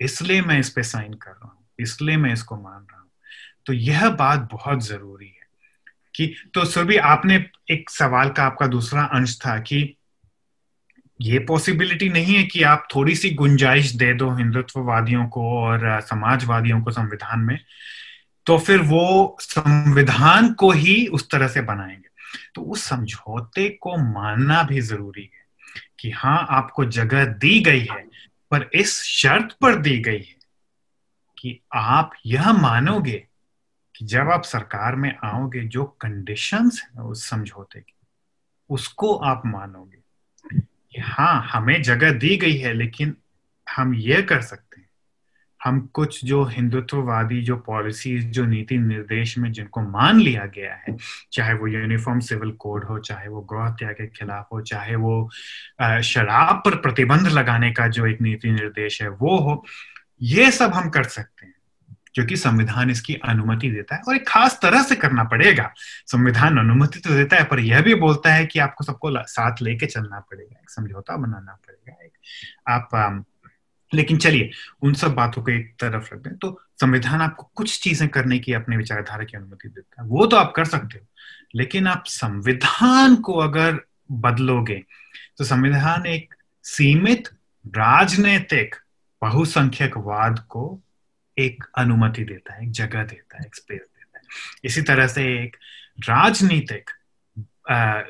इसलिए 0.00 0.42
मैं 0.42 0.58
इस 0.58 0.70
पे 0.70 0.82
साइन 0.82 1.12
कर 1.12 1.30
रहा 1.30 1.48
हूँ 1.48 1.66
इसलिए 1.78 2.16
मैं 2.16 2.32
इसको 2.32 2.56
मान 2.56 2.86
रहा 2.90 3.00
हूँ। 3.00 3.10
तो 3.66 3.72
यह 3.72 4.10
बात 4.10 4.48
बहुत 4.52 4.84
ज़रूरी 4.84 5.26
है। 5.26 5.41
कि 6.14 6.34
तो 6.54 6.64
सुरभि 6.64 6.96
आपने 6.96 7.46
एक 7.70 7.90
सवाल 7.90 8.28
का 8.28 8.44
आपका 8.44 8.66
दूसरा 8.66 9.02
अंश 9.02 9.38
था 9.46 9.58
कि 9.58 9.96
ये 11.20 11.38
पॉसिबिलिटी 11.38 12.08
नहीं 12.08 12.34
है 12.34 12.42
कि 12.42 12.62
आप 12.62 12.88
थोड़ी 12.94 13.14
सी 13.14 13.30
गुंजाइश 13.30 13.92
दे 13.92 14.14
दो 14.14 14.36
हिंदुत्ववादियों 14.36 15.26
को 15.26 15.58
और 15.58 16.00
समाजवादियों 16.00 16.82
को 16.82 16.90
संविधान 16.90 17.40
में 17.40 17.58
तो 18.46 18.58
फिर 18.58 18.78
वो 18.78 19.36
संविधान 19.40 20.52
को 20.52 20.70
ही 20.70 21.06
उस 21.06 21.30
तरह 21.30 21.48
से 21.48 21.60
बनाएँगे। 21.60 22.08
तो 22.54 22.62
उस 22.62 22.84
समझौते 22.84 23.68
को 23.68 23.96
मानना 23.96 24.62
भी 24.62 24.80
ज़रूरी 24.80 25.22
है 25.22 25.42
कि 26.00 26.10
हाँ 26.10 26.46
आपको 26.50 26.84
जगह 26.84 27.24
दी 27.24 27.60
गई 27.60 27.80
है, 27.80 28.04
पर 28.50 28.70
इस 28.74 29.02
शर्त 29.02 29.56
पर 29.60 29.74
दी 29.74 29.98
गई 29.98 30.18
है 30.18 30.36
कि 31.38 31.60
आप 31.74 32.10
यह 32.26 32.52
मानोगे 32.52 33.24
जब 34.06 34.30
आप 34.30 34.42
सरकार 34.42 34.96
में 34.96 35.16
आओगे, 35.24 35.60
जो 35.60 35.84
कंडीशंस 35.84 36.82
है 36.84 37.02
उस 37.02 37.28
समझौते 37.30 37.80
की, 37.80 37.94
उसको 38.70 39.14
आप 39.14 39.42
मानोगे 39.46 39.98
कि 40.92 41.00
हाँ 41.00 41.48
हमें 41.52 41.82
जगह 41.82 42.12
दी 42.12 42.36
गई 42.36 42.56
है, 42.56 42.72
लेकिन 42.72 43.16
हम 43.66 43.94
ये 43.94 44.22
कर 44.22 44.40
सकते 44.40 44.80
हैं। 44.80 44.88
हम 45.64 45.80
कुछ 45.80 46.24
जो 46.24 46.44
हिंदुत्ववादी 46.44 47.42
जो 47.42 47.56
पॉलिसीज़ 47.56 48.26
जो 48.26 48.46
नीति 48.46 48.78
निर्देश 48.78 49.38
में 49.38 49.52
जिनको 49.52 49.80
मान 49.80 50.20
लिया 50.20 50.46
गया 50.46 50.74
है, 50.74 50.96
चाहे 51.32 51.54
वो 51.54 51.66
यूनिफॉर्म 51.66 52.20
सिविल 52.20 52.50
कोड 52.50 52.84
हो, 52.84 52.98
चाहे 52.98 53.28
वो 53.28 53.40
गौ 53.40 53.62
हत्या 53.64 53.92
के 53.92 54.06
खिलाफ 54.06 54.48
हो, 54.52 54.60
चाहे 54.60 54.96
वो 54.96 55.30
शराब 56.02 56.62
पर 56.64 56.76
प्रतिबंध 56.76 57.28
लगाने 57.28 57.72
का 57.72 57.88
जो 57.88 58.06
एक 58.06 58.20
नीति 58.20 58.50
निर्देश 58.50 59.02
है, 59.02 59.08
वो 59.08 59.38
हो, 59.38 59.64
ये 60.22 60.50
सब 60.50 60.72
हम 60.72 60.90
कर 60.90 61.04
सकते 61.04 61.46
हैं। 61.46 61.54
क्योंकि 62.14 62.36
संविधान 62.36 62.90
इसकी 62.90 63.14
अनुमति 63.24 63.70
देता 63.70 63.94
है 63.94 64.02
और 64.02 64.16
एक 64.16 64.28
खास 64.28 64.58
तरह 64.62 64.82
से 64.82 64.94
करना 64.96 65.24
पड़ेगा। 65.24 65.72
संविधान 66.06 66.58
अनुमति 66.58 67.00
तो 67.00 67.14
देता 67.14 67.36
है, 67.36 67.44
पर 67.44 67.60
यह 67.60 67.80
भी 67.82 67.94
बोलता 67.96 68.32
है 68.32 68.46
कि 68.46 68.58
आपको 68.60 68.84
सबको 68.84 69.10
साथ 69.26 69.62
लेके 69.62 69.86
चलना 69.86 70.20
पड़ेगा, 70.20 70.58
एक 70.60 70.70
समझौता 70.70 71.16
बनाना 71.16 71.58
पड़ेगा, 71.58 72.04
एक 72.04 72.12
आप 72.68 73.24
लेकिन 73.92 74.18
चलिए, 74.18 74.50
उन 74.82 74.94
सब 74.94 75.14
बातों 75.14 75.42
को 75.42 75.50
एक 75.50 75.74
तरफ़ 75.80 76.08
रख 76.12 76.20
दें 76.20 76.36
तो 76.36 76.58
संविधान 76.80 77.20
आपको 77.20 77.50
कुछ 77.56 77.80
चीज़ें 77.82 78.08
करने 78.08 78.38
की 78.38 78.52
अपने 78.52 78.76
विचारधारा 78.76 79.24
की 79.24 79.36
अनुमति 79.36 79.68
देता 79.68 80.02
है। 80.02 80.08
वो 80.08 80.26
तो 80.26 80.36
आप 80.36 80.52
कर 80.56 80.64
सकते 80.64 80.98
हो, 80.98 81.06
लेकिन 81.54 81.86
आप 81.86 82.04
संविधान 82.06 83.16
को 83.16 83.34
अगर 83.40 83.80
बदलोगे 84.12 84.82
तो 85.38 85.44
संविधान 85.44 86.06
एक 86.06 86.34
सीमित 86.64 87.28
राजनीतिक, 87.64 88.74
बहुसंख्यक 89.22 89.96
वाद 89.98 90.38
को 90.48 90.64
एक 91.38 91.64
अनुमति 91.78 92.24
देता 92.24 92.54
है, 92.54 92.62
एक 92.62 92.70
जगह 92.70 93.04
देता 93.04 93.38
है, 93.38 93.46
एक 93.46 93.54
स्पेस 93.56 93.80
देता 93.80 94.18
है। 94.18 94.24
इसी 94.64 94.82
तरह 94.82 95.06
से 95.06 95.24
एक 95.44 95.56
राजनीतिक 96.00 96.90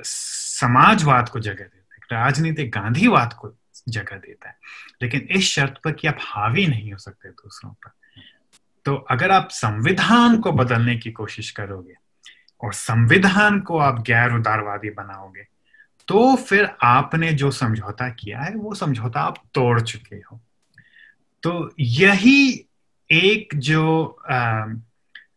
समाजवाद 0.04 1.28
को 1.28 1.40
जगह 1.40 1.54
देता 1.54 1.94
है 1.94 2.22
राजनीतिक 2.22 2.70
गांधीवाद 2.70 3.32
को 3.32 3.52
जगह 3.88 4.16
देता 4.16 4.48
है। 4.48 4.56
लेकिन 5.02 5.20
इस 5.30 5.44
शर्त 5.44 5.74
पर 5.84 5.92
कि 5.92 6.08
आप 6.08 6.18
हावी 6.20 6.66
नहीं 6.66 6.92
हो 6.92 6.98
सकते 6.98 7.28
दूसरों 7.28 7.72
पर 7.72 7.90
तो 8.84 8.94
अगर 8.94 9.30
आप 9.30 9.48
संविधान 9.50 10.40
को 10.40 10.52
बदलने 10.52 10.96
की 10.96 11.10
कोशिश 11.10 11.50
करोगे 11.50 11.94
और 12.60 12.72
संविधान 12.72 13.60
को 13.60 13.78
आप 13.78 14.02
गैर 14.02 14.32
उदारवादी 14.32 14.90
बनाओगे 14.90 15.46
तो 16.08 16.36
फिर 16.36 16.68
आपने 16.82 17.32
जो 17.32 17.50
समझौता 17.50 18.08
किया 18.10 18.40
है, 18.40 18.54
वो 18.54 18.74
समझौता 18.74 19.20
आप 19.20 19.36
तोड़ 19.54 19.80
चुके 19.80 20.16
हो। 20.16 20.40
तो 21.42 21.74
यही 21.80 22.66
एक 23.12 23.54
जो 23.56 24.04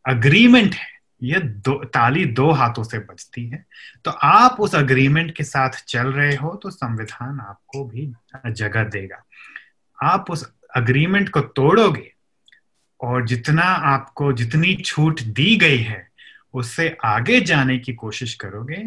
अग्रीमेंट 0.07 0.73
है, 0.73 0.87
ये 1.23 1.39
दो, 1.39 1.73
ताली 1.85 2.25
दो 2.25 2.49
हाथों 2.51 2.83
से 2.83 2.99
बजती 2.99 3.45
है। 3.49 3.65
तो 4.05 4.11
आप 4.11 4.57
उस 4.59 4.75
अग्रीमेंट 4.75 5.35
के 5.35 5.43
साथ 5.43 5.83
चल 5.87 6.07
रहे 6.07 6.35
हो 6.35 6.55
तो 6.55 6.69
संविधान 6.69 7.39
आपको 7.39 7.83
भी 7.85 8.11
जगह 8.47 8.83
देगा। 8.85 9.23
आप 9.97 10.31
उस 10.31 10.51
अग्रीमेंट 10.75 11.29
को 11.29 11.41
तोड़ोगे 11.41 12.11
और 12.99 13.25
जितना 13.27 13.63
आपको, 13.63 14.31
जितनी 14.33 14.75
छूट 14.75 15.21
दी 15.21 15.55
गई 15.57 15.77
है, 15.77 16.07
उससे 16.53 16.95
आगे 17.05 17.39
जाने 17.41 17.77
की 17.79 17.93
कोशिश 17.95 18.33
करोगे 18.35 18.83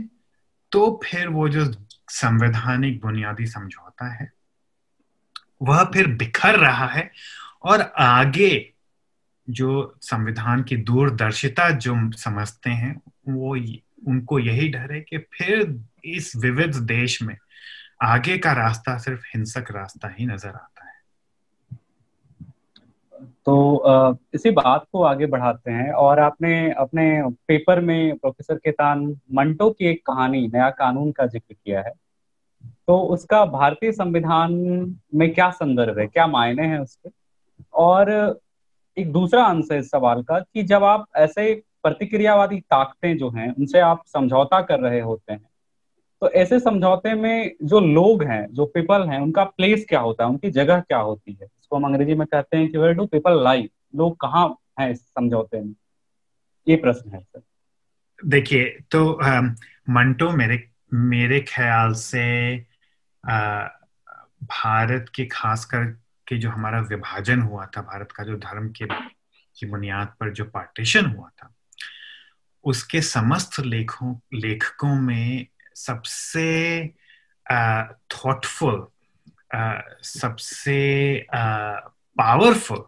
तो 0.72 1.00
फिर 1.04 1.28
वो 1.28 1.48
जो 1.48 1.64
संवैधानिक 2.10 3.00
बुनियादी 3.00 3.46
समझौता 3.46 4.12
है, 4.14 4.30
वह 5.62 5.84
फिर 5.84 6.06
बिखर 6.14 6.58
रहा 6.58 6.86
है 6.86 7.10
और 7.62 7.80
आगे 7.98 8.50
जो 9.48 9.94
संविधान 10.02 10.62
की 10.62 10.76
दूरदर्शिता 10.76 11.70
जो 11.70 11.94
समझते 12.16 12.70
हैं, 12.70 12.94
वो 13.28 13.56
उनको 14.08 14.38
यही 14.38 14.68
डर 14.68 14.92
है 14.92 15.00
कि 15.00 15.18
फिर 15.18 15.80
इस 16.04 16.32
विविध 16.36 16.76
देश 16.86 17.22
में 17.22 17.36
आगे 18.02 18.38
का 18.38 18.52
रास्ता 18.52 18.96
सिर्फ़ 18.98 19.22
हिंसक 19.26 19.70
रास्ता 19.70 20.14
ही 20.18 20.26
नज़र 20.26 20.48
आता 20.48 20.84
है। 20.84 20.96
तो 23.46 24.18
इसी 24.34 24.50
बात 24.50 24.84
को 24.92 25.02
आगे 25.02 25.26
बढ़ाते 25.26 25.70
हैं 25.70 25.92
और 25.92 26.18
आपने 26.18 26.70
अपने 26.72 27.22
पेपर 27.48 27.80
में 27.80 28.16
प्रोफेसर 28.16 28.54
केतान 28.54 29.06
मंटो 29.34 29.70
की 29.70 29.86
एक 29.86 30.04
कहानी, 30.06 30.46
नया 30.46 30.68
कानून 30.70 31.10
का 31.12 31.26
ज़िक्र 31.26 31.54
किया 31.54 31.80
है। 31.80 31.92
तो 32.88 32.98
उसका 33.04 33.44
भारतीय 33.44 33.92
संविधान 33.92 34.52
में 35.14 35.32
क्या 35.34 35.50
संदर्भ 35.50 35.98
है, 35.98 36.06
क्या 36.06 36.26
मायने 36.26 36.66
हैं 36.66 36.78
उसके? 36.78 37.10
और 37.74 38.40
एक 38.98 39.12
दूसरा 39.12 39.44
अंश 39.44 39.68
है 39.72 39.78
इस 39.78 39.90
सवाल 39.90 40.22
का 40.22 40.38
कि 40.40 40.62
जब 40.62 40.84
आप 40.84 41.06
ऐसे 41.16 41.52
प्रतिक्रियावादी 41.82 42.60
ताकतें 42.60 43.16
जो 43.18 43.30
हैं, 43.30 43.52
उनसे 43.54 43.80
आप 43.80 44.02
समझौता 44.06 44.60
कर 44.62 44.80
रहे 44.80 45.00
होते 45.00 45.32
हैं 45.32 45.46
तो 46.22 46.30
ऐसे 46.30 46.58
समझौते 46.60 47.12
में 47.14 47.52
जो 47.62 47.80
लोग 47.80 48.22
हैं, 48.22 48.46
जो 48.52 48.64
पीपल 48.66 49.06
हैं, 49.08 49.18
उनका 49.20 49.44
प्लेस 49.46 49.84
क्या 49.88 50.00
होता 50.00 50.24
है? 50.24 50.30
उनकी 50.30 50.50
जगह 50.50 50.80
क्या 50.80 50.98
होती 50.98 51.32
है? 51.32 51.46
इसको 51.46 51.76
हम 51.76 51.84
अंग्रेज़ी 51.84 52.14
में 52.14 52.26
कहते 52.26 52.56
हैं 52.56 52.70
कि 52.70 52.78
वेयर 52.78 52.94
डू 52.94 53.06
पीपल 53.06 53.42
लाई 53.44 53.68
लोग 53.96 54.16
कहाँ 54.20 54.48
हैं 54.80 54.90
इस 54.90 55.00
समझौते 55.00 55.60
में? 55.60 55.74
ये 56.66 56.76
प्रश्न 56.76 57.10
है 57.10 57.20
सर 57.20 57.40
देखिए 58.18 58.64
तो 58.90 59.10
मंटो 59.90 60.30
मेरे 60.30 60.62
मेरे 60.92 61.40
ख्याल 61.48 61.92
से 61.94 62.24
भारत 64.44 65.08
के 65.14 65.24
खासकर 65.26 65.84
कि 66.28 66.38
जो 66.38 66.50
हमारा 66.50 66.80
विभाजन 66.80 67.40
हुआ 67.40 67.66
था 67.66 67.82
भारत 67.82 68.12
का 68.12 68.24
जो 68.24 68.36
धर्म 68.36 68.68
के 68.68 68.86
की 69.56 69.66
बुनियाद 69.66 70.14
पर 70.20 70.32
जो 70.32 70.44
पार्टीशन 70.44 71.06
हुआ 71.06 71.28
था 71.28 71.54
उसके 72.64 73.02
समस्त 73.02 73.60
लेखों 73.60 74.18
लेखकों 74.34 74.94
में 74.94 75.46
सबसे 75.74 76.46
थॉटफुल 78.10 78.86
सबसे 80.02 80.78
पावरफुल 81.32 82.78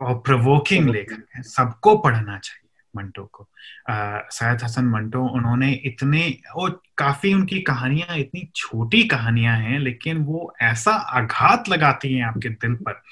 और 0.00 0.18
प्रोवोकिंग 0.18 0.88
लेखक 0.90 1.26
है। 1.36 1.42
सबको 1.42 1.96
पढ़ना 1.98 2.38
चाहिए। 2.38 2.65
मंटो 2.96 3.24
को। 3.24 3.48
सैयद 3.90 4.62
हसन 4.64 4.84
मंटो, 4.84 5.26
उन्होंने 5.26 5.72
इतने 5.84 6.38
और 6.54 6.82
काफ़ी 6.98 7.34
उनकी 7.34 7.60
कहानियाँ, 7.60 8.16
इतनी 8.16 8.48
छोटी 8.56 9.02
कहानियाँ 9.04 9.56
हैं, 9.58 9.78
लेकिन 9.78 10.24
वो 10.24 10.54
ऐसा 10.62 10.92
आघात 10.92 11.68
लगाती 11.68 12.14
हैं 12.14 12.24
आपके 12.26 12.48
दिल 12.48 12.74
पर 12.74 13.02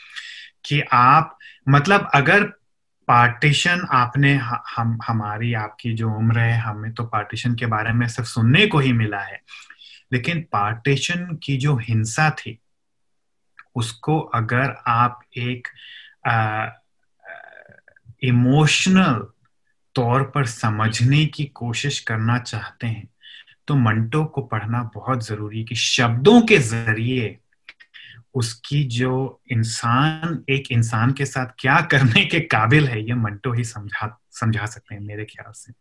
कि 0.64 0.80
आप 0.92 1.38
मतलब 1.68 2.10
अगर 2.14 2.44
पार्टीशन 3.08 3.86
आपने 3.92 4.34
हम, 4.76 4.98
हमारी 5.06 5.52
आपकी 5.54 5.92
जो 5.94 6.10
उम्र 6.10 6.38
है, 6.38 6.58
हमें 6.58 6.92
तो 6.92 7.04
पार्टीशन 7.04 7.54
के 7.54 7.66
बारे 7.66 7.92
में 7.92 8.06
सिर्फ़ 8.08 8.30
सुनने 8.30 8.66
को 8.66 8.78
ही 8.78 8.92
मिला 8.92 9.20
है। 9.20 9.40
लेकिन 10.12 10.40
पार्टीशन 10.52 11.38
की 11.42 11.56
जो 11.56 11.76
हिंसा 11.76 12.30
थी, 12.30 12.58
उसको 13.74 14.18
अगर 14.20 14.74
आप 14.86 15.20
एक 15.36 15.68
इमोशनल 18.22 19.26
तौर 19.96 20.22
पर 20.34 20.46
समझने 20.46 21.24
की 21.26 21.44
कोशिश 21.54 22.00
करना 22.00 22.38
चाहते 22.40 22.86
हैं 22.86 23.08
तो 23.68 23.74
मंटो 23.76 24.24
को 24.24 24.42
पढ़ना 24.42 24.82
बहुत 24.94 25.26
ज़रूरी 25.26 25.58
है 25.58 25.64
कि 25.64 25.74
शब्दों 25.74 26.40
के 26.42 26.58
ज़रिए 26.58 27.36
उसकी 28.34 28.82
जो 28.84 29.40
इंसान, 29.52 30.42
एक 30.50 30.70
इंसान 30.72 31.12
के 31.12 31.24
साथ 31.24 31.52
क्या 31.58 31.80
करने 31.90 32.24
के 32.24 32.40
काबिल 32.40 32.86
है, 32.88 33.00
ये 33.00 33.14
मंटो 33.14 33.52
ही 33.52 33.64
समझा 33.64 34.08
समझा 34.32 34.66
सकते 34.66 34.94
हैं 34.94 35.02
मेरे 35.02 35.24
ख्याल 35.24 35.52
से। 35.52 35.72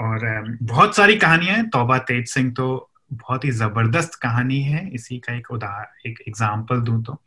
और 0.00 0.56
बहुत 0.62 0.96
सारी 0.96 1.16
कहानियाँ 1.16 1.56
हैं। 1.56 1.68
तौबा 1.70 1.98
तेज 2.00 2.28
सिंह 2.28 2.50
तो 2.52 2.90
बहुत 3.12 3.44
ही 3.44 3.50
ज़बरदस्त 3.50 4.14
कहानी 4.22 4.60
है। 4.62 4.88
इसी 4.90 5.18
का 5.18 5.34
एक 5.36 5.50
उदाहरण 5.50 6.10
एक 6.10 6.20
एग्ज़ाम्पल 6.28 6.80
दूँ 6.80 7.02
तो। 7.04 7.20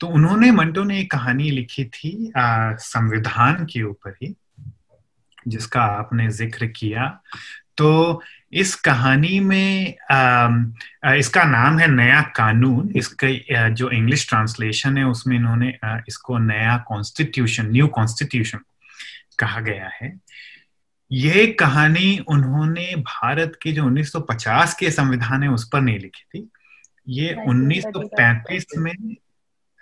तो 0.00 0.06
उन्होंने, 0.08 0.50
मंटो 0.52 0.84
ने 0.84 1.00
एक 1.00 1.10
कहानी 1.10 1.50
लिखी 1.50 1.84
थी 1.86 2.32
संविधान 2.36 3.64
के 3.64 3.82
ऊपर 3.82 4.16
ही। 4.22 4.34
जिसका 5.48 5.82
आपने 5.82 6.30
ज़िक्र 6.30 6.66
किया 6.66 7.20
तो 7.76 8.22
इस 8.52 8.74
कहानी 8.74 9.40
में 9.40 9.94
आ, 10.10 10.48
इसका 11.14 11.44
नाम 11.44 11.78
है 11.78 11.86
नया 11.86 12.22
कानून। 12.36 12.92
इसका 12.96 13.68
जो 13.68 13.90
इंग्लिश 13.90 14.28
ट्रांसलेशन 14.28 14.98
है 14.98 15.04
उसमें 15.04 15.36
इन्होंने 15.36 15.78
इसको 16.08 16.38
नया 16.38 16.84
कॉन्स्टिट्यूशन 16.88 17.70
न्यू 17.70 17.86
कॉन्स्टिट्यूशन 17.86 18.58
कहा 19.38 19.60
गया 19.60 19.90
है। 19.94 20.20
ये 21.10 21.46
कहानी 21.60 22.24
उन्होंने 22.28 22.96
भारत 22.96 23.58
के 23.62 23.72
जो 23.72 23.84
1950 23.84 24.74
के 24.74 24.90
संविधान 24.90 25.42
है 25.42 25.48
उस 25.48 25.68
पर 25.68 25.80
नहीं 25.80 25.98
लिखी 25.98 26.24
थी। 26.34 26.50
ये 27.08 27.36
1935 27.46 28.66
में 28.78 28.94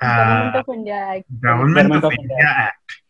गवर्नमेंट 0.01 2.05
ऑफ़ 2.05 2.13
इंडिया 2.13 2.67
एक्ट 2.67 3.02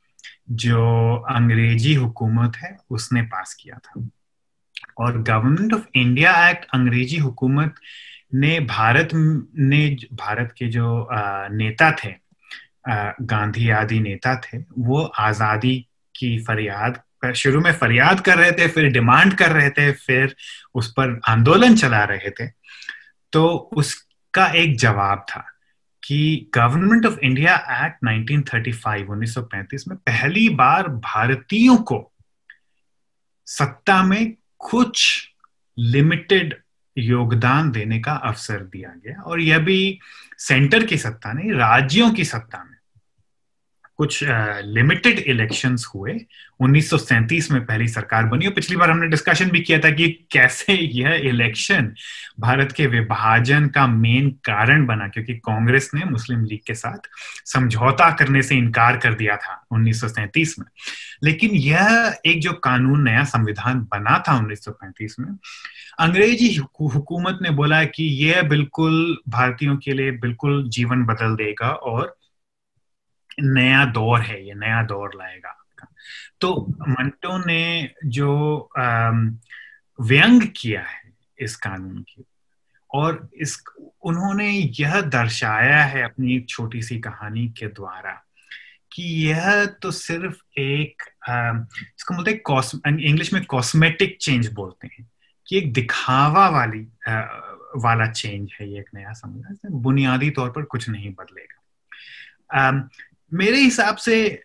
जो 0.50 1.16
अंग्रेज़ी 1.30 1.94
हुकूमत 1.94 2.56
है, 2.56 2.76
उसने 2.90 3.22
पास 3.22 3.54
किया 3.60 3.78
था। 3.78 4.08
और 4.98 5.22
गवर्नमेंट 5.22 5.74
ऑफ़ 5.74 5.84
इंडिया 5.94 6.48
एक्ट, 6.48 6.64
अंग्रेज़ी 6.74 7.16
हुकूमत 7.16 7.74
ने 8.34 8.60
भारत 8.60 9.08
ने 9.14 9.96
भारत 10.12 10.54
के 10.58 10.66
जो 10.66 11.08
नेता 11.52 11.90
थे 11.92 12.14
गांधी 13.22 13.70
आदि 13.70 14.00
नेता 14.00 14.34
थे, 14.36 14.58
वो 14.78 15.02
आज़ादी 15.02 15.88
की 16.16 16.38
फरियाद, 16.38 17.00
शुरू 17.36 17.60
में 17.60 17.72
फरियाद 17.72 18.20
कर 18.20 18.38
रहे 18.38 18.52
थे, 18.52 18.68
फिर 18.68 18.90
डिमांड 18.90 19.34
कर 19.34 19.52
रहे 19.52 19.70
थे, 19.70 19.92
फिर 19.92 20.34
उस 20.74 20.90
पर 20.92 21.20
आंदोलन 21.28 21.76
चला 21.76 22.04
रहे 22.04 22.30
थे। 22.30 22.46
तो 23.32 23.70
उसका 23.76 24.46
एक 24.46 24.78
जवाब 24.78 25.26
था। 25.28 25.44
कि 26.04 26.50
गवर्नमेंट 26.54 27.06
ऑफ़ 27.06 27.18
इंडिया 27.18 27.86
एक्ट 27.86 27.96
1935 28.04 29.08
1935 29.08 29.88
में 29.88 29.98
पहली 29.98 30.48
बार 30.48 30.88
भारतीयों 30.88 31.76
को 31.76 32.12
सत्ता 33.46 34.02
में 34.02 34.34
कुछ 34.58 35.28
लिमिटेड 35.78 36.62
योगदान 36.98 37.70
देने 37.70 38.00
का 38.00 38.12
अवसर 38.12 38.60
दिया 38.60 38.88
गया। 38.88 39.22
और 39.22 39.40
यह 39.40 39.58
भी 39.58 39.98
सेंटर 40.38 40.86
की 40.86 40.98
सत्ता 40.98 41.32
नहीं, 41.32 41.52
राज्यों 41.52 42.10
की 42.10 42.24
सत्ता 42.24 42.64
में। 42.64 42.71
कुछ 44.02 44.24
लिमिटेड 44.76 45.18
इलेक्शंस 45.18 45.86
हुए। 45.94 46.18
1937 46.60 47.50
में 47.50 47.64
पहली 47.66 47.88
सरकार 47.88 48.24
बनी 48.24 48.46
और 48.46 48.52
पिछली 48.52 48.76
बार 48.76 48.90
हमने 48.90 49.06
डिस्कशन 49.08 49.50
भी 49.50 49.60
किया 49.60 49.78
था 49.78 49.90
कि 49.90 50.08
कैसे 50.32 50.74
यह 50.74 51.20
इलेक्शन 51.24 51.92
भारत 52.40 52.72
के 52.72 52.86
विभाजन 52.86 53.66
का 53.66 53.86
मेन 53.86 54.30
कारण 54.30 54.86
बना, 54.86 55.08
क्योंकि 55.08 55.34
कांग्रेस 55.34 55.90
ने 55.94 56.04
मुस्लिम 56.04 56.44
लीग 56.44 56.60
के 56.66 56.74
साथ 56.74 57.08
समझौता 57.44 58.10
करने 58.10 58.42
से 58.42 58.54
इनकार 58.54 58.96
कर 58.96 59.14
दिया 59.14 59.36
था 59.36 59.66
1937 59.72 60.58
में। 60.58 60.66
लेकिन 61.24 61.50
यह 61.50 62.14
एक 62.26 62.40
जो 62.40 62.52
कानून, 62.52 63.02
नया 63.02 63.24
संविधान 63.24 63.80
बना 63.80 64.18
था 64.18 64.38
1935 64.38 65.16
में, 65.20 65.36
अंग्रेज़ी 65.98 66.54
हुकूमत 66.94 67.38
ने 67.42 67.50
बोला 67.50 67.84
कि 67.84 68.04
यह 68.24 68.42
बिल्कुल 68.42 69.18
भारतीयों 69.28 69.76
के 69.76 69.92
लिए 69.92 70.10
बिल्कुल 70.10 70.68
जीवन 70.68 71.04
बदल 71.04 71.34
देगा 71.36 71.68
और 71.68 72.16
नया 73.40 73.84
दौर 73.84 74.20
है 74.20 74.46
ये 74.46 74.54
नया 74.54 74.82
दौर 74.82 75.10
लाएगा 75.16 75.58
तो 76.40 76.74
मंटो 76.88 77.46
ने 77.46 77.90
जो 78.04 78.68
व्यंग 80.00 80.42
किया 80.56 80.82
है 80.82 81.12
इस 81.38 81.56
कानून 81.56 81.98
की 81.98 82.24
और 82.94 83.30
इस 83.34 83.64
उन्होंने 84.02 84.50
यह 84.50 85.00
दर्शाया 85.00 85.84
है 85.84 86.02
अपनी 86.02 86.36
एक 86.36 86.48
छोटी 86.48 86.82
सी 86.82 87.00
कहानी 87.00 87.48
के 87.48 87.66
द्वारा 87.66 88.24
कि 88.92 89.02
यह 89.02 89.64
तो 89.64 89.90
सिर्फ़ 89.90 90.60
एक 90.60 91.02
इसको 91.98 92.14
बोलते 92.14 92.30
हैं 92.30 92.98
इंग्लिश 92.98 93.32
में 93.32 93.44
कॉस्मेटिक 93.44 94.18
चेंज 94.20 94.52
बोलते 94.52 94.86
हैं। 94.86 95.10
कि 95.46 95.58
एक 95.58 95.72
दिखावा 95.72 96.48
वाली 96.48 96.88
आ, 97.08 97.20
वाला 97.76 98.06
चेंज 98.06 98.54
है 98.60 98.68
ये 98.68 98.80
एक 98.80 98.90
नया 98.94 99.12
संविधान 99.12 99.56
बुनियादी 99.70 100.30
तौर 100.30 100.50
पर 100.50 100.62
कुछ 100.62 100.88
नहीं 100.88 101.14
बदलेगा। 101.14 101.58
मेरे 103.34 103.56
हिसाब 103.56 103.96
से 103.96 104.42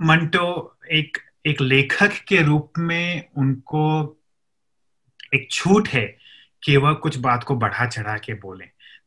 मंटो 0.00 0.78
एक 0.92 1.18
एक 1.46 1.60
लेखक 1.60 2.12
के 2.28 2.42
रूप 2.42 2.72
में 2.78 3.28
उनको 3.36 4.16
एक 5.34 5.48
छूट 5.50 5.88
है 5.88 6.16
कि 6.62 6.76
वह 6.76 6.92
कुछ 6.92 7.16
बात 7.16 7.44
को 7.44 7.56
बढ़ा 7.56 7.86
चढ़ा 7.86 8.18
के 8.18 8.34
बोले। 8.34 8.64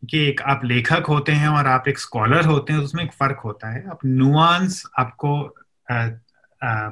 कि 0.10 0.28
एक 0.28 0.42
आप 0.42 0.62
लेखक 0.66 1.06
होते 1.10 1.32
हैं 1.32 1.48
और 1.48 1.68
आप 1.68 1.88
एक 1.88 2.00
स्कॉलर 2.00 2.46
होते 2.46 2.74
हैं 2.74 2.82
तो 2.82 2.86
उसमें 2.86 3.04
एक 3.04 3.14
फ़र्क 3.14 3.38
होता 3.46 3.74
है। 3.74 3.90
आप 3.90 4.00
नुआंस 4.06 4.84
आपको 5.00 5.56
आ, 5.92 6.10
आ, 6.64 6.90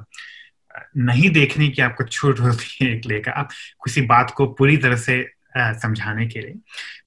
नहीं 0.98 1.30
देखने 1.30 1.68
की 1.68 1.82
आपको 1.82 2.04
छूट 2.04 2.40
होती 2.40 2.86
है 2.86 2.96
एक 2.96 3.06
लेखक 3.06 3.30
आप 3.30 3.50
किसी 3.86 4.02
बात 4.02 4.32
को 4.32 4.48
पूरी 4.48 4.78
तरह 4.78 4.96
से 4.96 5.32
आ, 5.58 5.74
समझाने 5.74 6.28
के 6.28 6.40
लिए। 6.40 6.56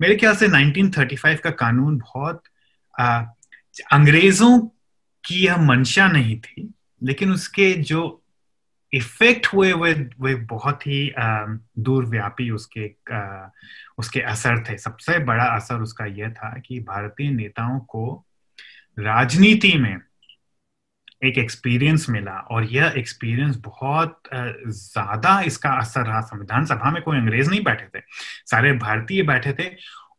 मेरे 0.01 0.17
ख्याल 0.17 0.37
से 0.37 0.49
1935 0.49 1.41
का 1.41 1.51
कानून 1.51 1.99
बहुत 1.99 2.43
अंग्रेज़ों 3.93 4.59
की 5.25 5.45
यह 5.45 5.57
मंशा 5.59 6.07
नहीं 6.09 6.39
थी, 6.41 6.73
लेकिन 7.03 7.33
उसके 7.33 7.73
जो 7.75 8.17
इफ़ेक्ट 8.93 9.47
हुए, 9.47 9.73
वे 9.73 9.93
वे 10.21 10.35
बहुत 10.47 10.87
ही 10.87 11.13
दूरव्यापी 11.17 12.51
उसके 12.51 12.87
उसके 13.99 14.21
असर 14.23 14.63
थे। 14.65 14.77
सबसे 14.79 15.19
बड़ा 15.25 15.45
असर 15.47 15.83
उसका 15.83 16.05
यह 16.07 16.31
था 16.33 16.51
कि 16.59 16.81
भारतीय 16.81 17.31
नेताओं 17.31 17.79
को 17.81 18.25
राजनीति 18.99 19.73
में 19.79 19.97
एक 21.25 21.39
एक्सपीरियंस 21.39 22.09
मिला 22.11 22.39
और 22.51 22.65
यह 22.65 22.93
एक्सपीरियंस 22.97 23.57
बहुत 23.65 24.21
ज़्यादा 24.35 25.41
इसका 25.43 25.71
असर 25.71 26.07
रहा। 26.07 26.21
संविधान 26.23 26.65
सभा 26.67 26.91
में 26.91 27.03
कोई 27.03 27.19
अंग्रेज़ 27.19 27.51
नहीं 27.51 27.63
बैठे 27.65 27.87
थे, 27.89 28.03
सारे 28.47 28.73
भारतीय 28.75 29.23
बैठे 29.23 29.53
थे 29.53 29.69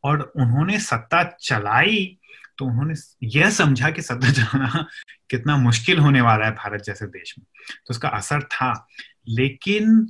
और 0.04 0.22
उन्होंने 0.36 0.80
सत्ता 0.80 1.24
चलाई 1.42 2.18
तो 2.62 2.66
उन्होंने 2.66 2.94
यह 3.24 3.50
समझा 3.50 3.90
कि 3.90 4.02
सत्ता 4.02 4.32
चलाना 4.32 4.86
कितना 5.30 5.56
मुश्किल 5.58 6.00
होने 6.00 6.22
वाला 6.22 6.46
है 6.46 6.52
भारत 6.52 6.82
जैसे 6.82 7.06
देश 7.06 7.34
में। 7.40 7.46
तो 7.86 7.92
उसका 7.92 8.10
असर 8.10 8.44
था। 8.44 8.88
लेकिन 9.28 10.08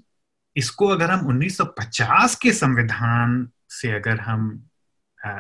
इसको 0.55 0.87
अगर 0.87 1.11
हम 1.11 1.27
1950 1.27 2.35
के 2.35 2.51
संविधान 2.51 3.49
से 3.69 3.91
अगर 3.91 4.19
हम 4.19 4.67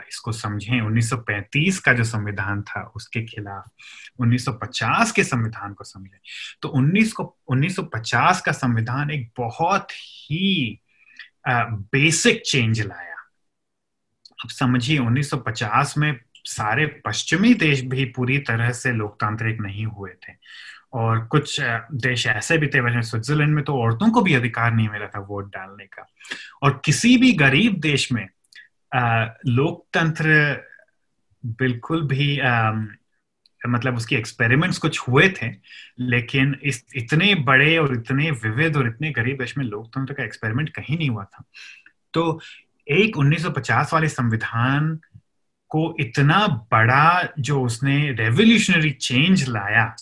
इसको 0.07 0.31
समझें 0.31 0.81
1935 0.81 1.79
का 1.79 1.93
जो 1.93 2.03
संविधान 2.03 2.61
था 2.61 2.81
उसके 2.95 3.21
खिलाफ 3.25 3.69
1950 4.21 5.11
के 5.11 5.23
संविधान 5.23 5.73
को 5.73 5.83
समझें 5.83 6.19
तो 6.61 6.69
19 6.69 7.11
को 7.11 7.23
1950 7.51 8.41
का 8.41 8.51
संविधान 8.51 9.11
एक 9.11 9.31
बहुत 9.37 9.91
ही 9.91 10.79
बेसिक 11.47 12.41
चेंज 12.45 12.81
लाया। 12.81 13.15
अब 14.43 14.49
समझिए 14.49 14.99
1950 14.99 15.97
में 15.97 16.11
सारे 16.45 16.85
पश्चिमी 17.05 17.53
देश 17.53 17.81
भी 17.81 18.05
पूरी 18.05 18.37
तरह 18.39 18.71
से 18.71 18.91
लोकतांत्रिक 18.91 19.61
नहीं 19.61 19.85
हुए 19.85 20.11
थे। 20.11 20.33
और 20.93 21.19
कुछ 21.25 21.59
देश 21.93 22.27
ऐसे 22.27 22.57
भी 22.57 22.67
थे 22.67 22.79
वैसे 22.79 23.01
स्विट्जरलैंड 23.09 23.53
में 23.55 23.63
तो 23.63 23.77
औरतों 23.81 24.09
को 24.11 24.21
भी 24.21 24.33
अधिकार 24.33 24.73
नहीं 24.73 24.89
मिला 24.89 25.07
था 25.07 25.19
वोट 25.19 25.53
डालने 25.53 25.85
का। 25.85 26.07
और 26.63 26.81
किसी 26.85 27.17
भी 27.17 27.31
गरीब 27.33 27.79
देश 27.79 28.11
में 28.11 28.27
लोकतंत्र 29.47 30.57
बिल्कुल 31.45 32.01
भी 32.07 32.39
आ, 32.39 32.71
मतलब 33.67 33.97
उसकी 33.97 34.15
एक्सपेरिमेंट्स 34.15 34.77
कुछ 34.77 34.99
हुए 34.99 35.29
थे 35.29 35.49
लेकिन 35.99 36.55
इस 36.63 36.85
इतने 36.95 37.35
बड़े 37.35 37.77
और 37.77 37.93
इतने 37.93 38.31
विविध 38.31 38.77
और 38.77 38.87
इतने 38.87 39.11
गरीब 39.11 39.37
देश 39.37 39.57
में 39.57 39.65
लोकतंत्र 39.65 40.13
का 40.13 40.23
एक्सपेरिमेंट 40.23 40.69
कहीं 40.69 40.97
नहीं 40.97 41.09
हुआ 41.09 41.23
था। 41.23 41.43
तो 42.13 42.39
एक 42.87 43.17
1950 43.17 43.93
वाले 43.93 44.07
संविधान 44.07 44.99
को 45.71 45.95
इतना 45.99 46.45
बड़ा 46.71 47.33
जो 47.39 47.61
उसने 47.63 47.97
रेवोल्यूशनरी 48.13 48.91
चेंज 48.91 49.47
लाया 49.49 49.95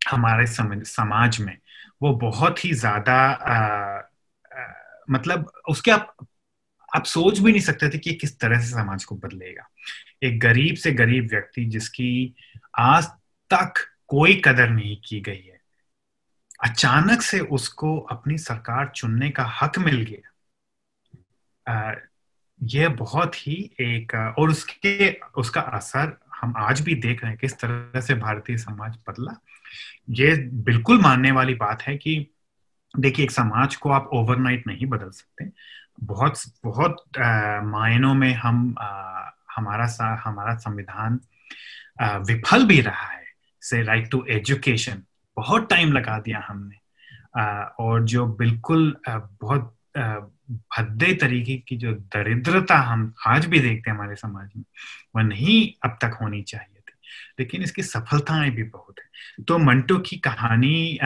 हमारे 0.00 0.46
समाज 0.46 1.40
में, 1.40 1.56
वो 2.02 2.12
बहुत 2.18 2.64
ही 2.64 2.72
ज़्यादा 2.74 3.18
मतलब 5.08 5.50
उसके 5.68 5.90
आप 5.90 6.14
आप 6.88 7.04
सोच 7.04 7.38
भी 7.38 7.50
नहीं 7.52 7.60
सकते 7.62 7.88
थे 7.88 7.98
कि 7.98 8.12
किस 8.14 8.38
तरह 8.40 8.60
से 8.60 8.70
समाज 8.70 9.04
को 9.04 9.14
बदलेगा। 9.16 9.68
एक 10.22 10.38
गरीब 10.40 10.76
से 10.76 10.92
गरीब 10.92 11.28
व्यक्ति 11.30 11.64
जिसकी 11.66 12.34
आज 12.80 13.06
तक 13.50 13.74
कोई 14.08 14.40
कदर 14.44 14.68
नहीं 14.70 14.96
की 15.04 15.20
गई 15.20 15.42
है, 15.42 15.60
अचानक 16.60 17.22
से 17.22 17.40
उसको 17.40 17.96
अपनी 18.10 18.38
सरकार 18.38 18.92
चुनने 18.96 19.30
का 19.30 19.44
हक 19.62 19.78
मिल 19.78 20.00
गया। 20.02 20.30
यह 22.62 22.88
बहुत 22.88 23.46
ही 23.46 23.54
एक 23.80 24.34
और 24.38 24.50
उसके 24.50 25.10
उसका 25.36 25.60
असर 25.60 26.18
हम 26.40 26.54
आज 26.56 26.80
भी 26.80 26.94
देख 26.94 27.22
रहे 27.22 27.30
हैं 27.30 27.38
किस 27.40 27.54
तरह 27.54 28.00
से 28.00 28.14
भारतीय 28.14 28.56
समाज 28.56 28.96
बदला। 29.08 29.36
ये 30.10 30.34
बिल्कुल 30.64 31.00
मानने 31.00 31.30
वाली 31.30 31.54
बात 31.54 31.82
है 31.82 31.96
कि 31.96 32.26
देखिए 32.98 33.24
एक 33.24 33.30
समाज 33.30 33.76
को 33.76 33.90
आप 33.90 34.10
ओवरनाइट 34.12 34.66
नहीं 34.66 34.86
बदल 34.86 35.10
सकते। 35.10 35.50
बहुत 36.00 36.34
बहुत 36.64 37.04
मायनों 37.64 38.14
में 38.14 38.34
हम 38.34 38.74
आ, 38.80 39.28
हमारा 39.56 39.86
सा, 39.86 40.22
हमारा 40.24 40.54
संविधान 40.54 41.20
विफल 42.02 42.64
भी 42.66 42.80
रहा 42.80 43.06
है। 43.06 43.24
से 43.62 43.82
राइट 43.82 44.10
टू 44.10 44.24
एजुकेशन 44.30 45.02
बहुत 45.36 45.68
टाइम 45.70 45.92
लगा 45.92 46.18
दिया 46.18 46.44
हमने। 46.48 46.76
आ, 47.40 47.62
और 47.78 48.04
जो 48.04 48.26
बिल्कुल 48.26 48.96
आ, 49.08 49.18
बहुत 49.18 49.76
भद्दे 49.94 51.12
तरीके 51.14 51.56
की 51.58 51.76
जो 51.76 51.92
दरिद्रता 51.92 52.76
हम 52.80 53.12
आज 53.26 53.46
भी 53.46 53.60
देखते 53.60 53.90
हैं 53.90 53.96
हमारे 53.96 54.16
समाज 54.16 54.50
में, 54.56 54.64
वह 55.16 55.22
नहीं 55.22 55.72
अब 55.84 55.98
तक 56.02 56.18
होनी 56.22 56.42
चाहिए 56.42 56.80
थी। 56.80 56.92
लेकिन 57.40 57.62
इसकी 57.62 57.82
सफलताएँ 57.82 58.50
भी 58.50 58.62
बहुत 58.62 58.98
है। 58.98 59.44
तो 59.44 59.58
मंटो 59.58 59.98
की 59.98 60.16
कहानी 60.18 60.98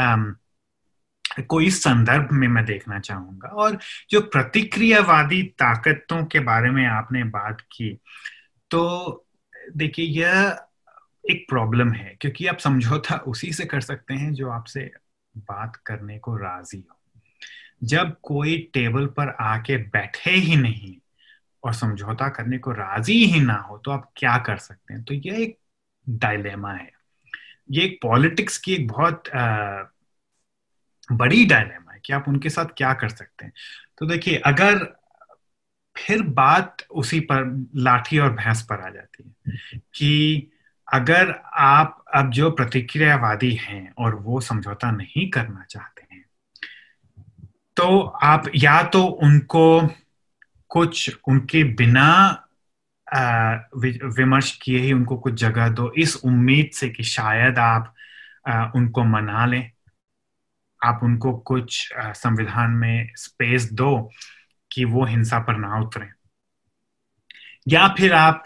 को 1.48 1.60
इस 1.60 1.82
संदर्भ 1.82 2.28
में 2.32 2.46
मैं 2.48 2.64
देखना 2.64 2.98
चाहूँगा। 3.00 3.48
और 3.48 3.78
जो 4.10 4.20
प्रतिक्रियावादी 4.22 5.42
ताकतों 5.58 6.24
के 6.24 6.40
बारे 6.40 6.70
में 6.70 6.84
आपने 6.86 7.24
बात 7.24 7.60
की 7.72 7.90
तो 8.70 9.22
देखिए, 9.76 10.04
यह 10.06 10.58
एक 11.24 11.46
प्रॉब्लम 11.48 11.92
है, 11.92 12.16
क्योंकि 12.20 12.46
आप 12.46 12.58
समझौता 12.58 13.16
उसी 13.26 13.52
से 13.52 13.64
कर 13.66 13.80
सकते 13.80 14.14
हैं 14.14 14.32
जो 14.32 14.50
आपसे 14.50 14.90
बात 15.36 15.76
करने 15.86 16.18
को 16.18 16.36
राज़ी 16.36 16.78
हो। 16.80 16.95
जब 17.82 18.16
कोई 18.22 18.70
टेबल 18.74 19.06
पर 19.06 19.36
आके 19.40 19.76
बैठे 19.76 20.30
ही 20.30 20.56
नहीं 20.56 20.96
और 21.64 21.74
समझौता 21.74 22.28
करने 22.28 22.58
को 22.58 22.72
राज़ी 22.72 23.24
ही 23.24 23.40
ना 23.40 23.54
हो 23.54 23.78
तो 23.78 23.90
आप 23.90 24.12
क्या 24.16 24.38
कर 24.38 24.56
सकते 24.56 24.94
हैं? 24.94 25.02
तो 25.04 25.14
यह 25.14 25.42
एक 25.42 25.58
डायलेमा 26.08 26.72
है। 26.72 26.92
ये 27.70 27.84
एक 27.84 27.98
पॉलिटिक्स 28.02 28.58
की 28.58 28.74
एक 28.74 28.88
बहुत 28.88 29.28
आ, 29.28 29.82
बड़ी 31.12 31.44
डायलेमा 31.44 31.92
है 31.92 32.00
कि 32.04 32.12
आप 32.12 32.24
उनके 32.28 32.50
साथ 32.50 32.66
क्या 32.76 32.94
कर 32.94 33.08
सकते 33.08 33.44
हैं। 33.44 33.52
तो 33.98 34.06
देखिए 34.06 34.36
अगर 34.36 34.96
फिर 35.96 36.22
बात 36.22 36.76
उसी 36.90 37.20
पर 37.20 37.66
लाठी 37.76 38.18
और 38.18 38.32
भैंस 38.32 38.62
पर 38.62 38.80
आ 38.80 38.90
जाती 38.90 39.34
है 39.48 39.56
कि 39.94 40.50
अगर 40.92 41.42
आप 41.54 42.04
अब 42.14 42.30
जो 42.30 42.50
प्रतिक्रियावादी 42.50 43.54
हैं 43.54 43.94
और 43.98 44.14
वो 44.14 44.40
समझौता 44.40 44.90
नहीं 44.90 45.30
करना 45.30 45.64
चाहते 45.64 45.95
तो 47.76 48.00
आप 48.24 48.44
या 48.56 48.82
तो 48.82 49.02
उनको 49.04 49.66
कुछ 50.70 51.18
उनके 51.28 51.62
बिना 51.74 52.08
विमर्श 53.76 54.50
किए 54.62 54.78
ही 54.78 54.92
उनको 54.92 55.16
कुछ 55.16 55.34
जगह 55.34 55.68
दो। 55.70 55.92
इस 55.98 56.16
उम्मीद 56.24 56.70
से 56.74 56.88
कि 56.88 57.02
शायद 57.04 57.58
आप 57.58 57.94
उनको 58.76 59.04
मना 59.04 59.44
लें। 59.46 59.70
आप 60.80 61.00
उनको 61.02 61.32
कुछ 61.46 61.88
संविधान 61.98 62.70
में 62.72 63.12
स्पेस 63.16 63.70
दो 63.72 64.10
कि 64.70 64.84
वो 64.84 65.04
हिंसा 65.04 65.38
पर 65.38 65.56
ना 65.56 65.80
उतरे। 65.80 66.08
या 67.68 67.86
फिर 67.88 68.12
आप 68.12 68.42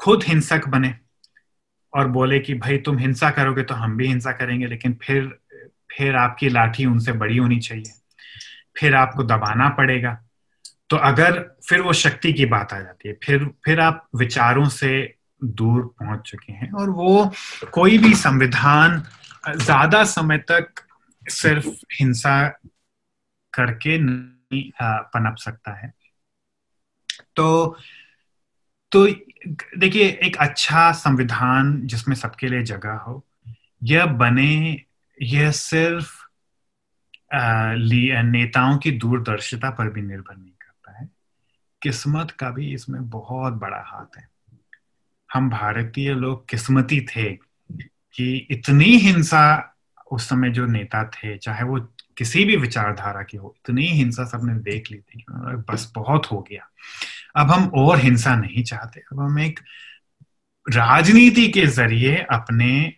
खुद 0.00 0.24
हिंसक 0.24 0.68
बने 0.68 0.94
और 1.92 2.08
बोले 2.08 2.38
कि 2.40 2.54
भाई 2.54 2.78
तुम 2.78 2.98
हिंसा 2.98 3.30
करोगे 3.30 3.62
तो 3.62 3.74
हम 3.74 3.96
भी 3.96 4.06
हिंसा 4.06 4.32
करेंगे, 4.32 4.66
लेकिन 4.66 4.98
फिर 5.02 5.38
फिर 5.92 6.16
आपकी 6.16 6.48
लाठी 6.48 6.86
उनसे 6.86 7.12
बड़ी 7.14 7.36
होनी 7.36 7.58
चाहिए। 7.60 7.92
फिर 8.76 8.94
आपको 8.94 9.22
दबाना 9.22 9.68
पड़ेगा। 9.68 10.18
तो 10.90 10.96
अगर 10.96 11.40
फिर 11.68 11.80
वो 11.80 11.92
शक्ति 11.92 12.32
की 12.32 12.46
बात 12.46 12.72
आ 12.72 12.80
जाती 12.80 13.08
है, 13.08 13.18
फिर 13.24 13.44
फिर 13.64 13.80
आप 13.80 14.08
विचारों 14.16 14.68
से 14.68 15.14
दूर 15.44 15.82
पहुँच 16.00 16.20
चुके 16.20 16.52
हैं 16.52 16.72
और 16.72 16.90
वो 16.90 17.32
कोई 17.72 17.98
भी 17.98 18.14
संविधान 18.14 19.02
ज़्यादा 19.48 20.04
समय 20.04 20.38
तक 20.38 20.86
सिर्फ़ 21.22 21.68
हिंसा 22.00 22.48
करके 23.52 23.98
नहीं 23.98 24.70
पनप 24.82 25.36
सकता 25.36 25.72
है। 25.72 25.92
तो 27.36 27.76
तो 28.92 29.06
देखिए, 29.78 30.08
एक 30.22 30.36
अच्छा 30.36 30.92
संविधान 30.92 31.80
जिसमें 31.86 32.14
सबके 32.16 32.48
लिए 32.48 32.62
जगह 32.62 32.92
हो, 32.92 33.24
यह 33.82 34.06
बने, 34.06 34.84
यह 35.22 35.50
सिर्फ़ 35.50 36.23
नेताओं 38.22 38.78
की 38.78 38.90
दूरदर्शिता 38.90 39.70
पर 39.70 39.90
भी 39.90 40.02
निर्भर 40.02 40.36
नहीं 40.36 40.52
करता 40.52 40.98
है। 40.98 41.08
किस्मत 41.82 42.30
का 42.30 42.50
भी 42.50 42.74
इसमें 42.74 43.08
बहुत 43.08 43.52
बड़ा 43.52 43.82
हाथ 43.86 44.18
है। 44.18 44.28
हम 45.32 45.50
भारतीय 45.50 46.14
लोग 46.14 46.48
किस्मती 46.48 47.00
थे 47.00 47.32
कि 48.14 48.46
इतनी 48.50 48.96
हिंसा 48.96 49.70
उस 50.12 50.28
समय 50.28 50.50
जो 50.50 50.66
नेता 50.66 51.04
थे, 51.04 51.38
चाहे 51.38 51.64
वो 51.64 51.80
किसी 52.18 52.44
भी 52.44 52.56
विचारधारा 52.56 53.22
की 53.22 53.36
हो, 53.36 53.56
इतनी 53.56 53.86
हिंसा 53.86 54.24
सबने 54.24 54.54
देख 54.54 54.90
ली 54.90 54.98
थी 54.98 55.24
बस 55.30 55.92
बहुत 55.94 56.26
हो 56.26 56.46
गया। 56.50 56.68
अब 57.36 57.50
हम 57.50 57.70
और 57.74 57.98
हिंसा 57.98 58.36
नहीं 58.36 58.62
चाहते। 58.64 59.00
अब 59.00 59.20
हम 59.20 59.38
एक 59.38 59.60
राजनीति 60.72 61.48
के 61.48 61.66
ज़रिए 61.66 62.16
अपने 62.16 62.94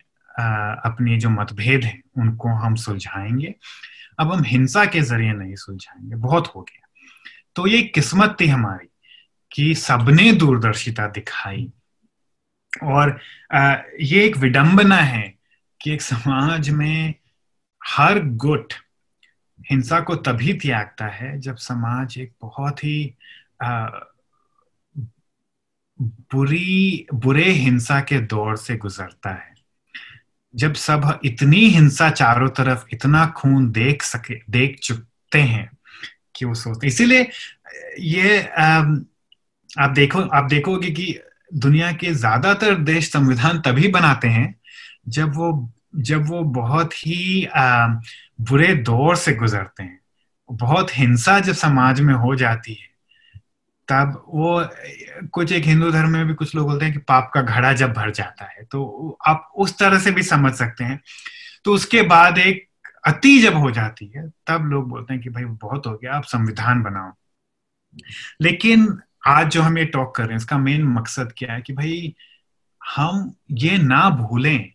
अपने 0.85 1.17
जो 1.17 1.29
मतभेद 1.29 1.83
हैं, 1.83 2.03
उनको 2.17 2.49
हम 2.49 2.75
सुलझाएँगे। 2.75 3.55
अब 4.19 4.33
हम 4.33 4.43
हिंसा 4.43 4.85
के 4.85 5.01
ज़रिए 5.01 5.33
नहीं 5.33 5.55
सुलझाएँगे 5.55 6.15
बहुत 6.15 6.47
हो 6.47 6.61
गया। 6.61 6.87
तो 7.55 7.67
ये 7.67 7.81
किस्मत 7.81 8.37
थी 8.41 8.47
हमारी 8.47 8.87
कि 9.51 9.75
सबने 9.75 10.31
दूरदर्शिता 10.31 11.07
दिखाई 11.07 11.71
और 12.83 13.19
ये 14.01 14.25
एक 14.25 14.37
विडंबना 14.37 14.97
है 14.97 15.33
कि 15.81 15.91
एक 15.91 16.01
समाज 16.01 16.69
में 16.69 17.13
हर 17.87 18.19
गुट 18.19 18.73
हिंसा 19.71 19.99
को 19.99 20.15
तभी 20.15 20.53
त्यागता 20.53 21.07
है 21.07 21.39
जब 21.39 21.55
समाज 21.55 22.17
एक 22.17 22.33
बहुत 22.41 22.83
ही 22.83 23.15
आ, 23.63 23.87
बुरी 26.01 27.07
बुरे 27.13 27.49
हिंसा 27.51 28.01
के 28.01 28.19
दौर 28.19 28.57
से 28.57 28.77
गुजरता 28.77 29.29
है। 29.29 29.56
जब 30.57 30.73
सब 30.75 31.19
इतनी 31.25 31.65
हिंसा 31.69 32.09
चारों 32.09 32.49
तरफ़, 32.49 32.85
इतना 32.93 33.25
खून 33.37 33.69
देख 33.71 34.03
सके, 34.03 34.35
देख 34.49 34.79
चुकते 34.83 35.39
हैं 35.41 35.69
कि 36.35 36.45
वो 36.45 36.53
सोचते 36.55 36.87
इसीलिए, 36.87 37.27
ये 37.99 38.39
आप 39.71 39.89
देखो, 39.91 40.21
आप 40.21 40.47
देखोगे 40.49 40.91
कि 40.91 41.19
दुनिया 41.55 41.91
के 41.93 42.13
ज़्यादातर 42.13 42.75
देश 42.83 43.11
संविधान 43.11 43.59
तभी 43.61 43.87
बनाते 43.87 44.27
हैं 44.27 44.53
जब 45.07 45.35
वो 45.35 45.69
जब 45.95 46.25
वो 46.29 46.41
बहुत 46.53 46.93
ही 46.97 47.47
बुरे 48.41 48.73
दौर 48.75 49.15
से 49.15 49.33
गुजरते 49.35 49.83
हैं। 49.83 49.99
बहुत 50.49 50.97
हिंसा 50.97 51.39
जब 51.39 51.53
समाज 51.53 52.01
में 52.01 52.13
हो 52.15 52.35
जाती 52.35 52.73
है 52.73 52.87
तब 53.89 54.23
वो, 54.27 54.65
कुछ 55.33 55.51
एक 55.51 55.63
हिंदू 55.63 55.91
धर्म 55.91 56.09
में 56.09 56.27
भी 56.27 56.33
कुछ 56.33 56.55
लोग 56.55 56.67
बोलते 56.67 56.85
हैं 56.85 56.93
कि 56.93 56.99
पाप 56.99 57.31
का 57.33 57.41
घड़ा 57.41 57.73
जब 57.73 57.93
भर 57.93 58.11
जाता 58.11 58.45
है 58.45 58.63
तो 58.63 59.17
आप 59.27 59.51
उस 59.55 59.77
तरह 59.79 59.99
से 59.99 60.11
भी 60.11 60.23
समझ 60.23 60.53
सकते 60.53 60.83
हैं। 60.83 61.01
तो 61.65 61.73
उसके 61.73 62.01
बाद 62.01 62.37
एक 62.37 62.65
अति 63.07 63.37
जब 63.39 63.55
हो 63.55 63.71
जाती 63.71 64.05
है, 64.15 64.27
तब 64.47 64.65
लोग 64.65 64.89
बोलते 64.89 65.13
हैं 65.13 65.21
कि 65.23 65.29
भाई 65.29 65.43
बहुत 65.43 65.87
हो 65.87 65.93
गया, 65.93 66.13
आप 66.13 66.23
संविधान 66.23 66.81
बनाओ। 66.83 67.11
लेकिन 68.41 68.97
आज 69.27 69.47
जो 69.47 69.61
हम 69.61 69.77
ये 69.77 69.85
टॉक 69.85 70.15
कर 70.15 70.23
रहे 70.23 70.31
हैं, 70.31 70.37
इसका 70.37 70.57
मेन 70.57 70.83
मकसद 70.83 71.33
क्या 71.37 71.53
है 71.53 71.61
कि 71.61 71.73
भाई 71.73 72.15
हम 72.81 73.33
ये 73.51 73.77
ना 73.77 74.09
भूलें 74.09 74.71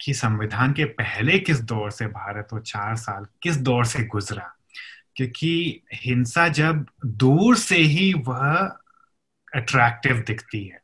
कि 0.00 0.14
संविधान 0.14 0.72
के 0.72 0.84
पहले 0.84 1.38
किस 1.38 1.60
दौर 1.60 1.90
से 1.90 2.06
भारत 2.06 2.48
वो 2.52 2.58
चार 2.58 2.96
साल 2.96 3.26
किस 3.42 3.56
दौर 3.56 3.84
से 3.84 4.04
गुजरा। 4.04 4.54
क्योंकि 5.18 5.82
हिंसा 5.94 6.48
जब 6.48 6.86
दूर 7.06 7.56
से 7.56 7.76
ही 7.76 8.12
वह 8.12 8.56
अट्रैक्टिव 9.54 10.24
दिखती 10.26 10.64
है। 10.64 10.80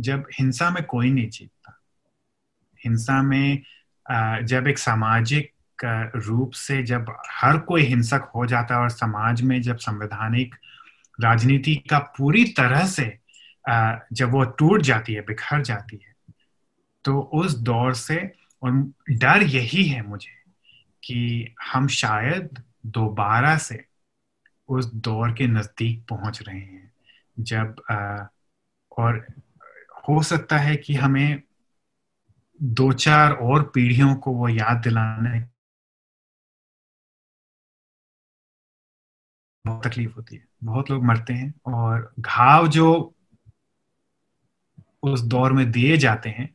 जब 0.00 0.26
हिंसा 0.38 0.70
में 0.70 0.82
कोई 0.84 1.10
नहीं 1.10 1.28
जीतता 1.28 1.80
हिंसा 2.84 3.22
में 3.22 3.62
जब 4.46 4.66
एक 4.66 4.78
सामाजिक 4.78 5.52
रूप 6.16 6.52
से 6.52 6.82
जब 6.82 7.06
हर 7.30 7.58
कोई 7.58 7.82
हिंसक 7.82 8.30
हो 8.36 8.46
जाता 8.46 8.74
है 8.74 8.80
और 8.80 8.90
समाज 8.90 9.42
में 9.42 9.62
जब 9.62 9.76
संवैधानिक 9.76 10.54
राजनीति 11.20 11.74
का 11.90 11.98
पूरी 11.98 12.44
तरह 12.44 12.86
से 12.86 13.18
जब 14.12 14.30
वो 14.30 14.44
टूट 14.44 14.82
जाती 14.82 15.14
है, 15.14 15.20
बिखर 15.20 15.62
जाती 15.62 15.96
है 15.96 16.14
तो 17.04 17.20
उस 17.20 17.58
दौर 17.58 17.94
से 17.94 18.32
और 18.62 18.92
डर 19.10 19.42
यही 19.42 19.84
है 19.84 20.02
मुझे 20.02 20.36
कि 21.04 21.54
हम 21.72 21.88
शायद 21.88 22.62
दोबारा 22.86 23.56
से 23.58 23.84
उस 24.68 24.92
दौर 24.94 25.32
के 25.32 25.46
नज़दीक 25.46 26.06
पहुँच 26.08 26.42
रहे 26.42 26.60
हैं। 26.60 26.92
जब 27.40 27.82
आ, 27.90 28.26
और 28.98 29.26
हो 30.08 30.22
सकता 30.22 30.58
है 30.58 30.76
कि 30.76 30.94
हमें 30.94 31.42
दो 32.62 32.92
चार 32.92 33.32
और 33.32 33.62
पीढ़ियों 33.62 34.14
को 34.14 34.32
वो 34.32 34.48
याद 34.48 34.76
दिलाने 34.76 35.40
बहुत 39.64 39.86
तकलीफ़ 39.86 40.12
होती 40.14 40.36
है। 40.36 40.44
बहुत 40.64 40.90
लोग 40.90 41.04
मरते 41.04 41.32
हैं 41.32 41.54
और 41.66 42.12
घाव 42.20 42.68
जो 42.68 43.14
उस 45.02 45.20
दौर 45.20 45.52
में 45.52 45.70
दिए 45.72 45.96
जाते 45.96 46.28
हैं 46.28 46.54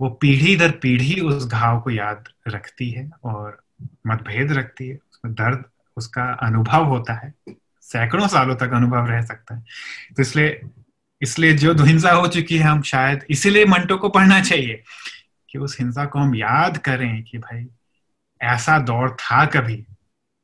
वो 0.00 0.08
पीढ़ी 0.10 0.56
दर 0.56 0.70
पीढ़ी 0.70 1.20
उस 1.20 1.46
घाव 1.46 1.80
को 1.80 1.90
याद 1.90 2.28
रखती 2.48 2.90
है 2.90 3.10
और 3.24 3.62
मतभेद 4.06 4.52
रखती 4.52 4.88
है। 4.88 4.98
दर्द 5.26 5.64
उसका 5.96 6.24
अनुभव 6.24 6.84
होता 6.84 7.14
है। 7.14 7.34
सैकड़ों 7.80 8.28
सालों 8.28 8.56
तक 8.56 8.70
अनुभव 8.70 9.06
रह 9.06 9.22
सकता 9.22 9.54
है। 9.54 9.64
तो 10.16 10.22
इसलिए 10.22 10.60
इसलिए 11.22 11.52
जो 11.52 11.84
हिंसा 11.84 12.12
हो 12.12 12.26
चुकी 12.26 12.58
है, 12.58 12.64
हम 12.64 12.82
शायद 12.82 13.24
इसीलिए 13.30 13.64
मंटो 13.64 13.96
को 13.96 14.08
पढ़ना 14.08 14.40
चाहिए 14.40 14.82
कि 15.50 15.58
उस 15.58 15.80
हिंसा 15.80 16.04
को 16.04 16.18
हम 16.18 16.34
याद 16.34 16.78
करें 16.78 17.22
कि 17.22 17.38
भाई, 17.38 17.66
ऐसा 18.42 18.78
दौर 18.78 19.16
था 19.20 19.46
कभी 19.46 19.86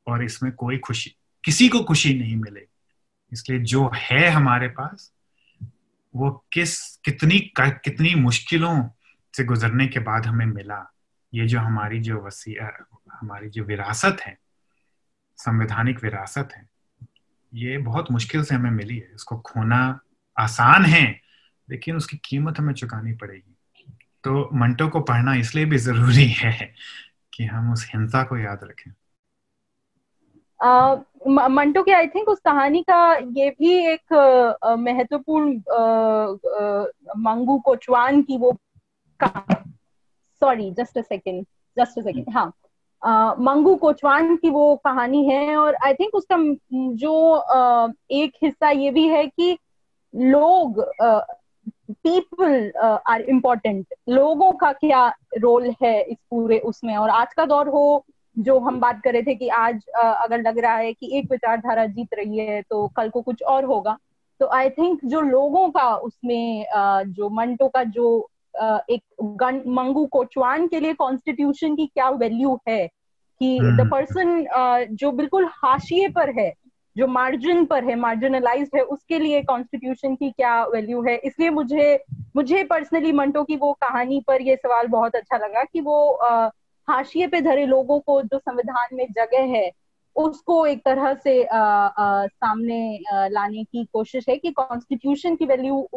और 0.07 0.23
इसमें 0.23 0.51
कोई 0.51 0.77
खुशी, 0.77 1.15
किसी 1.45 1.69
को 1.69 1.79
खुशी 1.79 2.19
नहीं 2.19 2.35
मिलेगी 2.35 2.67
इसलिए 3.33 3.59
जो 3.59 3.91
है 3.95 4.29
हमारे 4.29 4.67
पास, 4.67 5.13
वो 6.15 6.45
किस, 6.53 6.97
कितनी 6.97 7.39
कितनी 7.59 8.15
मुश्किलों 8.15 8.89
से 9.37 9.43
गुजरने 9.43 9.87
के 9.87 9.99
बाद 9.99 10.25
हमें 10.25 10.45
मिला, 10.45 10.93
ये 11.33 11.47
जो 11.47 11.59
हमारी 11.59 11.99
जो 11.99 12.23
वसी, 12.23 12.55
हमारी 13.13 13.49
जो 13.49 13.63
विरासत 13.63 14.17
है 14.21 14.42
संवैधानिक 15.45 16.03
विरासत 16.03 16.49
है। 16.55 16.67
ये 17.53 17.77
बहुत 17.77 18.11
मुश्किल 18.11 18.43
से 18.43 18.55
हमें 18.55 18.71
मिली 18.71 18.97
है। 18.97 19.11
इसको 19.15 19.37
खोना 19.41 19.99
आसान 20.37 20.85
है, 20.85 21.05
लेकिन 21.67 21.95
उसकी 21.95 22.17
कीमत 22.25 22.59
हमें 22.59 22.73
चुकानी 22.73 23.13
पड़ेगी। 23.13 23.55
तो 24.23 24.49
मंटो 24.53 24.87
को 24.87 24.99
पढ़ना 25.01 25.33
इसलिए 25.35 25.65
भी 25.65 25.77
ज़रूरी 25.77 26.27
है 26.27 26.73
कि 27.33 27.45
हम 27.45 27.71
उस 27.73 27.89
हिंसा 27.93 28.23
को 28.23 28.37
याद 28.37 28.59
रखें। 28.63 28.91
मंटो 31.49 31.83
के 31.83 31.91
आई 31.91 32.07
थिंक 32.07 32.27
उस 32.29 32.39
कहानी 32.45 32.81
का 32.89 33.13
ये 33.37 33.49
भी 33.49 33.71
एक 33.87 34.13
महत्वपूर्ण 34.79 35.55
मंगू, 37.17 37.57
कोचवान 37.59 38.21
की 38.21 38.37
वो 38.37 38.57
sorry 40.41 40.71
just 40.71 40.97
a 40.97 41.01
second 41.01 41.45
just 41.77 41.99
a 41.99 42.01
second 42.01 42.33
हाँ। 42.33 42.51
मंगू 43.03 43.75
कोचवान 43.75 44.35
की 44.35 44.49
वो 44.49 44.75
कहानी 44.85 45.23
है 45.29 45.55
और 45.57 45.75
आई 45.85 45.93
थिंक 45.93 46.15
उसका 46.15 46.37
जो 46.73 47.13
एक 48.11 48.33
हिस्सा 48.43 48.69
ये 48.69 48.91
भी 48.91 49.07
है 49.07 49.25
कि 49.27 49.57
लोग 50.13 50.79
पीपल 51.01 52.71
आर 53.07 53.21
इम्पोर्टेंट 53.21 53.93
लोगों 54.09 54.51
का 54.51 54.71
क्या 54.73 55.07
रोल 55.37 55.69
है 55.83 56.01
इस 56.01 56.17
पूरे 56.31 56.59
उसमें? 56.59 56.95
और 56.97 57.09
आज 57.09 57.33
का 57.33 57.45
दौर 57.45 57.67
हो, 57.67 58.05
जो 58.37 58.57
हम 58.59 58.79
बात 58.79 59.01
कर 59.03 59.13
रहे 59.13 59.21
थे 59.21 59.35
कि 59.35 59.47
आज 59.49 59.87
अगर 59.95 60.41
लग 60.41 60.59
रहा 60.59 60.75
है 60.75 60.93
कि 60.93 61.17
एक 61.17 61.31
विचारधारा 61.31 61.85
जीत 61.87 62.13
रही 62.13 62.37
है 62.39 62.61
तो 62.61 62.87
कल 62.97 63.09
को 63.09 63.21
कुछ 63.21 63.43
और 63.43 63.65
होगा। 63.65 63.97
तो 64.39 64.47
आई 64.47 64.69
थिंक 64.69 64.99
जो 65.05 65.21
लोगों 65.21 65.69
का 65.69 65.95
उसमें 65.97 66.65
जो 67.07 67.29
मंटो 67.29 67.67
का 67.67 67.83
जो 67.83 68.29
एक 68.55 69.63
मंगू 69.69 70.05
कोचवान 70.05 70.67
के 70.67 70.79
लिए 70.79 70.93
कॉन्स्टिट्यूशन 70.93 71.75
की 71.75 71.85
क्या 71.85 72.09
वैल्यू 72.09 72.59
है 72.69 72.87
कि 72.87 73.57
द 73.59 73.63
हम्म। 73.63 73.89
पर्सन 73.89 74.87
जो 74.91 75.11
बिल्कुल 75.11 75.45
हाशिए 75.55 76.07
पर 76.09 76.29
है 76.39 76.53
जो 76.95 77.07
मार्जिन 77.07 77.65
पर 77.65 77.83
है 77.83 77.95
मार्जिनलाइज 77.95 78.69
है 78.75 78.81
उसके 78.81 79.19
लिए 79.19 79.41
कॉन्स्टिट्यूशन 79.43 80.15
की 80.15 80.29
क्या 80.31 80.63
वैल्यू 80.65 81.01
है 81.01 81.15
इसलिए 81.15 81.49
मुझे 81.49 82.03
मुझे 82.35 82.63
पर्सनली 82.63 83.11
मंटो 83.11 83.43
की 83.43 83.55
वो 83.55 83.71
कहानी 83.73 84.19
पर 84.27 84.41
ये 84.41 84.55
सवाल 84.55 84.87
बहुत 84.87 85.15
अच्छा 85.15 85.37
लगा 85.37 85.63
कि 85.63 85.81
वो 85.81 85.97
हाशिए 86.87 87.27
पे 87.27 87.41
धरे 87.41 87.65
लोगों 87.65 87.99
को 87.99 88.21
जो 88.21 88.39
संविधान 88.39 88.95
में 88.95 89.05
जगह 89.11 89.55
है 89.57 89.69
उसको 90.15 90.65
एक 90.65 90.79
तरह 90.85 91.13
से 91.13 91.43
आ, 91.43 91.57
आ, 91.57 92.25
सामने 92.27 92.97
आ, 93.13 93.27
लाने 93.27 93.63
की 93.63 93.85
कोशिश 93.93 94.25
है 94.29 94.37
कि 94.37 94.51
कॉन्स्टिट्यूशन 94.51 95.35
की 95.35 95.45
value 95.45 95.87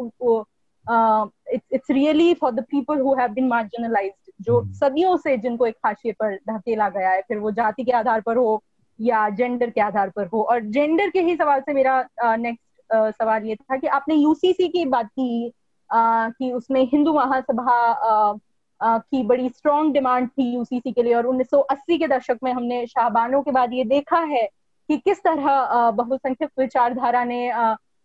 it's 0.87 1.91
really 1.91 2.33
for 2.33 2.51
the 2.51 2.63
people 2.71 2.99
who 2.99 3.13
have 3.15 3.31
been 3.31 3.47
marginalised 3.47 4.31
जो 4.41 4.59
हम्म। 4.59 4.73
सदियों 4.75 5.15
से 5.17 5.37
जिनको 5.37 5.65
एक 5.65 5.75
हाशिए 5.85 6.11
पर 6.13 6.35
धकेला 6.49 6.89
गया 6.89 7.09
है 7.09 7.21
फिर 7.21 7.37
वो 7.37 7.51
जाति 7.51 7.83
के 7.83 7.91
आधार 7.91 8.21
पर 8.21 8.37
हो 8.37 8.61
या 8.99 9.27
जेंडर 9.31 9.69
के 9.69 9.81
आधार 9.81 10.09
पर 10.09 10.27
हो 10.27 10.41
और 10.43 10.61
जेंडर 10.69 11.09
के 11.09 11.21
ही 11.21 11.35
सवाल 11.35 11.61
से 11.61 11.73
मेरा 11.73 11.99
नेक्स्ट 12.23 12.93
uh, 12.93 12.97
uh, 12.97 13.11
सवाल 13.13 13.45
ये 13.45 13.55
था 13.55 13.77
कि 13.77 13.87
आपने 13.89 14.15
यूसीसी 14.15 14.67
की 14.67 14.85
बात 14.87 15.07
की 15.09 15.47
uh, 15.49 16.31
कि 16.33 16.51
उसमें 16.51 16.83
हिंदू 16.83 17.13
महासभा 17.13 18.37
की 18.81 19.21
बड़ी 19.23 19.49
स्ट्रॉन्ग 19.49 19.93
डिमांड 19.93 20.27
थी 20.29 20.51
यूसीसी 20.53 20.91
के 20.91 21.03
लिए 21.03 21.13
और 21.13 21.27
1980 21.27 21.97
के 21.99 22.07
दशक 22.07 22.39
में 22.43 22.51
हमने 22.53 22.85
शाहबानों 22.87 23.41
के 23.41 23.51
बाद 23.51 23.73
ये 23.73 23.83
देखा 23.85 24.19
है 24.23 24.45
कि 24.89 24.97
किस 24.97 25.19
तरह 25.19 25.89
बहुसंख्यक 25.91 26.49
विचारधारा 26.59 27.23
ने 27.23 27.49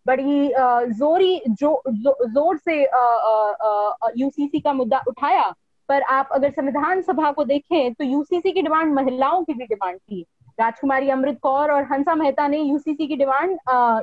बड़ी 0.05 0.51
जोरी, 0.93 1.41
जो 1.49 1.81
जो, 1.87 2.15
ज़ोर 2.25 2.57
से 2.59 2.81
यूसीसी 4.19 4.59
का 4.59 4.73
मुद्दा 4.73 5.01
उठाया, 5.07 5.53
पर 5.89 6.01
आप 6.03 6.29
अगर 6.33 6.51
संविधान 6.51 7.01
सभा 7.01 7.31
को 7.31 7.43
देखें 7.45 7.93
तो 7.93 8.03
यूसीसी 8.03 8.51
की 8.51 8.61
डिमांड 8.61 8.93
महिलाओं 8.93 9.43
की 9.43 9.53
भी 9.53 9.65
डिमांड 9.65 9.97
थी। 9.99 10.25
राजकुमारी 10.59 11.09
अमृत 11.09 11.39
कौर 11.41 11.71
और 11.71 11.83
हंसा 11.83 12.15
मेहता 12.15 12.47
ने 12.47 12.59
यूसीसी 12.59 13.07
की 13.07 13.15
डिमांड 13.15 13.57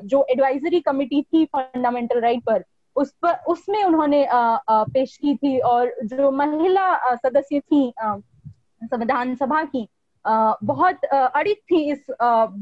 जो 0.05 0.24
एडवाइजरी 0.30 0.80
कमिटी 0.80 1.22
थी 1.22 1.44
फंडामेंटल 1.46 2.20
राइट 2.20 2.44
पर, 2.46 2.64
उस 2.96 3.12
पर, 3.22 3.34
उसमें 3.48 3.82
उन्होंने 3.84 4.26
पेश 4.70 5.16
की 5.16 5.34
थी 5.36 5.59
और 5.61 5.94
जो 6.05 6.30
महिला 6.32 7.14
सदस्य 7.16 7.61
थी 7.61 7.92
संविधान 8.82 9.34
सभा 9.36 9.62
की 9.66 9.86
बहुत 10.24 11.05
अड़ित 11.05 11.61
थी 11.70 11.82
इस 11.92 12.07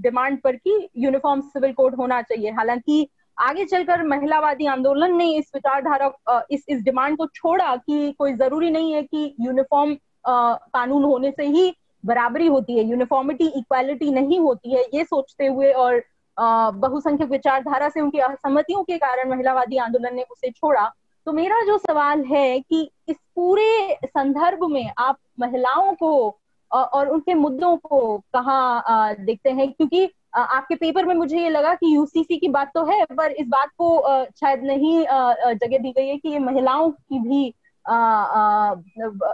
डिमांड 0.03 0.41
पर 0.43 0.57
कि 0.57 0.89
यूनिफॉर्म 0.97 1.41
सिविल 1.43 1.73
कोड 1.73 1.95
होना 1.95 2.21
चाहिए। 2.23 2.51
हालाँकि 2.53 3.09
आगे 3.39 3.65
चलकर 3.65 4.03
महिलावादी 4.03 4.67
आंदोलन 4.67 5.17
ने 5.17 5.31
इस 5.37 5.51
विचारधारा 5.55 6.43
इस 6.51 6.65
इस 6.69 6.83
डिमांड 6.83 7.17
को 7.17 7.27
छोड़ा 7.27 7.75
कि 7.77 8.13
कोई 8.19 8.33
ज़रूरी 8.35 8.71
नहीं 8.71 8.93
है 8.93 9.03
कि 9.03 9.35
यूनिफॉर्म 9.41 9.97
कानून 10.27 11.05
होने 11.05 11.31
से 11.31 11.47
ही 11.47 11.73
बराबरी 12.05 12.47
होती 12.47 12.79
है, 12.79 12.85
यूनिफॉर्मिटी, 12.85 13.47
इक्वालिटी 13.49 14.11
नहीं 14.11 14.39
होती 14.41 14.75
है, 14.75 14.83
ये 14.95 15.05
सोचते 15.05 15.47
हुए 15.47 15.73
और 15.73 16.03
बहुसंख्यक 16.37 17.31
विचारधारा 17.31 17.89
से 17.89 18.01
उनकी 18.01 18.19
असहमतियों 18.19 18.83
के 18.85 18.99
कारण 18.99 19.31
महिलावादी 19.31 19.77
आंदोलन 19.77 20.15
ने 20.17 20.23
उसे 20.31 20.51
छोड़ा। 20.51 20.91
तो 21.27 21.33
मेरा 21.33 21.61
जो 21.67 21.79
सवाल 21.79 22.25
है 22.25 22.59
कि 22.61 22.89
इस 23.09 23.17
पूरे 23.37 23.99
संदर्भ 24.07 24.65
में 24.71 24.91
आप 24.99 25.19
महिलाओं 25.41 25.93
को 25.95 26.39
और 26.71 27.09
उनके 27.09 27.35
मुद्दों 27.35 27.77
को 27.77 28.17
कहाँ 28.37 29.15
देखते 29.17 29.51
हैं? 29.51 29.71
क्योंकि 29.73 30.09
आपके 30.33 30.75
पेपर 30.75 31.05
में 31.05 31.15
मुझे 31.15 31.39
ये 31.39 31.49
लगा 31.51 31.75
कि 31.75 31.95
यूसीसी 31.95 32.37
की 32.39 32.49
बात 32.49 32.71
तो 32.75 32.85
है, 32.87 33.05
पर 33.07 33.31
इस 33.33 33.47
बात 33.49 33.69
को 33.79 34.25
शायद 34.41 34.63
नहीं 34.65 34.99
जगह 35.03 35.79
दी 35.79 35.93
गई 35.93 36.07
है 36.09 36.17
कि 36.17 36.29
ये 36.29 36.39
महिलाओं 36.41 36.91
की 36.91 37.19
भी 37.21 37.47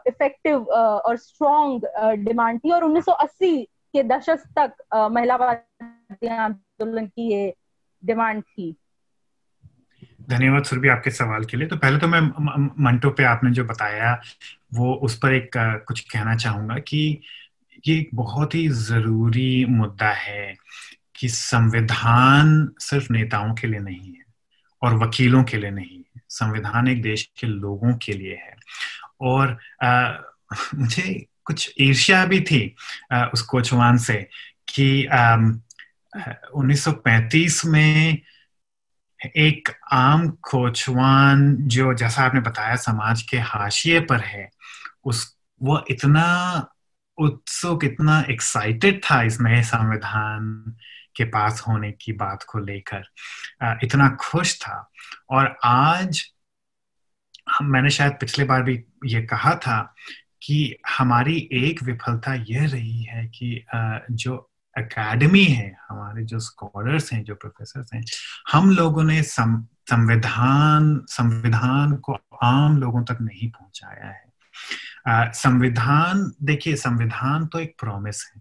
इफ़ेक्टिव 0.08 0.64
और 0.66 1.16
स्ट्रॉन्ग 1.16 1.86
डिमांड 2.24 2.60
थी, 2.60 2.70
और 2.70 2.84
1980 2.84 3.62
के 3.94 4.02
दशक 4.04 4.42
तक 4.58 4.72
महिलावादी 5.12 6.28
आंदोलन 6.28 7.06
की 7.06 7.30
ये 7.32 7.52
डिमांड 8.02 8.42
थी। 8.42 8.74
धन्यवाद 10.30 10.64
सुरभि 10.64 10.88
आपके 10.88 11.10
सवाल 11.10 11.44
के 11.44 11.56
लिए। 11.56 11.66
तो 11.68 11.76
पहले 11.76 11.98
तो 11.98 12.08
मैं 12.08 12.20
मंटो 12.84 13.10
पे 13.10 13.24
आपने 13.24 13.50
जो 13.50 13.64
बताया, 13.64 14.12
वो 14.74 14.94
उस 15.04 15.18
पर 15.18 15.32
एक 15.34 15.50
कुछ 15.88 16.00
कहना 16.02 16.36
चाहूँगा 16.36 16.78
कि 16.80 17.20
ये 17.86 17.98
एक 17.98 18.10
बहुत 18.14 18.54
ही 18.54 18.68
ज़रूरी 18.68 19.64
मुद्दा 19.64 20.10
है 20.10 20.54
कि 21.16 21.28
संविधान 21.28 22.70
सिर्फ़ 22.78 23.12
नेताओं 23.12 23.54
के 23.54 23.66
लिए 23.66 23.80
नहीं 23.80 24.14
है 24.14 24.24
और 24.82 24.94
वकीलों 24.94 25.44
के 25.44 25.56
लिए 25.56 25.70
नहीं 25.70 25.98
है। 25.98 26.22
संविधान 26.28 26.88
एक 26.88 27.02
देश 27.02 27.30
के 27.38 27.46
लोगों 27.46 27.94
के 27.94 28.12
लिए 28.12 28.34
है। 28.34 28.56
और 29.20 29.58
आ, 29.82 30.12
मुझे 30.74 31.26
कुछ 31.44 31.74
ईर्ष्या 31.80 32.26
भी 32.26 32.40
थी 32.40 32.74
आ, 33.12 33.24
उस 33.24 33.42
कोचवान 33.42 33.98
से 33.98 34.28
कि 34.68 35.06
आ, 35.06 35.36
1935 36.56 37.64
में 37.64 38.18
एक 39.36 39.68
आम 39.92 40.30
खोचवान 40.30 41.56
जो 41.56 41.94
जैसा 41.94 42.22
आपने 42.22 42.40
बताया 42.40 42.76
समाज 42.76 43.22
के 43.22 43.38
हाशिए 43.38 44.00
पर 44.00 44.20
है 44.20 44.50
उस 45.04 45.36
वो 45.62 45.84
इतना 45.90 46.68
उत्सुक 47.18 47.84
इतना 47.84 48.24
एक्साइटेड 48.30 49.00
था 49.04 49.22
इस 49.22 49.40
नए 49.40 49.62
संविधान 49.62 50.74
के 51.16 51.24
पास 51.24 51.64
होने 51.68 51.92
की 51.92 52.12
बात 52.12 52.42
को 52.42 52.58
लेकर। 52.58 53.02
इतना 53.82 54.08
खुश 54.20 54.58
था। 54.60 54.90
और 55.30 55.56
आज 55.64 56.24
मैंने 57.62 57.90
शायद 57.90 58.12
पिछले 58.12 58.44
बार 58.44 58.62
भी 58.62 58.84
ये 59.06 59.22
कहा 59.22 59.54
था 59.54 59.94
कि 60.42 60.76
हमारी 60.88 61.48
एक 61.52 61.82
विफलता 61.82 62.34
यह 62.34 62.68
रही 62.70 63.02
है 63.02 63.26
कि 63.26 63.64
जो 64.10 64.50
एकेडमी 64.78 65.44
है, 65.44 65.76
हमारे 65.88 66.24
जो 66.24 66.38
स्कॉलर्स 66.38 67.12
हैं, 67.12 67.24
जो 67.24 67.34
प्रोफेसर 67.34 67.84
हैं, 67.94 68.04
हम 68.52 68.70
लोगों 68.70 69.04
ने 69.04 69.22
संविधान 69.22 71.04
संविधान 71.08 71.94
को 71.96 72.18
आम 72.42 72.76
लोगों 72.78 73.04
तक 73.04 73.18
नहीं 73.20 73.50
पहुँचाया 73.50 74.06
है। 74.06 74.24
संविधान 75.08 76.32
देखिए 76.42 76.76
संविधान 76.76 77.46
तो 77.46 77.58
एक 77.58 77.74
प्रॉमिस 77.78 78.24
है। 78.26 78.40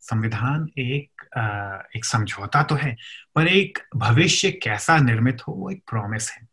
संविधान 0.00 0.68
एक 0.78 1.38
आ, 1.38 1.78
एक 1.96 2.04
समझौता 2.04 2.62
तो 2.62 2.74
है 2.74 2.96
पर 3.34 3.48
एक 3.48 3.78
भविष्य 3.96 4.50
कैसा 4.52 4.98
निर्मित 4.98 5.42
हो 5.48 5.52
वो 5.52 5.70
एक 5.70 5.82
प्रॉमिस 5.90 6.30
है। 6.30 6.46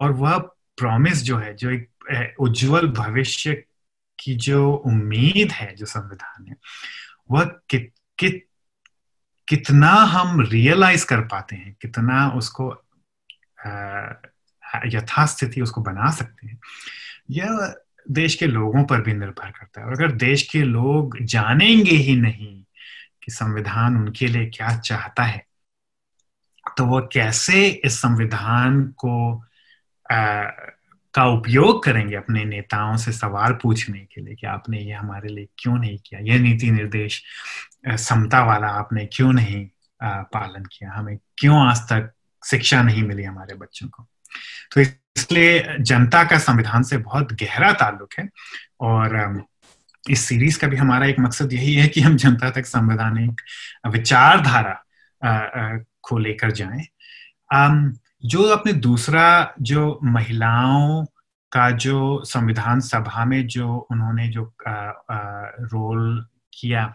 और 0.00 0.12
वह 0.12 0.38
प्रॉमिस 0.76 1.22
जो 1.22 1.38
है 1.38 1.54
जो 1.54 1.70
एक 1.70 1.90
उज्जवल 2.40 2.88
भविष्य 2.88 3.54
की 4.18 4.34
जो 4.34 4.72
उम्मीद 4.74 5.52
है 5.52 5.74
जो 5.76 5.86
संविधान 5.86 6.46
है 6.48 6.56
वह 7.30 7.44
कित 7.44 7.92
कित 8.18 8.46
कितना 9.48 9.90
हम 9.90 10.40
रियलाइज़ 10.40 11.06
कर 11.06 11.20
पाते 11.20 11.56
हैं 11.56 11.74
कितना 11.82 12.28
उसको 12.28 12.72
यथास्थिति 14.86 15.60
उसको 15.60 15.80
बना 15.80 16.10
सकते 16.10 16.46
हैं 16.46 16.58
यह 17.30 17.74
देश 18.10 18.34
के 18.34 18.46
लोगों 18.46 18.84
पर 18.84 19.00
भी 19.00 19.12
निर्भर 19.12 19.50
करता 19.50 19.80
है। 19.80 19.86
और 19.86 19.92
अगर 19.92 20.12
देश 20.12 20.42
के 20.42 20.62
लोग 20.62 21.16
जानेंगे 21.22 21.96
ही 21.96 22.16
नहीं 22.16 22.64
कि 23.22 23.32
संविधान 23.32 23.96
उनके 23.96 24.26
लिए 24.26 24.46
क्या 24.46 24.76
चाहता 24.78 25.22
है 25.22 25.46
तो 26.78 26.86
वो 26.86 27.00
कैसे 27.12 27.66
इस 27.84 27.98
संविधान 28.00 28.82
को 28.98 29.44
आ, 30.12 30.42
का 31.14 31.24
उपयोग 31.26 31.82
करेंगे 31.84 32.16
अपने 32.16 32.44
नेताओं 32.44 32.96
से 32.96 33.12
सवाल 33.12 33.52
पूछने 33.52 33.98
के 33.98 34.20
लिए 34.20 34.34
कि 34.34 34.46
आपने 34.46 34.78
ये 34.78 34.92
हमारे 34.92 35.28
लिए 35.28 35.48
क्यों 35.58 35.76
नहीं 35.78 35.98
किया? 35.98 36.20
यह 36.20 36.40
नीति 36.40 36.70
निर्देश 36.70 37.22
समता 37.88 38.44
वाला 38.44 38.66
आपने 38.66 39.06
क्यों 39.06 39.32
नहीं 39.32 39.68
आ, 40.02 40.22
पालन 40.22 40.64
किया? 40.64 40.92
हमें 40.92 41.18
क्यों 41.38 41.58
आज 41.68 41.78
तक 41.78 42.12
शिक्षा 42.46 42.82
नहीं 42.82 43.02
मिली 43.02 43.22
हमारे 43.22 43.54
बच्चों 43.54 43.88
को? 43.88 44.06
तो 44.72 44.80
इसलिए 45.16 45.76
जनता 45.80 46.24
का 46.24 46.38
संविधान 46.38 46.82
से 46.82 46.98
बहुत 46.98 47.32
गहरा 47.32 47.72
ताल्लुक 47.72 48.12
है 48.18 48.28
और 48.80 49.44
इस 50.10 50.20
सीरीज़ 50.20 50.58
का 50.58 50.66
भी 50.66 50.76
हमारा 50.76 51.06
एक 51.06 51.18
मकसद 51.20 51.52
यही 51.52 51.74
है 51.74 51.88
कि 51.88 52.00
हम 52.00 52.16
जनता 52.16 52.50
तक 52.50 52.66
संवैधानिक 52.66 53.40
विचारधारा 53.86 54.84
को 56.02 56.18
लेकर 56.18 56.50
जाएँ। 56.50 56.86
जो 58.24 58.42
अपने 58.42 58.72
दूसरा 58.72 59.54
जो 59.60 60.00
महिलाओं 60.04 61.04
का 61.52 61.70
जो 61.70 62.24
संविधान 62.24 62.80
सभा 62.80 63.24
में 63.24 63.46
जो 63.46 63.76
उन्होंने 63.76 64.28
जो 64.28 64.54
आ, 64.66 64.70
आ, 64.70 65.42
रोल 65.60 66.26
किया 66.54 66.94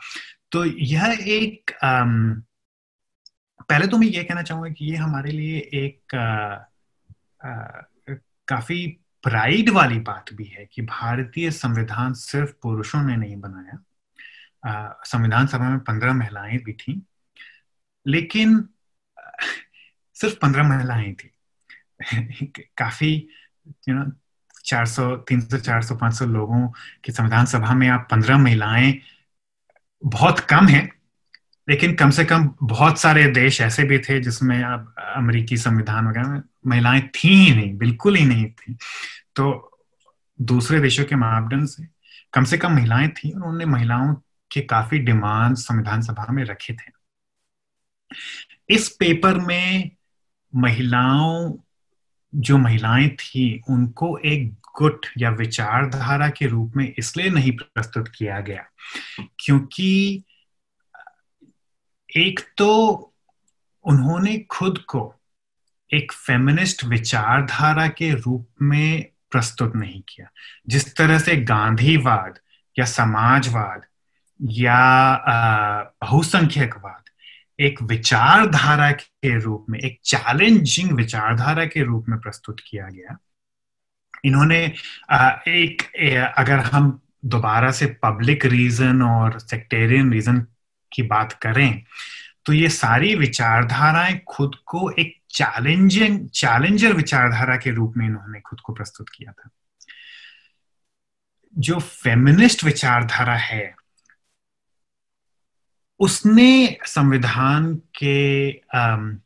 तो 0.51 0.65
यह 0.65 1.17
एक 1.21 1.71
आम, 1.83 2.43
पहले 3.69 3.87
तो 3.87 3.97
मैं 3.97 4.07
ये 4.07 4.23
कहना 4.23 4.41
चाहूँगा 4.41 4.69
कि 4.69 4.85
ये 4.85 4.95
हमारे 4.95 5.31
लिए 5.31 5.57
एक 5.57 6.15
आ, 6.15 7.49
आ, 7.49 7.81
काफ़ी 8.47 8.87
प्राइड 9.23 9.69
वाली 9.69 9.99
बात 9.99 10.33
भी 10.33 10.43
है 10.43 10.65
कि 10.65 10.81
भारतीय 10.81 11.51
संविधान 11.51 12.13
सिर्फ़ 12.13 12.51
पुरुषों 12.63 13.03
ने 13.03 13.15
नहीं 13.17 13.37
बनाया। 13.37 13.83
संविधान 15.05 15.47
सभा 15.47 15.69
में 15.69 15.79
पंद्रह 15.79 16.13
महिलाएँ 16.13 16.57
भी 16.57 16.73
थी, 16.73 17.05
लेकिन 18.07 18.69
सिर्फ़ 20.13 20.35
पंद्रह 20.35 20.63
महिलाएँ 20.63 21.13
थी। 21.13 21.31
काफ़ी 22.77 23.29
यू 23.89 23.95
नो 23.95 24.11
चार 24.65 24.85
सौ, 24.85 25.15
तीन 25.15 25.41
सौ, 25.41 25.57
चार 25.57 25.83
सौ, 25.83 25.95
पाँच 25.95 26.13
सौ 26.13 26.25
लोगों 26.25 26.69
की 27.03 27.11
संविधान 27.11 27.45
सभा 27.45 27.73
में 27.73 27.89
आप 27.89 28.07
पंद्रह 28.11 28.37
महिलाएँ, 28.37 29.01
बहुत 30.05 30.39
कम 30.39 30.67
है 30.67 30.96
लेकिन 31.69 31.95
कम 31.95 32.09
से 32.09 32.25
कम 32.25 32.55
बहुत 32.63 32.99
सारे 32.99 33.27
देश 33.27 33.61
ऐसे 33.61 33.83
भी 33.83 33.99
थे 33.99 34.19
जिसमें 34.19 34.63
अब 34.63 34.95
अमेरिकी 34.99 35.57
संविधान 35.57 36.07
वगैरह 36.07 36.27
में 36.27 36.41
महिलाएँ 36.67 37.01
थी 37.01 37.27
ही 37.27 37.55
नहीं, 37.55 37.77
बिल्कुल 37.77 38.15
ही 38.15 38.25
नहीं 38.25 38.45
थी। 38.45 38.73
तो 39.35 39.71
दूसरे 40.41 40.79
देशों 40.79 41.05
के 41.05 41.15
मापदंड 41.15 41.67
से 41.67 41.87
कम 42.33 42.43
से 42.43 42.57
कम 42.57 42.71
महिलाएँ 42.71 43.07
थी 43.07 43.31
और 43.31 43.41
उन्होंने 43.41 43.65
महिलाओं 43.65 44.15
के 44.51 44.61
काफ़ी 44.61 44.99
डिमांड 44.99 45.55
संविधान 45.55 46.01
सभा 46.01 46.27
में 46.29 46.43
रखे 46.43 46.73
थे। 46.73 46.97
इस 48.69 48.89
पेपर 48.89 49.33
में 49.33 49.91
महिलाओं, 50.55 51.53
जो 52.35 52.57
महिलाएँ 52.57 53.09
थी, 53.09 53.63
उनको 53.69 54.17
एक 54.17 54.53
गुट 54.79 55.05
या 55.17 55.29
विचारधारा 55.29 56.29
के 56.29 56.47
रूप 56.47 56.73
में 56.75 56.93
इसलिए 56.97 57.29
नहीं 57.29 57.51
प्रस्तुत 57.51 58.07
किया 58.07 58.39
गया, 58.39 58.65
क्योंकि 59.39 60.23
एक 62.17 62.39
तो 62.57 62.69
उन्होंने 63.85 64.37
खुद 64.51 64.77
को 64.87 65.01
एक 65.91 66.11
फेमिनिस्ट 66.11 66.83
विचारधारा 66.83 67.87
के 67.87 68.11
रूप 68.11 68.47
में 68.61 69.05
प्रस्तुत 69.31 69.75
नहीं 69.75 70.01
किया। 70.09 70.27
जिस 70.67 70.95
तरह 70.95 71.19
से 71.19 71.35
गांधीवाद 71.37 72.39
या 72.79 72.85
समाजवाद 72.85 73.85
या 74.39 74.81
बहुसंख्यकवाद 76.03 77.09
एक 77.59 77.81
विचारधारा 77.81 78.91
के 78.91 79.37
रूप 79.39 79.65
में, 79.69 79.79
एक 79.79 79.99
चैलेंजिंग 80.05 80.91
विचारधारा 80.91 81.65
के 81.65 81.83
रूप 81.83 82.05
में 82.09 82.19
प्रस्तुत 82.19 82.57
किया 82.67 82.87
गया, 82.87 83.17
इन्होंने 84.25 84.63
एक 85.47 85.81
अगर 86.37 86.59
हम 86.59 86.99
दोबारा 87.25 87.71
से 87.71 87.85
पब्लिक 88.03 88.45
रीजन 88.45 89.01
और 89.01 89.39
सेक्टेरियन 89.39 90.11
रीजन 90.13 90.45
की 90.97 91.03
बात 91.03 91.33
करें 91.33 91.83
तो 92.45 92.53
ये 92.53 92.69
सारी 92.69 93.15
विचारधाराएँ 93.15 94.19
खुद 94.27 94.55
को 94.65 94.89
एक 94.99 95.15
चैलेंजिंग 95.29 96.27
चैलेंजर 96.29 96.93
विचारधारा 96.93 97.55
के 97.57 97.71
रूप 97.71 97.93
में 97.97 98.05
इन्होंने 98.05 98.39
खुद 98.39 98.59
को 98.59 98.73
प्रस्तुत 98.73 99.09
किया 99.09 99.31
था। 99.31 99.49
जो 101.57 101.79
फेमिनिस्ट 101.79 102.63
विचारधारा 102.63 103.35
है 103.35 103.75
उसने 105.99 106.77
संविधान 106.85 107.75
के 107.75 108.51
आम, 108.75 109.19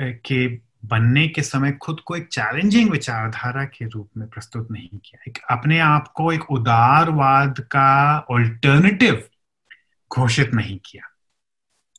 के 0.00 0.46
बनने 0.84 1.26
के 1.28 1.42
समय 1.42 1.72
खुद 1.72 2.00
को 2.00 2.16
एक 2.16 2.28
चैलेंजिंग 2.28 2.90
विचारधारा 2.90 3.64
के 3.64 3.88
रूप 3.88 4.10
में 4.16 4.28
प्रस्तुत 4.28 4.68
नहीं 4.70 4.98
किया। 4.98 5.22
एक 5.28 5.38
अपने 5.50 5.78
आप 5.78 6.08
को 6.08 6.32
एक 6.32 6.50
उदारवाद 6.50 7.60
का 7.60 8.18
ऑल्टरनेटिव 8.30 9.28
घोषित 10.18 10.54
नहीं 10.54 10.78
किया। 10.78 11.02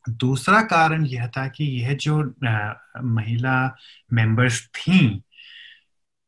दूसरा 0.10 0.62
कारण 0.62 1.06
यह 1.06 1.28
था 1.28 1.48
कि 1.48 1.66
यह 1.66 1.94
जो 1.94 2.36
आ, 2.48 2.74
महिला 3.04 3.76
मेंबर्स 4.14 4.68
थी 4.68 5.24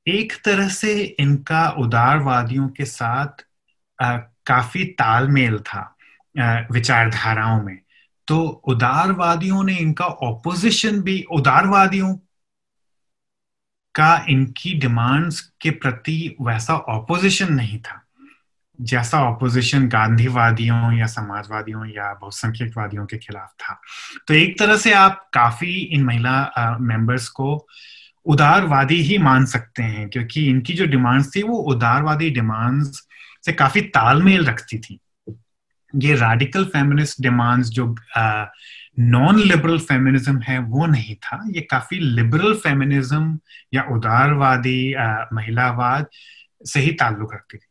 एक 0.07 0.33
तरह 0.45 0.67
से 0.69 1.03
इनका 1.03 1.69
उदारवादियों 1.69 2.69
के 2.69 2.85
साथ 2.85 3.45
आ, 4.01 4.17
काफ़ी 4.17 4.85
तालमेल 4.85 5.59
था 5.59 5.97
विचारधाराओं 6.71 7.63
में। 7.63 7.79
तो 8.27 8.41
उदारवादियों 8.43 9.63
ने 9.63 9.77
इनका 9.77 10.05
ऑपोजिशन 10.05 11.01
भी 11.01 11.25
उदारवादियों 11.31 12.15
का 13.95 14.25
इनकी 14.29 14.73
डिमांड्स 14.73 15.39
के 15.61 15.69
प्रति 15.69 16.35
वैसा 16.41 16.75
ऑपोजिशन 16.75 17.53
नहीं 17.53 17.79
था। 17.79 18.04
जैसा 18.81 19.21
ऑपोजिशन 19.23 19.87
गांधीवादियों 19.87 20.91
या 20.93 21.05
समाजवादियों 21.07 21.85
या 21.87 22.11
बहुसंख्यकवादियों 22.13 23.05
के 23.05 23.17
खिलाफ 23.17 23.53
था। 23.59 23.79
तो 24.27 24.33
एक 24.33 24.57
तरह 24.59 24.77
से 24.77 24.93
आप 24.93 25.29
काफ़ी 25.33 25.73
इन 25.73 26.03
महिला 26.03 26.77
मेंबर्स 26.81 27.27
को 27.29 27.67
उदारवादी 28.25 29.01
ही 29.01 29.17
मान 29.17 29.45
सकते 29.45 29.83
हैं, 29.83 30.09
क्योंकि 30.09 30.45
इनकी 30.49 30.73
जो 30.73 30.85
डिमांड्स 30.85 31.35
थी, 31.35 31.41
वो 31.43 31.57
उदारवादी 31.73 32.29
डिमांड्स 32.29 33.01
से 33.45 33.53
काफ़ी 33.53 33.81
तालमेल 33.81 34.45
रखती 34.45 34.77
थी। 34.77 34.99
ये 35.93 36.15
रेडिकल 36.15 36.65
फेमिनिस्ट 36.65 37.21
डिमांड्स 37.21 37.69
जो 37.69 37.85
नॉन 38.99 39.39
लिबरल 39.39 39.77
फेमिनिज्म 39.79 40.39
है, 40.41 40.57
वो 40.59 40.85
नहीं 40.85 41.15
था। 41.15 41.43
ये 41.49 41.61
काफ़ी 41.61 41.99
लिबरल 41.99 42.53
फेमिनिज्म 42.55 43.39
या 43.73 43.83
उदारवादी 43.91 44.93
महिलावाद 45.33 46.07
से 46.65 46.79
ही 46.79 46.91
ताल्लुक 46.93 47.33
रखती 47.33 47.57
थी। 47.57 47.67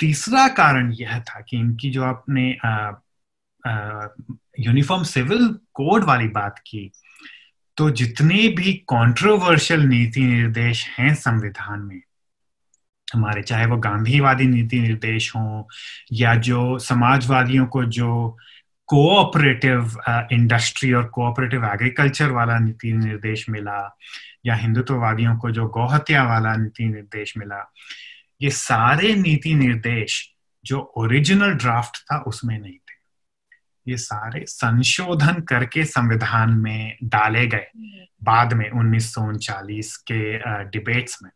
तीसरा 0.00 0.46
कारण 0.48 0.92
यह 0.92 1.18
था 1.20 1.40
कि 1.40 1.56
इनकी 1.56 1.90
जो 1.90 2.04
आपने 2.04 2.48
यूनिफॉर्म 4.60 5.02
सिविल 5.04 5.48
कोड 5.74 6.04
वाली 6.04 6.28
बात 6.28 6.58
की 6.66 6.90
तो 7.76 7.88
जितने 7.90 8.48
भी 8.56 8.72
कंट्रोवर्शियल 8.92 9.80
नीति 9.80 10.20
निर्देश 10.20 10.86
हैं 10.98 11.14
संविधान 11.14 11.80
में, 11.80 12.00
हमारे 13.08 13.42
चाहे 13.42 13.66
वो 13.66 13.76
गांधीवादी 13.76 14.46
नीति 14.46 14.80
निर्देश 14.80 15.30
हो, 15.36 15.68
या 16.12 16.34
जो 16.34 16.78
समाजवादियों 16.78 17.66
को 17.66 17.84
जो 17.84 18.36
कोऑपरेटिव 18.88 19.98
इंडस्ट्री 20.32 20.92
और 20.92 21.04
कोऑपरेटिव 21.06 21.64
एग्रीकल्चर 21.64 22.30
वाला 22.30 22.58
नीति 22.58 22.92
निर्देश 22.92 23.48
मिला, 23.50 23.96
या 24.46 24.54
हिंदुत्ववादियों 24.54 25.36
को 25.36 25.50
जो 25.50 25.66
गौहत्या 25.68 26.24
वाला 26.24 26.54
नीति 26.56 26.88
निर्देश 26.88 27.36
मिला 27.38 27.62
ये 28.44 28.50
सारे 28.50 29.14
नीति 29.14 29.54
निर्देश 29.54 30.34
जो 30.64 30.92
ओरिजिनल 30.96 31.52
ड्राफ्ट 31.52 31.96
था 31.96 32.18
उसमें 32.18 32.58
नहीं 32.58 32.72
थे। 32.72 32.94
ये 33.88 33.96
सारे 33.96 34.44
संशोधन 34.46 35.40
करके 35.40 35.84
संविधान 35.84 36.50
में 36.50 36.96
डाले 37.04 37.46
गए 37.46 37.66
बाद 38.22 38.52
में 38.52 38.70
उन्नीस 38.70 39.96
के 39.96 40.38
डिबेट्स 40.64 41.22
में। 41.22 41.30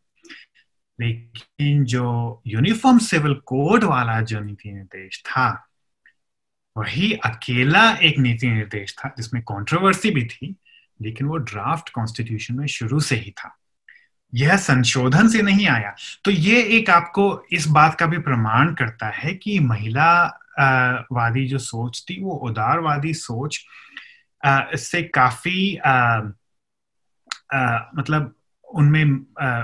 लेकिन 1.01 1.83
जो 1.83 2.41
यूनिफॉर्म 2.47 2.97
सिविल 2.97 3.33
कोड 3.33 3.83
वाला 3.83 4.21
जो 4.21 4.39
नीति 4.39 4.71
निर्देश 4.71 5.23
था, 5.25 5.67
वही 6.77 7.13
अकेला 7.13 7.91
एक 7.91 8.19
नीति 8.19 8.49
निर्देश 8.49 8.95
था 8.97 9.13
जिसमें 9.17 9.43
कंट्रोवर्सी 9.43 10.11
भी 10.11 10.25
थी, 10.25 10.55
लेकिन 11.01 11.27
वो 11.27 11.37
ड्राफ्ट 11.37 11.89
कॉन्स्टिट्यूशन 11.89 12.55
में 12.55 12.67
शुरू 12.67 12.99
से 12.99 13.15
ही 13.15 13.31
था। 13.31 13.58
यह 14.33 14.57
संशोधन 14.57 15.27
से 15.27 15.41
नहीं 15.41 15.67
आया। 15.67 15.95
तो 16.23 16.31
ये 16.31 16.63
एक 16.63 16.89
आपको 16.89 17.45
इस 17.51 17.67
बात 17.67 17.95
का 17.95 18.05
भी 18.05 18.17
प्रमाण 18.17 18.73
करता 18.73 19.07
है 19.07 19.33
कि 19.33 19.59
महिला 19.59 20.39
वादी 21.11 21.47
जो 21.47 21.57
सोच 21.57 22.05
थी 22.09 22.21
वो 22.21 22.31
उदारवादी 22.31 23.13
सोच 23.13 23.65
से 24.75 25.03
काफ़ी 25.03 25.75
आ, 25.75 26.21
आ, 27.53 27.79
मतलब 27.95 28.35
उनमें 28.73 29.05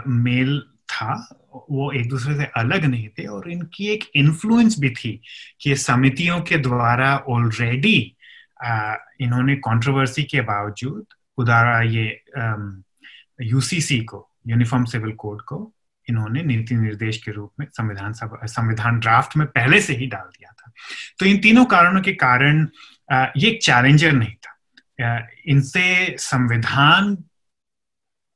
मेल 0.08 0.60
था 0.90 1.40
वो 1.54 1.92
एक 1.92 2.10
दूसरे 2.10 2.36
से 2.38 2.46
अलग 2.46 2.86
नहीं 2.86 3.10
थे 3.10 3.26
और 3.26 3.52
इनकी 3.52 3.88
एक 3.88 4.12
इन्फ्लुएंस 4.16 4.80
भी 4.80 4.90
थी 4.90 5.22
कि 5.62 5.76
समितियों 5.76 6.42
के 6.42 6.58
द्वारा 6.58 7.18
ऑलरेडी 7.18 8.16
इन्होंने 9.22 9.56
कंट्रोवर्सी 9.56 10.24
के 10.24 10.42
बावजूद 10.42 11.06
उदारा 11.38 11.82
ये 11.82 12.24
यूसीसी 13.42 14.00
को 14.00 14.32
यूनिफॉर्म 14.48 14.86
सिविल 14.86 15.12
कोड 15.12 15.42
को 15.42 15.74
इन्होंने 16.10 16.44
नीति 16.44 16.76
निर्देश 16.76 17.24
के 17.24 17.32
रूप 17.32 17.54
में 17.60 17.68
संविधान 17.72 18.14
संविधान 18.48 19.00
ड्राफ्ट 19.00 19.38
में 19.38 19.48
पहले 19.48 19.82
से 19.82 19.94
ही 19.94 20.08
डाल 20.08 20.26
दिया 20.26 20.52
था। 20.52 20.72
तो 21.20 21.26
इन 21.26 21.38
तीनों 21.38 21.66
कारणों 21.66 22.02
के 22.02 22.14
कारण 22.14 22.68
ये 23.38 23.48
एक 23.48 23.62
चैलेंजर 23.64 24.12
नहीं 24.12 24.34
था। 24.34 24.52
इनसे 25.48 26.16
संविधान 26.20 27.16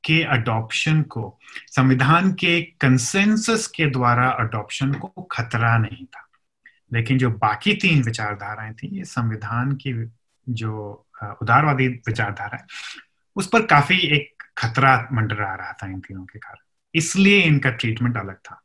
के 0.04 0.24
अडॉप्शन 0.24 1.02
को, 1.02 1.40
संविधान 1.68 2.34
के 2.34 2.62
कंसेंसस 2.62 3.68
के 3.68 3.86
द्वारा 3.86 4.30
अडॉप्शन 4.30 4.94
को 4.94 5.08
खतरा 5.08 5.78
नहीं 5.78 6.06
था। 6.06 6.28
लेकिन 6.94 7.18
जो 7.18 7.30
बाकी 7.30 7.74
तीन 7.74 8.04
विचारधाराएँ 8.04 8.74
थी, 8.74 8.88
ये 8.98 9.04
संविधान 9.04 9.72
की 9.72 9.94
जो 10.50 11.06
उदारवादी 11.42 11.88
विचारधारा 11.88 12.58
है, 12.58 12.66
उस 13.36 13.48
पर 13.48 13.66
काफ़ी 13.66 13.98
एक 13.98 14.39
खतरा 14.60 15.08
मंडरा 15.12 15.54
रहा 15.56 15.74
था 15.74 15.88
इन 15.88 16.00
तीनों 16.00 16.24
के 16.24 16.40
कारण। 16.40 16.64
इसलिए 16.96 17.42
इनका 17.42 17.70
ट्रीटमेंट 17.70 18.18
अलग 18.18 18.36
था। 18.36 18.62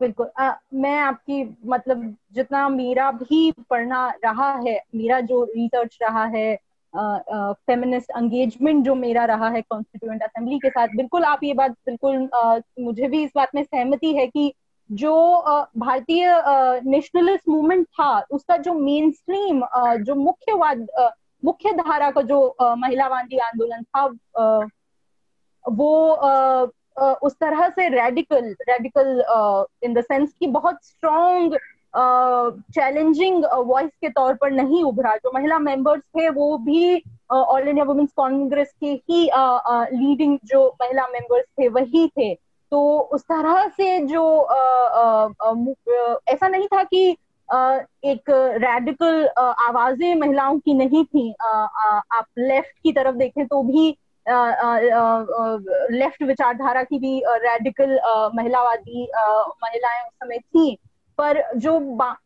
बिल्कुल। 0.00 0.30
आ, 0.38 0.52
मैं 0.74 0.98
आपकी 1.00 1.56
मतलब 1.66 2.16
जितना 2.32 2.68
मेरा 2.68 3.10
भी 3.10 3.52
पढ़ना 3.70 4.08
रहा 4.24 4.50
है 4.66 4.80
मेरा 4.94 5.20
जो 5.20 5.44
रिसर्च 5.44 5.98
रहा 6.02 6.24
है 6.24 6.58
फेमिनिस्ट 6.96 8.10
एंगेजमेंट 8.10 8.84
जो 8.84 8.94
मेरा 8.94 9.24
रहा 9.24 9.48
है 9.48 9.62
कॉन्स्टिट्यूएंट 9.62 10.22
असेंबली 10.22 10.58
के 10.58 10.70
साथ 10.70 10.88
बिल्कुल 10.96 11.24
आप 11.24 11.44
ये 11.44 11.54
बात 11.54 11.70
बिल्कुल 11.70 12.28
आ, 12.34 12.58
मुझे 12.80 13.08
भी 13.08 13.24
इस 13.24 13.30
बात 13.36 13.48
में 13.54 13.62
सहमति 13.64 14.14
है 14.14 14.26
कि 14.26 14.54
जो 14.92 15.36
भारतीय 15.78 16.42
नेशनलिस्ट 16.84 17.48
मूवमेंट 17.48 17.86
था 17.86 18.20
उसका 18.20 18.56
जो 18.56 18.74
मेन 18.74 19.10
स्ट्रीम 19.10 19.60
जो 20.02 20.14
मुख्यवाद 20.14 20.86
मुख्य 21.44 21.72
धारा 21.72 22.10
का 22.10 22.22
जो 22.22 22.56
महिलावादी 22.60 23.38
आंदोलन 23.38 23.82
था 23.82 24.04
वो 25.64 25.90
उस 27.22 27.32
तरह 27.40 27.68
से 27.68 27.88
radical 27.88 28.54
radical 28.68 29.22
in 29.82 29.94
the 29.94 30.00
sense 30.00 30.32
की 30.40 30.46
बहुत 30.46 30.78
स्ट्रॉन्ग 30.82 31.58
चैलेंजिंग 32.74 33.44
वॉइस 33.66 33.90
के 34.00 34.08
तौर 34.08 34.34
पर 34.34 34.50
नहीं 34.50 34.82
उभरा। 34.84 35.14
जो 35.16 35.30
महिला 35.34 35.58
मेंबर्स 35.58 36.02
थे 36.16 36.28
वो 36.30 36.56
भी 36.58 37.02
ऑल 37.30 37.68
इंडिया 37.68 37.84
वुमेन्स 37.84 38.10
कांग्रेस 38.12 38.72
के 38.80 38.86
ही 38.86 39.22
लीडिंग 39.32 40.36
uh, 40.36 40.42
uh, 40.42 40.48
जो 40.50 40.66
महिला 40.82 41.06
मेंबर्स 41.06 41.44
थे 41.60 41.68
वही 41.68 42.08
थे। 42.08 42.34
तो 42.70 42.98
उस 43.14 43.22
तरह 43.22 43.68
से 43.68 43.98
जो 44.06 44.22
ऐसा 46.28 46.48
नहीं 46.48 46.66
था 46.66 46.82
कि 46.84 47.16
एक 47.50 48.30
रेडिकल 48.62 49.26
आवाज़ें 49.38 50.14
महिलाओं 50.14 50.58
की 50.58 50.74
नहीं 50.74 51.04
थी। 51.04 51.30
आप 51.42 52.24
लेफ़्ट 52.38 52.78
की 52.82 52.92
तरफ़ 52.92 53.16
देखें 53.16 53.46
तो 53.46 53.62
भी 53.62 53.88
लेफ़्ट 55.92 56.22
विचारधारा 56.22 56.82
की 56.82 56.98
भी 56.98 57.20
रेडिकल 57.28 57.98
महिलावादी 58.36 59.06
महिलाएँ 59.64 60.02
उस 60.02 60.12
समय 60.24 60.38
थी। 60.38 60.76
पर 61.18 61.42
जो 61.56 61.78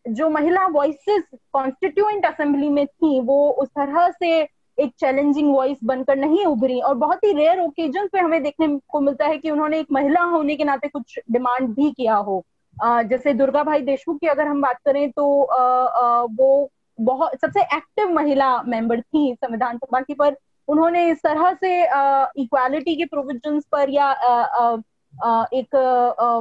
जो 0.09 0.29
महिला 0.31 0.67
वॉइसेस 0.67 1.23
कॉन्स्टिट्यूएंट 1.53 2.27
असेंबली 2.27 2.69
में 2.69 2.87
थी, 2.87 3.21
वो 3.21 3.51
उस 3.53 3.69
तरह 3.69 4.11
से 4.11 4.41
एक 4.79 4.93
चैलेंजिंग 5.01 5.55
वॉइस 5.55 5.79
बनकर 5.85 6.17
नहीं 6.17 6.45
उभरी। 6.47 6.81
और 6.81 6.95
बहुत 6.95 7.25
ही 7.25 7.33
रेयर 7.33 7.61
ओकेजन 7.61 8.07
पे 8.13 8.19
हमें 8.19 8.43
देखने 8.43 8.69
को 8.89 9.01
मिलता 9.01 9.27
है 9.27 9.39
कि 9.39 9.51
उन्होंने 9.51 9.79
एक 9.81 9.87
महिला 9.93 10.23
होने 10.23 10.57
के 10.57 10.65
नाते 10.65 10.89
कुछ 10.89 11.19
डिमांड 11.33 11.69
भी 11.75 11.91
किया 11.91 12.15
हो। 12.17 12.43
जैसे 12.77 13.33
दुर्गा 13.35 13.63
भाई 13.65 13.81
देशमुख 13.83 14.19
की 14.21 14.27
अगर 14.27 14.47
हम 14.47 14.61
बात 14.63 14.79
करें 14.87 15.11
तो 15.11 15.25
वो 16.37 16.71
बहुत, 16.99 17.41
सबसे 17.41 17.61
एक्टिव 17.77 18.09
महिला 18.11 18.63
मेंबर 18.63 19.01
थी 19.01 19.35
संविधान 19.35 19.79
सभा 19.79 20.01
की, 20.01 20.15
पर 20.15 20.37
उन्होंने 20.69 21.07
इस 21.11 21.23
तरह 21.23 21.53
से 21.55 21.83
इक्वालिटी 22.43 22.95
के 22.97 23.05
प्रोविजंस 23.05 23.65
पर 23.73 23.91
या 23.91 24.11
एक 25.55 25.77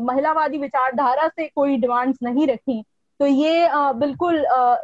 महिलावादी 0.04 0.58
विचारधारा 0.58 1.28
से 1.28 1.48
कोई 1.48 1.78
डिमांड्स 1.78 2.18
नहीं 2.24 2.48
रखी। 2.48 2.84
तो 3.20 3.26
ये 3.26 3.68
बिल्कुल 3.96 4.36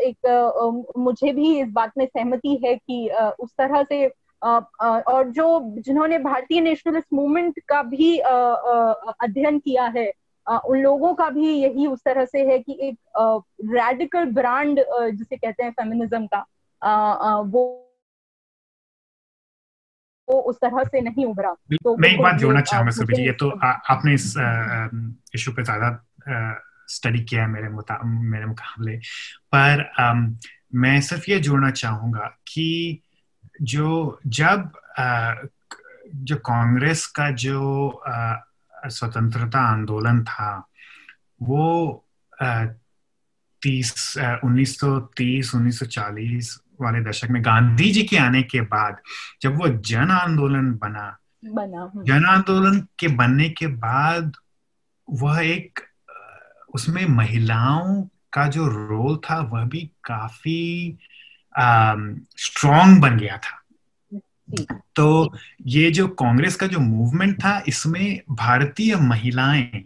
एक 0.02 0.94
मुझे 0.98 1.32
भी 1.34 1.60
इस 1.62 1.70
बात 1.74 1.92
में 1.98 2.06
सहमति 2.06 2.60
है 2.66 2.76
कि 2.76 3.10
उस 3.40 3.50
तरह 3.58 3.84
से 3.84 4.06
और 4.42 5.30
जो 5.32 5.60
जिन्होंने 5.80 6.18
भारतीय 6.20 6.62
नेशनलिस्ट 6.62 7.08
मूवमेंट 7.14 7.60
का 7.68 7.82
भी 7.84 8.18
अध्ययन 8.18 9.60
किया 9.60 9.86
है 9.98 10.12
उन 10.48 10.82
लोगों 10.82 11.14
का 11.14 11.30
भी 11.30 11.54
यही 11.54 11.88
उस 11.88 12.04
तरह 12.06 12.26
से 12.26 12.46
है 12.46 12.60
कि 12.60 12.78
एक 12.82 12.98
रेडिकल 13.72 14.26
ब्रांड 14.32 14.80
जिसे 14.80 15.36
कहते 15.38 15.64
हैं 15.64 15.72
फेमिनिज्म 15.72 16.28
का 16.28 16.46
वो 17.42 17.84
वो 20.28 20.40
उस 20.42 20.56
तरह 20.56 20.84
से 20.84 21.02
नहीं 21.02 21.26
उभरा। 21.26 21.54
तो 21.74 21.96
मैं 21.98 22.10
एक 22.10 22.22
बात 22.22 22.36
जोड़ना 22.36 22.62
चाहूँगा 22.62 22.92
सुबह 22.92 23.16
जी 23.16 23.26
ये 23.26 23.32
तो 23.32 23.50
आ, 23.50 23.68
आपने 23.68 24.14
इस 24.14 24.34
इशू 25.36 25.52
पे 25.52 25.64
ज़्यादा 25.64 25.90
स्टडी 26.88 27.20
किया 27.20 27.42
है 27.42 27.48
मेरे 27.50 27.70
मुता, 27.70 28.00
मेरे 28.04 28.46
मुकाबले। 28.46 28.98
पर 29.56 29.92
आ, 30.00 30.14
मैं 30.76 31.00
सिर्फ़ 31.02 31.30
ये 31.32 31.40
जोड़ना 31.40 31.72
चाहूँगा 31.72 32.28
कि 32.48 33.02
जो 33.62 34.20
जब 34.28 34.72
आ, 35.00 35.34
जो 36.16 36.36
कांग्रेस 36.36 37.06
का 37.08 37.32
जो 37.32 37.88
स्वतंत्रता 38.90 39.60
आंदोलन 39.68 40.24
था 40.24 40.52
वो 41.42 41.66
तीस 43.62 43.94
उन्नीस 44.44 44.80
सौ 44.80 45.00
तीस 45.18 45.54
उन्नीस 45.56 45.80
सौ 45.80 45.86
चालीस 45.88 46.58
वाले 46.82 47.02
दशक 47.04 47.30
में 47.30 47.44
गांधी 47.46 47.92
जी 47.92 48.04
के 48.04 48.18
आने 48.18 48.42
के 48.44 48.62
बाद 48.74 48.98
जब 49.42 49.58
वो 49.58 49.68
जन 49.86 50.12
आंदोलन 50.12 50.72
बना 50.74 51.08
बना 51.46 51.82
हम्म। 51.84 52.04
जन 52.04 52.26
आंदोलन 52.26 52.80
के 53.00 53.08
बनने 53.16 53.50
के 53.50 53.68
बाद 53.78 54.36
वह 55.08 55.40
एक 55.42 55.80
उसमें 56.76 57.06
महिलाओं 57.08 58.02
का 58.34 58.48
जो 58.48 58.68
रोल 58.68 59.18
था 59.20 59.40
वह 59.52 59.64
भी 59.66 59.82
काफ़ी 60.04 60.98
स्ट्रॉन्ग 62.38 63.02
बन 63.02 63.18
गया 63.18 63.38
था 63.38 63.62
तो 64.96 65.34
ये 65.68 65.90
जो 65.92 66.08
कांग्रेस 66.08 66.56
का 66.56 66.68
जो 66.68 66.80
मूवमेंट 66.80 67.36
था, 67.40 67.62
इसमें 67.68 68.20
भारतीय 68.30 68.96
महिलाएँ 68.96 69.84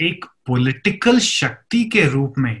एक 0.00 0.24
पॉलिटिकल 0.46 1.18
शक्ति 1.18 1.84
के 1.84 2.04
रूप 2.08 2.34
में 2.38 2.60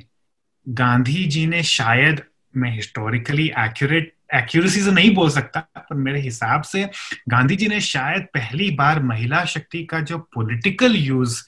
गांधी 0.68 1.24
जी 1.24 1.46
ने 1.46 1.62
शायद, 1.62 2.22
मैं 2.56 2.70
हिस्टोरिकली 2.74 3.46
एक्यूरेट 3.58 4.12
एक्यूरेसी 4.34 4.80
से 4.82 4.90
नहीं 4.90 5.14
बोल 5.14 5.30
सकता, 5.30 5.60
पर 5.60 5.94
मेरे 5.94 6.20
हिसाब 6.20 6.62
से 6.62 6.84
गांधी 7.28 7.56
जी 7.56 7.68
ने 7.68 7.80
शायद 7.80 8.26
पहली 8.34 8.70
बार 8.70 9.02
महिला 9.02 9.44
शक्ति 9.44 9.84
का 9.84 10.00
जो 10.00 10.18
पॉलिटिकल 10.34 10.96
यूज़ 10.96 11.42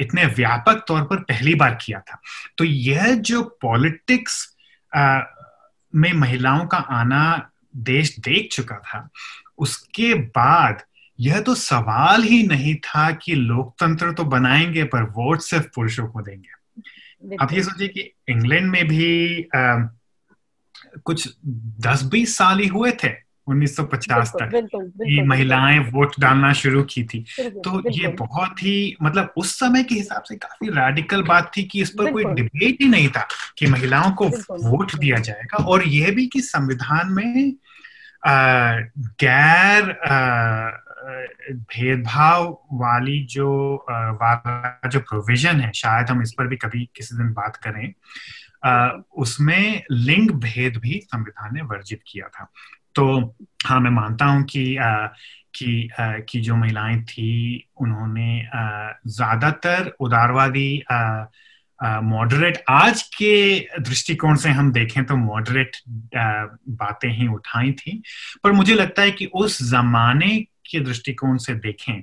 इतने 0.00 0.24
व्यापक 0.26 0.84
तौर 0.88 1.02
पर 1.02 1.16
पहली 1.20 1.54
बार 1.54 1.78
किया 1.80 2.00
था। 2.00 2.20
तो 2.58 2.64
यह 2.64 3.14
जो 3.14 3.42
पॉलिटिक्स 3.62 4.56
में 5.94 6.12
महिलाओं 6.12 6.66
का 6.66 6.78
आना 6.78 7.50
देश 7.76 8.18
देख 8.18 8.48
चुका 8.52 8.76
था। 8.76 9.08
उसके 9.58 10.14
बाद 10.14 10.82
यह 11.20 11.40
तो 11.40 11.54
सवाल 11.54 12.22
ही 12.22 12.46
नहीं 12.46 12.74
था 12.74 13.10
कि 13.10 13.34
लोकतंत्र 13.34 14.12
तो 14.12 14.24
बनाएँगे 14.24 14.84
पर 14.84 15.02
वोट 15.02 15.40
सिर्फ़ 15.40 15.66
पुरुषों 15.74 16.06
को 16.06 16.20
देंगे। 16.20 16.48
आप 17.40 17.52
ये 17.52 17.62
सोचिए 17.62 17.88
कि 17.88 18.12
इंग्लैंड 18.28 18.70
में 18.70 18.88
भी 18.88 19.42
आ, 19.54 19.88
कुछ 21.04 21.34
दस 21.80 22.02
बीस 22.02 22.36
साल 22.36 22.58
ही 22.58 22.66
हुए 22.66 22.92
थे 22.92 23.08
1950 23.48 24.30
तक। 24.30 24.68
ये 25.06 25.22
महिलाएँ 25.22 25.78
वोट 25.78 26.14
डालना 26.20 26.52
शुरू 26.52 26.82
की 26.82 27.04
थी। 27.04 27.24
तो 27.40 27.90
ये 27.90 28.08
बहुत 28.08 28.62
ही 28.62 28.96
मतलब 29.02 29.34
उस 29.36 29.58
समय 29.58 29.82
के 29.82 29.94
हिसाब 29.94 30.22
से 30.22 30.36
काफ़ी 30.36 30.68
रेडिकल 30.68 31.22
बात 31.22 31.52
थी 31.56 31.64
कि 31.64 31.80
इस 31.82 31.90
पर 31.90 32.12
कोई 32.12 32.24
डिबेट 32.24 32.76
ही 32.82 32.88
नहीं 32.88 33.08
था 33.08 33.28
कि 33.58 33.66
महिलाओं 33.66 34.10
को 34.10 34.28
वोट 34.50 34.96
दिया 34.96 35.18
जाएगा। 35.18 35.64
और 35.64 35.88
यह 35.88 36.10
भी 36.10 36.26
कि 36.26 36.40
संविधान 36.40 37.12
में 37.12 37.52
गैर 38.26 39.92
भेदभाव 41.72 42.46
वाली 42.72 43.18
जो 43.30 43.48
वाला 43.90 44.88
जो 44.88 45.00
प्रोविज़न 45.00 45.60
है, 45.60 45.70
शायद 45.72 46.10
हम 46.10 46.22
इस 46.22 46.32
पर 46.38 46.46
भी 46.46 46.56
कभी 46.56 46.84
किसी 46.96 47.16
दिन 47.16 47.32
बात 47.32 47.56
करें 47.66 47.92
उसमें 49.18 49.82
लिंग 49.90 50.30
भेद 50.40 50.76
भी 50.76 51.00
संविधान 51.04 51.54
ने 51.54 51.62
वर्जित 51.64 52.00
किया 52.06 52.28
था। 52.28 52.50
तो 52.94 53.36
हाँ 53.66 53.80
मैं 53.80 53.90
मानता 53.90 54.24
हूँ 54.24 54.42
कि 54.44 54.76
की 55.54 55.88
की 55.98 56.40
जो 56.40 56.56
महिलाएँ 56.56 57.02
थी, 57.02 57.68
उन्होंने 57.80 58.42
ज़्यादातर 59.08 59.92
उदारवादी 60.00 60.82
मॉडरेट 61.80 62.62
आज 62.68 63.02
के 63.16 63.58
दृष्टिकोण 63.80 64.36
से 64.36 64.50
हम 64.50 64.70
देखें 64.72 65.04
तो 65.04 65.16
मॉडरेट 65.16 65.76
बातें 65.86 67.08
ही 67.10 67.26
उठाई 67.26 67.72
थी, 67.72 68.02
पर 68.44 68.52
मुझे 68.52 68.74
लगता 68.74 69.02
है 69.02 69.10
कि 69.10 69.26
उस 69.34 69.62
जमाने 69.62 70.36
के 70.70 70.80
दृष्टिकोण 70.80 71.36
से 71.38 71.54
देखें 71.56 72.00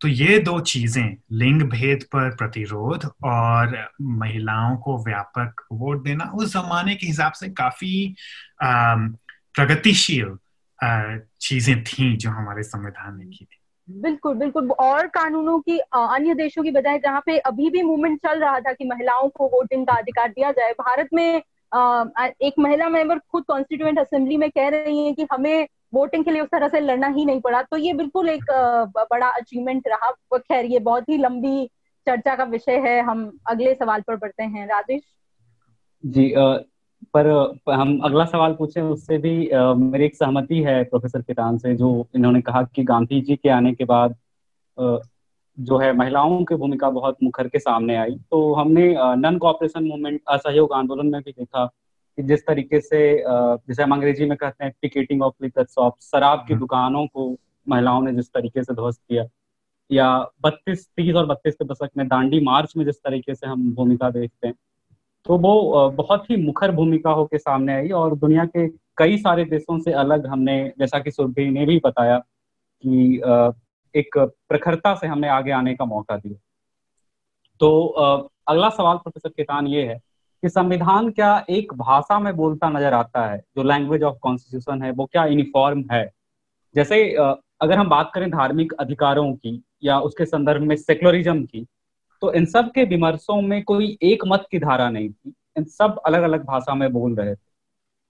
तो 0.00 0.08
ये 0.08 0.38
दो 0.38 0.58
चीज़ें, 0.60 1.16
लिंग 1.32 1.62
भेद 1.62 2.02
पर 2.12 2.34
प्रतिरोध 2.36 3.04
और 3.24 3.76
महिलाओं 4.02 4.76
को 4.76 4.96
व्यापक 5.04 5.64
वोट 5.72 6.02
देना, 6.04 6.24
उस 6.24 6.52
जमाने 6.52 6.94
के 6.94 7.06
हिसाब 7.06 7.32
से 7.32 7.48
काफ़ी 7.50 8.14
प्रगतिशील 8.62 10.36
चीज़ें 11.40 11.82
थी 11.84 12.16
जो 12.16 12.30
हमारे 12.30 12.62
संविधान 12.62 13.18
ने 13.18 13.24
की 13.26 13.44
थी। 13.44 13.58
बिल्कुल 13.88 14.34
बिल्कुल। 14.34 14.70
और 14.72 15.06
कानूनों 15.06 15.58
की 15.60 15.78
अन्य 15.78 16.34
देशों 16.34 16.62
की 16.62 16.70
बजाय 16.70 16.98
जहाँ 16.98 17.22
पे 17.26 17.36
अभी 17.40 17.68
भी 17.70 17.82
मूवमेंट 17.82 18.18
चल 18.18 18.40
रहा 18.40 18.60
था 18.60 18.72
कि 18.72 18.84
महिलाओं 18.84 19.28
को 19.28 19.46
वोटिंग 19.48 19.86
का 19.86 19.92
अधिकार 19.92 20.28
दिया 20.28 20.52
जाए, 20.52 20.72
भारत 20.72 21.08
में 21.14 21.42
एक 22.42 22.54
महिला 22.58 22.88
मेंबर 22.88 23.18
खुद 23.20 23.44
कॉन्स्टिट्यूएंट 23.48 23.98
असेंबली 23.98 24.36
में 24.36 24.50
कह 24.50 24.68
रही 24.68 25.04
है 25.06 25.12
कि 25.12 25.26
हमें 25.32 25.66
वोटिंग 25.94 26.24
के 26.24 26.30
लिए 26.30 26.40
उस 26.42 26.48
तरह 26.52 26.68
से 26.68 26.80
लड़ना 26.80 27.06
ही 27.08 27.24
नहीं 27.24 27.40
पड़ा। 27.40 27.62
तो 27.62 27.76
ये 27.76 27.92
बिल्कुल 27.94 28.28
एक 28.28 28.44
बड़ा 29.10 29.28
अचीवमेंट 29.28 29.88
रहा। 29.88 30.10
खैर, 30.34 30.64
ये 30.64 30.78
बहुत 30.80 31.08
ही 31.08 31.16
लंबी 31.18 31.66
चर्चा 32.06 32.34
का 32.36 32.44
विषय 32.46 32.78
है। 32.78 33.00
हम 33.02 33.30
अगले 33.46 33.74
सवाल 33.74 34.00
पर 34.00 34.16
बढ़ते 34.16 34.42
हैं। 34.44 34.66
राजेश? 34.66 35.02
जी 36.04 36.30
पर 37.14 37.26
हम 37.70 37.98
अगला 37.98 38.24
सवाल 38.24 38.52
पूछे 38.54 38.80
उससे 38.80 39.18
भी 39.18 39.36
मेरी 39.76 40.04
एक 40.04 40.14
सहमति 40.14 40.62
है 40.62 40.82
प्रोफेसर 40.84 41.22
कितान 41.22 41.58
से 41.58 41.74
जो 41.74 41.90
इन्होंने 42.16 42.40
कहा 42.40 42.62
कि 42.64 42.84
गांधी 42.84 43.20
जी 43.20 43.36
के 43.36 43.48
आने 43.48 43.72
के 43.72 43.84
बाद 43.84 44.16
जो 45.58 45.78
है 45.78 45.92
महिलाओं 45.92 46.44
की 46.44 46.54
भूमिका 46.54 46.90
बहुत 46.90 47.16
मुखर 47.22 47.48
के 47.48 47.58
सामने 47.58 47.96
आई 47.96 48.14
तो 48.30 48.52
हमने 48.54 48.94
नन 49.18 49.38
कॉपरेशन 49.38 49.84
मूवमेंट 49.84 50.20
असहयोग 50.28 50.72
आंदोलन 50.72 51.06
में 51.06 51.20
भी 51.20 51.32
देखा 51.32 51.66
कि 52.18 52.22
जिस 52.22 52.46
तरीके 52.46 52.80
से 52.80 53.00
जैसे 53.26 53.82
हम 53.82 53.92
अंग्रेज़ी 53.92 54.28
में 54.28 54.36
कहते 54.36 54.64
हैं 54.64 54.72
टिकेटिंग 54.82 55.22
ऑफ़ 55.22 55.34
लिकर 55.42 55.64
शॉप 55.64 55.96
शराब 56.02 56.44
की 56.48 56.52
हम्म। 56.52 56.60
दुकानों 56.60 57.06
को 57.06 57.30
महिलाओं 57.66 58.02
ने 58.02 58.12
जिस 58.12 58.32
तरीके 58.32 58.62
से 58.62 58.74
ध्वस्त 58.74 59.00
किया 59.08 59.24
या 59.90 60.08
बत्तीस 60.42 60.86
तीस 60.96 61.14
और 61.14 61.26
बत्तीस 61.26 61.54
के 61.54 61.64
दशक 61.64 61.90
में 61.96 62.06
दांडी 62.08 62.40
मार्च 62.40 62.72
में 62.76 62.84
जिस 62.84 62.96
तरीके 62.96 63.34
से 63.34 63.46
हम 63.46 63.74
भूमिका 63.74 64.10
देखते 64.10 64.46
हैं 64.46 64.54
तो 65.26 65.36
वो 65.38 65.90
बहुत 65.90 66.30
ही 66.30 66.36
मुखर 66.36 66.70
भूमिका 66.70 67.10
होकर 67.10 67.38
सामने 67.38 67.74
आई 67.74 67.88
और 67.90 68.14
दुनिया 68.16 68.44
के 68.46 68.66
कई 68.96 69.16
सारे 69.18 69.44
देशों 69.44 69.78
से 69.78 69.92
अलग 69.92 70.26
हमने, 70.26 70.72
जैसा 70.78 70.98
कि 70.98 71.10
सुरभि 71.10 71.48
ने 71.50 71.64
भी 71.66 71.80
बताया 71.84 72.18
कि 72.18 73.20
एक 73.94 74.18
प्रखरता 74.18 74.94
से 74.94 75.06
हमने 75.06 75.28
आगे 75.28 75.50
आने 75.50 75.74
का 75.74 75.84
मौका 75.84 76.16
दिया। 76.16 76.36
तो 77.60 77.86
अगला 78.48 78.68
सवाल 78.68 78.96
प्रोफेसर 78.96 79.28
केतान 79.28 79.66
ये 79.66 79.84
है 79.84 79.98
कि 80.42 80.48
संविधान 80.48 81.10
क्या 81.10 81.44
एक 81.50 81.72
भाषा 81.74 82.18
में 82.18 82.34
बोलता 82.36 82.68
नज़र 82.68 82.94
आता 82.94 83.26
है? 83.26 83.38
जो 83.56 83.62
लैंग्वेज 83.62 84.02
ऑफ़ 84.02 84.18
कॉन्स्टिट्यूशन 84.22 84.82
है, 84.82 84.90
वो 84.90 85.06
क्या 85.06 85.24
यूनिफॉर्म 85.24 85.84
है? 85.92 86.10
जैसे 86.74 87.02
अगर 87.14 87.78
हम 87.78 87.88
बात 87.88 88.10
करें 88.14 88.30
धार्मिक 88.30 88.72
अधिकारों 88.72 89.32
की 89.34 89.62
या 89.84 89.98
उसके 90.00 90.24
संदर्भ 90.26 90.62
में 90.62 90.76
सेकुलरिज्म 90.76 91.44
की 91.44 91.66
तो 92.24 92.32
इन 92.32 92.44
सब 92.46 92.70
के 92.72 92.84
विमर्शों 92.84 93.40
में 93.42 93.62
कोई 93.62 93.86
एक 94.02 94.22
मत 94.26 94.46
की 94.50 94.58
धारा 94.58 94.88
नहीं 94.90 95.08
थी। 95.10 95.32
इन 95.56 95.64
सब 95.64 95.98
अलग 96.06 96.22
अलग 96.22 96.44
भाषा 96.44 96.74
में 96.74 96.92
बोल 96.92 97.14
रहे 97.14 97.34
थे। 97.34 97.52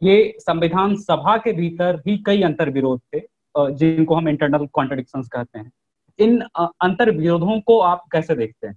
ये 0.02 0.36
संविधान 0.40 0.94
सभा 0.96 1.36
के 1.36 1.52
भीतर 1.52 2.00
ही 2.06 2.16
कई 2.18 2.42
अंतर 2.42 2.70
विरोध 2.70 3.00
थे 3.14 3.20
जिनको 3.58 4.14
हम 4.14 4.28
इंटरनल 4.28 4.66
कॉन्ट्रडिक्शन 4.66 5.22
कहते 5.22 5.58
हैं। 5.58 5.72
इन 6.18 6.40
अंतर 6.56 7.10
विरोधों 7.10 7.60
को 7.60 7.78
आप 7.80 8.04
कैसे 8.12 8.34
देखते 8.34 8.66
हैं? 8.66 8.76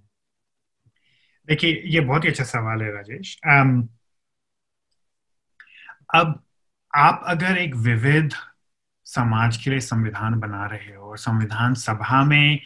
देखिए, 1.48 1.82
ये 1.86 2.00
बहुत 2.00 2.24
ही 2.24 2.28
अच्छा 2.28 2.44
सवाल 2.44 2.82
है, 2.82 2.90
राजेश। 2.92 3.38
अब 6.14 6.42
आप 6.94 7.22
अगर 7.26 7.58
एक 7.58 7.74
विविध 7.76 8.32
समाज 9.04 9.56
के 9.56 9.70
लिए 9.70 9.80
संविधान 9.80 10.38
बना 10.40 10.66
रहे 10.66 10.94
हो 10.94 11.10
और 11.10 11.18
संविधान 11.18 11.74
सभा 11.74 12.24
में 12.24 12.60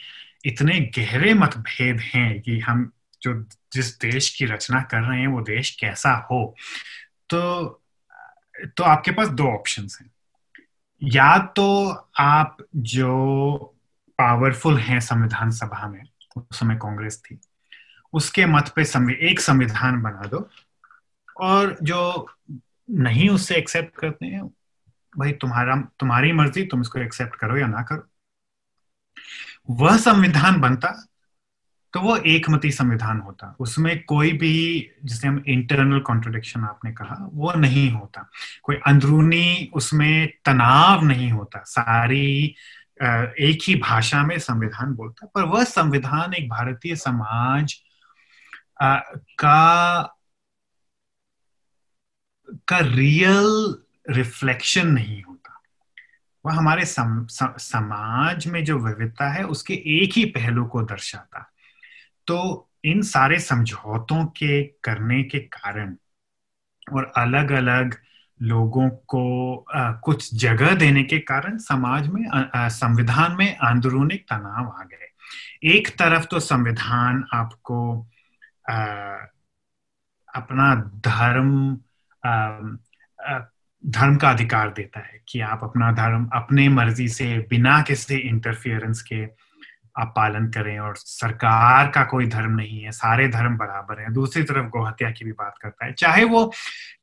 इतने 0.45 0.79
गहरे 0.97 1.33
मतभेद 1.33 1.99
हैं 1.99 2.41
कि 2.41 2.59
हम 2.59 2.91
जो 3.21 3.33
जिस 3.73 3.99
देश 3.99 4.29
की 4.35 4.45
रचना 4.45 4.81
कर 4.81 5.01
रहे 5.01 5.19
हैं 5.19 5.27
वो 5.27 5.41
देश 5.41 5.75
कैसा 5.75 6.27
हो? 6.31 6.55
तो 7.29 7.39
तो 8.65 8.83
आपके 8.83 9.11
पास 9.11 9.27
दो 9.27 9.47
ऑप्शंस 9.47 9.97
हैं। 10.01 10.11
या 11.03 11.37
तो 11.37 11.89
आप 12.19 12.57
जो 12.75 13.09
पावरफुल 14.09 14.77
हैं 14.77 14.99
संविधान 14.99 15.51
सभा 15.51 15.87
में 15.87 16.03
उस 16.37 16.59
समय 16.59 16.75
कांग्रेस 16.75 17.21
थी 17.25 17.39
उसके 18.13 18.45
मत 18.45 18.73
पे 18.75 18.85
संवि, 18.85 19.17
एक 19.21 19.39
संविधान 19.39 20.01
बना 20.01 20.21
दो 20.21 20.49
और 21.37 21.77
जो 21.83 22.29
नहीं 22.89 23.29
उससे 23.29 23.55
एक्सेप्ट 23.55 23.99
करते 23.99 24.25
हैं 24.25 24.47
भाई 25.17 25.31
तुम्हारा 25.31 25.75
तुम्हारी 25.99 26.31
मर्ज़ी 26.31 26.65
तुम 26.65 26.81
इसको 26.81 26.99
एक्सेप्ट 26.99 27.35
करो 27.35 27.57
या 27.57 27.67
ना 27.67 27.81
करो। 27.81 28.07
वह 29.69 29.97
संविधान 29.97 30.59
बनता 30.61 31.09
तो 31.93 31.99
वो 31.99 32.15
एकमती 32.17 32.71
संविधान 32.71 33.19
होता। 33.19 33.55
उसमें 33.59 34.03
कोई 34.03 34.31
भी, 34.31 34.89
जिसे 35.05 35.27
हम 35.27 35.43
इंटरनल 35.47 35.99
कॉन्ट्रोडिक्शन 35.99 36.63
आपने 36.63 36.91
कहा, 36.91 37.29
वो 37.33 37.53
नहीं 37.53 37.91
होता। 37.91 38.29
कोई 38.63 38.75
अंदरूनी 38.87 39.71
उसमें 39.73 40.33
तनाव 40.45 41.03
नहीं 41.03 41.31
होता। 41.31 41.63
सारी 41.67 42.55
एक 43.01 43.59
ही 43.67 43.75
भाषा 43.75 44.23
में 44.23 44.37
संविधान 44.39 44.93
बोलता। 44.93 45.25
पर 45.25 45.43
वह 45.43 45.63
संविधान 45.63 46.33
एक 46.33 46.49
भारतीय 46.49 46.95
समाज 46.95 47.73
का 49.39 50.01
का 52.67 52.77
रियल 52.77 53.75
रिफ्लेक्शन 54.09 54.87
नहीं 54.87 55.21
होता। 55.23 55.32
वह 56.45 56.53
हमारे 56.53 56.85
सम, 56.85 57.25
सम, 57.25 57.53
समाज 57.57 58.47
में 58.47 58.63
जो 58.63 58.77
विविधता 58.79 59.29
है 59.29 59.43
उसके 59.43 59.73
एक 59.73 60.13
ही 60.13 60.25
पहलू 60.25 60.65
को 60.65 60.81
दर्शाता। 60.81 61.51
तो 62.27 62.69
इन 62.83 63.01
सारे 63.01 63.39
समझौतों 63.39 64.25
के 64.25 64.63
करने 64.63 65.23
के 65.23 65.39
कारण 65.39 65.95
और 66.93 67.11
अलग 67.17 67.51
अलग 67.51 67.95
लोगों 68.41 68.89
को 68.89 69.23
आ, 69.75 69.91
कुछ 69.91 70.35
जगह 70.35 70.75
देने 70.75 71.03
के 71.03 71.19
कारण 71.19 71.57
समाज 71.57 72.07
में 72.07 72.23
संविधान 72.55 73.31
में 73.31 73.57
अंदरूनी 73.57 74.15
तनाव 74.15 74.75
आ 74.79 74.83
गए। 74.83 75.09
एक 75.63 75.87
तरफ़ 75.87 76.25
तो 76.25 76.39
संविधान 76.39 77.23
आपको 77.33 78.07
आ, 78.69 78.75
अपना 80.35 80.75
धर्म 81.05 81.77
आ, 82.25 82.31
आ, 83.33 83.39
धर्म 83.85 84.15
का 84.15 84.29
अधिकार 84.29 84.69
देता 84.69 84.99
है 84.99 85.21
कि 85.27 85.39
आप 85.39 85.59
अपना 85.63 85.91
धर्म 85.91 86.29
अपने 86.33 86.69
मर्ज़ी 86.69 87.07
से, 87.07 87.37
बिना 87.49 87.81
किसी 87.81 88.15
इंटरफियरेंस 88.15 89.01
के 89.01 89.23
आप 89.97 90.13
पालन 90.15 90.47
करें 90.47 90.79
और 90.79 90.95
सरकार 90.95 91.87
का 91.87 92.03
कोई 92.03 92.27
धर्म 92.27 92.51
नहीं 92.51 92.81
है, 92.83 92.91
सारे 92.91 93.27
धर्म 93.27 93.57
बराबर 93.57 94.01
हैं। 94.01 94.13
दूसरी 94.13 94.43
तरफ़ 94.43 94.65
गोहत्या 94.65 95.11
की 95.11 95.25
भी 95.25 95.31
बात 95.31 95.53
करता 95.61 95.85
है। 95.85 95.93
चाहे 95.93 96.23
वो 96.23 96.51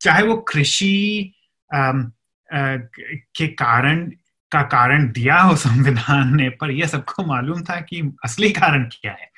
चाहे 0.01 0.23
वो 0.23 0.36
कृषि 0.36 1.32
के 1.74 3.47
कारण, 3.47 4.11
का 4.52 4.62
कारण 4.62 5.11
दिया 5.12 5.39
हो 5.40 5.57
संविधान 5.57 6.36
ने, 6.36 6.48
पर 6.48 6.70
यह 6.70 6.86
सबको 6.86 7.24
मालूम 7.24 7.62
था 7.62 7.81
कि 7.81 8.01
असली 8.24 8.51
कारण 8.51 8.85
क्या 8.93 9.12
है। 9.12 9.31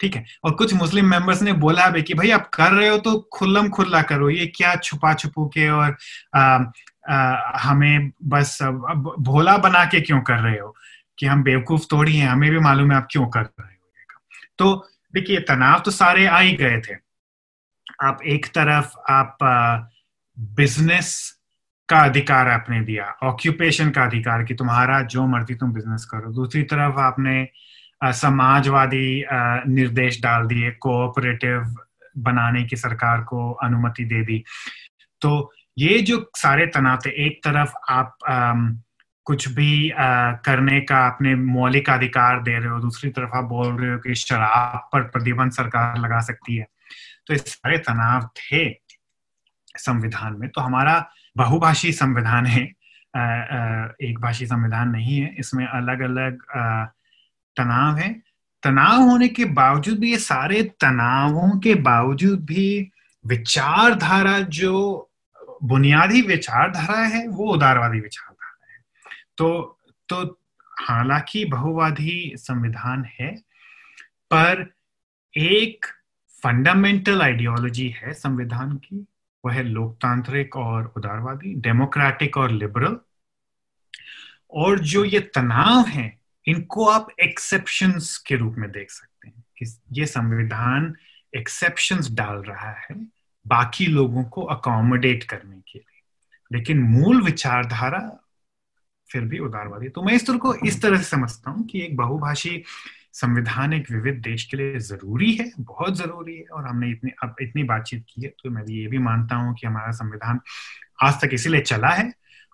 ठीक 0.00 0.16
है? 0.16 0.24
और 0.44 0.52
कुछ 0.52 0.74
मुस्लिम 0.74 1.06
मेंबर्स 1.10 1.42
ने 1.42 1.52
बोला 1.52 1.84
है 1.86 2.02
कि 2.02 2.14
भाई 2.14 2.30
आप 2.30 2.48
कर 2.54 2.72
रहे 2.72 2.88
हो 2.88 2.98
तो 2.98 3.18
खुल्लम 3.32 3.68
खुल्ला 3.68 4.02
करो। 4.02 4.30
ये 4.30 4.46
क्या 4.46 4.74
छुपा 4.76 5.12
छुपू 5.14 5.46
के 5.46 5.68
और 5.68 5.96
आ, 6.34 6.64
आ, 7.10 7.58
हमें 7.58 8.10
बस 8.24 8.58
भोला 8.62 9.56
बना 9.58 9.84
के 9.84 10.00
क्यों 10.00 10.20
कर 10.20 10.38
रहे 10.38 10.58
हो? 10.58 10.74
कि 11.18 11.26
हम 11.26 11.42
बेवकूफ़ 11.42 11.86
थोड़ी 11.92 12.16
हैं 12.16 12.28
हमें 12.28 12.50
भी 12.50 12.58
मालूम 12.58 12.90
है 12.90 12.96
आप 12.96 13.08
क्यों 13.10 13.26
कर 13.26 13.40
रहे 13.40 13.68
हो 13.68 13.74
तो 14.58 14.74
देखिए 15.14 15.40
तनाव 15.40 15.80
तो 15.80 15.90
सारे 15.90 16.26
आ 16.26 16.38
ही 16.38 16.52
गए 16.52 16.80
थे। 16.80 16.94
आप 18.02 18.18
एक 18.26 18.46
तरफ़ 18.46 18.96
आप 19.10 19.38
बिज़नेस 20.36 21.32
का 21.88 21.98
अधिकार 22.00 22.48
आपने 22.48 22.80
दिया 22.80 23.04
ऑक्यूपेशन 23.22 23.90
का 23.90 24.04
अधिकार 24.04 24.42
कि 24.44 24.54
तुम्हारा 24.54 25.00
जो 25.02 25.26
मर्ज़ी 25.26 25.54
तुम 25.54 25.72
बिज़नेस 25.72 26.04
करो। 26.04 26.32
दूसरी 26.32 26.62
तरफ़ 26.62 26.98
आपने 27.00 27.42
समाजवादी 28.00 29.24
निर्देश 29.68 30.20
डाल 30.22 30.46
दिए 30.46 30.70
कोऑपरेटिव 30.70 31.74
बनाने 32.18 32.64
की 32.64 32.76
सरकार 32.76 33.20
को 33.20 33.50
अनुमति 33.52 34.04
दे 34.04 34.22
दी। 34.24 34.42
तो 35.20 35.52
ये 35.78 35.98
जो 35.98 36.30
सारे 36.36 36.66
तनाव 36.66 36.98
थे 37.06 37.10
एक 37.26 37.40
तरफ़ 37.44 37.72
आप 37.90 38.16
आ, 38.28 38.52
कुछ 39.26 39.48
भी 39.48 39.90
आ, 39.90 40.32
करने 40.46 40.80
का 40.80 41.06
अपने 41.06 41.34
मौलिक 41.34 41.90
अधिकार 41.90 42.42
दे 42.42 42.58
रहे 42.58 42.68
हो 42.68 42.78
दूसरी 42.80 43.10
तरफ़ 43.10 43.36
आप 43.36 43.44
बोल 43.44 43.76
रहे 43.76 43.90
हो 43.92 43.98
कि 43.98 44.14
शराब 44.14 44.88
पर 44.92 45.02
प्रतिबंध 45.02 45.52
सरकार 45.52 45.98
लगा 45.98 46.20
सकती 46.20 46.56
है। 46.56 46.66
तो 47.26 47.34
इस 47.34 47.52
सारे 47.52 47.78
तनाव 47.78 48.28
थे 48.36 48.68
संविधान 49.78 50.36
में। 50.38 50.48
तो 50.48 50.60
हमारा 50.60 51.04
बहुभाषी 51.36 51.92
संविधान 51.92 52.46
है 52.46 52.62
एक 54.02 54.18
भाषी 54.20 54.46
संविधान 54.46 54.88
नहीं 54.90 55.20
है। 55.20 55.34
इसमें 55.38 55.66
अलग 55.66 56.00
अलग 56.00 56.38
तनाव 57.56 57.96
है। 57.96 58.22
तनाव 58.62 59.00
होने 59.00 59.28
के 59.28 59.44
बावजूद 59.44 59.98
भी, 59.98 60.10
ये 60.10 60.18
सारे 60.18 60.62
तनावों 60.62 61.58
के 61.58 61.74
बावजूद 61.74 62.44
भी 62.44 62.90
विचारधारा 63.26 64.40
जो 64.40 65.02
बुनियादी 65.62 66.22
विचारधारा 66.22 66.98
है, 66.98 67.28
वो 67.28 67.52
उदारवादी 67.52 68.00
विचारधारा 68.00 68.72
है। 68.72 68.78
तो 69.36 69.72
तो 70.08 70.40
हालाँकि 70.80 71.44
बहुवादी 71.44 72.32
संविधान 72.36 73.04
है, 73.20 73.36
पर 74.32 74.74
एक 75.36 75.86
फंडामेंटल 76.42 77.22
आइडियोलॉजी 77.22 77.88
है 77.88 78.12
संविधान 78.12 78.72
की, 78.72 79.06
वह 79.44 79.52
है 79.52 79.62
लोकतांत्रिक 79.62 80.56
और 80.56 80.94
उदारवादी, 80.96 81.54
डेमोक्रेटिक 81.54 82.36
और 82.36 82.50
लिबरल। 82.50 82.98
और 84.50 84.78
जो 84.78 85.04
ये 85.04 85.20
तनाव 85.20 85.86
है 85.86 86.18
इनको 86.46 86.86
आप 86.88 87.08
एक्सेप्शंस 87.20 88.16
के 88.26 88.36
रूप 88.36 88.54
में 88.58 88.70
देख 88.70 88.90
सकते 88.90 89.28
हैं 89.28 89.44
कि 89.58 89.66
ये 89.92 90.06
संविधान 90.06 90.94
एक्सेप्शंस 91.32 92.10
डाल 92.10 92.36
रहा 92.42 92.70
है 92.70 92.94
बाकी 93.46 93.86
लोगों 93.86 94.24
को 94.24 94.42
अकोमोडेट 94.42 95.24
करने 95.24 95.60
के 95.68 95.78
लिए। 95.78 96.02
लेकिन 96.50 96.80
मूल 96.82 97.22
विचारधारा 97.22 98.00
फिर 99.10 99.22
भी 99.22 99.38
उदारवादी 99.38 99.88
तो 99.88 100.02
मैं 100.02 100.14
इस 100.14 100.26
तरह 100.26 100.38
को 100.38 100.54
इस 100.66 100.80
तरह 100.82 100.96
से 100.98 101.04
समझता 101.04 101.50
हूँ 101.50 101.66
कि 101.66 101.82
एक 101.82 101.96
बहुभाषी 101.96 102.62
संविधान 103.12 103.72
एक 103.72 103.90
विविध 103.90 104.14
देश 104.14 104.44
के 104.44 104.56
लिए 104.56 104.78
ज़रूरी 104.78 105.32
है, 105.32 105.50
बहुत 105.60 105.96
ज़रूरी 105.96 106.36
है, 106.36 106.44
और 106.44 106.66
हमने 106.66 106.90
इतनी, 106.90 107.10
अब 107.22 107.36
इतनी 107.40 107.62
बातचीत 107.62 108.04
की 108.08 108.22
है 108.22 108.28
तो 108.28 108.50
मैं 108.50 108.62
ये 108.68 108.86
भी 108.86 108.98
मानता 108.98 109.36
हूँ 109.36 109.54
कि 109.54 109.66
हमारा 109.66 109.90
संविधान 109.90 110.40
आज 111.02 111.20
तक 111.20 111.30
इसीलिए 111.32 111.60
चला 111.60 111.88
है 111.88 112.12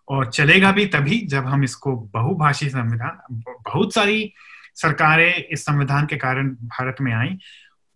और 0.09 0.31
चलेगा 0.31 0.73
भी 0.73 0.87
तभी 0.87 1.19
जब 1.19 1.47
हम 1.47 1.65
इसको 1.65 1.97
बहुभाषी 1.97 2.69
संविधान 2.69 3.43
बहुत 3.43 3.95
सारी 3.95 4.33
सरकारें 4.75 5.35
इस 5.35 5.65
संविधान 5.65 6.07
के 6.07 6.17
कारण 6.17 6.49
भारत 6.49 6.97
में 7.01 7.13
आई। 7.13 7.39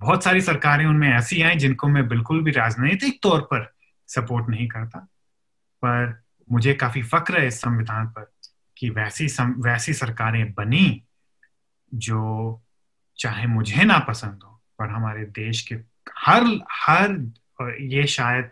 बहुत 0.00 0.24
सारी 0.24 0.40
सरकारें 0.40 0.86
उनमें 0.86 1.12
ऐसी 1.12 1.42
आई 1.42 1.56
जिनको 1.56 1.88
मैं 1.88 2.08
बिल्कुल 2.08 2.42
भी 2.42 2.50
राजनीतिक 2.50 3.20
तौर 3.22 3.40
पर 3.40 3.74
सपोर्ट 4.08 4.48
नहीं 4.48 4.68
करता। 4.68 4.98
पर 5.84 6.22
मुझे 6.52 6.74
काफ़ी 6.74 7.02
फक्र 7.02 7.40
है 7.40 7.46
इस 7.46 7.60
संविधान 7.60 8.06
पर 8.06 8.32
कि 8.76 8.90
वैसी 8.90 9.28
सम, 9.28 9.54
वैसी 9.58 9.92
सरकारें 9.92 10.52
बनी 10.52 11.02
जो 11.94 12.62
चाहे 13.18 13.46
मुझे 13.46 13.84
ना 13.84 13.98
पसंद 13.98 14.40
हो 14.44 14.62
पर 14.78 14.88
हमारे 14.88 15.24
देश 15.24 15.62
के 15.62 15.74
हर 16.18 16.60
हर 16.70 17.32
ये 17.80 18.06
शायद 18.06 18.50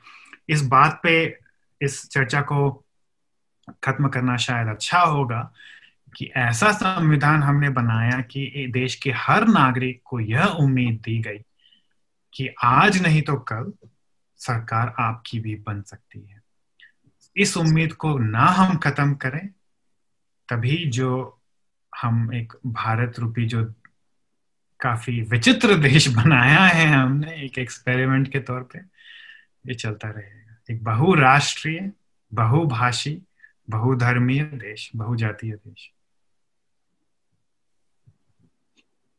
इस 0.48 0.62
बात 0.62 1.00
पे 1.02 1.38
इस 1.82 2.08
चर्चा 2.08 2.40
को 2.40 2.83
खत्म 3.70 4.08
करना 4.08 4.36
शायद 4.36 4.68
अच्छा 4.68 4.98
होगा 4.98 5.52
कि 6.16 6.30
ऐसा 6.36 6.72
संविधान 6.72 7.42
हमने 7.42 7.68
बनाया 7.68 8.20
कि 8.20 8.70
देश 8.70 8.94
के 8.94 9.10
हर 9.10 9.48
नागरिक 9.48 10.00
को 10.04 10.20
यह 10.20 10.44
उम्मीद 10.44 11.00
दी 11.04 11.18
गई 11.18 11.38
कि 12.34 12.48
आज 12.64 13.02
नहीं 13.02 13.22
तो 13.22 13.36
कल 13.36 13.72
सरकार 14.36 14.94
आपकी 14.98 15.40
भी 15.40 15.54
बन 15.54 15.82
सकती 15.82 16.26
है। 16.26 16.42
इस 17.36 17.56
उम्मीद 17.56 17.92
को 17.92 18.18
ना 18.18 18.46
हम 18.46 18.76
खत्म 18.76 19.14
करें, 19.14 19.48
तभी 20.48 20.86
जो 20.86 21.40
हम 22.02 22.34
एक 22.34 22.52
भारत 22.66 23.18
रूपी 23.18 23.46
जो 23.46 23.74
काफ़ी 24.80 25.20
विचित्र 25.20 25.74
देश 25.74 26.08
बनाया 26.16 26.60
है 26.60 26.86
हमने 26.86 27.32
एक 27.32 27.58
एक्सपेरिमेंट 27.58 28.32
के 28.32 28.40
तौर 28.40 28.60
पे, 28.60 28.78
ये 29.68 29.74
चलता 29.74 30.08
रहेगा। 30.08 30.56
एक 30.70 30.84
बहुराष्ट्रीय, 30.84 31.92
बहुभाषी 32.34 33.22
बहुधर्मीय 33.68 34.42
देश, 34.44 34.90
बहुजातीय 34.96 35.52
देश। 35.52 35.90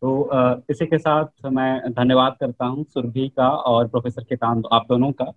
तो 0.01 0.29
इसी 0.69 0.85
के 0.85 0.97
साथ 0.97 1.45
मैं 1.45 1.91
धन्यवाद 1.91 2.35
करता 2.39 2.65
हूँ 2.65 2.83
सुरभि 2.85 3.27
का 3.37 3.49
और 3.49 3.87
प्रोफेसर 3.87 4.23
केतान 4.23 4.63
आप 4.71 4.85
दोनों 4.89 5.11
का, 5.11 5.31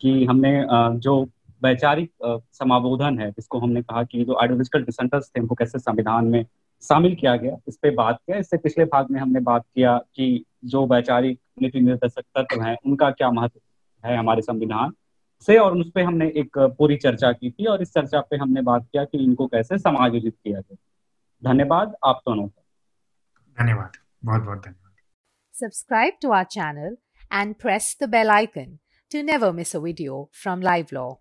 कि 0.00 0.24
हमने 0.24 0.52
जो 0.98 1.22
वैचारिक 1.62 2.10
समाबोधन 2.52 3.18
है, 3.18 3.30
जिसको 3.30 3.58
हमने 3.58 3.82
कहा 3.82 4.02
कि 4.04 4.24
जो 4.24 4.36
आइडियोलॉजिकल 4.40 4.82
डिसेंटर्स 4.84 5.28
थे, 5.28 5.40
उनको 5.40 5.54
कैसे 5.54 5.78
संविधान 5.78 6.26
में 6.26 6.44
शामिल 6.82 7.14
किया 7.14 7.36
गया, 7.36 7.56
इस 7.68 7.76
पर 7.76 7.94
बात 7.94 8.18
किया। 8.18 8.38
इससे 8.38 8.56
पिछले 8.56 8.84
भाग 8.84 9.10
में 9.10 9.20
हमने 9.20 9.40
बात 9.40 9.64
किया 9.74 9.96
कि 10.16 10.44
जो 10.64 10.86
वैचारिक 10.86 11.38
नीति 11.62 11.80
निर्देशक 11.80 12.22
तत्व 12.36 12.62
हैं, 12.62 12.76
उनका 12.86 13.10
क्या 13.10 13.30
महत्व 13.30 13.60
है 14.04 14.16
हमारे 14.16 14.42
संविधान 14.42 14.92
से 15.40 15.58
और 15.58 15.78
उस 15.78 15.90
पर 15.90 16.00
हमने 16.00 16.26
एक 16.26 16.58
पूरी 16.58 16.96
चर्चा 16.96 17.32
की 17.32 17.50
थी 17.50 17.66
और 17.66 17.82
इस 17.82 17.92
चर्चा 17.92 18.20
पे 18.20 18.36
हमने 18.36 18.62
बात 18.62 18.88
किया 18.92 19.04
कि 19.04 19.18
इनको 19.18 19.46
कैसे 19.46 19.78
समायोजित 19.78 20.36
किया 20.44 20.60
जाए। 20.60 20.76
धन्यवाद 21.44 21.94
आप 22.04 22.20
दोनों 22.28 22.48
का। 22.48 22.62
धन्यवाद। 23.62 23.92
बहुत 24.24 24.42
बहुत 24.42 24.58
धन्यवाद। 24.58 24.92
Subscribe 25.52 26.12
to 26.22 26.30
our 26.30 26.44
channel 26.44 26.96
and 27.32 27.54
press 27.54 27.96
the 28.02 28.08
bell 28.08 28.30
icon 28.30 28.78
to 29.12 29.22
never 29.22 29.52
miss 29.52 29.76
a 29.76 29.78
video 29.78 30.30
from 30.42 30.62
live 30.62 30.86
Law. 30.94 31.14